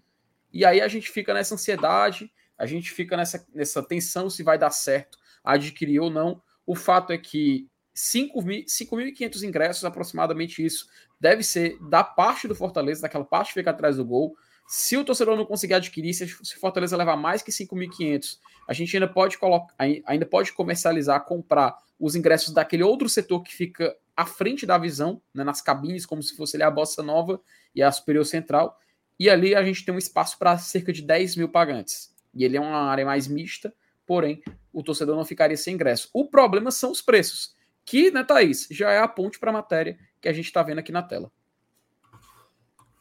E 0.53 0.63
aí 0.63 0.79
a 0.81 0.87
gente 0.87 1.09
fica 1.09 1.33
nessa 1.33 1.55
ansiedade, 1.55 2.31
a 2.57 2.65
gente 2.65 2.91
fica 2.91 3.17
nessa, 3.17 3.45
nessa 3.53 3.83
tensão 3.83 4.29
se 4.29 4.43
vai 4.43 4.57
dar 4.57 4.71
certo 4.71 5.17
adquirir 5.45 5.99
ou 5.99 6.09
não. 6.09 6.41
O 6.65 6.75
fato 6.75 7.13
é 7.13 7.17
que 7.17 7.69
5.500 7.95 9.43
ingressos, 9.43 9.85
aproximadamente 9.85 10.63
isso, 10.63 10.87
deve 11.19 11.43
ser 11.43 11.77
da 11.89 12.03
parte 12.03 12.47
do 12.47 12.53
Fortaleza, 12.53 13.01
daquela 13.01 13.23
parte 13.23 13.49
que 13.49 13.59
fica 13.59 13.69
atrás 13.69 13.95
do 13.95 14.05
gol. 14.05 14.35
Se 14.67 14.97
o 14.97 15.05
torcedor 15.05 15.37
não 15.37 15.45
conseguir 15.45 15.75
adquirir, 15.75 16.13
se 16.13 16.25
o 16.25 16.59
Fortaleza 16.59 16.97
levar 16.97 17.15
mais 17.15 17.41
que 17.41 17.51
5.500, 17.51 18.37
a 18.67 18.73
gente 18.73 18.95
ainda 18.95 19.07
pode 19.07 19.37
colocar, 19.37 19.75
ainda 20.05 20.25
pode 20.25 20.51
comercializar, 20.51 21.23
comprar 21.23 21.77
os 21.99 22.15
ingressos 22.15 22.53
daquele 22.53 22.83
outro 22.83 23.07
setor 23.07 23.41
que 23.41 23.55
fica 23.55 23.95
à 24.17 24.25
frente 24.25 24.65
da 24.65 24.77
visão, 24.77 25.21
né, 25.33 25.43
nas 25.43 25.61
cabines, 25.61 26.05
como 26.05 26.21
se 26.21 26.35
fosse 26.35 26.57
ali 26.57 26.63
a 26.63 26.71
Bossa 26.71 27.01
Nova 27.01 27.39
e 27.73 27.81
a 27.81 27.91
Superior 27.91 28.25
Central. 28.25 28.77
E 29.19 29.29
ali 29.29 29.55
a 29.55 29.63
gente 29.63 29.85
tem 29.85 29.93
um 29.93 29.97
espaço 29.97 30.37
para 30.37 30.57
cerca 30.57 30.91
de 30.91 31.01
10 31.01 31.37
mil 31.37 31.49
pagantes. 31.49 32.13
E 32.33 32.43
ele 32.43 32.57
é 32.57 32.61
uma 32.61 32.89
área 32.89 33.05
mais 33.05 33.27
mista, 33.27 33.73
porém 34.05 34.41
o 34.73 34.83
torcedor 34.83 35.15
não 35.15 35.23
ficaria 35.23 35.55
sem 35.55 35.75
ingresso. 35.75 36.09
O 36.13 36.27
problema 36.27 36.71
são 36.71 36.91
os 36.91 37.01
preços, 37.01 37.54
que, 37.85 38.11
né, 38.11 38.23
Thaís, 38.23 38.67
já 38.71 38.91
é 38.91 38.99
a 38.99 39.07
ponte 39.07 39.39
para 39.39 39.51
a 39.51 39.53
matéria 39.53 39.97
que 40.19 40.27
a 40.27 40.33
gente 40.33 40.45
está 40.45 40.63
vendo 40.63 40.79
aqui 40.79 40.91
na 40.91 41.03
tela. 41.03 41.31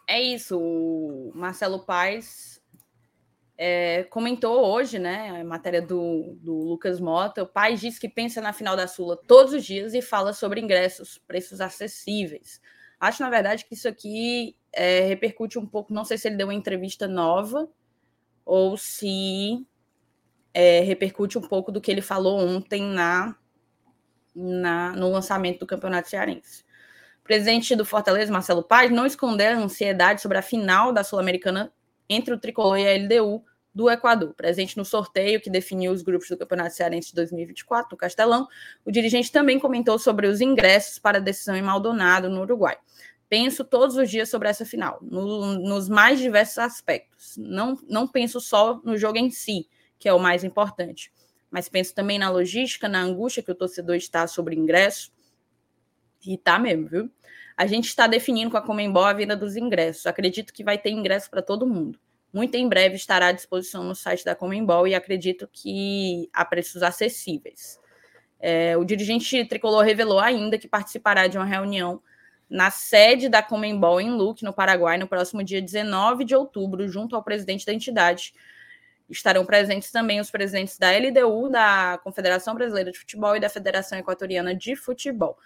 É 0.07 0.21
isso, 0.21 0.61
o 0.61 1.33
Marcelo 1.35 1.81
Paes 1.87 2.63
é, 3.57 4.03
comentou 4.05 4.63
hoje, 4.67 4.99
né, 4.99 5.41
a 5.41 5.45
matéria 5.45 5.81
do, 5.81 6.37
do 6.41 6.53
Lucas 6.53 7.01
Mota, 7.01 7.43
o 7.43 7.47
Paes 7.47 7.81
diz 7.81 7.99
que 7.99 8.09
pensa 8.09 8.41
na 8.41 8.53
final 8.53 8.77
da 8.77 8.87
Sula 8.87 9.17
todos 9.17 9.55
os 9.55 9.65
dias 9.65 9.95
e 9.95 10.03
fala 10.03 10.35
sobre 10.35 10.61
ingressos, 10.61 11.19
preços 11.27 11.61
acessíveis. 11.61 12.61
Acho, 13.01 13.23
na 13.23 13.31
verdade, 13.31 13.65
que 13.65 13.75
isso 13.75 13.89
aqui 13.89 14.57
é, 14.73 15.01
repercute 15.01 15.59
um 15.59 15.67
pouco, 15.67 15.95
não 15.95 16.05
sei 16.05 16.19
se 16.19 16.29
ele 16.29 16.37
deu 16.37 16.49
uma 16.49 16.55
entrevista 16.55 17.09
nova 17.09 17.69
ou 18.45 18.77
se 18.77 19.67
é, 20.53 20.81
repercute 20.81 21.39
um 21.39 21.43
pouco 21.43 21.73
do 21.73 21.81
que 21.81 21.91
ele 21.91 22.03
falou 22.03 22.39
ontem 22.39 22.83
na, 22.83 23.37
na 24.35 24.93
no 24.93 25.11
lançamento 25.11 25.61
do 25.61 25.67
Campeonato 25.67 26.09
Cearense. 26.09 26.65
O 27.21 27.25
presidente 27.25 27.75
do 27.75 27.85
Fortaleza, 27.85 28.33
Marcelo 28.33 28.63
Paz, 28.63 28.91
não 28.91 29.07
escondeu 29.07 29.51
a 29.51 29.57
ansiedade 29.57 30.21
sobre 30.21 30.37
a 30.37 30.43
final 30.43 30.93
da 30.93 31.03
Sul-Americana 31.03 31.73
entre 32.09 32.35
o 32.35 32.39
Tricolor 32.39 32.79
e 32.79 32.87
a 32.87 32.97
LDU 32.97 33.43
do 33.75 33.91
Equador. 33.91 34.35
Presente 34.35 34.77
no 34.77 34.85
sorteio 34.85 35.41
que 35.41 35.51
definiu 35.51 35.91
os 35.93 36.03
grupos 36.03 36.29
do 36.29 36.37
Campeonato 36.37 36.75
Cearense 36.75 37.09
de 37.09 37.15
2024 37.15 37.89
no 37.91 37.97
Castelão, 37.97 38.47
o 38.85 38.93
dirigente 38.93 39.33
também 39.33 39.59
comentou 39.59 39.99
sobre 39.99 40.27
os 40.27 40.41
ingressos 40.41 40.99
para 40.99 41.19
a 41.19 41.21
decisão 41.21 41.57
em 41.57 41.63
Maldonado, 41.63 42.29
no 42.29 42.43
Uruguai. 42.43 42.77
Penso 43.29 43.65
todos 43.65 43.97
os 43.97 44.09
dias 44.09 44.29
sobre 44.29 44.49
essa 44.49 44.65
final, 44.65 44.99
no, 45.03 45.55
nos 45.59 45.89
mais 45.89 46.21
diversos 46.21 46.59
aspectos. 46.59 47.37
Não, 47.37 47.77
não 47.89 48.07
penso 48.07 48.41
só 48.41 48.81
no 48.85 48.97
jogo 48.97 49.19
em 49.19 49.31
si, 49.31 49.67
que 49.99 50.09
é 50.09 50.13
o 50.13 50.21
mais 50.21 50.45
importante. 50.45 51.11
Mas 51.55 51.69
penso 51.69 51.95
também 51.95 52.19
na 52.19 52.29
logística, 52.29 52.89
na 52.89 53.01
angústia 53.01 53.41
que 53.41 53.53
o 53.53 53.55
torcedor 53.55 53.95
está 53.95 54.27
sobre 54.27 54.57
ingresso. 54.57 55.13
E 56.27 56.37
tá 56.37 56.59
mesmo, 56.59 56.89
viu? 56.89 57.09
A 57.57 57.65
gente 57.65 57.87
está 57.87 58.09
definindo 58.09 58.51
com 58.51 58.57
a 58.57 58.61
Comembol 58.61 59.05
a 59.05 59.13
venda 59.13 59.37
dos 59.37 59.55
ingressos. 59.55 60.05
Acredito 60.05 60.53
que 60.53 60.65
vai 60.65 60.77
ter 60.77 60.91
ingresso 60.91 61.31
para 61.31 61.41
todo 61.41 61.65
mundo. 61.65 61.97
Muito 62.33 62.57
em 62.57 62.69
breve 62.69 62.97
estará 62.97 63.29
à 63.29 63.33
disposição 63.33 63.85
no 63.85 63.95
site 63.95 64.25
da 64.25 64.35
Comembol 64.35 64.89
e 64.89 64.97
acredito 64.97 65.49
que 65.53 66.29
a 66.33 66.45
preços 66.45 66.83
acessíveis. 66.83 67.79
É, 68.41 68.77
o 68.77 68.85
dirigente 68.85 69.45
tricolor 69.45 69.85
revelou 69.85 70.19
ainda 70.19 70.59
que 70.59 70.67
participará 70.67 71.29
de 71.29 71.39
uma 71.39 71.47
reunião 71.47 72.03
na 72.51 72.73
sede 72.73 73.29
da 73.29 73.45
Comembol 73.45 74.01
em 74.01 74.11
Luque, 74.11 74.43
no 74.43 74.53
Paraguai, 74.53 74.99
no 74.99 75.07
próximo 75.07 75.45
dia 75.45 75.63
19 75.63 76.25
de 76.25 76.35
outubro, 76.35 76.89
junto 76.89 77.15
ao 77.15 77.23
presidente 77.23 77.65
da 77.65 77.73
entidade, 77.73 78.35
Estarão 79.15 79.47
presentes 79.47 79.91
também 79.91 80.21
os 80.21 80.31
presidentes 80.31 80.77
da 80.77 80.91
LDU, 80.91 81.49
da 81.49 81.99
Confederação 82.03 82.55
Brasileira 82.55 82.91
de 82.91 82.99
Futebol 82.99 83.37
e 83.37 83.41
da 83.41 83.49
Federação 83.49 83.99
Equatoriana 83.99 84.55
de 84.55 84.75
Futebol. 84.75 85.39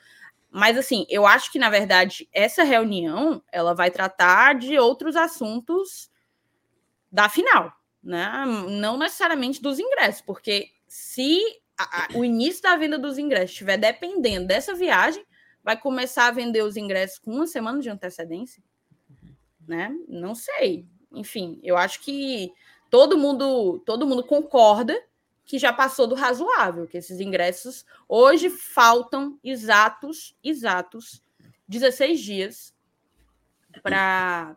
Mas 0.50 0.78
assim, 0.78 1.04
eu 1.10 1.26
acho 1.26 1.52
que 1.52 1.58
na 1.58 1.68
verdade 1.68 2.26
essa 2.32 2.62
reunião 2.62 3.42
ela 3.52 3.74
vai 3.74 3.90
tratar 3.90 4.54
de 4.54 4.78
outros 4.78 5.14
assuntos 5.14 6.10
da 7.12 7.28
final, 7.28 7.72
né? 8.02 8.44
Não 8.80 8.96
necessariamente 8.96 9.60
dos 9.60 9.78
ingressos, 9.78 10.22
porque 10.22 10.70
se 10.86 11.38
a, 11.76 12.04
a, 12.04 12.08
o 12.14 12.24
início 12.24 12.62
da 12.62 12.76
venda 12.76 12.98
dos 12.98 13.18
ingressos 13.18 13.50
estiver 13.50 13.76
dependendo 13.76 14.46
dessa 14.46 14.74
viagem, 14.74 15.24
vai 15.62 15.76
começar 15.76 16.28
a 16.28 16.32
vender 16.32 16.62
os 16.62 16.78
ingressos 16.78 17.18
com 17.18 17.30
uma 17.30 17.46
semana 17.46 17.80
de 17.80 17.90
antecedência, 17.90 18.62
né? 19.66 19.94
Não 20.08 20.34
sei. 20.34 20.86
Enfim, 21.12 21.60
eu 21.62 21.76
acho 21.76 22.00
que 22.00 22.52
todo 22.90 23.18
mundo 23.18 23.78
todo 23.80 24.06
mundo 24.06 24.22
concorda 24.24 24.96
que 25.44 25.58
já 25.58 25.72
passou 25.72 26.06
do 26.06 26.14
razoável, 26.14 26.86
que 26.86 26.98
esses 26.98 27.20
ingressos 27.20 27.86
hoje 28.06 28.50
faltam 28.50 29.38
exatos, 29.42 30.36
exatos 30.44 31.22
16 31.66 32.20
dias 32.20 32.74
para 33.82 34.56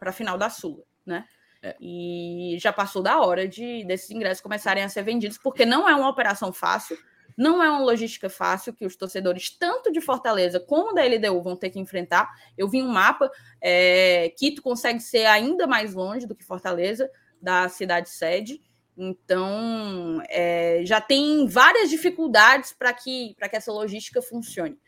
a 0.00 0.12
final 0.12 0.36
da 0.36 0.50
Sula, 0.50 0.84
né? 1.04 1.26
É. 1.62 1.76
E 1.80 2.56
já 2.58 2.72
passou 2.72 3.02
da 3.02 3.20
hora 3.20 3.46
de 3.46 3.84
desses 3.84 4.10
ingressos 4.10 4.42
começarem 4.42 4.82
a 4.82 4.88
ser 4.88 5.04
vendidos, 5.04 5.38
porque 5.38 5.64
não 5.64 5.88
é 5.88 5.94
uma 5.94 6.08
operação 6.08 6.52
fácil, 6.52 6.98
não 7.36 7.62
é 7.62 7.70
uma 7.70 7.80
logística 7.80 8.28
fácil 8.28 8.72
que 8.72 8.86
os 8.86 8.96
torcedores, 8.96 9.50
tanto 9.50 9.90
de 9.90 10.00
Fortaleza 10.00 10.60
como 10.60 10.94
da 10.94 11.04
LDU, 11.04 11.42
vão 11.42 11.56
ter 11.56 11.70
que 11.70 11.78
enfrentar. 11.78 12.30
Eu 12.56 12.68
vi 12.68 12.82
um 12.82 12.88
mapa, 12.88 13.30
é, 13.60 14.32
Quito 14.36 14.62
consegue 14.62 15.00
ser 15.00 15.26
ainda 15.26 15.66
mais 15.66 15.94
longe 15.94 16.26
do 16.26 16.34
que 16.34 16.44
Fortaleza, 16.44 17.10
da 17.40 17.68
cidade 17.68 18.10
sede. 18.10 18.60
Então, 18.96 20.22
é, 20.28 20.82
já 20.84 21.00
tem 21.00 21.46
várias 21.46 21.88
dificuldades 21.88 22.72
para 22.72 22.92
que, 22.92 23.34
que 23.34 23.56
essa 23.56 23.72
logística 23.72 24.20
funcione. 24.20 24.78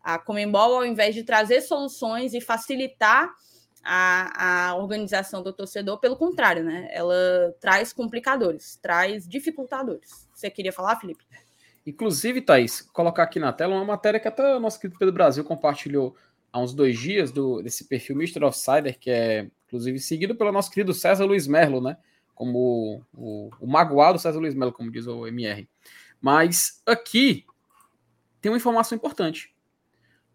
A 0.00 0.18
Comembol, 0.18 0.76
ao 0.76 0.86
invés 0.86 1.14
de 1.14 1.24
trazer 1.24 1.60
soluções 1.60 2.32
e 2.32 2.40
facilitar 2.40 3.30
a, 3.84 4.68
a 4.70 4.76
organização 4.76 5.42
do 5.42 5.52
torcedor, 5.52 5.98
pelo 5.98 6.16
contrário, 6.16 6.62
né? 6.62 6.88
Ela 6.90 7.54
traz 7.60 7.92
complicadores, 7.92 8.78
traz 8.80 9.26
dificultadores. 9.26 10.28
Você 10.34 10.50
queria 10.50 10.72
falar, 10.72 10.96
Felipe? 10.96 11.24
Inclusive, 11.88 12.42
Thaís, 12.42 12.82
colocar 12.82 13.22
aqui 13.22 13.40
na 13.40 13.52
tela 13.52 13.74
uma 13.74 13.84
matéria 13.84 14.20
que 14.20 14.28
até 14.28 14.54
o 14.54 14.60
nosso 14.60 14.78
querido 14.78 14.98
Pedro 14.98 15.14
Brasil 15.14 15.42
compartilhou 15.42 16.14
há 16.52 16.60
uns 16.60 16.74
dois 16.74 16.98
dias 16.98 17.32
do, 17.32 17.62
desse 17.62 17.84
perfil 17.84 18.14
Mr. 18.16 18.44
Offsider, 18.44 18.98
que 18.98 19.10
é 19.10 19.50
inclusive 19.66 19.98
seguido 19.98 20.34
pelo 20.34 20.52
nosso 20.52 20.70
querido 20.70 20.92
César 20.92 21.24
Luiz 21.24 21.46
Merlo, 21.46 21.80
né? 21.80 21.96
como 22.34 23.02
o, 23.12 23.50
o 23.58 23.66
magoado 23.66 24.18
César 24.18 24.38
Luiz 24.38 24.54
Melo, 24.54 24.72
como 24.72 24.92
diz 24.92 25.06
o 25.06 25.26
MR. 25.26 25.68
Mas 26.20 26.82
aqui 26.86 27.44
tem 28.40 28.52
uma 28.52 28.58
informação 28.58 28.94
importante. 28.94 29.52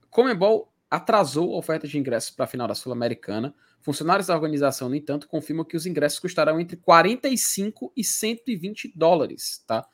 Comebol 0.10 0.74
atrasou 0.92 1.56
a 1.56 1.58
oferta 1.60 1.88
de 1.88 1.98
ingressos 1.98 2.32
para 2.32 2.46
a 2.46 2.48
final 2.48 2.68
da 2.68 2.76
Sul-Americana. 2.76 3.56
Funcionários 3.80 4.28
da 4.28 4.36
organização, 4.36 4.90
no 4.90 4.96
entanto, 4.96 5.28
confirmam 5.28 5.64
que 5.64 5.78
os 5.78 5.86
ingressos 5.86 6.20
custarão 6.20 6.60
entre 6.60 6.78
45 6.78 7.94
e 7.96 8.04
120 8.04 8.92
dólares, 8.96 9.64
tá? 9.68 9.88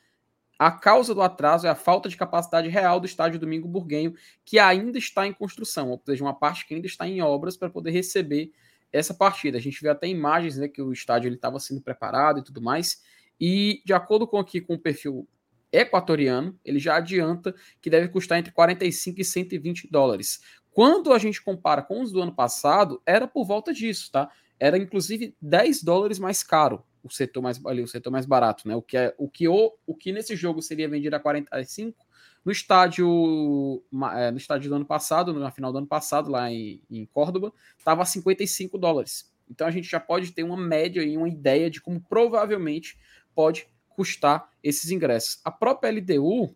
A 0.59 0.69
causa 0.69 1.15
do 1.15 1.21
atraso 1.21 1.65
é 1.65 1.69
a 1.69 1.75
falta 1.75 2.09
de 2.09 2.17
capacidade 2.17 2.67
real 2.67 2.99
do 2.99 3.05
estádio 3.05 3.39
Domingo 3.39 3.65
Burguenho, 3.65 4.13
que 4.43 4.59
ainda 4.59 4.97
está 4.97 5.25
em 5.25 5.31
construção, 5.31 5.89
ou 5.89 6.01
seja, 6.05 6.21
uma 6.21 6.37
parte 6.37 6.67
que 6.67 6.73
ainda 6.73 6.85
está 6.85 7.07
em 7.07 7.21
obras 7.21 7.55
para 7.55 7.69
poder 7.69 7.91
receber 7.91 8.51
essa 8.91 9.13
partida. 9.13 9.57
A 9.57 9.61
gente 9.61 9.81
vê 9.81 9.87
até 9.87 10.05
imagens 10.07 10.57
né, 10.57 10.67
que 10.67 10.81
o 10.81 10.91
estádio 10.91 11.33
estava 11.33 11.61
sendo 11.61 11.79
preparado 11.79 12.39
e 12.39 12.43
tudo 12.43 12.61
mais. 12.61 13.01
E 13.39 13.81
de 13.85 13.93
acordo 13.93 14.27
com 14.27 14.37
aqui 14.37 14.59
com 14.59 14.73
o 14.73 14.79
perfil 14.79 15.25
equatoriano, 15.71 16.59
ele 16.65 16.77
já 16.77 16.97
adianta 16.97 17.55
que 17.79 17.89
deve 17.89 18.09
custar 18.09 18.37
entre 18.37 18.51
45 18.51 19.21
e 19.21 19.23
120 19.23 19.89
dólares. 19.89 20.41
Quando 20.71 21.13
a 21.13 21.19
gente 21.19 21.41
compara 21.41 21.81
com 21.81 22.01
os 22.01 22.11
do 22.11 22.21
ano 22.21 22.35
passado, 22.35 23.01
era 23.05 23.25
por 23.29 23.45
volta 23.45 23.71
disso, 23.71 24.11
tá? 24.11 24.29
Era 24.59 24.77
inclusive 24.77 25.33
10 25.41 25.83
dólares 25.83 26.19
mais 26.19 26.43
caro 26.43 26.83
o 27.03 27.09
setor 27.09 27.41
mais 27.41 27.63
ali, 27.65 27.81
o 27.81 27.87
setor 27.87 28.11
mais 28.11 28.25
barato, 28.25 28.67
né? 28.67 28.75
O 28.75 28.81
que 28.81 28.97
é 28.97 29.13
o 29.17 29.29
que 29.29 29.47
o, 29.47 29.73
o 29.85 29.95
que 29.95 30.11
nesse 30.11 30.35
jogo 30.35 30.61
seria 30.61 30.87
vendido 30.87 31.15
a 31.15 31.19
45 31.19 32.05
no 32.43 32.51
estádio, 32.51 33.83
é, 34.15 34.31
no 34.31 34.37
estádio 34.37 34.69
do 34.69 34.75
ano 34.75 34.85
passado, 34.85 35.33
na 35.33 35.51
final 35.51 35.71
do 35.71 35.77
ano 35.77 35.87
passado, 35.87 36.31
lá 36.31 36.51
em, 36.51 36.81
em 36.89 37.05
Córdoba, 37.05 37.53
estava 37.77 38.01
a 38.01 38.05
55 38.05 38.77
dólares. 38.77 39.31
Então 39.49 39.67
a 39.67 39.71
gente 39.71 39.89
já 39.89 39.99
pode 39.99 40.31
ter 40.31 40.43
uma 40.43 40.57
média 40.57 41.01
e 41.01 41.17
uma 41.17 41.27
ideia 41.27 41.69
de 41.69 41.81
como 41.81 41.99
provavelmente 41.99 42.97
pode 43.35 43.67
custar 43.89 44.49
esses 44.63 44.91
ingressos. 44.91 45.41
A 45.43 45.51
própria 45.51 45.91
LDU, 45.91 46.55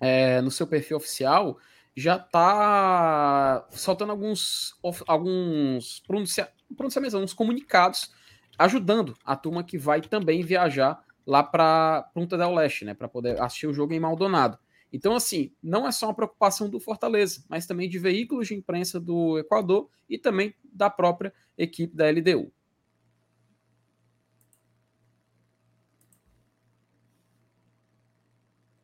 é, 0.00 0.40
no 0.40 0.50
seu 0.50 0.66
perfil 0.66 0.96
oficial, 0.98 1.58
já 1.96 2.16
está 2.16 3.66
soltando 3.70 4.10
alguns, 4.10 4.76
alguns 5.06 6.00
pronuncia, 6.06 6.48
pronunciamentos, 6.76 7.14
alguns 7.14 7.32
comunicados, 7.32 8.12
ajudando 8.58 9.14
a 9.24 9.36
turma 9.36 9.62
que 9.62 9.78
vai 9.78 10.00
também 10.00 10.42
viajar 10.42 11.02
lá 11.24 11.42
para 11.42 12.10
Punta 12.14 12.36
del 12.36 12.54
Leste, 12.54 12.84
né, 12.84 12.94
para 12.94 13.08
poder 13.08 13.40
assistir 13.40 13.66
o 13.66 13.72
jogo 13.72 13.92
em 13.92 14.00
Maldonado. 14.00 14.58
Então, 14.92 15.14
assim, 15.14 15.52
não 15.62 15.86
é 15.86 15.92
só 15.92 16.06
uma 16.06 16.14
preocupação 16.14 16.68
do 16.68 16.80
Fortaleza, 16.80 17.44
mas 17.48 17.66
também 17.66 17.88
de 17.88 17.98
veículos 17.98 18.48
de 18.48 18.54
imprensa 18.54 18.98
do 18.98 19.38
Equador 19.38 19.90
e 20.08 20.18
também 20.18 20.54
da 20.64 20.88
própria 20.88 21.32
equipe 21.56 21.94
da 21.94 22.10
LDU. 22.10 22.50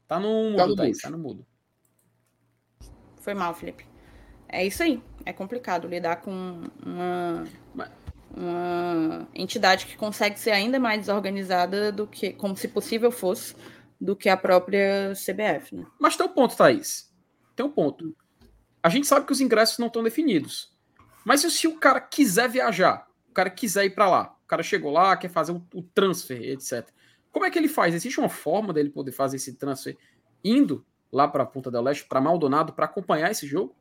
Tá 0.06 0.20
no 0.20 0.50
mudo, 0.50 0.56
tá 0.56 0.66
no, 0.66 0.76
Thaís, 0.76 0.98
tá 1.00 1.10
no 1.10 1.18
mudo. 1.18 1.46
Foi 3.22 3.32
mal, 3.32 3.54
Felipe. 3.54 3.86
É 4.46 4.64
isso 4.64 4.82
aí. 4.82 5.02
É 5.24 5.32
complicado 5.32 5.88
lidar 5.88 6.16
com 6.16 6.60
uma, 6.84 7.44
uma 8.36 9.28
entidade 9.34 9.86
que 9.86 9.96
consegue 9.96 10.38
ser 10.38 10.50
ainda 10.50 10.78
mais 10.78 11.00
desorganizada 11.00 11.92
do 11.92 12.06
que, 12.06 12.32
como 12.32 12.56
se 12.56 12.68
possível 12.68 13.10
fosse, 13.10 13.54
do 14.00 14.16
que 14.16 14.28
a 14.28 14.36
própria 14.36 15.12
CBF. 15.14 15.76
Né? 15.76 15.86
Mas 15.98 16.16
tem 16.16 16.26
um 16.26 16.32
ponto, 16.32 16.56
Thaís. 16.56 17.12
Tem 17.54 17.64
um 17.64 17.70
ponto. 17.70 18.14
A 18.82 18.88
gente 18.88 19.06
sabe 19.06 19.26
que 19.26 19.32
os 19.32 19.40
ingressos 19.40 19.78
não 19.78 19.86
estão 19.86 20.02
definidos. 20.02 20.72
Mas 21.24 21.40
se 21.40 21.66
o 21.66 21.78
cara 21.78 22.00
quiser 22.00 22.48
viajar, 22.48 23.06
o 23.30 23.32
cara 23.32 23.48
quiser 23.48 23.86
ir 23.86 23.94
para 23.94 24.10
lá, 24.10 24.36
o 24.44 24.46
cara 24.46 24.62
chegou 24.62 24.90
lá, 24.90 25.16
quer 25.16 25.30
fazer 25.30 25.52
o, 25.52 25.66
o 25.74 25.82
transfer, 25.82 26.40
etc. 26.50 26.88
Como 27.32 27.46
é 27.46 27.50
que 27.50 27.58
ele 27.58 27.68
faz? 27.68 27.94
Existe 27.94 28.20
uma 28.20 28.28
forma 28.28 28.72
dele 28.72 28.90
poder 28.90 29.12
fazer 29.12 29.36
esse 29.36 29.54
transfer 29.54 29.96
indo 30.44 30.84
lá 31.10 31.26
para 31.26 31.44
a 31.44 31.46
Ponta 31.46 31.70
del 31.70 31.82
Leste, 31.82 32.04
para 32.04 32.20
Maldonado, 32.20 32.72
para 32.72 32.84
acompanhar 32.84 33.30
esse 33.30 33.46
jogo? 33.46 33.74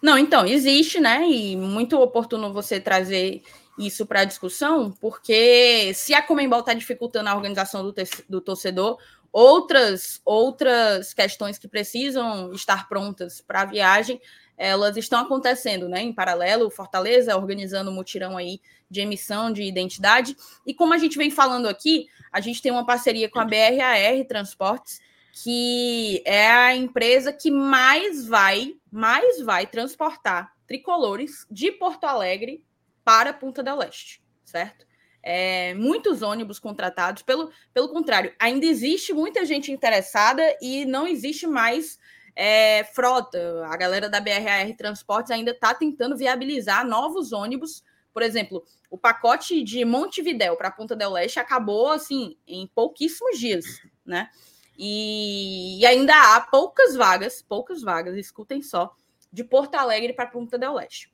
Não, 0.00 0.16
então, 0.16 0.46
existe, 0.46 1.00
né? 1.00 1.26
E 1.28 1.56
muito 1.56 2.00
oportuno 2.00 2.52
você 2.52 2.80
trazer 2.80 3.42
isso 3.78 4.04
para 4.06 4.20
a 4.20 4.24
discussão, 4.24 4.90
porque 5.00 5.92
se 5.94 6.12
a 6.12 6.22
Comembol 6.22 6.60
está 6.60 6.74
dificultando 6.74 7.28
a 7.28 7.34
organização 7.34 7.82
do, 7.84 7.94
do 8.28 8.40
torcedor, 8.40 8.98
outras, 9.32 10.20
outras 10.24 11.14
questões 11.14 11.58
que 11.58 11.68
precisam 11.68 12.52
estar 12.52 12.88
prontas 12.88 13.40
para 13.40 13.62
a 13.62 13.66
viagem, 13.66 14.20
elas 14.56 14.96
estão 14.96 15.20
acontecendo, 15.20 15.88
né? 15.88 16.02
Em 16.02 16.12
paralelo, 16.12 16.70
Fortaleza 16.70 17.36
organizando 17.36 17.90
um 17.90 17.94
mutirão 17.94 18.36
aí 18.36 18.60
de 18.90 19.00
emissão 19.00 19.52
de 19.52 19.62
identidade. 19.62 20.36
E 20.66 20.74
como 20.74 20.92
a 20.92 20.98
gente 20.98 21.16
vem 21.16 21.30
falando 21.30 21.68
aqui, 21.68 22.08
a 22.32 22.40
gente 22.40 22.60
tem 22.60 22.72
uma 22.72 22.84
parceria 22.84 23.28
com 23.28 23.38
a 23.38 23.44
BRAR 23.44 24.24
Transportes, 24.26 25.00
que 25.44 26.20
é 26.24 26.50
a 26.50 26.74
empresa 26.74 27.32
que 27.32 27.50
mais 27.50 28.26
vai, 28.26 28.74
mais 28.90 29.40
vai 29.40 29.66
transportar 29.66 30.52
tricolores 30.66 31.46
de 31.50 31.72
Porto 31.72 32.04
Alegre 32.04 32.64
para 33.04 33.32
Punta 33.32 33.62
del 33.62 33.76
Leste, 33.76 34.22
certo? 34.44 34.86
É, 35.22 35.74
muitos 35.74 36.22
ônibus 36.22 36.58
contratados, 36.58 37.22
pelo, 37.22 37.50
pelo 37.74 37.88
contrário, 37.88 38.32
ainda 38.38 38.66
existe 38.66 39.12
muita 39.12 39.44
gente 39.44 39.72
interessada 39.72 40.42
e 40.60 40.84
não 40.84 41.06
existe 41.06 41.46
mais 41.46 41.98
é, 42.36 42.84
frota. 42.84 43.66
A 43.66 43.76
galera 43.76 44.08
da 44.08 44.20
BRR 44.20 44.72
Transportes 44.76 45.30
ainda 45.30 45.50
está 45.50 45.74
tentando 45.74 46.16
viabilizar 46.16 46.86
novos 46.86 47.32
ônibus. 47.32 47.82
Por 48.12 48.22
exemplo, 48.22 48.64
o 48.88 48.96
pacote 48.96 49.62
de 49.62 49.84
Montevidéu 49.84 50.56
para 50.56 50.70
Punta 50.70 50.94
del 50.94 51.12
Leste 51.12 51.40
acabou 51.40 51.90
assim 51.90 52.36
em 52.46 52.66
pouquíssimos 52.68 53.38
dias, 53.38 53.82
né? 54.06 54.30
E, 54.78 55.80
e 55.80 55.86
ainda 55.86 56.14
há 56.14 56.40
poucas 56.40 56.94
vagas, 56.94 57.42
poucas 57.42 57.82
vagas, 57.82 58.16
escutem 58.16 58.62
só, 58.62 58.94
de 59.32 59.42
Porto 59.42 59.74
Alegre 59.74 60.12
para 60.12 60.28
Punta 60.28 60.56
del 60.56 60.74
Leste. 60.74 61.12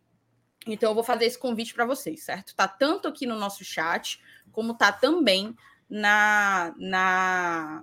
Então 0.67 0.91
eu 0.91 0.95
vou 0.95 1.03
fazer 1.03 1.25
esse 1.25 1.39
convite 1.39 1.73
para 1.73 1.87
vocês, 1.87 2.23
certo? 2.23 2.55
Tá 2.55 2.69
tanto 2.69 3.09
aqui 3.09 3.27
no 3.27 3.39
nosso 3.39 3.65
chat, 3.65 4.21
como 4.53 4.75
tá 4.75 4.93
também 4.93 5.57
na 5.89 6.75
na 6.77 7.83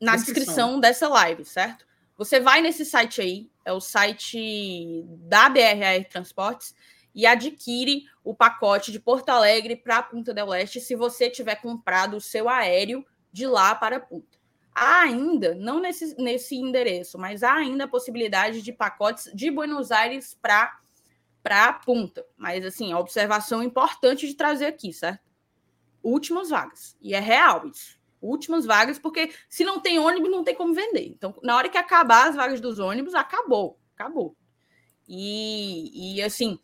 na 0.00 0.16
descrição 0.16 0.80
dessa 0.80 1.08
live, 1.08 1.44
certo? 1.44 1.86
Você 2.16 2.40
vai 2.40 2.60
nesse 2.60 2.84
site 2.84 3.20
aí, 3.22 3.50
é 3.64 3.72
o 3.72 3.80
site 3.80 5.02
da 5.06 5.48
BRR 5.48 6.04
Transportes 6.10 6.74
e 7.14 7.26
adquire 7.26 8.04
o 8.22 8.34
pacote 8.34 8.92
de 8.92 9.00
Porto 9.00 9.30
Alegre 9.30 9.76
para 9.76 10.02
Punta 10.02 10.34
del 10.34 10.46
Leste 10.46 10.80
se 10.80 10.94
você 10.94 11.30
tiver 11.30 11.56
comprado 11.56 12.16
o 12.16 12.20
seu 12.20 12.48
aéreo 12.48 13.04
de 13.32 13.46
lá 13.46 13.74
para 13.74 14.00
Punta. 14.00 14.38
há 14.74 15.02
ainda, 15.02 15.54
não 15.54 15.80
nesse, 15.80 16.16
nesse 16.20 16.56
endereço, 16.56 17.18
mas 17.18 17.42
há 17.42 17.54
ainda 17.54 17.84
a 17.84 17.88
possibilidade 17.88 18.62
de 18.62 18.72
pacotes 18.72 19.30
de 19.34 19.50
Buenos 19.50 19.90
Aires 19.90 20.36
para 20.40 20.78
para 21.42 21.72
Punta. 21.72 22.24
Mas, 22.36 22.64
assim, 22.64 22.92
a 22.92 22.98
observação 22.98 23.62
importante 23.62 24.26
de 24.26 24.34
trazer 24.34 24.66
aqui, 24.66 24.92
certo? 24.92 25.22
Últimas 26.02 26.50
vagas. 26.50 26.96
E 27.00 27.14
é 27.14 27.20
real 27.20 27.66
isso. 27.66 27.98
Últimas 28.20 28.66
vagas, 28.66 28.98
porque 28.98 29.32
se 29.48 29.64
não 29.64 29.80
tem 29.80 29.98
ônibus, 29.98 30.30
não 30.30 30.44
tem 30.44 30.54
como 30.54 30.74
vender. 30.74 31.06
Então, 31.06 31.34
na 31.42 31.56
hora 31.56 31.68
que 31.68 31.78
acabar 31.78 32.28
as 32.28 32.36
vagas 32.36 32.60
dos 32.60 32.78
ônibus, 32.78 33.14
acabou. 33.14 33.78
Acabou. 33.94 34.36
E, 35.08 36.16
e 36.16 36.22
assim, 36.22 36.58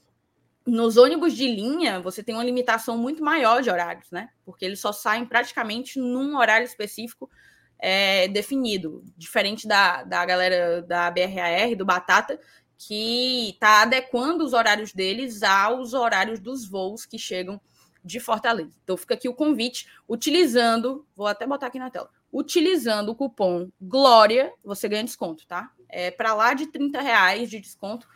nos 0.67 0.97
ônibus 0.97 1.35
de 1.35 1.47
linha, 1.47 2.01
você 2.01 2.23
tem 2.23 2.35
uma 2.35 2.45
limitação 2.45 2.99
muito 2.99 3.23
maior 3.23 3.63
de 3.63 3.71
horários, 3.71 4.11
né? 4.11 4.31
Porque 4.45 4.65
eles 4.65 4.81
só 4.81 4.93
saem 4.93 5.25
praticamente 5.25 5.99
num 5.99 6.37
horário 6.37 6.65
específico 6.65 7.31
é, 7.79 8.27
definido, 8.29 9.05
diferente 9.17 9.69
da, 9.69 10.03
da 10.03 10.25
galera 10.25 10.83
da 10.83 11.11
BRAR, 11.11 11.77
do 11.77 11.85
Batata, 11.85 12.41
que 12.79 13.51
está 13.51 13.83
adequando 13.83 14.45
os 14.45 14.53
horários 14.53 14.93
deles 14.93 15.43
aos 15.43 15.95
horários 15.95 16.41
dos 16.41 16.69
voos 16.69 17.07
que 17.07 17.19
chegam 17.19 17.61
de 18.05 18.21
Fortaleza. 18.21 18.77
Então 18.83 18.97
fica 18.97 19.15
aqui 19.15 19.29
o 19.29 19.35
convite, 19.35 19.89
utilizando, 20.09 21.07
vou 21.15 21.27
até 21.27 21.47
botar 21.47 21.67
aqui 21.67 21.79
na 21.79 21.91
tela, 21.91 22.09
utilizando 22.33 23.11
o 23.11 23.15
cupom 23.15 23.69
Glória, 23.81 24.53
você 24.65 24.89
ganha 24.89 25.05
desconto, 25.05 25.47
tá? 25.47 25.71
É 25.89 26.11
para 26.11 26.35
lá 26.35 26.55
de 26.55 26.67
30 26.67 27.01
reais 27.01 27.51
de 27.51 27.61
desconto. 27.61 28.09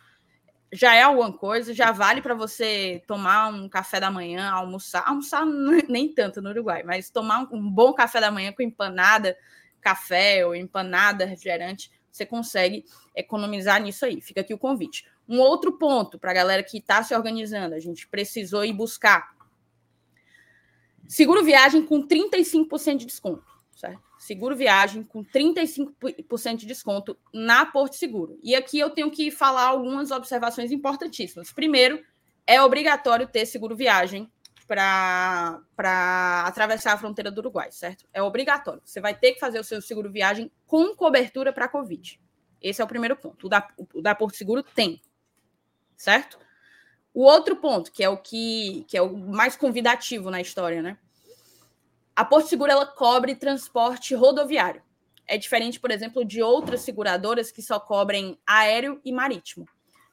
Já 0.73 0.95
é 0.95 1.03
alguma 1.03 1.33
coisa, 1.33 1.73
já 1.73 1.91
vale 1.91 2.21
para 2.21 2.33
você 2.33 3.03
tomar 3.05 3.49
um 3.49 3.67
café 3.67 3.99
da 3.99 4.09
manhã, 4.09 4.49
almoçar, 4.49 5.03
almoçar 5.05 5.45
nem 5.89 6.13
tanto 6.13 6.41
no 6.41 6.49
Uruguai, 6.49 6.83
mas 6.83 7.09
tomar 7.09 7.47
um 7.51 7.69
bom 7.69 7.93
café 7.93 8.21
da 8.21 8.31
manhã 8.31 8.53
com 8.53 8.61
empanada, 8.61 9.37
café 9.81 10.45
ou 10.45 10.55
empanada 10.55 11.25
refrigerante 11.25 11.91
você 12.11 12.25
consegue 12.25 12.85
economizar 13.15 13.81
nisso 13.81 14.05
aí. 14.05 14.21
Fica 14.21 14.41
aqui 14.41 14.53
o 14.53 14.57
convite. 14.57 15.05
Um 15.27 15.39
outro 15.39 15.77
ponto 15.77 16.19
para 16.19 16.31
a 16.31 16.33
galera 16.33 16.63
que 16.63 16.77
está 16.77 17.01
se 17.03 17.15
organizando, 17.15 17.73
a 17.73 17.79
gente 17.79 18.07
precisou 18.07 18.65
ir 18.65 18.73
buscar 18.73 19.33
seguro 21.07 21.43
viagem 21.43 21.85
com 21.85 22.05
35% 22.07 22.97
de 22.97 23.05
desconto? 23.05 23.50
Seguro 24.21 24.55
viagem 24.55 25.03
com 25.03 25.25
35% 25.25 26.57
de 26.57 26.67
desconto 26.67 27.17
na 27.33 27.65
Porto 27.65 27.95
Seguro. 27.95 28.37
E 28.43 28.53
aqui 28.53 28.77
eu 28.77 28.91
tenho 28.91 29.09
que 29.09 29.31
falar 29.31 29.63
algumas 29.63 30.11
observações 30.11 30.71
importantíssimas. 30.71 31.51
Primeiro, 31.51 32.05
é 32.45 32.61
obrigatório 32.61 33.25
ter 33.25 33.47
seguro 33.47 33.75
viagem 33.75 34.31
para 34.67 35.59
atravessar 36.45 36.93
a 36.93 36.97
fronteira 36.99 37.31
do 37.31 37.39
Uruguai, 37.39 37.71
certo? 37.71 38.05
É 38.13 38.21
obrigatório. 38.21 38.79
Você 38.85 39.01
vai 39.01 39.15
ter 39.15 39.31
que 39.31 39.39
fazer 39.39 39.59
o 39.59 39.63
seu 39.63 39.81
seguro 39.81 40.11
viagem 40.11 40.51
com 40.67 40.95
cobertura 40.95 41.51
para 41.51 41.67
Covid. 41.67 42.21
Esse 42.61 42.79
é 42.79 42.85
o 42.85 42.87
primeiro 42.87 43.15
ponto. 43.15 43.47
O 43.47 43.49
da, 43.49 43.67
o 43.91 44.03
da 44.03 44.13
Porto 44.13 44.35
Seguro 44.35 44.61
tem, 44.61 45.01
certo? 45.97 46.37
O 47.11 47.23
outro 47.23 47.55
ponto, 47.55 47.91
que 47.91 48.03
é 48.03 48.09
o 48.09 48.17
que, 48.17 48.85
que 48.87 48.95
é 48.95 49.01
o 49.01 49.17
mais 49.17 49.55
convidativo 49.55 50.29
na 50.29 50.39
história, 50.39 50.79
né? 50.83 50.99
A 52.15 52.25
Porto 52.25 52.47
Seguro 52.47 52.71
ela 52.71 52.85
cobre 52.85 53.35
transporte 53.35 54.13
rodoviário. 54.13 54.81
É 55.27 55.37
diferente, 55.37 55.79
por 55.79 55.91
exemplo, 55.91 56.25
de 56.25 56.41
outras 56.41 56.81
seguradoras 56.81 57.51
que 57.51 57.61
só 57.61 57.79
cobrem 57.79 58.37
aéreo 58.45 58.99
e 59.05 59.11
marítimo. 59.11 59.65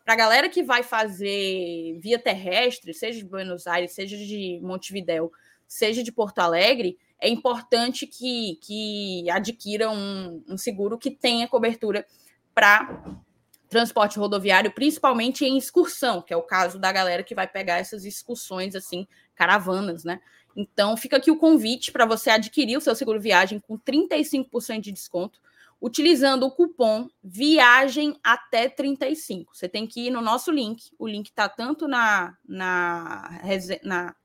Para 0.04 0.14
a 0.14 0.16
galera 0.16 0.48
que 0.48 0.62
vai 0.62 0.82
fazer 0.82 1.98
via 2.00 2.18
terrestre, 2.18 2.94
seja 2.94 3.18
de 3.18 3.26
Buenos 3.26 3.66
Aires, 3.66 3.92
seja 3.92 4.16
de 4.16 4.58
Montevidéu, 4.62 5.30
seja 5.66 6.02
de 6.02 6.12
Porto 6.12 6.38
Alegre, 6.38 6.96
é 7.20 7.28
importante 7.28 8.06
que, 8.06 8.58
que 8.62 9.28
adquira 9.30 9.90
um, 9.90 10.42
um 10.48 10.56
seguro 10.56 10.96
que 10.96 11.10
tenha 11.10 11.48
cobertura 11.48 12.06
para 12.54 13.20
transporte 13.68 14.18
rodoviário, 14.18 14.72
principalmente 14.72 15.44
em 15.44 15.58
excursão, 15.58 16.22
que 16.22 16.32
é 16.32 16.36
o 16.36 16.42
caso 16.42 16.78
da 16.78 16.90
galera 16.90 17.22
que 17.22 17.34
vai 17.34 17.46
pegar 17.46 17.78
essas 17.78 18.04
excursões 18.04 18.74
assim, 18.74 19.06
caravanas, 19.34 20.04
né? 20.04 20.20
Então, 20.60 20.96
fica 20.96 21.16
aqui 21.16 21.30
o 21.30 21.38
convite 21.38 21.92
para 21.92 22.04
você 22.04 22.30
adquirir 22.30 22.76
o 22.76 22.80
seu 22.80 22.92
seguro 22.96 23.20
viagem 23.20 23.60
com 23.60 23.78
35% 23.78 24.80
de 24.80 24.90
desconto 24.90 25.40
utilizando 25.80 26.44
o 26.44 26.50
cupom 26.50 27.08
Viagem 27.22 28.18
até 28.24 28.68
35. 28.68 29.54
Você 29.54 29.68
tem 29.68 29.86
que 29.86 30.08
ir 30.08 30.10
no 30.10 30.20
nosso 30.20 30.50
link. 30.50 30.90
O 30.98 31.06
link 31.06 31.28
está 31.28 31.48
tanto 31.48 31.86
na, 31.86 32.36
na, 32.44 33.40
na 33.84 34.16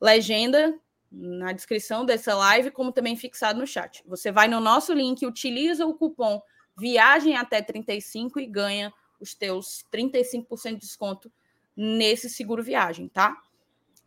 legenda, 0.00 0.78
na 1.10 1.52
descrição 1.52 2.04
dessa 2.04 2.36
live, 2.36 2.70
como 2.70 2.92
também 2.92 3.16
fixado 3.16 3.58
no 3.58 3.66
chat. 3.66 4.04
Você 4.06 4.30
vai 4.30 4.46
no 4.46 4.60
nosso 4.60 4.92
link, 4.92 5.26
utiliza 5.26 5.84
o 5.84 5.94
cupom 5.94 6.40
Viagem 6.76 7.36
até 7.36 7.60
35 7.60 8.38
e 8.38 8.46
ganha 8.46 8.94
os 9.18 9.34
teus 9.34 9.84
35% 9.92 10.74
de 10.74 10.76
desconto 10.76 11.32
nesse 11.76 12.30
seguro 12.30 12.62
viagem, 12.62 13.08
tá? 13.08 13.36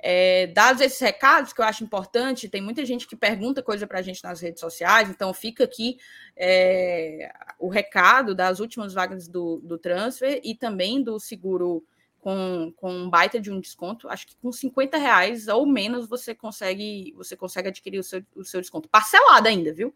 É, 0.04 0.48
dados 0.48 0.82
esses 0.82 1.00
recados 1.00 1.54
que 1.54 1.62
eu 1.62 1.66
acho 1.66 1.84
importante, 1.84 2.50
tem 2.50 2.62
muita 2.62 2.84
gente 2.86 3.08
que 3.08 3.16
pergunta 3.16 3.62
coisa 3.62 3.86
para 3.86 4.00
a 4.00 4.02
gente 4.02 4.24
nas 4.24 4.42
redes 4.42 4.60
sociais, 4.60 5.10
então 5.10 5.34
fica 5.34 5.64
aqui 5.64 5.98
é, 6.36 7.32
o 7.60 7.70
recado 7.70 8.34
das 8.34 8.60
últimas 8.60 8.94
vagas 8.94 9.28
do, 9.28 9.62
do 9.64 9.78
transfer 9.78 10.42
e 10.44 10.56
também 10.56 11.04
do 11.04 11.20
seguro 11.20 11.84
com, 12.22 12.72
com 12.78 12.92
um 12.92 13.10
baita 13.10 13.40
de 13.40 13.52
um 13.52 13.60
desconto. 13.60 14.08
Acho 14.08 14.28
que 14.28 14.36
com 14.38 14.52
50 14.52 14.98
reais 14.98 15.48
ou 15.48 15.66
menos 15.66 16.08
você 16.08 16.34
consegue 16.34 17.14
você 17.18 17.36
consegue 17.36 17.70
adquirir 17.70 18.00
o 18.00 18.04
seu, 18.04 18.24
o 18.36 18.44
seu 18.44 18.62
desconto. 18.62 18.88
Parcelado 18.88 19.48
ainda, 19.48 19.74
viu? 19.74 19.94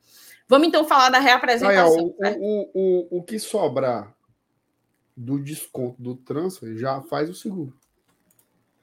Vamos 0.47 0.67
então 0.67 0.85
falar 0.85 1.09
da 1.09 1.19
reapresentação. 1.19 2.07
o, 2.07 2.15
né? 2.19 2.35
o, 2.39 2.69
o, 2.73 3.19
o 3.19 3.23
que 3.23 3.39
sobrar 3.39 4.15
do 5.15 5.39
desconto 5.39 6.01
do 6.01 6.15
transfer 6.15 6.75
já 6.75 7.01
faz 7.03 7.29
o 7.29 7.33
seguro. 7.33 7.73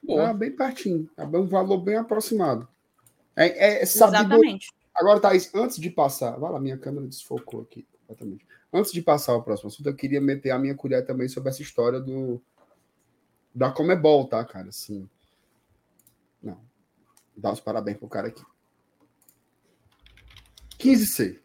É 0.08 0.34
bem 0.34 0.50
pertinho. 0.50 1.08
É 1.16 1.24
um 1.24 1.46
valor 1.46 1.78
bem 1.78 1.96
aproximado. 1.96 2.68
É, 3.36 3.78
é 3.78 3.82
Exatamente. 3.82 4.72
Agora, 4.94 5.20
Thaís, 5.20 5.54
antes 5.54 5.78
de 5.78 5.90
passar. 5.90 6.38
Vai 6.38 6.52
lá, 6.52 6.60
minha 6.60 6.76
câmera 6.76 7.06
desfocou 7.06 7.62
aqui 7.62 7.86
completamente. 8.00 8.46
Antes 8.72 8.92
de 8.92 9.02
passar 9.02 9.32
ao 9.32 9.42
próximo 9.42 9.68
assunto, 9.68 9.88
eu 9.88 9.94
queria 9.94 10.20
meter 10.20 10.50
a 10.50 10.58
minha 10.58 10.74
colher 10.74 11.04
também 11.06 11.28
sobre 11.28 11.50
essa 11.50 11.62
história 11.62 12.00
do 12.00 12.42
da 13.54 13.70
Comebol, 13.70 14.26
tá, 14.26 14.44
cara? 14.44 14.68
Assim. 14.68 15.08
Não. 16.42 16.58
Dá 17.36 17.52
os 17.52 17.60
parabéns 17.60 17.98
pro 17.98 18.08
cara 18.08 18.28
aqui. 18.28 18.42
15C. 20.78 21.38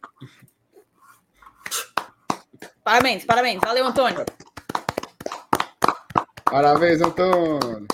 Parabéns, 2.83 3.25
parabéns. 3.25 3.59
Valeu, 3.61 3.85
Antônio. 3.85 4.25
Parabéns, 6.45 7.01
Antônio. 7.01 7.85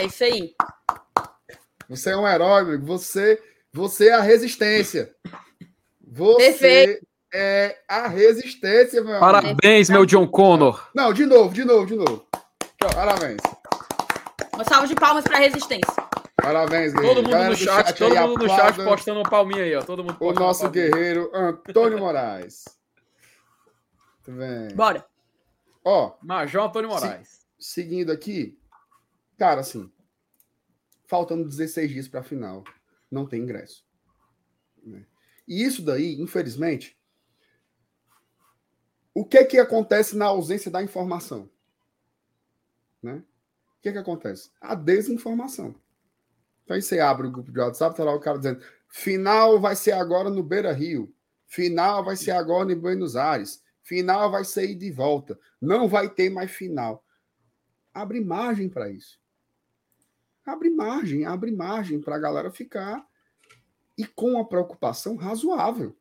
É 0.00 0.06
isso 0.06 0.24
aí. 0.24 0.54
Você 1.86 2.10
é 2.10 2.16
um 2.16 2.26
herói, 2.26 2.62
amigo. 2.62 2.86
Você, 2.86 3.38
você 3.70 4.08
é 4.08 4.14
a 4.14 4.22
resistência. 4.22 5.14
Você 6.00 6.36
Perfeito. 6.36 7.06
é 7.34 7.78
a 7.86 8.08
resistência, 8.08 9.04
meu 9.04 9.20
Parabéns, 9.20 9.90
meu 9.90 10.06
John 10.06 10.26
Connor. 10.26 10.88
Não, 10.94 11.12
de 11.12 11.26
novo, 11.26 11.52
de 11.52 11.66
novo, 11.66 11.84
de 11.84 11.96
novo. 11.96 12.26
Parabéns. 12.78 13.42
Uma 14.54 14.64
salva 14.64 14.86
de 14.86 14.94
palmas 14.94 15.22
para 15.22 15.36
a 15.36 15.40
resistência. 15.40 15.92
Parabéns, 16.34 16.94
guerreiro. 16.94 17.16
Todo 17.16 17.22
mundo 17.24 17.32
Galera 17.32 17.50
no 17.50 17.56
chat, 17.56 17.86
chat 17.88 17.98
todo 17.98 18.16
mundo 18.16 18.42
no 18.44 18.48
chat 18.48 18.82
postando 18.82 19.20
uma 19.20 19.28
palminha 19.28 19.64
aí, 19.64 19.74
ó. 19.74 19.82
Todo 19.82 20.02
mundo 20.02 20.16
o 20.18 20.32
nosso 20.32 20.66
guerreiro 20.70 21.30
Antônio 21.34 21.98
Moraes. 21.98 22.64
Muito 24.26 24.40
bem. 24.40 24.74
Bora. 24.74 25.04
Ó, 25.84 26.14
Major 26.22 26.64
Antônio 26.64 26.88
Moraes. 26.88 27.28
Se, 27.58 27.74
seguindo 27.74 28.10
aqui, 28.10 28.58
Cara, 29.40 29.62
assim, 29.62 29.90
faltando 31.06 31.48
16 31.48 31.90
dias 31.90 32.06
para 32.06 32.20
a 32.20 32.22
final, 32.22 32.62
não 33.10 33.26
tem 33.26 33.40
ingresso. 33.40 33.86
Né? 34.82 35.06
E 35.48 35.64
isso 35.64 35.80
daí, 35.80 36.20
infelizmente, 36.20 36.94
o 39.14 39.24
que 39.24 39.42
que 39.46 39.58
acontece 39.58 40.14
na 40.14 40.26
ausência 40.26 40.70
da 40.70 40.82
informação? 40.82 41.48
Né? 43.02 43.24
O 43.78 43.80
que 43.80 43.90
que 43.90 43.96
acontece? 43.96 44.50
A 44.60 44.74
desinformação. 44.74 45.74
Então 46.62 46.74
aí 46.74 46.82
você 46.82 47.00
abre 47.00 47.26
o 47.26 47.32
grupo 47.32 47.50
de 47.50 47.60
WhatsApp, 47.60 47.96
tá 47.96 48.04
lá 48.04 48.14
o 48.14 48.20
cara 48.20 48.36
dizendo: 48.36 48.62
final 48.90 49.58
vai 49.58 49.74
ser 49.74 49.92
agora 49.92 50.28
no 50.28 50.42
Beira 50.42 50.70
Rio, 50.70 51.14
final 51.46 52.04
vai 52.04 52.14
ser 52.14 52.32
agora 52.32 52.70
em 52.70 52.78
Buenos 52.78 53.16
Aires, 53.16 53.64
final 53.82 54.30
vai 54.30 54.44
ser 54.44 54.74
de 54.74 54.92
volta, 54.92 55.40
não 55.58 55.88
vai 55.88 56.10
ter 56.10 56.28
mais 56.28 56.50
final. 56.50 57.02
Abre 57.94 58.20
margem 58.20 58.68
para 58.68 58.90
isso 58.90 59.18
abre 60.52 60.70
margem, 60.70 61.24
abre 61.24 61.50
margem 61.50 62.00
para 62.00 62.16
a 62.16 62.18
galera 62.18 62.50
ficar 62.50 63.06
e 63.96 64.04
com 64.04 64.32
uma 64.32 64.44
preocupação 64.44 65.16
razoável. 65.16 65.96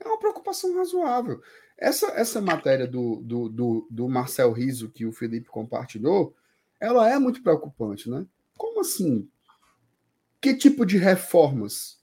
É 0.00 0.06
uma 0.06 0.18
preocupação 0.18 0.76
razoável. 0.76 1.40
Essa, 1.76 2.06
essa 2.08 2.40
matéria 2.40 2.86
do, 2.86 3.16
do, 3.22 3.48
do, 3.48 3.88
do 3.90 4.08
Marcel 4.08 4.52
Riso 4.52 4.90
que 4.90 5.06
o 5.06 5.12
Felipe 5.12 5.48
compartilhou, 5.48 6.34
ela 6.80 7.08
é 7.08 7.18
muito 7.18 7.42
preocupante, 7.42 8.10
né? 8.10 8.26
Como 8.56 8.80
assim? 8.80 9.28
Que 10.40 10.54
tipo 10.54 10.84
de 10.84 10.98
reformas 10.98 11.98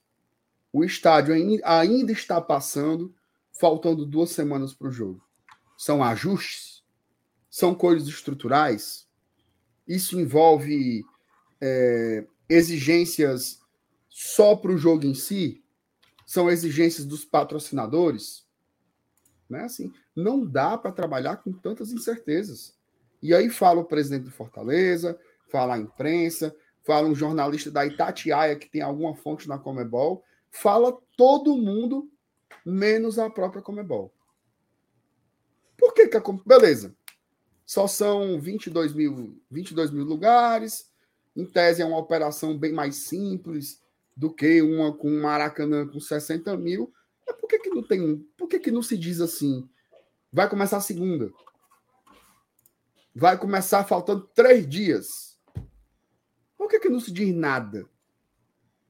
O 0.73 0.83
estádio 0.83 1.33
ainda 1.63 2.11
está 2.11 2.41
passando, 2.41 3.13
faltando 3.51 4.05
duas 4.05 4.31
semanas 4.31 4.73
para 4.73 4.87
o 4.87 4.91
jogo. 4.91 5.23
São 5.77 6.03
ajustes? 6.03 6.83
São 7.49 7.75
coisas 7.75 8.07
estruturais? 8.07 9.07
Isso 9.87 10.19
envolve 10.19 11.03
é, 11.61 12.25
exigências 12.49 13.61
só 14.09 14.55
para 14.55 14.71
o 14.71 14.77
jogo 14.77 15.05
em 15.05 15.13
si? 15.13 15.63
São 16.25 16.49
exigências 16.49 17.05
dos 17.05 17.23
patrocinadores? 17.23 18.45
Né? 19.49 19.63
Assim, 19.63 19.93
não 20.15 20.45
dá 20.45 20.77
para 20.77 20.91
trabalhar 20.91 21.37
com 21.37 21.51
tantas 21.51 21.91
incertezas. 21.91 22.73
E 23.21 23.35
aí 23.35 23.49
fala 23.49 23.81
o 23.81 23.85
presidente 23.85 24.23
do 24.23 24.31
Fortaleza, 24.31 25.19
fala 25.49 25.75
a 25.75 25.79
imprensa, 25.79 26.55
fala 26.83 27.07
um 27.07 27.15
jornalista 27.15 27.69
da 27.69 27.85
Itatiaia 27.85 28.55
que 28.55 28.69
tem 28.69 28.81
alguma 28.81 29.15
fonte 29.15 29.47
na 29.47 29.59
Comebol, 29.59 30.23
fala 30.49 30.97
todo 31.15 31.57
mundo, 31.57 32.09
menos 32.65 33.19
a 33.19 33.29
própria 33.29 33.61
Comebol. 33.61 34.11
Por 35.77 35.93
que, 35.93 36.07
que 36.07 36.17
a 36.17 36.23
Beleza. 36.45 36.95
Só 37.65 37.87
são 37.87 38.39
22 38.39 38.93
mil, 38.93 39.41
22 39.49 39.91
mil 39.91 40.03
lugares. 40.03 40.90
Em 41.35 41.45
tese, 41.45 41.81
é 41.81 41.85
uma 41.85 41.97
operação 41.97 42.57
bem 42.57 42.73
mais 42.73 42.95
simples 42.95 43.81
do 44.15 44.33
que 44.33 44.61
uma 44.61 44.95
com 44.95 45.09
Maracanã 45.21 45.87
com 45.87 45.99
60 45.99 46.55
mil. 46.57 46.93
Mas 47.25 47.37
por 47.37 47.47
que, 47.47 47.59
que 47.59 47.69
não 47.69 47.83
tem. 47.83 48.17
Por 48.37 48.47
que, 48.47 48.59
que 48.59 48.71
não 48.71 48.81
se 48.81 48.97
diz 48.97 49.21
assim? 49.21 49.69
Vai 50.31 50.49
começar 50.49 50.77
a 50.77 50.81
segunda. 50.81 51.31
Vai 53.15 53.37
começar 53.37 53.83
faltando 53.83 54.27
três 54.33 54.67
dias. 54.67 55.39
Por 56.57 56.67
que, 56.67 56.79
que 56.79 56.89
não 56.89 56.99
se 56.99 57.11
diz 57.11 57.33
nada? 57.33 57.89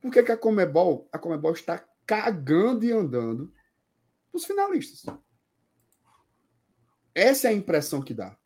Por 0.01 0.11
que, 0.11 0.23
que 0.23 0.31
a 0.31 0.37
Comebol, 0.37 1.07
a 1.11 1.19
Comebol 1.19 1.53
está 1.53 1.83
cagando 2.05 2.83
e 2.83 2.91
andando 2.91 3.53
os 4.33 4.45
finalistas? 4.45 5.05
Essa 7.13 7.47
é 7.47 7.51
a 7.51 7.53
impressão 7.53 8.01
que 8.01 8.13
dá. 8.13 8.37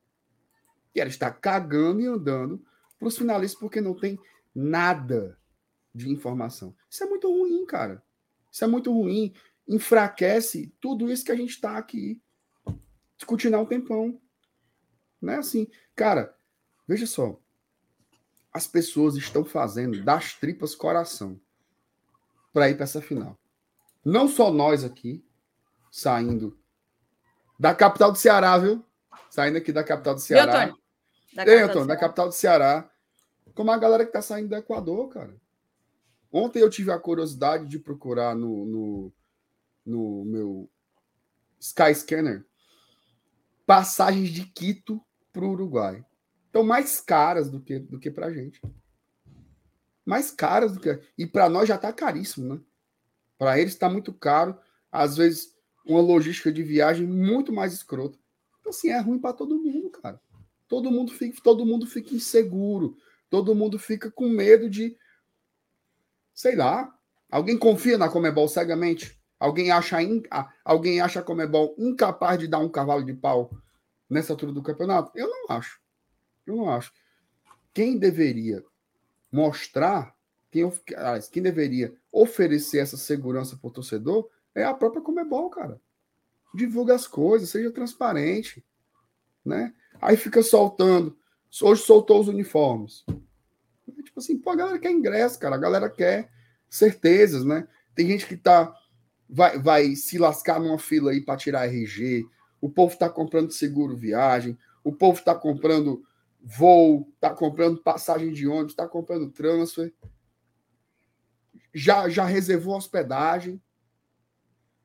Que 0.94 1.00
ela 1.00 1.10
está 1.10 1.32
cagando 1.32 2.02
e 2.02 2.08
andando 2.08 2.66
para 2.98 3.08
os 3.08 3.18
finalistas 3.18 3.60
porque 3.60 3.82
não 3.82 3.94
tem 3.94 4.20
nada 4.54 5.38
de 5.94 6.10
informação. 6.10 6.76
Isso 6.90 7.04
é 7.04 7.08
muito 7.08 7.30
ruim, 7.30 7.66
cara. 7.66 8.04
Isso 8.52 8.64
é 8.64 8.68
muito 8.68 8.94
ruim. 8.94 9.34
Enfraquece 9.68 10.74
tudo 10.80 11.12
isso 11.12 11.26
que 11.26 11.32
a 11.32 11.36
gente 11.36 11.52
está 11.52 11.78
aqui 11.78 12.22
discutindo 13.18 13.56
há 13.56 13.60
um 13.60 13.66
tempão. 13.66 14.20
Não 15.22 15.34
é 15.34 15.38
assim. 15.38 15.68
Cara, 15.96 16.36
veja 16.88 17.08
só. 17.08 17.40
As 18.54 18.68
pessoas 18.68 19.16
estão 19.16 19.44
fazendo 19.44 20.04
das 20.04 20.34
tripas 20.34 20.76
coração 20.76 21.40
para 22.54 22.70
ir 22.70 22.76
para 22.76 22.84
essa 22.86 23.02
final. 23.02 23.38
Não 24.04 24.28
só 24.28 24.52
nós 24.52 24.84
aqui, 24.84 25.26
saindo 25.92 26.58
da 27.60 27.74
capital 27.74 28.12
do 28.12 28.18
Ceará, 28.18 28.58
viu? 28.58 28.86
Saindo 29.30 29.58
aqui 29.58 29.72
da 29.72 29.84
capital 29.84 30.14
do 30.14 30.22
Ceará. 30.22 30.74
Da 31.36 31.44
capital, 31.44 31.70
Antônio, 31.70 31.88
da 31.88 31.98
capital 31.98 32.28
do 32.30 32.34
Ceará. 32.34 32.90
Como 33.54 33.72
a 33.72 33.78
galera 33.78 34.04
que 34.04 34.10
está 34.10 34.22
saindo 34.22 34.50
do 34.50 34.56
Equador, 34.56 35.10
cara. 35.10 35.36
Ontem 36.32 36.60
eu 36.60 36.70
tive 36.70 36.92
a 36.92 37.00
curiosidade 37.00 37.66
de 37.68 37.78
procurar 37.80 38.36
no, 38.36 38.66
no, 38.66 39.14
no 39.86 40.26
meu 40.26 40.70
Skyscanner 41.60 42.46
passagens 43.66 44.30
de 44.30 44.46
Quito 44.46 45.02
para 45.34 45.46
o 45.46 45.52
Uruguai. 45.52 46.06
Estão 46.46 46.64
mais 46.64 47.02
caras 47.02 47.50
do 47.50 47.60
que, 47.60 47.80
do 47.80 48.00
que 48.00 48.12
para 48.12 48.32
gente. 48.32 48.62
Mais 50.06 50.32
caras 50.32 50.74
do 50.74 50.80
que. 50.80 51.02
E 51.18 51.26
para 51.26 51.50
nós 51.50 51.68
já 51.68 51.76
está 51.76 51.92
caríssimo, 51.92 52.54
né? 52.54 52.62
Para 53.38 53.60
eles 53.60 53.74
está 53.74 53.90
muito 53.90 54.14
caro. 54.14 54.58
Às 54.92 55.18
vezes, 55.18 55.54
uma 55.86 56.00
logística 56.00 56.52
de 56.52 56.64
viagem 56.64 57.06
muito 57.06 57.52
mais 57.52 57.74
escrota. 57.74 58.18
Então, 58.60 58.70
assim, 58.70 58.90
é 58.90 59.00
ruim 59.00 59.20
para 59.20 59.34
todo 59.34 59.62
mundo, 59.62 59.90
cara. 59.90 60.22
Todo 60.68 60.92
mundo, 60.92 61.12
fica, 61.12 61.42
todo 61.44 61.66
mundo 61.66 61.86
fica 61.86 62.16
inseguro. 62.16 62.98
Todo 63.30 63.56
mundo 63.56 63.78
fica 63.78 64.10
com 64.12 64.30
medo 64.30 64.70
de. 64.70 64.98
Sei 66.34 66.56
lá. 66.56 66.92
Alguém 67.30 67.58
confia 67.58 67.98
na 67.98 68.08
Comebol 68.08 68.48
cegamente? 68.48 69.20
Alguém 69.40 69.72
acha, 69.72 70.02
in, 70.02 70.24
alguém 70.64 71.02
acha 71.02 71.20
a 71.20 71.24
Comebol 71.24 71.76
incapaz 71.78 72.40
de 72.40 72.48
dar 72.48 72.60
um 72.60 72.70
cavalo 72.70 73.04
de 73.04 73.14
pau 73.14 73.52
nessa 74.10 74.32
altura 74.32 74.52
do 74.52 74.64
campeonato? 74.64 75.12
Eu 75.16 75.28
não 75.28 75.56
acho. 75.56 75.82
Eu 76.46 76.56
não 76.56 76.70
acho. 76.70 76.94
Quem 77.74 77.98
deveria 77.98 78.64
mostrar, 79.32 80.16
quem, 80.50 80.72
quem 81.32 81.44
deveria 81.44 81.94
oferecer 82.12 82.78
essa 82.78 82.96
segurança 82.96 83.58
para 83.58 83.68
o 83.68 83.72
torcedor 83.72 84.30
é 84.54 84.64
a 84.64 84.74
própria 84.74 85.02
Comebol, 85.02 85.50
cara. 85.50 85.82
Divulga 86.54 86.96
as 86.96 87.06
coisas, 87.06 87.50
seja 87.50 87.72
transparente. 87.72 88.66
Né? 89.44 89.74
Aí 90.02 90.18
fica 90.18 90.42
soltando. 90.44 91.18
Hoje 91.62 91.84
soltou 91.84 92.20
os 92.20 92.28
uniformes. 92.28 93.06
Tipo 94.04 94.20
assim, 94.20 94.38
pô, 94.38 94.52
a 94.52 94.56
galera 94.56 94.80
quer 94.80 94.92
ingresso, 94.92 95.40
cara. 95.40 95.56
A 95.56 95.60
galera 95.60 95.90
quer 95.90 96.30
certezas, 96.70 97.46
né? 97.46 97.68
Tem 97.94 98.08
gente 98.08 98.28
que 98.28 98.36
tá 98.36 98.74
vai, 99.30 99.60
vai 99.60 99.96
se 99.96 100.18
lascar 100.18 100.60
numa 100.60 100.78
fila 100.78 101.12
aí 101.12 101.22
para 101.22 101.38
tirar 101.38 101.68
RG. 101.68 102.26
O 102.62 102.70
povo 102.70 102.94
está 102.94 103.10
comprando 103.10 103.52
seguro 103.52 103.96
viagem. 103.96 104.58
O 104.84 104.92
povo 104.92 105.20
está 105.20 105.34
comprando 105.34 106.06
voo, 106.42 107.12
está 107.16 107.34
comprando 107.34 107.82
passagem 107.82 108.32
de 108.32 108.48
ônibus, 108.48 108.74
está 108.74 108.88
comprando 108.88 109.32
transfer. 109.32 109.94
Já, 111.74 112.08
já 112.08 112.24
reservou 112.26 112.76
hospedagem. 112.76 113.62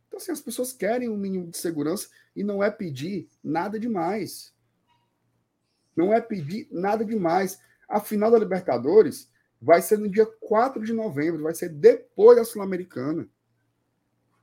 Então, 0.09 0.19
assim, 0.19 0.33
as 0.33 0.41
pessoas 0.41 0.73
querem 0.73 1.09
um 1.09 1.17
mínimo 1.17 1.51
de 1.51 1.57
segurança 1.57 2.09
e 2.35 2.43
não 2.43 2.63
é 2.63 2.71
pedir 2.71 3.29
nada 3.45 3.79
demais. 3.79 4.53
Não 6.01 6.15
é 6.15 6.21
pedir 6.21 6.67
nada 6.71 7.05
demais. 7.05 7.61
A 7.87 8.01
final 8.01 8.31
da 8.31 8.39
Libertadores 8.39 9.31
vai 9.61 9.83
ser 9.83 9.99
no 9.99 10.09
dia 10.09 10.25
4 10.25 10.83
de 10.83 10.95
novembro, 10.95 11.43
vai 11.43 11.55
ser 11.55 11.69
depois 11.69 12.39
da 12.39 12.45
Sul-Americana. 12.45 13.29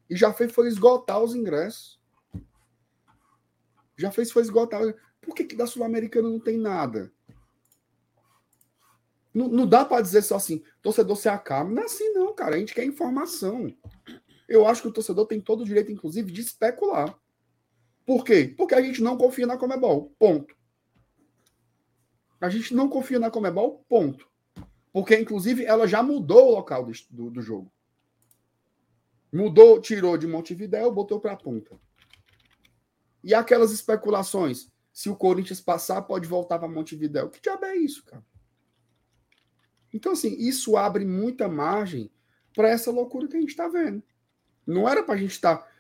E 0.08 0.16
já 0.16 0.32
fez 0.32 0.52
foi 0.52 0.68
esgotar 0.68 1.20
os 1.20 1.36
ingressos. 1.36 2.00
Já 3.98 4.12
fez 4.12 4.32
foi 4.32 4.44
esgotar. 4.44 4.82
Por 5.20 5.34
que, 5.34 5.44
que 5.44 5.56
da 5.56 5.66
Sul-Americana 5.66 6.30
não 6.30 6.40
tem 6.40 6.58
nada? 6.58 7.12
Não, 9.34 9.48
não 9.48 9.68
dá 9.68 9.84
para 9.84 10.02
dizer 10.02 10.22
só 10.22 10.36
assim, 10.36 10.64
torcedor 10.82 11.18
se 11.18 11.28
acalma. 11.28 11.72
Não 11.72 11.82
é 11.82 11.86
assim, 11.86 12.14
não, 12.14 12.34
cara. 12.34 12.56
A 12.56 12.60
gente 12.60 12.76
quer 12.76 12.86
informação. 12.86 13.76
Eu 14.48 14.68
acho 14.68 14.84
que 14.84 14.88
o 14.88 14.94
torcedor 14.94 15.26
tem 15.26 15.42
todo 15.42 15.62
o 15.62 15.66
direito, 15.66 15.92
inclusive, 15.92 16.32
de 16.32 16.42
especular. 16.42 17.18
Por 18.06 18.24
quê? 18.24 18.54
Porque 18.58 18.74
a 18.74 18.82
gente 18.82 19.04
não 19.04 19.18
confia 19.18 19.46
na 19.46 19.58
Comebol. 19.58 20.14
Ponto. 20.18 20.56
A 22.40 22.50
gente 22.50 22.74
não 22.74 22.88
confia 22.88 23.20
na 23.20 23.32
Comebol, 23.32 23.84
ponto. 23.90 24.28
Porque, 24.94 25.18
inclusive, 25.18 25.66
ela 25.66 25.88
já 25.88 26.02
mudou 26.02 26.48
o 26.48 26.52
local 26.52 26.86
do, 26.86 26.92
do, 27.10 27.30
do 27.32 27.42
jogo. 27.42 27.72
Mudou, 29.32 29.82
tirou 29.82 30.18
de 30.18 30.28
Montevidéu, 30.28 30.92
botou 30.92 31.20
para 31.20 31.34
a 31.34 31.38
ponta. 31.38 31.80
E 33.24 33.34
aquelas 33.34 33.72
especulações? 33.72 34.72
Se 34.94 35.10
o 35.10 35.16
Corinthians 35.16 35.62
passar, 35.62 36.02
pode 36.04 36.28
voltar 36.28 36.58
para 36.58 36.68
Montevidéu. 36.68 37.30
Que 37.30 37.42
diabo 37.42 37.66
é 37.66 37.76
isso, 37.76 38.04
cara? 38.06 38.26
Então, 39.94 40.12
assim, 40.12 40.36
isso 40.40 40.78
abre 40.78 41.06
muita 41.06 41.48
margem 41.48 42.12
para 42.54 42.70
essa 42.70 42.92
loucura 42.92 43.28
que 43.28 43.38
a 43.38 43.40
gente 43.40 43.50
está 43.50 43.68
vendo. 43.68 44.02
Não 44.66 44.88
era 44.88 45.04
para 45.04 45.16
a 45.16 45.18
gente 45.18 45.32
estar, 45.32 45.58
tá, 45.58 45.72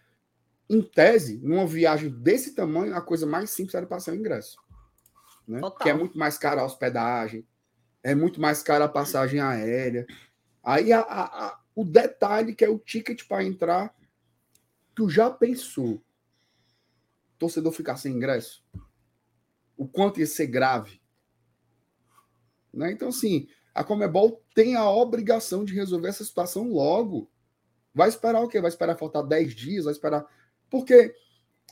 em 0.69 0.81
tese, 0.81 1.37
numa 1.39 1.65
viagem 1.65 2.09
desse 2.09 2.53
tamanho, 2.53 2.95
a 2.95 3.01
coisa 3.01 3.25
mais 3.25 3.49
simples 3.49 3.75
era 3.75 3.85
passar 3.85 4.11
o 4.11 4.15
ingresso. 4.15 4.57
Né? 5.47 5.61
Que 5.81 5.89
é 5.89 5.93
muito 5.93 6.17
mais 6.17 6.37
cara 6.37 6.61
a 6.61 6.65
hospedagem, 6.65 7.47
é 8.03 8.13
muito 8.13 8.41
mais 8.41 8.61
cara 8.61 8.85
a 8.85 8.89
passagem 8.89 9.39
aérea. 9.39 10.05
Aí 10.63 10.91
a, 10.91 10.99
a, 10.99 11.47
a, 11.47 11.59
o 11.75 11.85
detalhe 11.85 12.53
que 12.53 12.65
é 12.65 12.69
o 12.69 12.79
ticket 12.79 13.25
para 13.27 13.43
entrar, 13.43 13.95
tu 14.93 15.09
já 15.09 15.29
pensou 15.29 16.01
torcedor 17.37 17.71
ficar 17.71 17.97
sem 17.97 18.15
ingresso? 18.15 18.63
O 19.77 19.87
quanto 19.87 20.19
ia 20.19 20.25
ser 20.25 20.47
grave? 20.47 20.99
Né? 22.73 22.91
Então, 22.91 23.09
assim, 23.09 23.47
a 23.73 23.83
Comebol 23.83 24.43
tem 24.53 24.75
a 24.75 24.89
obrigação 24.89 25.63
de 25.63 25.73
resolver 25.73 26.09
essa 26.09 26.25
situação 26.25 26.71
logo. 26.71 27.29
Vai 27.93 28.09
esperar 28.09 28.41
o 28.41 28.47
quê? 28.47 28.59
Vai 28.59 28.69
esperar 28.69 28.97
faltar 28.97 29.23
10 29.23 29.55
dias? 29.55 29.85
Vai 29.85 29.93
esperar. 29.93 30.25
Porque, 30.69 31.13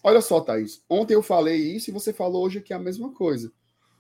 olha 0.03 0.22
só, 0.22 0.39
Thaís, 0.39 0.84
ontem 0.89 1.15
eu 1.15 1.23
falei 1.23 1.57
isso 1.57 1.89
e 1.89 1.93
você 1.93 2.14
falou 2.14 2.45
hoje 2.45 2.60
aqui 2.60 2.73
a 2.73 2.80
mesma 2.80 3.11
coisa. 3.14 3.52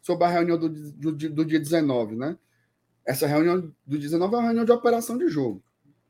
Sobre 0.05 0.23
a 0.23 0.29
reunião 0.29 0.55
do, 0.55 0.69
do, 0.69 1.11
do 1.11 1.43
dia 1.43 1.59
19, 1.59 2.15
né? 2.15 2.37
Essa 3.03 3.25
reunião 3.25 3.73
do 3.83 3.97
19 3.97 4.35
é 4.35 4.37
uma 4.37 4.43
reunião 4.43 4.63
de 4.63 4.71
operação 4.71 5.17
de 5.17 5.27
jogo. 5.27 5.63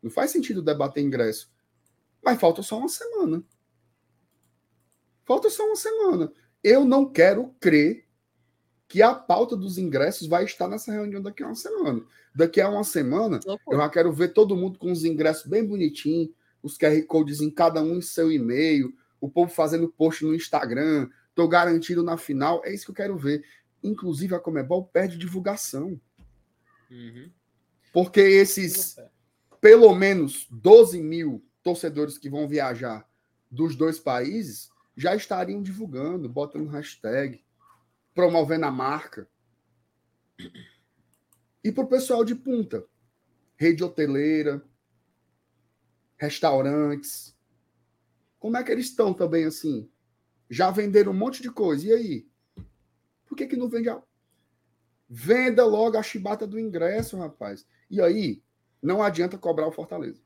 Não 0.03 0.11
faz 0.11 0.31
sentido 0.31 0.61
debater 0.61 1.01
ingresso. 1.01 1.49
Mas 2.21 2.37
falta 2.37 2.61
só 2.61 2.77
uma 2.77 2.89
semana. 2.89 3.41
Falta 5.23 5.49
só 5.49 5.65
uma 5.65 5.77
semana. 5.77 6.29
Eu 6.61 6.83
não 6.83 7.09
quero 7.09 7.55
crer 7.57 8.05
que 8.85 9.01
a 9.01 9.15
pauta 9.15 9.55
dos 9.55 9.77
ingressos 9.77 10.27
vai 10.27 10.43
estar 10.43 10.67
nessa 10.67 10.91
reunião 10.91 11.21
daqui 11.21 11.41
a 11.41 11.45
uma 11.45 11.55
semana. 11.55 12.03
Daqui 12.35 12.59
a 12.59 12.67
uma 12.69 12.83
semana, 12.83 13.39
eu 13.71 13.77
já 13.77 13.89
quero 13.89 14.11
ver 14.11 14.33
todo 14.33 14.57
mundo 14.57 14.77
com 14.77 14.91
os 14.91 15.05
ingressos 15.05 15.47
bem 15.47 15.65
bonitinhos, 15.65 16.31
os 16.61 16.77
QR 16.77 17.01
Codes 17.07 17.39
em 17.39 17.49
cada 17.49 17.81
um 17.81 17.95
em 17.95 18.01
seu 18.01 18.29
e-mail, 18.29 18.93
o 19.21 19.29
povo 19.29 19.49
fazendo 19.49 19.87
post 19.87 20.25
no 20.25 20.35
Instagram, 20.35 21.09
tô 21.33 21.47
garantido 21.47 22.03
na 22.03 22.17
final. 22.17 22.61
É 22.65 22.73
isso 22.73 22.85
que 22.85 22.91
eu 22.91 22.95
quero 22.95 23.17
ver. 23.17 23.45
Inclusive, 23.85 24.35
a 24.35 24.39
Comebol 24.39 24.85
perde 24.85 25.17
divulgação. 25.17 25.99
Uhum. 26.89 27.31
Porque 27.93 28.19
esses 28.19 28.97
pelo 29.61 29.95
menos 29.95 30.47
12 30.51 31.01
mil 31.01 31.43
torcedores 31.63 32.17
que 32.17 32.29
vão 32.29 32.47
viajar 32.47 33.09
dos 33.49 33.75
dois 33.75 33.97
países 33.97 34.69
já 34.95 35.15
estariam 35.15 35.61
divulgando, 35.61 36.29
botando 36.29 36.69
hashtag, 36.69 37.43
promovendo 38.13 38.65
a 38.65 38.71
marca. 38.71 39.27
E 41.63 41.71
para 41.71 41.83
o 41.83 41.87
pessoal 41.87 42.23
de 42.23 42.35
punta, 42.35 42.85
rede 43.57 43.83
hoteleira, 43.83 44.63
restaurantes, 46.17 47.35
como 48.39 48.57
é 48.57 48.63
que 48.63 48.71
eles 48.71 48.85
estão 48.85 49.13
também 49.13 49.45
assim? 49.45 49.89
Já 50.47 50.69
venderam 50.69 51.11
um 51.11 51.15
monte 51.17 51.41
de 51.41 51.49
coisa, 51.49 51.87
e 51.87 51.91
aí? 51.91 52.29
Por 53.35 53.39
que, 53.39 53.47
que 53.47 53.57
não 53.57 53.67
vende 53.67 53.89
a... 53.89 54.01
Venda 55.09 55.65
logo 55.65 55.97
a 55.97 56.01
chibata 56.03 56.47
do 56.47 56.57
ingresso, 56.57 57.17
rapaz. 57.17 57.67
E 57.91 57.99
aí, 58.01 58.41
não 58.81 59.03
adianta 59.03 59.37
cobrar 59.37 59.67
o 59.67 59.73
Fortaleza. 59.73 60.21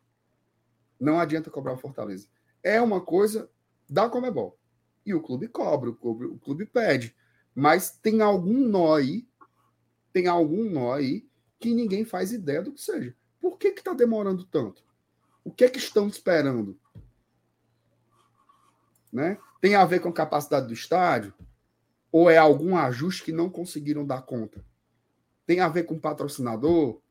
Não 1.00 1.20
adianta 1.20 1.50
cobrar 1.50 1.74
o 1.74 1.78
Fortaleza. 1.78 2.28
É 2.62 2.80
uma 2.80 3.02
coisa 3.02 3.50
da 3.90 4.08
Comebol. 4.08 4.60
E 5.04 5.12
o 5.12 5.24
clube 5.24 5.48
cobra, 5.48 5.90
o 5.90 5.96
clube, 5.96 6.26
o 6.26 6.38
clube 6.38 6.68
pede. 6.68 7.16
Mas 7.56 7.90
tem 7.90 8.22
algum 8.22 8.60
nó 8.60 8.94
aí, 8.94 9.28
tem 10.14 10.28
algum 10.28 10.70
nó 10.70 10.94
aí 10.94 11.28
que 11.60 11.74
ninguém 11.74 12.06
faz 12.06 12.32
ideia 12.32 12.62
do 12.62 12.74
que 12.74 12.82
seja. 12.82 13.16
Por 13.42 13.58
que 13.58 13.70
está 13.70 13.92
demorando 13.92 14.46
tanto? 14.46 14.84
O 15.44 15.52
que 15.52 15.66
é 15.66 15.70
que 15.70 15.80
estão 15.80 16.08
esperando? 16.08 16.80
Né? 19.12 19.40
Tem 19.60 19.74
a 19.74 19.84
ver 19.84 20.00
com 20.00 20.10
a 20.10 20.14
capacidade 20.14 20.68
do 20.68 20.74
estádio? 20.74 21.34
Ou 22.12 22.30
é 22.30 22.38
algum 22.38 22.76
ajuste 22.76 23.24
que 23.24 23.32
não 23.32 23.50
conseguiram 23.50 24.06
dar 24.06 24.22
conta? 24.22 24.64
Tem 25.46 25.60
a 25.60 25.70
ver 25.70 25.84
com 25.84 26.00
patrocinador? 26.00 27.02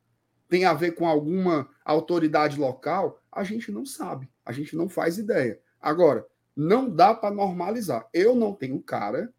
Tem 0.48 0.64
a 0.64 0.72
ver 0.72 0.92
com 0.92 1.06
alguma 1.06 1.68
autoridade 1.84 2.58
local? 2.58 3.22
A 3.30 3.44
gente 3.44 3.70
não 3.70 3.84
sabe, 3.84 4.28
a 4.44 4.52
gente 4.52 4.74
não 4.74 4.88
faz 4.88 5.18
ideia. 5.18 5.60
Agora, 5.80 6.26
não 6.56 6.90
dá 6.90 7.14
para 7.14 7.34
normalizar. 7.34 8.08
Eu 8.12 8.34
não 8.34 8.52
tenho 8.52 8.82
cara 8.82 9.32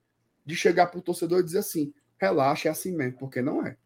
de 0.45 0.55
chegar 0.55 0.87
para 0.87 0.99
o 0.99 1.01
torcedor 1.01 1.39
e 1.39 1.43
dizer 1.43 1.59
assim: 1.59 1.93
relaxa, 2.17 2.69
é 2.69 2.71
assim 2.71 2.95
mesmo, 2.95 3.17
porque 3.17 3.41
não 3.41 3.65
é. 3.65 3.77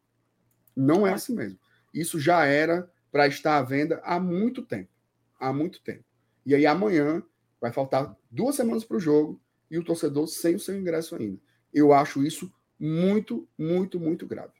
Não 0.76 1.06
é 1.06 1.12
assim 1.12 1.34
mesmo. 1.34 1.58
Isso 1.92 2.20
já 2.20 2.44
era 2.44 2.90
para 3.10 3.26
estar 3.26 3.58
à 3.58 3.62
venda 3.62 4.00
há 4.04 4.20
muito 4.20 4.62
tempo. 4.62 4.90
Há 5.38 5.52
muito 5.52 5.82
tempo. 5.82 6.04
E 6.44 6.54
aí 6.54 6.66
amanhã 6.66 7.22
vai 7.60 7.72
faltar 7.72 8.16
duas 8.30 8.56
semanas 8.56 8.84
para 8.84 8.96
o 8.96 9.00
jogo 9.00 9.40
e 9.70 9.78
o 9.78 9.84
torcedor 9.84 10.26
sem 10.26 10.54
o 10.54 10.60
seu 10.60 10.78
ingresso 10.78 11.16
ainda. 11.16 11.40
Eu 11.74 11.92
acho 11.92 12.24
isso 12.24 12.50
muito, 12.78 13.48
muito, 13.58 13.98
muito 13.98 14.26
grave. 14.26 14.54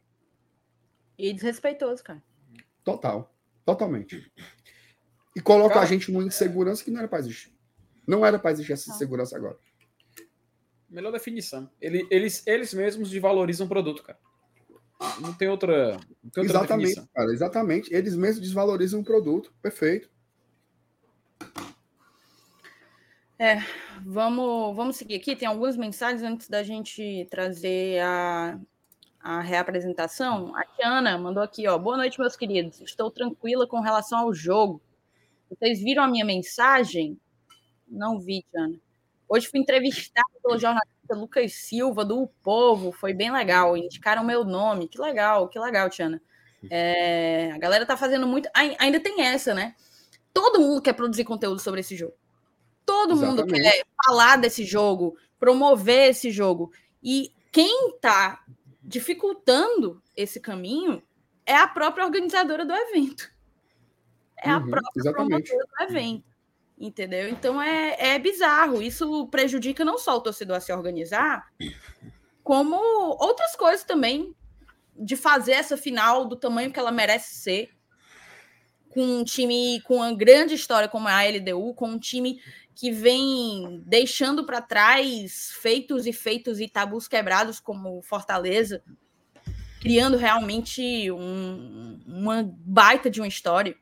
E 1.16 1.32
desrespeitoso, 1.32 2.02
cara. 2.02 2.22
Total. 2.82 3.32
Totalmente. 3.64 4.30
E 5.34 5.40
coloca 5.40 5.74
cara, 5.74 5.86
a 5.86 5.88
gente 5.88 6.12
numa 6.12 6.24
insegurança 6.24 6.84
que 6.84 6.90
não 6.90 6.98
era 6.98 7.08
para 7.08 7.20
existir. 7.20 7.52
Não 8.06 8.26
era 8.26 8.38
para 8.38 8.52
existir 8.52 8.72
essa 8.72 8.90
insegurança 8.90 9.36
agora. 9.36 9.58
Melhor 10.88 11.10
definição. 11.10 11.70
Ele, 11.80 12.06
eles, 12.10 12.46
eles 12.46 12.74
mesmos 12.74 13.10
desvalorizam 13.10 13.66
o 13.66 13.68
produto, 13.68 14.02
cara. 14.02 14.18
Não 15.20 15.32
tem 15.32 15.48
outra. 15.48 15.92
Não 16.22 16.30
tem 16.30 16.42
outra 16.42 16.58
exatamente, 16.58 16.88
definição. 16.88 17.08
cara. 17.14 17.32
Exatamente. 17.32 17.94
Eles 17.94 18.14
mesmos 18.14 18.40
desvalorizam 18.40 19.00
o 19.00 19.04
produto. 19.04 19.52
Perfeito. 19.60 20.08
É, 23.38 23.58
vamos, 24.04 24.76
vamos 24.76 24.96
seguir 24.96 25.16
aqui. 25.16 25.34
Tem 25.34 25.48
algumas 25.48 25.76
mensagens 25.76 26.22
antes 26.22 26.48
da 26.48 26.62
gente 26.62 27.26
trazer 27.30 28.00
a, 28.00 28.58
a 29.20 29.40
reapresentação. 29.40 30.54
A 30.54 30.64
Tiana 30.64 31.18
mandou 31.18 31.42
aqui, 31.42 31.66
ó. 31.66 31.76
Boa 31.76 31.96
noite, 31.96 32.18
meus 32.20 32.36
queridos. 32.36 32.80
Estou 32.80 33.10
tranquila 33.10 33.66
com 33.66 33.80
relação 33.80 34.20
ao 34.20 34.32
jogo. 34.32 34.80
Vocês 35.50 35.80
viram 35.80 36.04
a 36.04 36.08
minha 36.08 36.24
mensagem? 36.24 37.18
Não 37.88 38.20
vi, 38.20 38.44
Tiana. 38.50 38.78
Hoje 39.28 39.48
fui 39.48 39.58
entrevistada 39.58 40.28
pelo 40.40 40.58
jornalista 40.58 41.14
Lucas 41.14 41.54
Silva, 41.54 42.04
do 42.04 42.22
o 42.22 42.28
Povo. 42.28 42.92
Foi 42.92 43.12
bem 43.12 43.32
legal. 43.32 43.76
Indicaram 43.76 44.22
meu 44.22 44.44
nome. 44.44 44.86
Que 44.86 45.00
legal, 45.00 45.48
que 45.48 45.58
legal, 45.58 45.90
Tiana. 45.90 46.22
É, 46.70 47.50
a 47.52 47.58
galera 47.58 47.84
tá 47.84 47.96
fazendo 47.96 48.28
muito. 48.28 48.48
Ainda 48.54 49.00
tem 49.00 49.22
essa, 49.22 49.52
né? 49.52 49.74
Todo 50.32 50.60
mundo 50.60 50.80
quer 50.80 50.92
produzir 50.92 51.24
conteúdo 51.24 51.60
sobre 51.60 51.80
esse 51.80 51.96
jogo. 51.96 52.14
Todo 52.84 53.14
Exatamente. 53.14 53.42
mundo 53.42 53.52
quer 53.52 53.84
falar 54.04 54.36
desse 54.36 54.64
jogo, 54.64 55.16
promover 55.38 56.10
esse 56.10 56.30
jogo. 56.30 56.70
E 57.02 57.32
quem 57.50 57.90
está 57.90 58.42
dificultando 58.82 60.02
esse 60.16 60.40
caminho 60.40 61.02
é 61.46 61.56
a 61.56 61.66
própria 61.66 62.04
organizadora 62.04 62.64
do 62.64 62.74
evento. 62.74 63.30
É 64.36 64.50
uhum, 64.50 64.56
a 64.56 64.60
própria 64.60 65.00
exatamente. 65.00 65.50
promotora 65.50 65.66
do 65.78 65.92
evento. 65.92 66.34
Entendeu? 66.76 67.28
Então 67.28 67.62
é, 67.62 67.96
é 67.98 68.18
bizarro. 68.18 68.82
Isso 68.82 69.26
prejudica 69.28 69.84
não 69.84 69.96
só 69.96 70.16
o 70.16 70.20
torcedor 70.20 70.56
a 70.56 70.60
se 70.60 70.72
organizar, 70.72 71.46
como 72.42 72.76
outras 72.76 73.54
coisas 73.56 73.84
também, 73.84 74.34
de 74.96 75.16
fazer 75.16 75.52
essa 75.52 75.76
final 75.76 76.24
do 76.24 76.36
tamanho 76.36 76.72
que 76.72 76.78
ela 76.78 76.92
merece 76.92 77.34
ser 77.36 77.70
com 78.90 79.02
um 79.02 79.24
time 79.24 79.80
com 79.80 79.96
uma 79.96 80.14
grande 80.14 80.54
história 80.54 80.88
como 80.88 81.08
a 81.08 81.22
LDU, 81.24 81.74
com 81.74 81.88
um 81.88 81.98
time 81.98 82.40
que 82.74 82.90
vem 82.90 83.82
deixando 83.86 84.44
para 84.44 84.60
trás 84.60 85.52
feitos 85.60 86.06
e 86.06 86.12
feitos 86.12 86.60
e 86.60 86.68
tabus 86.68 87.06
quebrados 87.06 87.60
como 87.60 88.02
Fortaleza, 88.02 88.82
criando 89.80 90.16
realmente 90.16 91.10
um, 91.10 92.00
uma 92.06 92.42
baita 92.42 93.10
de 93.10 93.20
uma 93.20 93.28
história. 93.28 93.76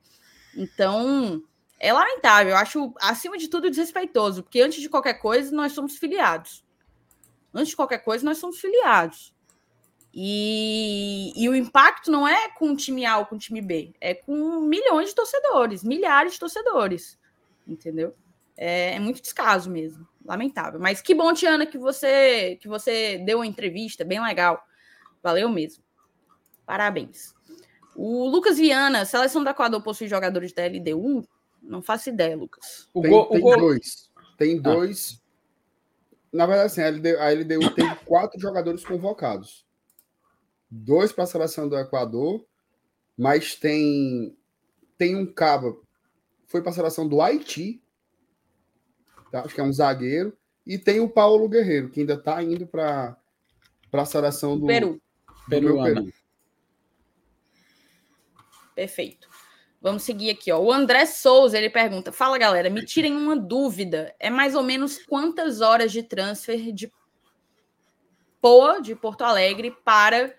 Então, 0.54 1.42
é 1.78 1.92
lamentável, 1.92 2.50
eu 2.50 2.56
acho, 2.56 2.92
acima 3.00 3.38
de 3.38 3.48
tudo, 3.48 3.70
desrespeitoso, 3.70 4.42
porque 4.42 4.60
antes 4.60 4.80
de 4.80 4.88
qualquer 4.88 5.14
coisa, 5.14 5.54
nós 5.54 5.72
somos 5.72 5.96
filiados. 5.96 6.64
Antes 7.54 7.70
de 7.70 7.76
qualquer 7.76 7.98
coisa, 7.98 8.24
nós 8.24 8.38
somos 8.38 8.60
filiados. 8.60 9.34
E, 10.14 11.32
e 11.34 11.48
o 11.48 11.54
impacto 11.54 12.10
não 12.10 12.28
é 12.28 12.50
com 12.50 12.70
o 12.70 12.76
time 12.76 13.06
A 13.06 13.18
ou 13.18 13.26
com 13.26 13.36
o 13.36 13.38
time 13.38 13.62
B, 13.62 13.94
é 13.98 14.14
com 14.14 14.60
milhões 14.60 15.08
de 15.08 15.14
torcedores, 15.14 15.82
milhares 15.82 16.34
de 16.34 16.38
torcedores, 16.38 17.18
entendeu? 17.66 18.14
É, 18.56 18.94
é, 18.94 19.00
muito 19.00 19.22
descaso 19.22 19.70
mesmo, 19.70 20.06
lamentável. 20.24 20.78
Mas 20.78 21.00
que 21.00 21.14
bom, 21.14 21.32
Tiana, 21.32 21.66
que 21.66 21.78
você 21.78 22.56
que 22.56 22.68
você 22.68 23.18
deu 23.18 23.38
uma 23.38 23.46
entrevista, 23.46 24.04
bem 24.04 24.22
legal. 24.22 24.62
Valeu 25.22 25.48
mesmo. 25.48 25.82
Parabéns. 26.66 27.34
O 27.94 28.28
Lucas 28.28 28.58
Viana, 28.58 29.04
seleção 29.04 29.42
do 29.42 29.50
Equador 29.50 29.82
possui 29.82 30.08
jogadores 30.08 30.52
da 30.52 30.66
LDU? 30.66 31.26
Não 31.62 31.82
faço 31.82 32.08
ideia, 32.08 32.36
Lucas. 32.36 32.88
O 32.92 33.02
tem, 33.02 33.10
gol, 33.10 33.28
tem 33.28 33.40
gol... 33.40 33.58
dois. 33.58 34.10
Tem 34.38 34.58
ah. 34.58 34.60
dois. 34.60 35.22
Na 36.32 36.46
verdade, 36.46 36.66
assim, 36.66 36.82
a 36.82 36.90
LDU, 36.90 37.18
a 37.18 37.30
LDU 37.30 37.74
tem 37.74 37.94
quatro 38.06 38.40
jogadores 38.40 38.84
convocados 38.84 39.66
dois 40.72 41.12
para 41.12 41.24
a 41.24 41.26
seleção 41.26 41.68
do 41.68 41.76
Equador, 41.76 42.44
mas 43.16 43.54
tem 43.54 44.34
tem 44.96 45.14
um 45.14 45.30
cabo 45.30 45.86
foi 46.46 46.62
para 46.62 46.70
a 46.70 46.74
seleção 46.74 47.06
do 47.06 47.20
Haiti? 47.20 47.81
Acho 49.32 49.54
que 49.54 49.60
é 49.60 49.64
um 49.64 49.72
zagueiro, 49.72 50.36
e 50.66 50.78
tem 50.78 51.00
o 51.00 51.08
Paulo 51.08 51.48
Guerreiro 51.48 51.90
que 51.90 52.00
ainda 52.00 52.14
está 52.14 52.42
indo 52.42 52.66
para 52.66 53.16
para 53.90 54.02
a 54.02 54.06
seleção 54.06 54.58
do 54.58 54.66
Peru. 54.66 55.00
Do 55.26 55.50
Peru. 55.50 55.82
Peru. 55.82 56.12
Perfeito. 58.74 59.28
Vamos 59.82 60.02
seguir 60.02 60.30
aqui, 60.30 60.50
ó. 60.50 60.58
O 60.58 60.72
André 60.72 61.04
Souza, 61.04 61.58
ele 61.58 61.68
pergunta: 61.68 62.10
"Fala, 62.10 62.38
galera, 62.38 62.70
me 62.70 62.84
tirem 62.84 63.14
uma 63.14 63.36
dúvida. 63.36 64.14
É 64.18 64.30
mais 64.30 64.54
ou 64.54 64.62
menos 64.62 64.98
quantas 64.98 65.60
horas 65.60 65.92
de 65.92 66.02
transfer 66.02 66.72
de 66.72 66.90
Poa 68.40 68.80
de 68.80 68.94
Porto 68.94 69.22
Alegre 69.22 69.70
para 69.84 70.34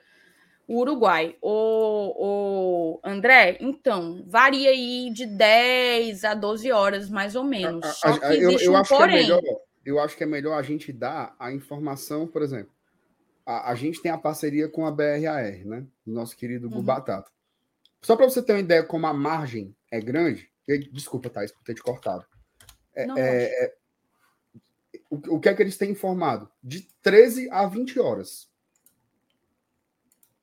o 0.68 0.80
Uruguai. 0.80 1.35
O, 1.41 2.99
o 2.99 2.99
André, 3.03 3.57
então, 3.60 4.23
varia 4.27 4.69
aí 4.69 5.11
de 5.14 5.26
10 5.26 6.23
a 6.23 6.34
12 6.34 6.72
horas, 6.72 7.10
mais 7.10 7.35
ou 7.35 7.44
menos. 7.44 7.85
Eu, 8.31 8.52
eu 8.52 8.72
um 8.73 8.77
acho 8.77 8.94
é 8.95 9.07
melhor, 9.07 9.41
eu 9.85 9.99
acho 9.99 10.18
que 10.18 10.23
é 10.23 10.27
melhor 10.27 10.57
a 10.57 10.61
gente 10.61 10.91
dar 10.91 11.35
a 11.40 11.52
informação, 11.52 12.27
por 12.27 12.41
exemplo. 12.41 12.72
A, 13.45 13.76
gente 13.76 14.02
tem 14.02 14.10
a 14.10 14.18
parceria 14.18 14.69
com 14.69 14.85
a 14.85 14.91
BRAR, 14.91 15.65
né? 15.65 15.85
Nosso 16.06 16.35
querido 16.35 16.73
uhum. 16.73 16.81
Batata. 16.81 17.30
Só 18.02 18.15
para 18.15 18.26
você 18.26 18.41
ter 18.41 18.53
uma 18.53 18.61
ideia 18.61 18.84
como 18.84 19.06
a 19.06 19.14
margem 19.14 19.76
é 19.91 19.99
grande, 19.99 20.49
desculpa, 20.94 21.30
Thais, 21.30 21.52
por 21.52 21.61
ter 21.61 21.73
te 21.73 21.84
cortado. 21.84 22.26
É, 22.95 23.06
Não, 23.06 23.18
é, 23.18 23.44
é, 23.45 23.73
o, 25.10 25.35
o 25.35 25.40
que 25.41 25.49
é 25.49 25.53
que 25.53 25.61
eles 25.61 25.77
têm 25.77 25.91
informado? 25.91 26.49
De 26.64 26.88
13 27.02 27.49
a 27.52 27.65
20 27.68 27.99
horas 27.99 28.49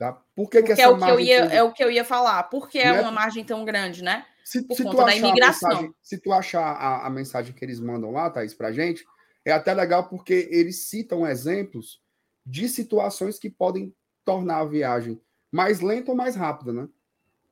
Tá? 0.00 0.14
Por 0.34 0.48
que, 0.48 0.62
que 0.62 0.68
Porque 0.68 0.72
essa 0.80 0.82
é 0.84 0.88
o 0.88 0.96
que, 0.96 1.04
eu 1.10 1.20
ia, 1.20 1.38
é 1.44 1.62
o 1.62 1.72
que 1.74 1.84
eu 1.84 1.90
ia 1.90 2.02
falar. 2.06 2.44
Por 2.44 2.70
que 2.70 2.78
é 2.78 2.88
Não 2.88 2.94
é- 2.96 3.00
uma 3.02 3.12
margem 3.12 3.44
tão 3.44 3.66
grande, 3.66 4.02
né? 4.02 4.24
Se, 4.42 4.62
por 4.62 4.74
se 4.74 4.82
conta 4.82 4.96
tu 4.96 5.04
da 5.04 5.04
achar 5.12 5.26
a 5.26 5.28
imigração. 5.28 5.68
mensagem- 5.68 5.94
se 6.00 6.18
tu 6.18 6.32
achar 6.32 6.62
a, 6.62 7.06
a 7.06 7.10
mensagem 7.10 7.54
que 7.54 7.62
eles 7.62 7.78
mandam 7.78 8.10
lá, 8.10 8.30
Thaís, 8.30 8.54
pra 8.54 8.72
gente, 8.72 9.04
é 9.44 9.52
até 9.52 9.74
legal 9.74 10.08
porque 10.08 10.48
eles 10.50 10.88
citam 10.88 11.26
exemplos 11.26 12.00
de 12.46 12.66
situações 12.66 13.38
que 13.38 13.50
podem 13.50 13.94
tornar 14.24 14.60
a 14.60 14.64
viagem 14.64 15.20
mais 15.52 15.80
lenta 15.82 16.12
ou 16.12 16.16
mais 16.16 16.34
rápida, 16.34 16.72
né? 16.72 16.88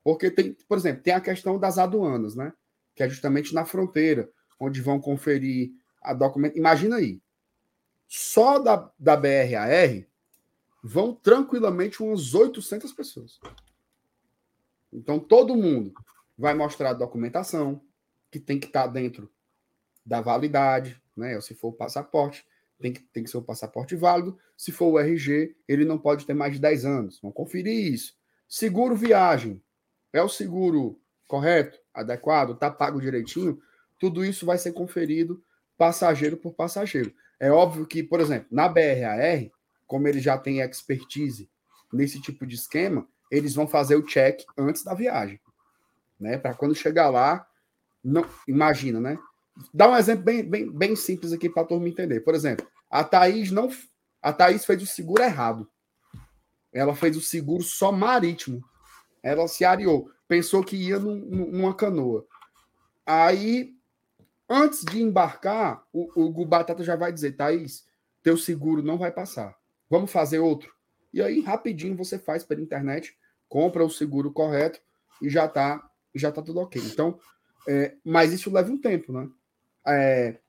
Porque 0.03 0.31
tem, 0.31 0.57
por 0.67 0.75
exemplo, 0.75 1.03
tem 1.03 1.13
a 1.13 1.21
questão 1.21 1.59
das 1.59 1.77
aduanas, 1.77 2.35
né? 2.35 2.51
Que 2.95 3.03
é 3.03 3.09
justamente 3.09 3.53
na 3.53 3.63
fronteira, 3.63 4.27
onde 4.59 4.81
vão 4.81 4.99
conferir 4.99 5.69
a 6.01 6.15
documento. 6.15 6.57
Imagina 6.57 6.95
aí, 6.95 7.21
só 8.07 8.57
da, 8.57 8.91
da 8.97 9.15
BRAR 9.15 10.08
vão 10.83 11.13
tranquilamente 11.13 12.01
umas 12.01 12.33
800 12.33 12.91
pessoas. 12.93 13.39
Então, 14.91 15.19
todo 15.19 15.55
mundo 15.55 15.93
vai 16.37 16.53
mostrar 16.53 16.91
a 16.91 16.93
documentação, 16.93 17.81
que 18.31 18.39
tem 18.39 18.59
que 18.59 18.67
estar 18.67 18.87
dentro 18.87 19.29
da 20.05 20.21
validade, 20.21 21.01
né? 21.15 21.39
Se 21.41 21.53
for 21.53 21.69
o 21.69 21.73
passaporte, 21.73 22.45
tem 22.79 22.93
que, 22.93 23.01
tem 23.01 23.23
que 23.23 23.29
ser 23.29 23.37
o 23.37 23.43
passaporte 23.43 23.95
válido. 23.95 24.37
Se 24.55 24.71
for 24.71 24.87
o 24.87 24.99
RG, 24.99 25.55
ele 25.67 25.85
não 25.85 25.97
pode 25.97 26.25
ter 26.25 26.33
mais 26.33 26.53
de 26.53 26.59
10 26.59 26.85
anos. 26.85 27.19
Vão 27.21 27.31
conferir 27.31 27.93
isso. 27.93 28.15
Seguro 28.47 28.95
viagem. 28.95 29.61
É 30.13 30.23
o 30.23 30.29
seguro 30.29 30.99
correto, 31.27 31.79
adequado, 31.93 32.57
tá 32.57 32.71
pago 32.71 32.99
direitinho? 32.99 33.61
Tudo 33.99 34.25
isso 34.25 34.45
vai 34.45 34.57
ser 34.57 34.71
conferido 34.71 35.43
passageiro 35.77 36.37
por 36.37 36.53
passageiro. 36.53 37.13
É 37.39 37.51
óbvio 37.51 37.85
que, 37.85 38.01
por 38.01 38.19
exemplo, 38.19 38.47
na 38.49 38.67
BRAR, 38.67 39.49
como 39.89 40.07
ele 40.07 40.19
já 40.19 40.37
tem 40.37 40.59
expertise 40.59 41.49
nesse 41.91 42.21
tipo 42.21 42.45
de 42.45 42.53
esquema, 42.53 43.07
eles 43.31 43.55
vão 43.55 43.67
fazer 43.67 43.95
o 43.95 44.05
check 44.05 44.43
antes 44.55 44.83
da 44.83 44.93
viagem, 44.93 45.41
né? 46.19 46.37
Para 46.37 46.53
quando 46.53 46.75
chegar 46.75 47.09
lá, 47.09 47.45
não 48.03 48.23
imagina, 48.47 48.99
né? 48.99 49.17
Dá 49.73 49.89
um 49.89 49.97
exemplo 49.97 50.23
bem, 50.23 50.47
bem, 50.47 50.71
bem 50.71 50.95
simples 50.95 51.33
aqui 51.33 51.49
para 51.49 51.63
a 51.63 51.65
turma 51.65 51.89
entender. 51.89 52.19
Por 52.21 52.35
exemplo, 52.35 52.67
a 52.87 53.03
Thaís 53.03 53.49
não, 53.49 53.67
a 54.21 54.31
Thaís 54.31 54.63
fez 54.63 54.81
o 54.83 54.85
seguro 54.85 55.23
errado. 55.23 55.67
Ela 56.71 56.95
fez 56.95 57.17
o 57.17 57.21
seguro 57.21 57.63
só 57.63 57.91
marítimo. 57.91 58.63
Ela 59.23 59.47
se 59.47 59.65
areou, 59.65 60.11
pensou 60.27 60.63
que 60.63 60.75
ia 60.77 60.99
num- 60.99 61.15
num- 61.15 61.51
numa 61.51 61.73
canoa. 61.73 62.27
Aí, 63.03 63.75
antes 64.47 64.85
de 64.85 65.01
embarcar, 65.01 65.83
o, 65.91 66.25
o 66.27 66.31
Gu 66.31 66.45
Batata 66.45 66.83
já 66.83 66.95
vai 66.95 67.11
dizer, 67.11 67.31
Thaís, 67.35 67.87
teu 68.21 68.37
seguro 68.37 68.83
não 68.83 68.99
vai 68.99 69.11
passar. 69.11 69.58
Vamos 69.89 70.11
fazer 70.11 70.39
outro. 70.39 70.71
E 71.11 71.21
aí, 71.21 71.41
rapidinho, 71.41 71.97
você 71.97 72.19
faz 72.19 72.43
pela 72.43 72.61
internet, 72.61 73.17
compra 73.47 73.83
o 73.83 73.89
seguro 73.89 74.31
correto 74.31 74.79
e 75.21 75.29
já 75.29 75.47
tá, 75.47 75.89
já 76.13 76.31
tá 76.31 76.41
tudo 76.41 76.59
ok. 76.59 76.81
Então, 76.85 77.19
é, 77.67 77.95
mas 78.03 78.31
isso 78.31 78.51
leva 78.51 78.71
um 78.71 78.79
tempo, 78.79 79.11
né? 79.11 79.27
É, 79.87 80.39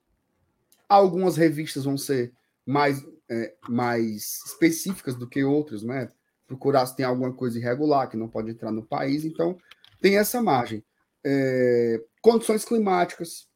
algumas 0.87 1.37
revistas 1.37 1.85
vão 1.85 1.97
ser 1.97 2.31
mais, 2.65 3.03
é, 3.29 3.55
mais 3.67 4.43
específicas 4.45 5.15
do 5.15 5.27
que 5.27 5.43
outras, 5.43 5.81
né? 5.81 6.09
Procurar 6.45 6.85
se 6.85 6.95
tem 6.95 7.05
alguma 7.05 7.33
coisa 7.33 7.57
irregular 7.57 8.09
que 8.09 8.17
não 8.17 8.27
pode 8.27 8.51
entrar 8.51 8.71
no 8.71 8.85
país. 8.85 9.25
Então, 9.25 9.57
tem 9.99 10.17
essa 10.17 10.41
margem. 10.41 10.83
É, 11.23 12.03
condições 12.21 12.63
climáticas. 12.63 13.47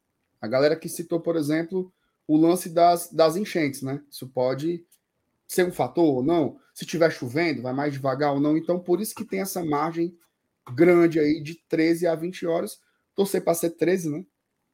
A 0.42 0.48
galera 0.48 0.76
que 0.76 0.90
citou, 0.90 1.20
por 1.20 1.36
exemplo, 1.36 1.94
o 2.28 2.38
lance 2.38 2.70
das, 2.70 3.12
das 3.12 3.36
enchentes, 3.36 3.82
né? 3.82 4.02
Isso 4.10 4.28
pode 4.28 4.86
ser 5.48 5.66
um 5.66 5.72
fator 5.72 6.06
ou 6.06 6.24
não. 6.24 6.60
Se 6.74 6.86
tiver 6.86 7.12
chovendo, 7.12 7.62
vai 7.62 7.74
mais 7.74 7.94
devagar 7.94 8.34
ou 8.34 8.40
não. 8.40 8.58
Então, 8.58 8.80
por 8.80 9.00
isso 9.00 9.16
que 9.16 9.26
tem 9.26 9.42
essa 9.42 9.64
margem 9.64 10.18
grande 10.74 11.20
aí 11.20 11.42
de 11.42 11.56
13 11.68 12.08
a 12.08 12.16
20 12.16 12.46
horas. 12.46 12.80
Torcer 13.16 13.44
para 13.44 13.54
ser 13.54 13.72
13, 13.72 14.10
né? 14.10 14.26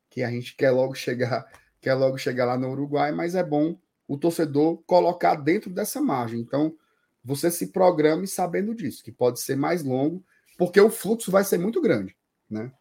Que 0.10 0.24
a 0.24 0.32
gente 0.32 0.56
quer 0.56 0.72
logo 0.72 0.96
chegar, 0.96 1.46
quer 1.80 1.94
logo 1.94 2.18
chegar 2.18 2.46
lá 2.46 2.58
no 2.58 2.72
Uruguai, 2.72 3.12
mas 3.12 3.36
é 3.36 3.44
bom 3.44 3.78
o 4.08 4.18
torcedor 4.18 4.82
colocar 4.86 5.36
dentro 5.36 5.70
dessa 5.70 6.02
margem. 6.02 6.40
Então, 6.40 6.76
você 7.24 7.52
se 7.52 7.68
programe 7.68 8.28
sabendo 8.28 8.74
disso, 8.74 9.04
que 9.04 9.12
pode 9.12 9.40
ser 9.40 9.56
mais 9.56 9.84
longo, 9.84 10.24
porque 10.58 10.82
o 10.82 10.90
fluxo 10.90 11.32
vai 11.32 11.44
ser 11.44 11.60
muito 11.60 11.80
grande, 11.80 12.16
né? 12.50 12.72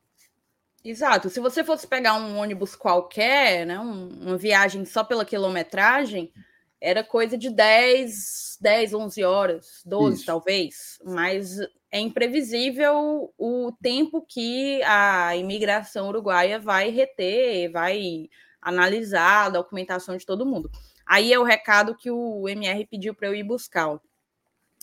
Exato. 0.83 1.29
Se 1.29 1.41
você 1.41 1.63
fosse 1.63 1.87
pegar 1.87 2.15
um 2.15 2.39
ônibus 2.39 2.75
qualquer, 2.75 3.67
né, 3.67 3.79
um- 3.79 4.09
uma 4.09 4.39
viagem 4.39 4.85
só 4.87 5.05
pela 5.05 5.27
quilometragem, 5.27 6.33
era 6.81 7.05
coisa 7.05 7.37
de 7.37 7.51
10, 7.51 8.59
10, 8.61 8.95
11 8.95 9.25
horas, 9.25 9.83
12 9.85 10.17
Isso. 10.17 10.27
talvez. 10.27 10.99
Mas 11.05 11.59
é 11.91 12.01
imprevisível 12.01 13.33
o 13.37 13.73
tempo 13.83 14.25
que 14.27 14.83
a 14.85 15.37
imigração 15.37 16.09
uruguaia 16.09 16.59
vai 16.59 16.91
reter, 16.91 17.71
vai 17.71 18.29
analisar 18.63 19.47
a 19.47 19.51
documentação 19.51 20.17
de 20.17 20.25
todo 20.25 20.47
mundo. 20.47 20.71
Aí 21.07 21.33
é 21.33 21.39
o 21.39 21.45
recado 21.45 21.97
que 21.97 22.11
o 22.11 22.49
MR 22.49 22.87
pediu 22.87 23.15
para 23.15 23.29
eu 23.29 23.35
ir 23.35 23.43
buscar. 23.43 23.89
ó. 23.89 23.99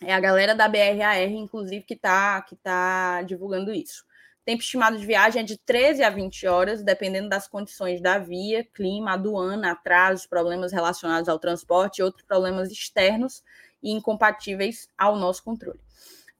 É 0.04 0.14
a 0.14 0.20
galera 0.20 0.54
da 0.54 0.68
BRAR, 0.68 1.24
inclusive, 1.24 1.84
que 1.84 1.96
está 1.96 2.42
que 2.44 2.56
tá 2.56 3.24
divulgando 3.24 3.74
isso. 3.74 4.06
Tempo 4.48 4.64
estimado 4.64 4.98
de 4.98 5.06
viagem 5.06 5.42
é 5.42 5.44
de 5.44 5.58
13 5.58 6.04
a 6.04 6.10
20 6.10 6.48
horas, 6.48 6.82
dependendo 6.82 7.28
das 7.28 7.50
condições 7.50 8.00
da 8.00 8.18
via, 8.18 8.64
clima, 8.64 9.12
aduana, 9.12 9.74
atrasos, 9.74 10.26
problemas 10.26 10.72
relacionados 10.72 11.28
ao 11.28 11.38
transporte 11.38 11.98
e 11.98 12.02
outros 12.02 12.24
problemas 12.24 12.72
externos 12.72 13.44
e 13.84 13.92
incompatíveis 13.92 14.88
ao 14.98 15.18
nosso 15.18 15.44
controle. 15.44 15.82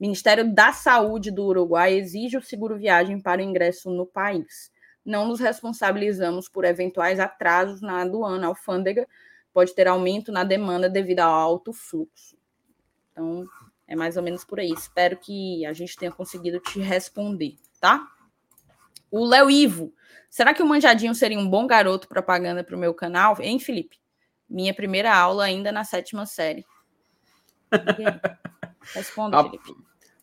Ministério 0.00 0.50
da 0.50 0.72
Saúde 0.72 1.30
do 1.30 1.44
Uruguai 1.44 1.92
exige 1.92 2.38
o 2.38 2.42
seguro 2.42 2.78
viagem 2.78 3.20
para 3.20 3.42
o 3.42 3.44
ingresso 3.44 3.90
no 3.90 4.06
país. 4.06 4.72
Não 5.04 5.28
nos 5.28 5.38
responsabilizamos 5.38 6.48
por 6.48 6.64
eventuais 6.64 7.20
atrasos 7.20 7.82
na 7.82 8.00
aduana, 8.00 8.46
alfândega, 8.46 9.06
pode 9.52 9.74
ter 9.74 9.86
aumento 9.86 10.32
na 10.32 10.44
demanda 10.44 10.88
devido 10.88 11.20
ao 11.20 11.34
alto 11.34 11.74
fluxo. 11.74 12.38
Então, 13.12 13.46
é 13.86 13.94
mais 13.94 14.16
ou 14.16 14.22
menos 14.22 14.46
por 14.46 14.60
aí. 14.60 14.70
Espero 14.70 15.18
que 15.18 15.66
a 15.66 15.74
gente 15.74 15.94
tenha 15.94 16.10
conseguido 16.10 16.58
te 16.58 16.80
responder, 16.80 17.58
tá? 17.78 18.06
O 19.10 19.24
Léo 19.24 19.50
Ivo. 19.50 19.92
Será 20.28 20.52
que 20.52 20.62
o 20.62 20.66
Manjadinho 20.66 21.14
seria 21.14 21.38
um 21.38 21.48
bom 21.48 21.66
garoto 21.66 22.06
propaganda 22.08 22.62
para 22.62 22.76
o 22.76 22.78
meu 22.78 22.92
canal? 22.92 23.36
Hein, 23.40 23.58
Felipe? 23.58 23.98
Minha 24.48 24.74
primeira 24.74 25.14
aula 25.14 25.44
ainda 25.44 25.72
na 25.72 25.84
sétima 25.84 26.26
série. 26.26 26.64
Responda, 28.94 29.42
Felipe. 29.42 29.74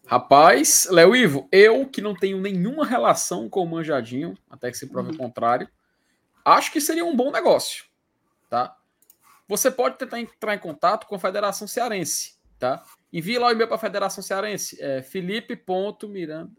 Rapaz, 0.07 0.87
Léo 0.91 1.15
Ivo, 1.15 1.49
eu 1.51 1.87
que 1.87 1.99
não 1.99 2.13
tenho 2.13 2.39
nenhuma 2.39 2.85
relação 2.85 3.49
com 3.49 3.63
o 3.63 3.67
Manjadinho, 3.67 4.37
até 4.47 4.69
que 4.69 4.77
se 4.77 4.87
prove 4.87 5.11
o 5.11 5.17
contrário, 5.17 5.67
acho 6.43 6.71
que 6.71 6.79
seria 6.79 7.03
um 7.03 7.15
bom 7.15 7.31
negócio, 7.31 7.85
tá? 8.47 8.77
Você 9.47 9.71
pode 9.71 9.97
tentar 9.97 10.19
entrar 10.19 10.53
em 10.53 10.59
contato 10.59 11.07
com 11.07 11.15
a 11.15 11.19
Federação 11.19 11.67
Cearense, 11.67 12.37
tá? 12.59 12.83
Envie 13.11 13.39
lá 13.39 13.47
o 13.47 13.51
e-mail 13.51 13.67
para 13.67 13.77
a 13.77 13.79
Federação 13.79 14.23
Cearense, 14.23 14.77
é 14.79 15.01
felipe.miranda. 15.01 16.51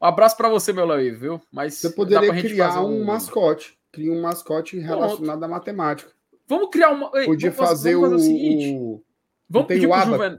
Um 0.00 0.06
abraço 0.06 0.36
para 0.36 0.48
você, 0.48 0.72
meu 0.72 0.86
Ivo, 1.00 1.18
viu? 1.20 1.40
Mas 1.52 1.74
Você 1.74 1.90
poderia 1.90 2.30
criar 2.40 2.72
fazer 2.72 2.84
um 2.86 3.04
mascote. 3.04 3.78
Cria 3.92 4.12
um 4.12 4.20
mascote 4.20 4.78
relacionado 4.78 5.42
à 5.44 5.48
matemática. 5.48 6.10
Vamos 6.48 6.68
criar 6.70 6.90
uma. 6.90 7.10
Ei, 7.14 7.26
Podia 7.26 7.50
vamos 7.50 7.68
fazer, 7.70 7.94
vamos 7.94 8.12
o, 8.12 8.16
o 8.16 8.18
seguinte. 8.18 9.02
Vamos 9.48 9.68
pedir 9.68 9.88
pro. 9.88 10.00
Juvenal. 10.12 10.38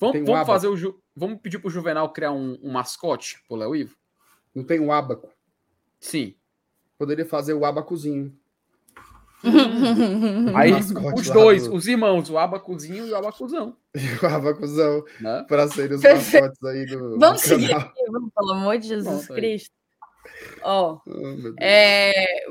Vamos, 0.00 0.16
vamos 0.26 0.46
fazer 0.46 0.68
o 0.68 0.76
Ju- 0.76 0.98
Vamos 1.14 1.40
pedir 1.40 1.58
pro 1.58 1.70
Juvenal 1.70 2.12
criar 2.12 2.32
um, 2.32 2.58
um 2.62 2.72
mascote 2.72 3.42
pro 3.46 3.56
Léo 3.56 3.76
Ivo? 3.76 3.96
Não 4.54 4.64
tem 4.64 4.80
o 4.80 4.90
abaco. 4.90 5.28
Sim. 6.00 6.34
Poderia 6.98 7.24
fazer 7.26 7.52
o 7.54 7.64
abacuzinho. 7.64 8.36
Aí 10.54 10.70
mascote 10.72 11.20
os 11.20 11.30
dois, 11.30 11.68
do- 11.68 11.74
os 11.74 11.86
irmãos, 11.86 12.30
o 12.30 12.38
abacuzinho 12.38 13.06
e 13.06 13.10
o 13.10 13.16
abacuzão. 13.16 13.76
o 14.22 14.26
abacuzão 14.26 15.04
Né? 15.20 15.44
para 15.48 15.68
serem 15.68 15.96
os 15.96 16.02
mascotes 16.02 16.62
aí 16.64 16.86
do, 16.86 17.18
Vamos 17.18 17.42
do 17.42 17.48
seguir 17.48 17.68
canal. 17.68 17.88
aqui, 17.88 18.04
pelo 18.34 18.52
amor 18.52 18.78
de 18.78 18.88
Jesus. 18.88 19.26
Cristo. 19.28 19.70
Ó, 20.62 20.98
Oh, 21.06 21.10
meu 21.10 21.36
Deus. 21.42 21.56
É, 21.60 22.46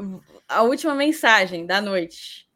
a 0.48 0.62
última 0.62 0.94
mensagem 0.96 1.66
da 1.66 1.82
noite. 1.82 2.48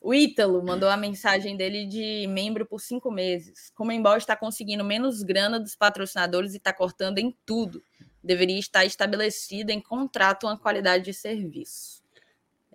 O 0.00 0.14
Ítalo 0.14 0.62
mandou 0.64 0.88
a 0.88 0.96
mensagem 0.96 1.56
dele 1.56 1.84
de 1.86 2.26
membro 2.28 2.64
por 2.64 2.80
cinco 2.80 3.10
meses. 3.10 3.72
Como 3.74 3.90
Embol 3.90 4.16
está 4.16 4.36
conseguindo 4.36 4.84
menos 4.84 5.22
grana 5.22 5.58
dos 5.58 5.74
patrocinadores 5.74 6.54
e 6.54 6.58
está 6.58 6.72
cortando 6.72 7.18
em 7.18 7.36
tudo. 7.44 7.82
Deveria 8.22 8.58
estar 8.58 8.84
estabelecido 8.84 9.70
em 9.70 9.80
contrato 9.80 10.46
uma 10.46 10.56
qualidade 10.56 11.04
de 11.04 11.12
serviço. 11.14 12.02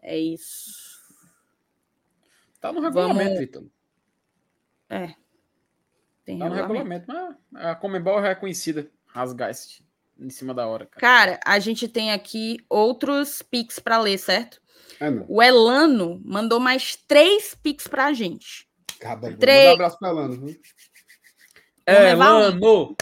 É 0.01 0.17
isso. 0.17 0.90
Tá 2.61 2.71
no 2.71 2.79
regulamento, 2.79 3.23
Vamos- 3.25 3.41
Ítalo. 3.41 3.71
É. 4.87 5.15
Tem 6.23 6.37
Tá 6.37 6.47
no 6.47 6.55
regulamento. 6.55 7.05
Mas 7.07 7.65
a 7.65 7.75
Comembol 7.75 8.19
é 8.23 8.29
reconhecida. 8.29 8.89
Rasgar 9.07 9.49
esse 9.49 9.83
em 10.17 10.29
cima 10.29 10.53
da 10.53 10.67
hora, 10.67 10.85
cara. 10.85 11.01
Cara, 11.01 11.39
a 11.43 11.57
gente 11.59 11.87
tem 11.87 12.11
aqui 12.11 12.63
outros 12.69 13.41
pics 13.41 13.79
para 13.79 13.99
ler, 13.99 14.17
certo? 14.19 14.61
É, 14.99 15.09
não. 15.09 15.25
O 15.27 15.41
Elano 15.41 16.21
mandou 16.23 16.59
mais 16.59 16.95
três 16.95 17.55
pics 17.55 17.87
para 17.87 18.05
a 18.05 18.13
gente. 18.13 18.69
Bom. 19.03 19.33
Três. 19.35 19.59
Manda 19.63 19.71
um 19.71 19.73
abraço 19.73 19.97
pra 19.99 20.09
Elano, 20.09 20.45
viu? 20.45 20.61
Elano! 21.87 22.95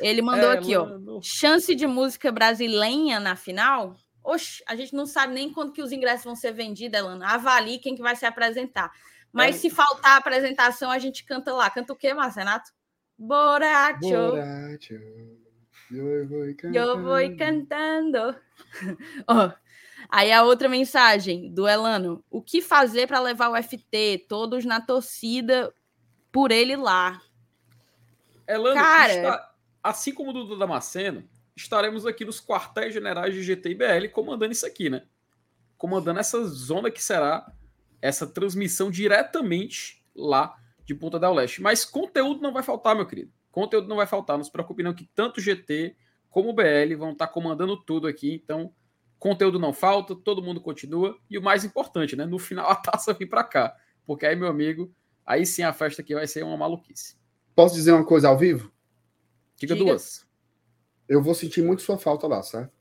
Ele 0.00 0.22
mandou 0.22 0.50
aqui, 0.50 0.74
ó. 0.74 0.86
Elano. 0.86 1.20
Chance 1.22 1.74
de 1.74 1.86
música 1.86 2.32
brasileira 2.32 3.20
na 3.20 3.36
final? 3.36 3.94
Oxe, 4.24 4.62
a 4.66 4.76
gente 4.76 4.94
não 4.94 5.04
sabe 5.06 5.34
nem 5.34 5.52
quando 5.52 5.72
que 5.72 5.82
os 5.82 5.90
ingressos 5.92 6.24
vão 6.24 6.36
ser 6.36 6.52
vendidos, 6.52 6.98
Elano. 6.98 7.24
Avalie 7.24 7.78
quem 7.78 7.94
que 7.96 8.02
vai 8.02 8.14
se 8.16 8.24
apresentar. 8.24 8.92
Mas 9.32 9.56
É. 9.56 9.58
se 9.58 9.70
faltar 9.70 10.12
a 10.12 10.16
apresentação, 10.18 10.90
a 10.90 10.98
gente 10.98 11.24
canta 11.24 11.52
lá. 11.52 11.68
Canta 11.70 11.92
o 11.92 11.96
quê, 11.96 12.12
Marcenato? 12.14 12.70
Boracho, 13.18 14.00
Borracho, 14.00 14.94
eu 15.90 16.28
vou 16.28 16.44
eu 16.74 16.98
vou 17.02 17.16
cantando. 17.36 17.36
cantando. 17.36 18.36
Ó, 19.28 19.52
aí 20.08 20.32
a 20.32 20.42
outra 20.42 20.68
mensagem 20.68 21.52
do 21.52 21.66
Elano. 21.68 22.24
O 22.30 22.42
que 22.42 22.60
fazer 22.62 23.06
para 23.06 23.20
levar 23.20 23.48
o 23.50 23.56
FT? 23.62 24.26
Todos 24.28 24.64
na 24.64 24.80
torcida 24.80 25.72
por 26.30 26.50
ele 26.50 26.76
lá. 26.76 27.20
Elano, 28.46 28.74
Cara- 28.74 29.14
está- 29.14 29.54
assim 29.82 30.12
como 30.12 30.30
o 30.30 30.32
Dudu 30.32 30.58
Damasceno, 30.58 31.28
estaremos 31.56 32.06
aqui 32.06 32.24
nos 32.24 32.40
quartéis 32.40 32.94
generais 32.94 33.34
de 33.34 33.42
GT 33.42 33.70
e 33.70 33.74
BL 33.74 34.08
comandando 34.12 34.52
isso 34.52 34.66
aqui, 34.66 34.88
né? 34.88 35.02
Comandando 35.76 36.20
essa 36.20 36.44
zona 36.44 36.90
que 36.90 37.02
será 37.02 37.50
essa 38.00 38.26
transmissão 38.26 38.90
diretamente 38.90 40.04
lá 40.14 40.56
de 40.84 40.94
Ponta 40.94 41.18
del 41.18 41.34
Leste. 41.34 41.62
Mas 41.62 41.84
conteúdo 41.84 42.40
não 42.40 42.52
vai 42.52 42.62
faltar, 42.62 42.94
meu 42.94 43.06
querido. 43.06 43.32
Conteúdo 43.50 43.88
não 43.88 43.96
vai 43.96 44.06
faltar. 44.06 44.36
Não 44.36 44.44
se 44.44 44.50
preocupe 44.50 44.82
não 44.82 44.94
que 44.94 45.04
tanto 45.14 45.38
o 45.38 45.42
GT 45.42 45.96
como 46.30 46.50
o 46.50 46.52
BL 46.52 46.96
vão 46.96 47.12
estar 47.12 47.28
comandando 47.28 47.76
tudo 47.76 48.06
aqui. 48.06 48.40
Então, 48.42 48.72
conteúdo 49.18 49.58
não 49.58 49.72
falta, 49.72 50.16
todo 50.16 50.42
mundo 50.42 50.60
continua. 50.60 51.16
E 51.30 51.38
o 51.38 51.42
mais 51.42 51.64
importante, 51.64 52.16
né? 52.16 52.24
No 52.24 52.38
final 52.38 52.68
a 52.70 52.74
taça 52.74 53.12
vem 53.12 53.28
para 53.28 53.44
cá. 53.44 53.76
Porque 54.04 54.26
aí, 54.26 54.34
meu 54.34 54.48
amigo, 54.48 54.92
aí 55.24 55.46
sim 55.46 55.62
a 55.62 55.72
festa 55.72 56.02
aqui 56.02 56.14
vai 56.14 56.26
ser 56.26 56.42
uma 56.42 56.56
maluquice. 56.56 57.16
Posso 57.54 57.74
dizer 57.74 57.92
uma 57.92 58.04
coisa 58.04 58.28
ao 58.28 58.38
vivo? 58.38 58.72
Diga, 59.56 59.74
Diga. 59.74 59.90
duas. 59.90 60.26
Eu 61.12 61.22
vou 61.22 61.34
sentir 61.34 61.62
muito 61.62 61.82
sua 61.82 61.98
falta 61.98 62.26
lá, 62.26 62.42
certo? 62.42 62.72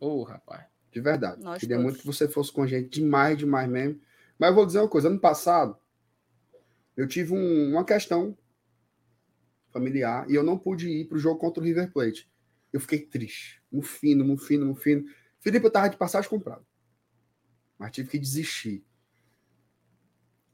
Ô, 0.00 0.22
rapaz. 0.22 0.64
De 0.90 1.02
verdade. 1.02 1.42
Nós 1.42 1.60
Queria 1.60 1.76
todos. 1.76 1.84
muito 1.84 2.00
que 2.00 2.06
você 2.06 2.26
fosse 2.26 2.50
com 2.50 2.62
a 2.62 2.66
gente 2.66 2.88
demais, 2.88 3.36
demais 3.36 3.68
mesmo. 3.68 4.00
Mas 4.38 4.48
eu 4.48 4.54
vou 4.54 4.64
dizer 4.64 4.78
uma 4.78 4.88
coisa: 4.88 5.08
ano 5.08 5.20
passado, 5.20 5.76
eu 6.96 7.06
tive 7.06 7.34
um- 7.34 7.72
uma 7.72 7.84
questão 7.84 8.38
familiar 9.70 10.24
e 10.30 10.34
eu 10.34 10.42
não 10.42 10.56
pude 10.56 10.88
ir 10.88 11.04
para 11.08 11.16
o 11.16 11.20
jogo 11.20 11.38
contra 11.38 11.62
o 11.62 11.66
River 11.66 11.92
Plate. 11.92 12.26
Eu 12.72 12.80
fiquei 12.80 13.00
triste. 13.00 13.62
Mufino, 13.70 14.24
mufino, 14.24 14.64
mufino. 14.64 15.04
Felipe, 15.38 15.66
eu 15.66 15.70
tava 15.70 15.90
de 15.90 15.98
passagem 15.98 16.30
comprado. 16.30 16.64
Mas 17.78 17.92
tive 17.92 18.08
que 18.08 18.18
desistir. 18.18 18.82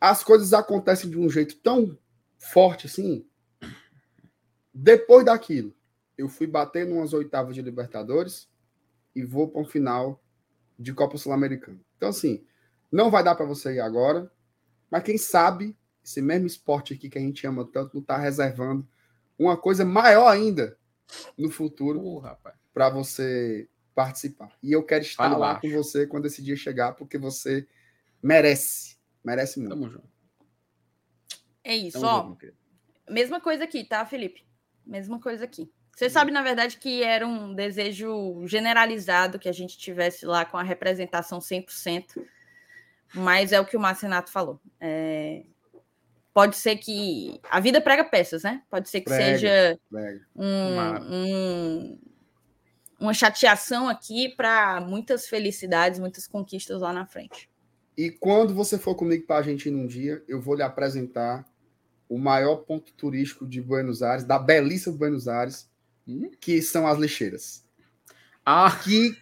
As 0.01 0.25
coisas 0.25 0.53
acontecem 0.53 1.09
de 1.09 1.17
um 1.17 1.31
jeito 1.31 1.55
tão 1.61 1.97
forte 2.39 2.89
assim. 2.89 3.25
Depois 4.75 5.25
daquilo, 5.25 5.73
eu 6.21 6.29
fui 6.29 6.47
bater 6.47 6.87
numas 6.87 7.13
oitavas 7.13 7.55
de 7.55 7.63
Libertadores 7.63 8.49
e 9.15 9.25
vou 9.25 9.49
para 9.49 9.63
um 9.63 9.65
final 9.65 10.23
de 10.79 10.93
Copa 10.93 11.17
Sul-Americana. 11.17 11.81
Então, 11.97 12.11
assim, 12.11 12.45
não 12.93 13.11
vai 13.11 13.25
dar 13.25 13.35
para 13.35 13.47
você 13.47 13.75
ir 13.75 13.81
agora, 13.81 14.31
mas 14.91 15.03
quem 15.03 15.17
sabe 15.17 15.77
esse 16.05 16.21
mesmo 16.21 16.47
esporte 16.47 16.95
aqui 16.95 17.09
que 17.09 17.19
a 17.19 17.21
gente 17.21 17.47
ama 17.47 17.65
tanto 17.65 17.95
não 17.95 18.03
está 18.03 18.19
reservando 18.19 18.87
uma 19.39 19.57
coisa 19.57 19.85
maior 19.85 20.29
ainda 20.29 20.77
no 21.37 21.51
futuro 21.51 22.19
rapaz. 22.19 22.55
para 22.73 22.91
você 22.91 23.69
participar. 23.95 24.53
E 24.63 24.73
eu 24.73 24.83
quero 24.85 25.03
estar 25.03 25.37
lá 25.37 25.59
com 25.59 25.71
você 25.71 26.07
quando 26.07 26.27
esse 26.27 26.43
dia 26.43 26.57
chegar, 26.57 26.93
porque 26.93 27.17
você 27.17 27.67
merece. 28.23 28.99
Merece 29.25 29.59
muito. 29.59 29.71
Tamo 29.71 29.89
junto. 29.89 30.09
É 31.65 31.75
isso, 31.75 32.01
Tamo 32.01 32.07
ó. 32.07 32.23
junto. 32.29 32.55
Mesma 33.09 33.41
coisa 33.41 33.65
aqui, 33.65 33.85
tá, 33.85 34.05
Felipe? 34.05 34.47
Mesma 34.87 35.19
coisa 35.19 35.45
aqui. 35.45 35.71
Você 35.97 36.09
sabe, 36.09 36.31
na 36.31 36.43
verdade, 36.43 36.79
que 36.79 37.03
era 37.03 37.27
um 37.27 37.55
desejo 37.55 38.47
generalizado 38.47 39.39
que 39.39 39.49
a 39.49 39.53
gente 39.53 39.77
tivesse 39.77 40.25
lá 40.25 40.45
com 40.45 40.57
a 40.57 40.63
representação 40.63 41.41
100%, 41.41 42.25
mas 43.15 43.53
é 43.53 43.61
o 43.61 43.67
que 43.67 43.77
o 43.77 43.81
Marcenato 43.81 44.31
falou. 44.31 44.61
É, 44.81 45.45
Pode 46.33 46.57
ser 46.57 46.77
que. 46.77 47.41
A 47.51 47.59
vida 47.59 47.81
prega 47.81 48.05
peças, 48.05 48.45
né? 48.45 48.63
Pode 48.71 48.89
ser 48.89 49.01
que 49.01 49.07
Prega. 49.07 49.25
seja 49.25 49.79
Legal. 49.91 50.21
um- 50.37 50.77
Mara. 50.77 51.01
um- 51.03 51.99
uma 53.01 53.13
chateação 53.13 53.89
aqui 53.89 54.29
para 54.37 54.81
muitas 54.81 55.27
felicidades, 55.29 55.99
muitas 55.99 56.27
conquistas 56.29 56.81
lá 56.83 56.93
na 56.93 57.05
frente. 57.05 57.51
E 57.97 58.11
quando 58.11 58.55
você 58.55 58.79
for 58.79 58.95
comigo 58.95 59.27
para 59.27 59.37
a 59.37 59.39
Argentina 59.41 59.77
um 59.77 59.87
dia, 59.87 60.23
eu 60.29 60.41
vou 60.41 60.55
lhe 60.55 60.63
apresentar 60.63 61.45
o 62.09 62.19
maior 62.19 62.57
ponto 62.59 62.93
turístico 62.95 63.47
de 63.47 63.61
Buenos 63.61 64.03
Aires, 64.03 64.25
da 64.25 64.39
belíssima 64.39 64.97
Buenos 64.97 65.27
Aires, 65.29 65.69
Hum? 66.11 66.31
que 66.41 66.61
são 66.63 66.87
as 66.87 66.99
lixeiras. 66.99 67.65
Ah, 68.45 68.71
Que 68.83 69.17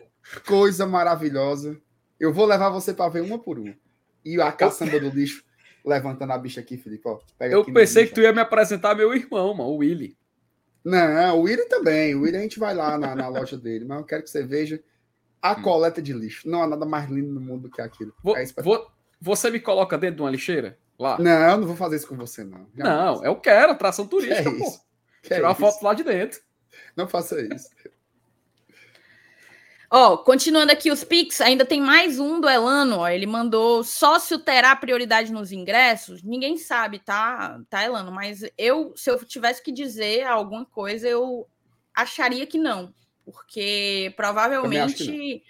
coisa 0.46 0.86
maravilhosa. 0.86 1.76
Eu 2.18 2.32
vou 2.32 2.46
levar 2.46 2.70
você 2.70 2.92
para 2.94 3.10
ver 3.10 3.20
uma 3.22 3.38
por 3.38 3.58
uma. 3.58 3.74
E 4.24 4.40
a 4.40 4.50
caçamba 4.52 4.98
do 4.98 5.08
lixo 5.10 5.44
levantando 5.84 6.32
a 6.32 6.38
bicha 6.38 6.60
aqui, 6.60 6.76
Felipe. 6.76 7.02
Ó, 7.06 7.18
eu 7.40 7.62
aqui 7.62 7.72
pensei 7.72 8.06
que 8.06 8.14
tu 8.14 8.20
ia 8.20 8.32
me 8.32 8.40
apresentar 8.40 8.94
meu 8.94 9.14
irmão, 9.14 9.54
mano, 9.54 9.70
o 9.70 9.76
Willy. 9.76 10.16
Não, 10.84 11.38
o 11.38 11.42
William 11.42 11.66
também. 11.68 12.14
O 12.14 12.22
William 12.22 12.40
a 12.40 12.42
gente 12.42 12.58
vai 12.58 12.74
lá 12.74 12.98
na, 12.98 13.14
na 13.14 13.28
loja 13.28 13.56
dele, 13.56 13.84
mas 13.84 13.98
eu 13.98 14.04
quero 14.04 14.22
que 14.22 14.30
você 14.30 14.42
veja 14.42 14.82
a 15.40 15.54
coleta 15.54 16.02
de 16.02 16.12
lixo. 16.12 16.48
Não 16.48 16.62
há 16.62 16.66
nada 16.66 16.84
mais 16.84 17.08
lindo 17.10 17.32
no 17.32 17.40
mundo 17.40 17.62
do 17.62 17.70
que 17.70 17.80
aquilo. 17.80 18.12
Vou- 18.22 18.36
É 18.36 18.44
vou- 18.62 18.90
você 19.20 19.50
me 19.50 19.60
coloca 19.60 19.96
dentro 19.98 20.16
de 20.16 20.22
uma 20.22 20.30
lixeira? 20.30 20.78
Lá? 20.98 21.18
Não, 21.18 21.30
eu 21.50 21.58
não 21.58 21.66
vou 21.66 21.76
fazer 21.76 21.96
isso 21.96 22.08
com 22.08 22.16
você, 22.16 22.42
não. 22.44 22.66
Não, 22.74 23.24
eu 23.24 23.36
quero, 23.36 23.72
atração 23.72 24.06
Que 24.06 24.16
é 24.16 24.42
turística, 24.42 24.50
pô. 24.50 24.70
Que 25.22 25.32
é 25.34 25.36
Tirar 25.36 25.48
uma 25.48 25.52
isso? 25.52 25.60
foto 25.60 25.82
lá 25.84 25.94
de 25.94 26.02
dentro. 26.04 26.40
Não 26.96 27.08
faça 27.08 27.40
isso. 27.40 27.68
Ó, 29.90 30.18
continuando 30.18 30.70
aqui 30.70 30.90
os 30.90 31.02
Pix, 31.02 31.40
ainda 31.40 31.64
tem 31.64 31.80
mais 31.80 32.18
um 32.18 32.40
do 32.40 32.48
Elano, 32.48 32.98
ó. 32.98 33.08
Ele 33.08 33.26
mandou 33.26 33.82
sócio 33.82 34.38
terá 34.38 34.76
prioridade 34.76 35.32
nos 35.32 35.50
ingressos? 35.50 36.22
Ninguém 36.22 36.58
sabe, 36.58 36.98
tá, 36.98 37.58
tá, 37.70 37.84
Elano? 37.84 38.12
Mas 38.12 38.42
eu, 38.58 38.92
se 38.94 39.10
eu 39.10 39.24
tivesse 39.24 39.62
que 39.62 39.72
dizer 39.72 40.26
alguma 40.26 40.66
coisa, 40.66 41.08
eu 41.08 41.48
acharia 41.94 42.46
que 42.46 42.58
não. 42.58 42.92
Porque 43.24 44.12
provavelmente 44.14 45.42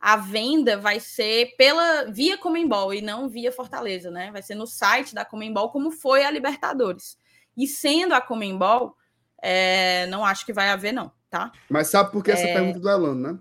a 0.00 0.16
venda 0.16 0.78
vai 0.78 0.98
ser 0.98 1.54
pela 1.56 2.04
via 2.10 2.38
Comembol 2.38 2.94
e 2.94 3.02
não 3.02 3.28
via 3.28 3.52
Fortaleza, 3.52 4.10
né? 4.10 4.30
Vai 4.32 4.42
ser 4.42 4.54
no 4.54 4.66
site 4.66 5.14
da 5.14 5.24
Comembol, 5.24 5.70
como 5.70 5.90
foi 5.90 6.24
a 6.24 6.30
Libertadores. 6.30 7.18
E 7.54 7.66
sendo 7.66 8.14
a 8.14 8.22
Comembol, 8.22 8.96
é, 9.42 10.06
não 10.06 10.24
acho 10.24 10.46
que 10.46 10.52
vai 10.52 10.68
haver, 10.70 10.92
não, 10.92 11.10
tá? 11.28 11.50
Mas 11.68 11.88
sabe 11.88 12.12
por 12.12 12.22
que 12.24 12.30
essa 12.30 12.46
É. 12.46 12.54
pergunta 12.54 12.78
do 12.78 12.88
Elano, 12.88 13.20
né? 13.32 13.38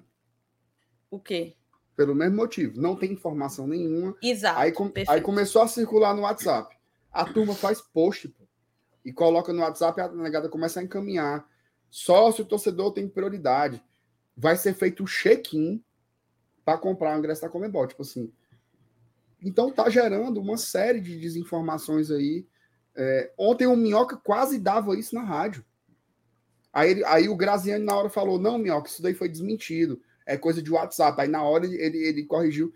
O 1.09 1.19
quê? 1.19 1.55
Pelo 1.95 2.15
mesmo 2.15 2.35
motivo. 2.37 2.81
Não 2.81 2.95
tem 2.95 3.11
informação 3.11 3.67
nenhuma. 3.67 4.15
Exato. 4.21 4.59
Aí, 4.59 4.71
com- 4.71 4.91
aí 5.07 5.21
começou 5.21 5.61
a 5.61 5.67
circular 5.67 6.15
no 6.15 6.23
WhatsApp. 6.23 6.75
A 7.11 7.25
turma 7.25 7.53
faz 7.53 7.79
post 7.81 8.27
pô, 8.29 8.43
e 9.05 9.11
coloca 9.13 9.53
no 9.53 9.61
WhatsApp 9.61 9.99
e 9.99 10.03
a 10.03 10.07
negada 10.09 10.49
começa 10.49 10.79
a 10.79 10.83
encaminhar. 10.83 11.45
Só 11.89 12.31
se 12.31 12.41
o 12.41 12.45
torcedor 12.45 12.93
tem 12.93 13.07
prioridade. 13.07 13.83
Vai 14.35 14.55
ser 14.55 14.73
feito 14.73 15.03
o 15.03 15.07
check-in 15.07 15.83
para 16.63 16.77
comprar 16.77 17.13
o 17.15 17.19
ingresso 17.19 17.41
da 17.41 17.49
Comebol. 17.49 17.85
Tipo 17.85 18.01
assim. 18.01 18.31
Então 19.43 19.71
tá 19.71 19.89
gerando 19.89 20.39
uma 20.39 20.55
série 20.57 21.01
de 21.01 21.19
desinformações 21.19 22.09
aí. 22.09 22.47
É, 22.95 23.31
ontem 23.37 23.67
o 23.67 23.75
Minhoca 23.75 24.15
quase 24.15 24.57
dava 24.57 24.97
isso 24.97 25.13
na 25.13 25.23
rádio. 25.23 25.65
Aí, 26.73 26.91
ele- 26.91 27.05
aí 27.05 27.27
o 27.29 27.35
Graziani 27.35 27.83
na 27.83 27.95
hora 27.95 28.09
falou: 28.09 28.39
não, 28.39 28.57
Minhoca, 28.57 28.87
isso 28.89 29.01
daí 29.01 29.13
foi 29.13 29.27
desmentido. 29.29 30.01
É 30.25 30.37
coisa 30.37 30.61
de 30.61 30.71
WhatsApp. 30.71 31.19
Aí 31.21 31.27
na 31.27 31.43
hora 31.43 31.65
ele, 31.65 31.75
ele, 31.81 31.97
ele 31.97 32.23
corrigiu. 32.25 32.73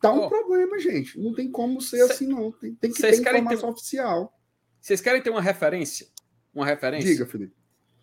Tá 0.00 0.12
um 0.12 0.20
Ó. 0.20 0.28
problema, 0.28 0.78
gente. 0.78 1.18
Não 1.20 1.34
tem 1.34 1.50
como 1.50 1.80
ser 1.80 1.98
Cê- 2.06 2.12
assim, 2.12 2.26
não. 2.26 2.50
Tem, 2.52 2.74
tem 2.74 2.90
que 2.90 2.96
ter 3.00 3.08
querem 3.22 3.22
ter- 3.22 3.38
informação 3.38 3.68
oficial. 3.70 4.32
Vocês 4.80 5.00
querem 5.00 5.20
ter 5.22 5.30
uma 5.30 5.42
referência? 5.42 6.06
Uma 6.54 6.64
referência? 6.66 7.10
Diga, 7.10 7.26
Felipe. 7.26 7.54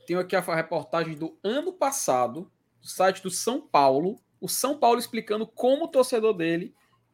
Tenho 0.05 0.19
aqui 0.19 0.35
a 0.35 0.39
reportagem 0.55 1.15
do 1.15 1.37
ano 1.43 1.73
passado, 1.73 2.49
do 2.79 2.87
site 2.87 3.21
do 3.23 3.31
São 3.31 3.59
Paulo. 3.59 4.21
O 4.39 4.47
São 4.47 4.77
Paulo 4.77 4.99
explicando 4.99 5.45
como 5.47 5.85
o 5.85 5.87
torcedor 5.87 6.33
dele 6.33 6.73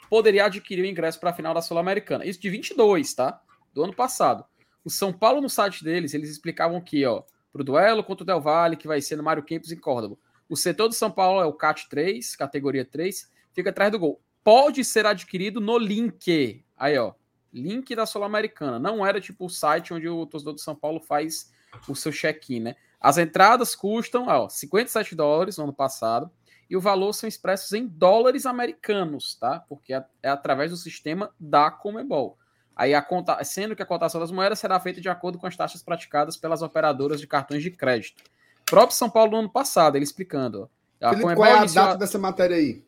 poderia 0.09 0.45
adquirir 0.45 0.83
o 0.83 0.85
ingresso 0.85 1.19
para 1.19 1.29
a 1.29 1.33
final 1.33 1.53
da 1.53 1.61
Sul-Americana. 1.61 2.25
Isso 2.25 2.39
de 2.41 2.49
22, 2.49 3.13
tá? 3.13 3.41
Do 3.73 3.83
ano 3.83 3.95
passado. 3.95 4.43
O 4.83 4.89
São 4.89 5.13
Paulo, 5.13 5.39
no 5.41 5.49
site 5.49 5.81
deles, 5.83 6.13
eles 6.13 6.29
explicavam 6.29 6.79
que, 6.81 7.03
ó, 7.05 7.23
pro 7.53 7.63
duelo 7.63 8.03
contra 8.03 8.23
o 8.23 8.25
Del 8.25 8.41
Valle, 8.41 8.75
que 8.75 8.87
vai 8.87 8.99
ser 8.99 9.15
no 9.15 9.23
Mário 9.23 9.45
Campos 9.45 9.71
em 9.71 9.77
Córdoba. 9.77 10.17
O 10.49 10.57
setor 10.57 10.87
do 10.87 10.95
São 10.95 11.11
Paulo 11.11 11.39
é 11.39 11.45
o 11.45 11.53
CAT 11.53 11.87
3, 11.87 12.35
categoria 12.35 12.83
3, 12.83 13.31
fica 13.53 13.69
atrás 13.69 13.91
do 13.91 13.99
gol. 13.99 14.19
Pode 14.43 14.83
ser 14.83 15.05
adquirido 15.05 15.61
no 15.61 15.77
link. 15.77 16.65
Aí, 16.75 16.97
ó. 16.97 17.13
Link 17.53 17.95
da 17.95 18.07
Sul-Americana. 18.07 18.79
Não 18.79 19.05
era 19.05 19.21
tipo 19.21 19.45
o 19.45 19.49
site 19.49 19.93
onde 19.93 20.09
o 20.09 20.25
torcedor 20.25 20.55
do 20.55 20.59
São 20.59 20.75
Paulo 20.75 20.99
faz 20.99 21.53
o 21.87 21.95
seu 21.95 22.11
check-in, 22.11 22.59
né? 22.59 22.75
As 22.99 23.17
entradas 23.17 23.75
custam 23.75 24.27
ó, 24.27 24.49
57 24.49 25.13
dólares 25.15 25.57
no 25.57 25.65
ano 25.65 25.73
passado 25.73 26.31
e 26.69 26.75
o 26.75 26.81
valor 26.81 27.13
são 27.13 27.27
expressos 27.27 27.71
em 27.73 27.85
dólares 27.85 28.45
americanos, 28.45 29.35
tá? 29.35 29.59
Porque 29.59 29.93
é, 29.93 30.03
é 30.23 30.29
através 30.29 30.71
do 30.71 30.77
sistema 30.77 31.31
da 31.39 31.69
Comebol. 31.69 32.37
Aí 32.75 32.93
a 32.93 33.01
conta, 33.01 33.43
sendo 33.43 33.75
que 33.75 33.83
a 33.83 33.85
cotação 33.85 34.19
das 34.19 34.31
moedas 34.31 34.59
será 34.59 34.79
feita 34.79 34.99
de 34.99 35.09
acordo 35.09 35.37
com 35.37 35.45
as 35.45 35.55
taxas 35.55 35.83
praticadas 35.83 36.35
pelas 36.35 36.61
operadoras 36.61 37.19
de 37.19 37.27
cartões 37.27 37.61
de 37.61 37.69
crédito. 37.69 38.23
Próprio 38.65 38.97
São 38.97 39.09
Paulo 39.09 39.31
no 39.31 39.37
ano 39.37 39.49
passado, 39.49 39.95
ele 39.95 40.03
explicando. 40.03 40.69
Ó. 41.01 41.09
Felipe, 41.09 41.35
qual 41.35 41.45
é 41.45 41.59
a 41.59 41.65
data 41.65 41.97
dessa 41.97 42.17
matéria 42.17 42.55
aí? 42.55 42.83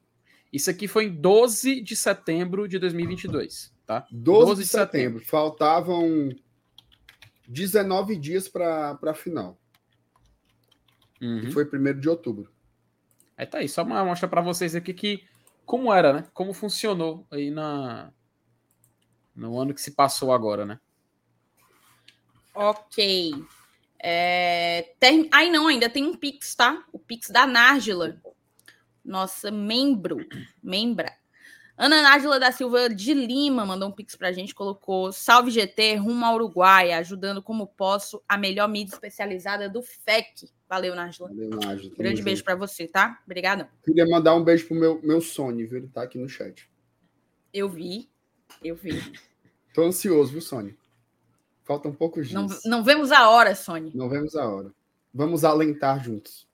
Isso 0.52 0.70
aqui 0.70 0.88
foi 0.88 1.06
em 1.06 1.12
12 1.14 1.82
de 1.82 1.96
setembro 1.96 2.68
de 2.68 2.80
2022, 2.80 3.74
tá? 3.86 4.08
12, 4.10 4.46
12 4.46 4.62
de, 4.64 4.68
setembro. 4.68 4.90
setembro. 4.90 5.26
Faltavam 5.26 6.30
19 7.48 8.16
dias 8.16 8.48
para 8.48 8.98
a 9.04 9.14
final. 9.14 9.58
Uhum. 11.22 11.42
Que 11.42 11.52
foi 11.52 11.66
1 11.66 12.00
de 12.00 12.10
outubro. 12.10 12.50
Aí 13.38 13.46
tá 13.46 13.58
aí, 13.58 13.68
só 13.68 13.84
mostra 13.84 14.30
para 14.30 14.42
vocês 14.42 14.76
aqui 14.76 14.94
que 14.94 15.24
como 15.66 15.92
era, 15.94 16.14
né? 16.14 16.28
Como 16.34 16.54
funcionou 16.54 17.26
aí 17.30 17.52
na 17.52 18.12
no 19.36 19.60
ano 19.60 19.74
que 19.74 19.82
se 19.82 19.92
passou 19.92 20.32
agora, 20.32 20.66
né? 20.66 20.80
Ok. 22.54 23.34
É... 24.00 24.94
Term... 25.00 25.28
Aí 25.32 25.50
não, 25.50 25.68
ainda 25.68 25.90
tem 25.90 26.06
um 26.06 26.16
Pix, 26.16 26.56
tá? 26.56 26.86
O 26.92 27.00
Pix 27.00 27.30
da 27.30 27.46
Nárgila. 27.46 28.22
Nossa 29.04 29.52
membro, 29.52 30.18
membra. 30.64 31.14
Ana 31.78 32.02
Nájila 32.02 32.40
da 32.40 32.54
Silva 32.54 32.90
de 32.90 33.14
Lima 33.14 33.66
mandou 33.66 33.90
um 33.90 33.92
pix 33.92 34.16
pra 34.16 34.32
gente, 34.32 34.56
colocou 34.56 35.12
Salve 35.12 35.52
GT, 35.52 35.96
rumo 35.96 36.26
ao 36.26 36.36
Uruguai, 36.36 36.94
ajudando 36.94 37.44
como 37.44 37.68
posso 37.68 38.24
a 38.30 38.38
melhor 38.38 38.70
mídia 38.70 38.94
especializada 38.94 39.68
do 39.70 39.82
FEC. 39.82 40.50
Valeu, 40.70 40.96
Nájila. 40.96 41.28
Valeu, 41.28 41.50
Nájila. 41.50 41.96
Grande 41.98 42.22
beijo 42.22 42.44
para 42.46 42.56
você, 42.56 42.88
tá? 42.88 43.20
Obrigado. 43.26 43.68
Queria 43.84 44.08
mandar 44.08 44.36
um 44.36 44.44
beijo 44.44 44.66
pro 44.68 44.76
meu, 44.76 45.02
meu 45.04 45.20
Sony, 45.20 45.66
viu? 45.66 45.80
Ele 45.80 45.88
tá 45.90 46.04
aqui 46.04 46.18
no 46.18 46.30
chat. 46.30 46.70
Eu 47.54 47.68
vi, 47.68 48.10
eu 48.64 48.76
vi. 48.76 49.14
Tô 49.74 49.84
ansioso, 49.84 50.32
viu, 50.32 50.42
Sony? 50.42 50.78
Faltam 51.64 51.94
poucos 51.94 52.30
dias. 52.30 52.42
Não, 52.64 52.78
não 52.78 52.84
vemos 52.84 53.12
a 53.12 53.30
hora, 53.30 53.56
Sony. 53.56 53.92
Não 53.96 54.08
vemos 54.08 54.36
a 54.36 54.48
hora. 54.48 54.72
Vamos 55.14 55.44
alentar 55.44 56.04
juntos. 56.04 56.48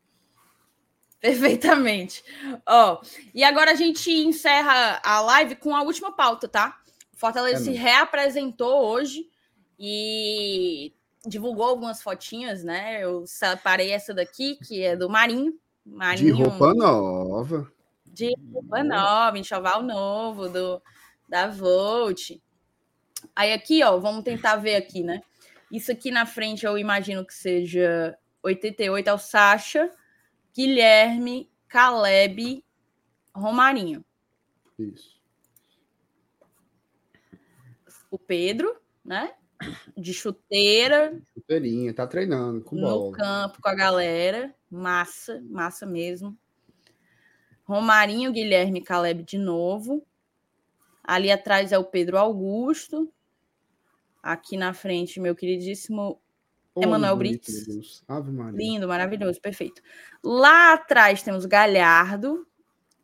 Perfeitamente. 1.19 2.23
Ó, 2.65 3.01
e 3.33 3.43
agora 3.43 3.71
a 3.71 3.75
gente 3.75 4.11
encerra 4.11 4.99
a 5.03 5.21
live 5.21 5.55
com 5.55 5.75
a 5.75 5.83
última 5.83 6.11
pauta, 6.11 6.47
tá? 6.47 6.79
Fortaleza 7.13 7.61
é 7.61 7.63
se 7.65 7.71
reapresentou 7.71 8.87
hoje 8.87 9.29
e 9.77 10.91
divulgou 11.25 11.65
algumas 11.65 12.01
fotinhas, 12.01 12.63
né? 12.63 13.03
Eu 13.03 13.27
separei 13.27 13.91
essa 13.91 14.13
daqui, 14.13 14.55
que 14.55 14.81
é 14.81 14.95
do 14.95 15.07
Marinho. 15.07 15.53
Marinho 15.85 16.35
de 16.35 16.41
roupa 16.41 16.73
nova. 16.73 17.71
De 18.05 18.33
roupa 18.51 18.83
nova, 18.83 19.37
enxoval 19.37 19.83
novo 19.83 20.49
do 20.49 20.81
da 21.31 21.47
Volt. 21.47 22.31
Aí 23.33 23.53
aqui, 23.53 23.81
ó, 23.81 23.97
vamos 23.97 24.25
tentar 24.25 24.57
ver 24.57 24.75
aqui, 24.75 25.01
né? 25.01 25.21
Isso 25.71 25.89
aqui 25.89 26.11
na 26.11 26.25
frente 26.25 26.65
eu 26.65 26.77
imagino 26.77 27.25
que 27.25 27.33
seja 27.33 28.17
88 28.43 29.09
é 29.09 29.13
o 29.13 29.17
Sacha. 29.17 29.89
Guilherme, 30.53 31.49
Caleb, 31.69 32.61
Romarinho. 33.33 34.03
Isso. 34.77 35.21
O 38.11 38.19
Pedro, 38.19 38.75
né? 39.05 39.33
De 39.95 40.13
chuteira. 40.13 41.17
Chuteirinha, 41.33 41.93
tá 41.93 42.05
treinando 42.05 42.61
com 42.61 42.75
bola. 42.75 43.05
No 43.05 43.11
campo 43.13 43.61
com 43.61 43.69
a 43.69 43.73
galera. 43.73 44.53
Massa, 44.69 45.41
massa 45.49 45.85
mesmo. 45.85 46.37
Romarinho, 47.63 48.33
Guilherme, 48.33 48.83
Caleb 48.83 49.23
de 49.23 49.37
novo. 49.37 50.05
Ali 51.11 51.29
atrás 51.29 51.73
é 51.73 51.77
o 51.77 51.83
Pedro 51.83 52.17
Augusto. 52.17 53.11
Aqui 54.23 54.55
na 54.55 54.73
frente, 54.73 55.19
meu 55.19 55.35
queridíssimo 55.35 56.21
Oh, 56.73 56.81
Emanuel 56.81 57.17
Brits. 57.17 58.01
Lindo, 58.53 58.87
maravilhoso, 58.87 59.41
perfeito. 59.41 59.81
Lá 60.23 60.71
atrás 60.71 61.21
temos 61.21 61.45
Galhardo, 61.45 62.47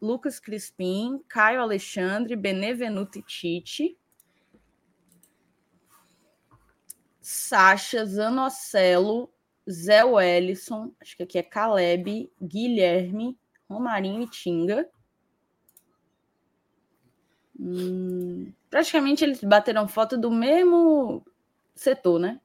Lucas 0.01 0.39
Crispim, 0.39 1.21
Caio 1.27 1.59
Alexandre, 1.59 2.37
Benevenuto 2.37 3.19
e 3.19 3.23
Tite. 3.23 3.97
Sacha, 7.19 8.05
Zanocelo, 8.05 9.29
Zé 9.69 10.05
Wellison, 10.05 10.93
acho 11.01 11.17
que 11.17 11.23
aqui 11.23 11.37
é 11.37 11.43
Caleb, 11.43 12.31
Guilherme, 12.41 13.37
Romarinho 13.69 14.21
e 14.21 14.29
Tinga. 14.29 14.89
Hum, 17.59 18.51
praticamente 18.69 19.23
eles 19.23 19.43
bateram 19.43 19.87
foto 19.87 20.17
do 20.17 20.29
mesmo 20.29 21.25
setor, 21.75 22.19
né? 22.19 22.39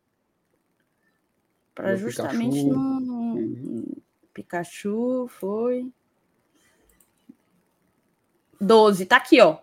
Para 1.74 1.96
justamente 1.96 2.62
Pikachu. 2.62 2.72
não. 2.72 3.34
Uhum. 3.34 3.84
Pikachu 4.32 5.26
foi. 5.28 5.92
12, 8.60 9.06
tá 9.06 9.16
aqui, 9.16 9.40
ó. 9.40 9.58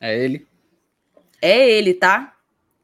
É 0.00 0.18
ele. 0.18 0.46
É 1.40 1.70
ele, 1.70 1.94
tá? 1.94 2.36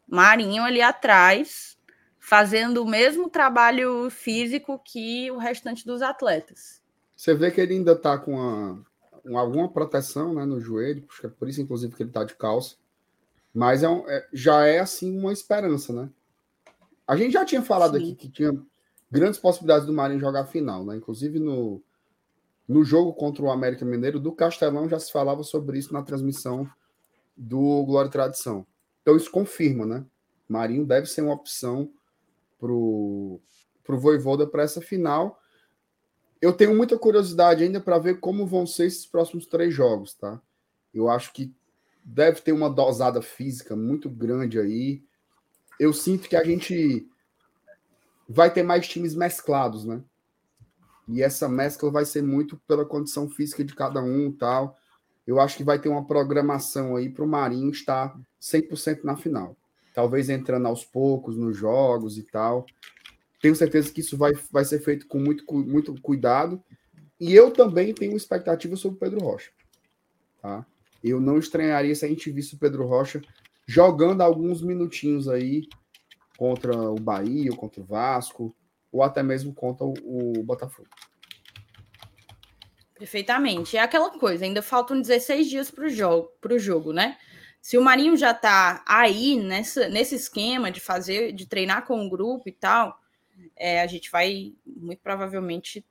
Marinho 0.07 0.63
ali 0.63 0.81
atrás, 0.81 1.79
fazendo 2.19 2.83
o 2.83 2.89
mesmo 2.89 3.29
trabalho 3.29 4.11
físico 4.11 4.79
que 4.79 5.31
o 5.31 5.39
restante 5.39 5.85
dos 5.85 6.03
atletas. 6.03 6.83
Você 7.17 7.35
vê 7.35 7.51
que 7.51 7.61
ele 7.61 7.75
ainda 7.75 7.97
tá 7.97 8.17
com 8.19 8.35
uma, 8.35 8.87
alguma 9.37 9.69
proteção 9.69 10.35
né, 10.35 10.45
no 10.45 10.61
joelho, 10.61 11.07
é 11.25 11.29
por 11.29 11.49
isso, 11.49 11.61
inclusive, 11.61 11.95
que 11.95 12.03
ele 12.03 12.11
tá 12.11 12.25
de 12.25 12.35
calça. 12.35 12.77
Mas 13.53 13.83
é, 13.83 13.89
um, 13.89 14.09
é 14.09 14.27
já 14.33 14.67
é 14.67 14.79
assim 14.79 15.19
uma 15.19 15.33
esperança, 15.33 15.93
né? 15.93 16.11
A 17.07 17.17
gente 17.17 17.33
já 17.33 17.45
tinha 17.45 17.63
falado 17.63 17.97
Sim. 17.97 18.05
aqui 18.05 18.15
que 18.15 18.29
tinha 18.29 18.53
grandes 19.11 19.41
possibilidades 19.41 19.87
do 19.87 19.93
Marinho 19.93 20.21
jogar 20.21 20.43
a 20.43 20.47
final, 20.47 20.85
né? 20.85 20.97
Inclusive 20.97 21.39
no, 21.39 21.83
no 22.69 22.85
jogo 22.85 23.13
contra 23.15 23.43
o 23.43 23.51
América 23.51 23.85
Mineiro 23.85 24.21
do 24.21 24.33
Castelão 24.33 24.89
já 24.89 24.99
se 24.99 25.11
falava 25.11 25.43
sobre 25.43 25.79
isso 25.79 25.93
na 25.93 26.03
transmissão 26.03 26.69
do 27.37 27.85
Glória 27.85 28.09
e 28.09 28.13
Tradição. 28.13 28.67
Então 29.03 29.17
isso 29.17 29.31
confirma, 29.31 29.87
né? 29.87 30.05
Marinho 30.47 30.85
deve 30.85 31.07
ser 31.07 31.23
uma 31.23 31.35
opção 31.35 31.91
pro 32.59 33.41
pro 33.83 33.99
Voivoda 33.99 34.47
para 34.47 34.63
essa 34.63 34.83
final. 34.83 35.41
Eu 36.41 36.53
tenho 36.53 36.77
muita 36.77 36.99
curiosidade 36.99 37.65
ainda 37.65 37.81
para 37.81 37.99
ver 37.99 38.21
como 38.21 38.47
vão 38.47 38.67
ser 38.67 38.87
esses 38.87 39.07
próximos 39.07 39.47
três 39.47 39.75
jogos, 39.75 40.15
tá? 40.15 40.41
Eu 40.95 41.09
acho 41.09 41.33
que 41.33 41.53
deve 42.05 42.41
ter 42.41 42.53
uma 42.53 42.71
dosada 42.71 43.21
física 43.21 43.77
muito 43.77 44.09
grande 44.09 44.59
aí 44.59 45.03
eu 45.79 45.93
sinto 45.93 46.29
que 46.29 46.37
a 46.37 46.45
gente 46.45 47.09
vai 48.29 48.53
ter 48.53 48.63
mais 48.63 48.87
times 48.89 49.15
mesclados, 49.15 49.85
né? 49.85 50.03
E 51.07 51.23
essa 51.23 51.49
mescla 51.49 51.91
vai 51.91 52.05
ser 52.05 52.23
muito 52.23 52.57
pela 52.67 52.85
condição 52.85 53.31
física 53.31 53.65
de 53.65 53.75
cada 53.75 54.03
um 54.03 54.31
tal. 54.31 54.77
Eu 55.27 55.41
acho 55.41 55.57
que 55.57 55.65
vai 55.65 55.79
ter 55.79 55.89
uma 55.89 56.05
programação 56.05 56.97
aí 56.97 57.09
para 57.09 57.25
o 57.25 57.29
Marinho 57.29 57.71
estar 57.71 58.19
100% 58.41 59.05
na 59.05 59.17
final. 59.17 59.57
Talvez 59.95 60.29
entrando 60.29 60.67
aos 60.67 60.85
poucos 60.85 61.37
nos 61.37 61.57
jogos 61.57 62.19
e 62.19 62.23
tal. 62.25 62.67
Tenho 63.41 63.55
certeza 63.55 63.93
que 63.93 64.01
isso 64.01 64.17
vai, 64.17 64.33
vai 64.51 64.65
ser 64.65 64.81
feito 64.81 65.07
com 65.07 65.19
muito, 65.19 65.45
muito 65.55 65.95
cuidado. 66.01 66.63
E 67.21 67.35
eu 67.35 67.51
também 67.51 67.95
tenho 67.95 68.17
expectativa 68.17 68.77
sobre 68.77 68.97
o 68.97 69.01
Pedro 69.01 69.21
Rocha. 69.21 69.51
Tá? 70.41 70.67
Eu 71.03 71.21
não 71.21 71.39
estranharia 71.39 71.95
se 71.95 72.05
a 72.05 72.09
gente 72.09 72.31
visse 72.31 72.55
o 72.55 72.59
Pedro 72.59 72.87
Rocha 72.87 73.21
jogando 73.67 74.23
alguns 74.23 74.63
minutinhos 74.63 75.29
aí 75.29 75.69
contra 76.37 76.77
o 76.77 76.95
Bahia, 76.95 77.51
contra 77.51 77.81
o 77.81 77.85
Vasco, 77.85 78.55
ou 78.91 79.03
até 79.03 79.23
mesmo 79.23 79.53
contra 79.53 79.85
o, 79.85 80.43
Botafogo. 80.45 80.89
Perfeitamente. 82.95 83.77
É 83.77 83.81
aquela 83.81 84.11
coisa, 84.19 84.45
ainda 84.45 84.63
faltam 84.63 85.01
16 85.01 85.49
dias 85.49 85.71
para 85.71 85.87
o 85.87 85.89
jogo, 85.89 86.31
jogo, 86.57 86.93
né? 86.93 87.19
Se 87.61 87.77
o 87.77 87.83
Marinho 87.83 88.17
já 88.17 88.31
está 88.31 88.83
aí 88.87 89.37
nessa, 89.37 89.89
nesse 89.89 90.15
esquema 90.15 90.71
de 90.71 90.81
fazer, 90.81 91.33
de 91.33 91.47
treinar 91.47 91.87
com 91.87 92.05
o 92.05 92.09
grupo 92.09 92.49
e 92.49 92.53
tal, 92.53 92.99
é, 93.57 93.81
a 93.81 93.87
gente 93.87 94.11
vai 94.11 94.55
muito 94.67 95.01
provavelmente 95.01 95.85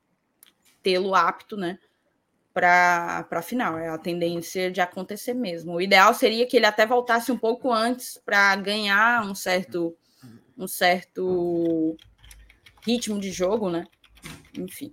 tê-lo 0.82 1.14
apto, 1.14 1.56
né? 1.56 1.78
para 2.58 3.26
a 3.30 3.42
final. 3.42 3.78
É 3.78 3.88
a 3.88 3.98
tendência 3.98 4.70
de 4.70 4.80
acontecer 4.80 5.34
mesmo. 5.34 5.74
O 5.74 5.80
ideal 5.80 6.12
seria 6.12 6.46
que 6.46 6.56
ele 6.56 6.66
até 6.66 6.84
voltasse 6.84 7.30
um 7.30 7.38
pouco 7.38 7.72
antes 7.72 8.20
para 8.24 8.56
ganhar 8.56 9.24
um 9.24 9.34
certo 9.34 9.96
um 10.56 10.66
certo 10.66 11.96
ritmo 12.84 13.20
de 13.20 13.30
jogo, 13.30 13.70
né? 13.70 13.84
Enfim. 14.56 14.92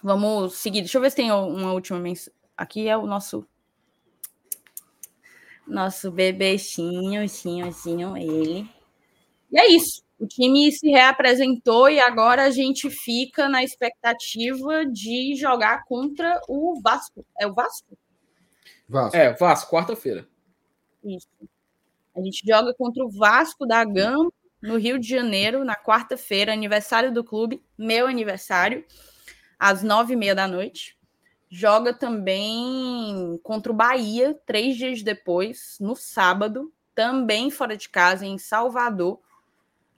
Vamos 0.00 0.54
seguir. 0.54 0.82
Deixa 0.82 0.98
eu 0.98 1.02
ver 1.02 1.10
se 1.10 1.16
tem 1.16 1.32
uma 1.32 1.72
última 1.72 1.98
mensagem. 1.98 2.32
Aqui 2.56 2.88
é 2.88 2.96
o 2.96 3.06
nosso 3.06 3.44
nosso 5.66 6.12
bebecinho, 6.12 7.28
sim, 7.28 7.68
sim, 7.72 8.04
ele. 8.16 8.70
E 9.50 9.58
é 9.58 9.66
isso. 9.66 10.05
O 10.18 10.26
time 10.26 10.72
se 10.72 10.88
reapresentou 10.88 11.90
e 11.90 12.00
agora 12.00 12.44
a 12.44 12.50
gente 12.50 12.88
fica 12.88 13.48
na 13.48 13.62
expectativa 13.62 14.86
de 14.86 15.34
jogar 15.36 15.84
contra 15.84 16.40
o 16.48 16.80
Vasco. 16.82 17.24
É 17.38 17.46
o 17.46 17.52
Vasco? 17.52 17.98
Vasco. 18.88 19.16
É, 19.16 19.32
Vasco, 19.34 19.70
quarta-feira. 19.70 20.26
Isso. 21.04 21.28
A 22.16 22.20
gente 22.20 22.42
joga 22.46 22.72
contra 22.74 23.04
o 23.04 23.10
Vasco 23.10 23.66
da 23.66 23.84
Gama 23.84 24.32
no 24.62 24.78
Rio 24.78 24.98
de 24.98 25.08
Janeiro, 25.08 25.64
na 25.64 25.76
quarta-feira, 25.76 26.52
aniversário 26.52 27.12
do 27.12 27.22
clube, 27.22 27.62
meu 27.76 28.06
aniversário, 28.06 28.84
às 29.58 29.82
nove 29.82 30.14
e 30.14 30.16
meia 30.16 30.34
da 30.34 30.48
noite. 30.48 30.96
Joga 31.48 31.92
também 31.92 33.38
contra 33.42 33.70
o 33.70 33.74
Bahia, 33.74 34.38
três 34.46 34.76
dias 34.76 35.02
depois, 35.02 35.76
no 35.78 35.94
sábado, 35.94 36.72
também 36.94 37.50
fora 37.50 37.76
de 37.76 37.88
casa, 37.88 38.24
em 38.24 38.38
Salvador, 38.38 39.20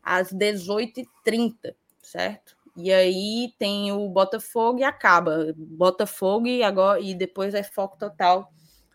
às 0.09 0.33
18h30, 0.33 1.75
certo? 2.03 2.57
E 2.75 2.93
aí 2.93 3.53
tem 3.59 3.93
o 3.93 4.09
Botafogo 4.09 4.79
e 4.79 4.85
acaba. 4.85 5.53
Botafogo 5.57 6.47
e 6.47 6.63
agora 6.63 7.01
e 7.01 7.15
depois 7.15 7.53
é 7.53 7.63
foco 7.63 7.99
total 7.99 8.53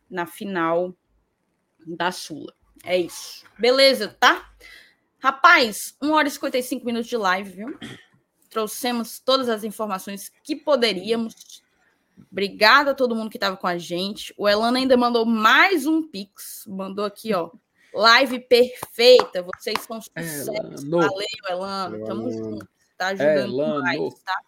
na 0.10 0.26
final 0.26 0.96
da 1.86 2.12
Sula. 2.12 2.54
É 2.84 2.98
isso. 2.98 3.46
Beleza, 3.60 4.16
tá? 4.20 4.52
Rapaz, 5.20 5.96
1 6.02 6.12
hora 6.12 6.28
e 6.28 6.32
55 6.32 6.86
minutos 6.86 7.08
de 7.08 7.18
live, 7.18 7.52
viu? 7.52 7.80
Trouxemos 8.50 9.20
todas 9.20 9.50
as 9.50 9.64
informações 9.64 10.32
que 10.44 10.56
poderíamos. 10.56 11.62
Obrigada 12.32 12.92
a 12.92 12.96
todo 12.96 13.16
mundo 13.16 13.30
que 13.30 13.38
estava 13.38 13.58
com 13.58 13.68
a 13.68 13.78
gente. 13.78 14.34
O 14.38 14.48
Elano 14.48 14.78
ainda 14.78 14.98
mandou 14.98 15.26
mais 15.26 15.86
um 15.86 16.02
pix. 16.02 16.66
Mandou 16.68 17.06
aqui, 17.06 17.34
ó. 17.34 17.52
Live 17.94 18.40
perfeita. 18.40 19.44
Vocês 19.44 19.80
são 19.82 20.02
sucesso. 20.02 20.52
Elano. 20.54 20.90
Valeu, 20.90 21.28
Elano. 21.50 22.06
Tamo 22.06 22.30
Elano. 22.30 22.52
junto. 22.52 22.70
Tá 22.98 23.08
ajudando 23.08 23.54
Elano. 23.54 23.84
demais, 23.84 24.14
tá? 24.24 24.42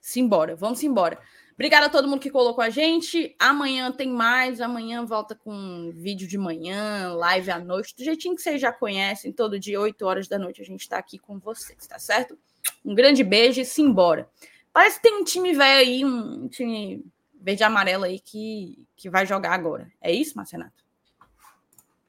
Simbora, 0.00 0.54
vamos 0.54 0.82
embora. 0.82 1.18
Obrigada 1.54 1.86
a 1.86 1.88
todo 1.88 2.08
mundo 2.08 2.20
que 2.20 2.30
colocou 2.30 2.62
a 2.62 2.68
gente. 2.68 3.34
Amanhã 3.38 3.90
tem 3.92 4.08
mais. 4.08 4.60
Amanhã 4.60 5.04
volta 5.04 5.34
com 5.34 5.90
vídeo 5.94 6.26
de 6.26 6.36
manhã, 6.36 7.14
live 7.14 7.50
à 7.50 7.58
noite, 7.58 7.94
do 7.96 8.04
jeitinho 8.04 8.34
que 8.34 8.42
vocês 8.42 8.60
já 8.60 8.72
conhecem. 8.72 9.32
Todo 9.32 9.58
dia, 9.58 9.80
8 9.80 10.04
horas 10.04 10.28
da 10.28 10.38
noite, 10.38 10.60
a 10.60 10.64
gente 10.64 10.80
está 10.80 10.98
aqui 10.98 11.18
com 11.18 11.38
vocês, 11.38 11.86
tá 11.86 11.98
certo? 11.98 12.36
Um 12.84 12.94
grande 12.94 13.22
beijo 13.22 13.60
e 13.60 13.64
simbora. 13.64 14.28
Parece 14.72 14.96
que 14.96 15.04
tem 15.04 15.14
um 15.14 15.24
time 15.24 15.52
velho 15.54 15.78
aí, 15.78 16.04
um 16.04 16.48
time 16.48 17.04
verde 17.40 17.62
e 17.62 17.64
amarelo 17.64 18.04
aí 18.04 18.18
que, 18.18 18.84
que 18.96 19.08
vai 19.08 19.24
jogar 19.24 19.52
agora. 19.52 19.90
É 20.00 20.12
isso, 20.12 20.36
Marcenato? 20.36 20.83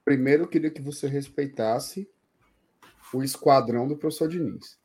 Primeiro, 0.06 0.44
eu 0.44 0.48
queria 0.48 0.69
que 0.69 0.82
você 0.82 1.07
respeitasse 1.07 2.07
o 3.11 3.23
esquadrão 3.23 3.88
do 3.88 3.98
professor 3.98 4.30
Diniz. 4.30 4.77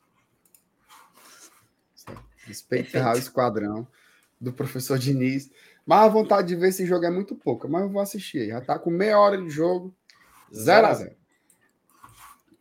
Respeitar 2.45 3.13
o 3.15 3.19
esquadrão 3.19 3.87
do 4.39 4.51
professor 4.51 4.97
Diniz. 4.97 5.51
Mas 5.85 6.05
a 6.05 6.07
vontade 6.07 6.47
de 6.47 6.55
ver 6.55 6.69
esse 6.69 6.87
jogo 6.87 7.05
é 7.05 7.11
muito 7.11 7.35
pouca, 7.35 7.67
mas 7.67 7.83
eu 7.83 7.89
vou 7.89 8.01
assistir 8.01 8.39
aí. 8.39 8.47
Já 8.49 8.61
tá 8.61 8.79
com 8.79 8.89
meia 8.89 9.19
hora 9.19 9.39
de 9.39 9.49
jogo, 9.49 9.95
0 10.53 10.87
a 10.87 10.93
0 10.93 11.15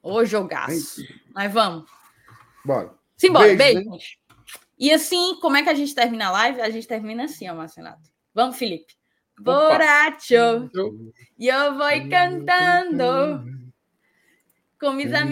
Ô, 0.02 0.24
jogaço. 0.24 1.02
Mas 1.34 1.52
vamos. 1.52 1.90
Bora. 2.64 2.94
Simbora, 3.16 3.54
Beijo, 3.54 3.90
beijo. 3.90 4.18
E 4.78 4.90
assim, 4.92 5.38
como 5.40 5.56
é 5.56 5.62
que 5.62 5.68
a 5.68 5.74
gente 5.74 5.94
termina 5.94 6.28
a 6.28 6.30
live? 6.30 6.60
A 6.60 6.70
gente 6.70 6.86
termina 6.86 7.24
assim, 7.24 7.48
ó, 7.48 7.54
Marcenato. 7.54 8.10
Vamos, 8.34 8.56
Felipe. 8.56 8.99
Opa. 9.40 9.52
Borracho, 9.68 10.70
Eu- 10.74 11.12
yo 11.36 11.74
voy 11.74 12.08
cantando 12.08 13.44
con 14.78 14.96
mis 14.96 15.12
amigos. 15.14 15.30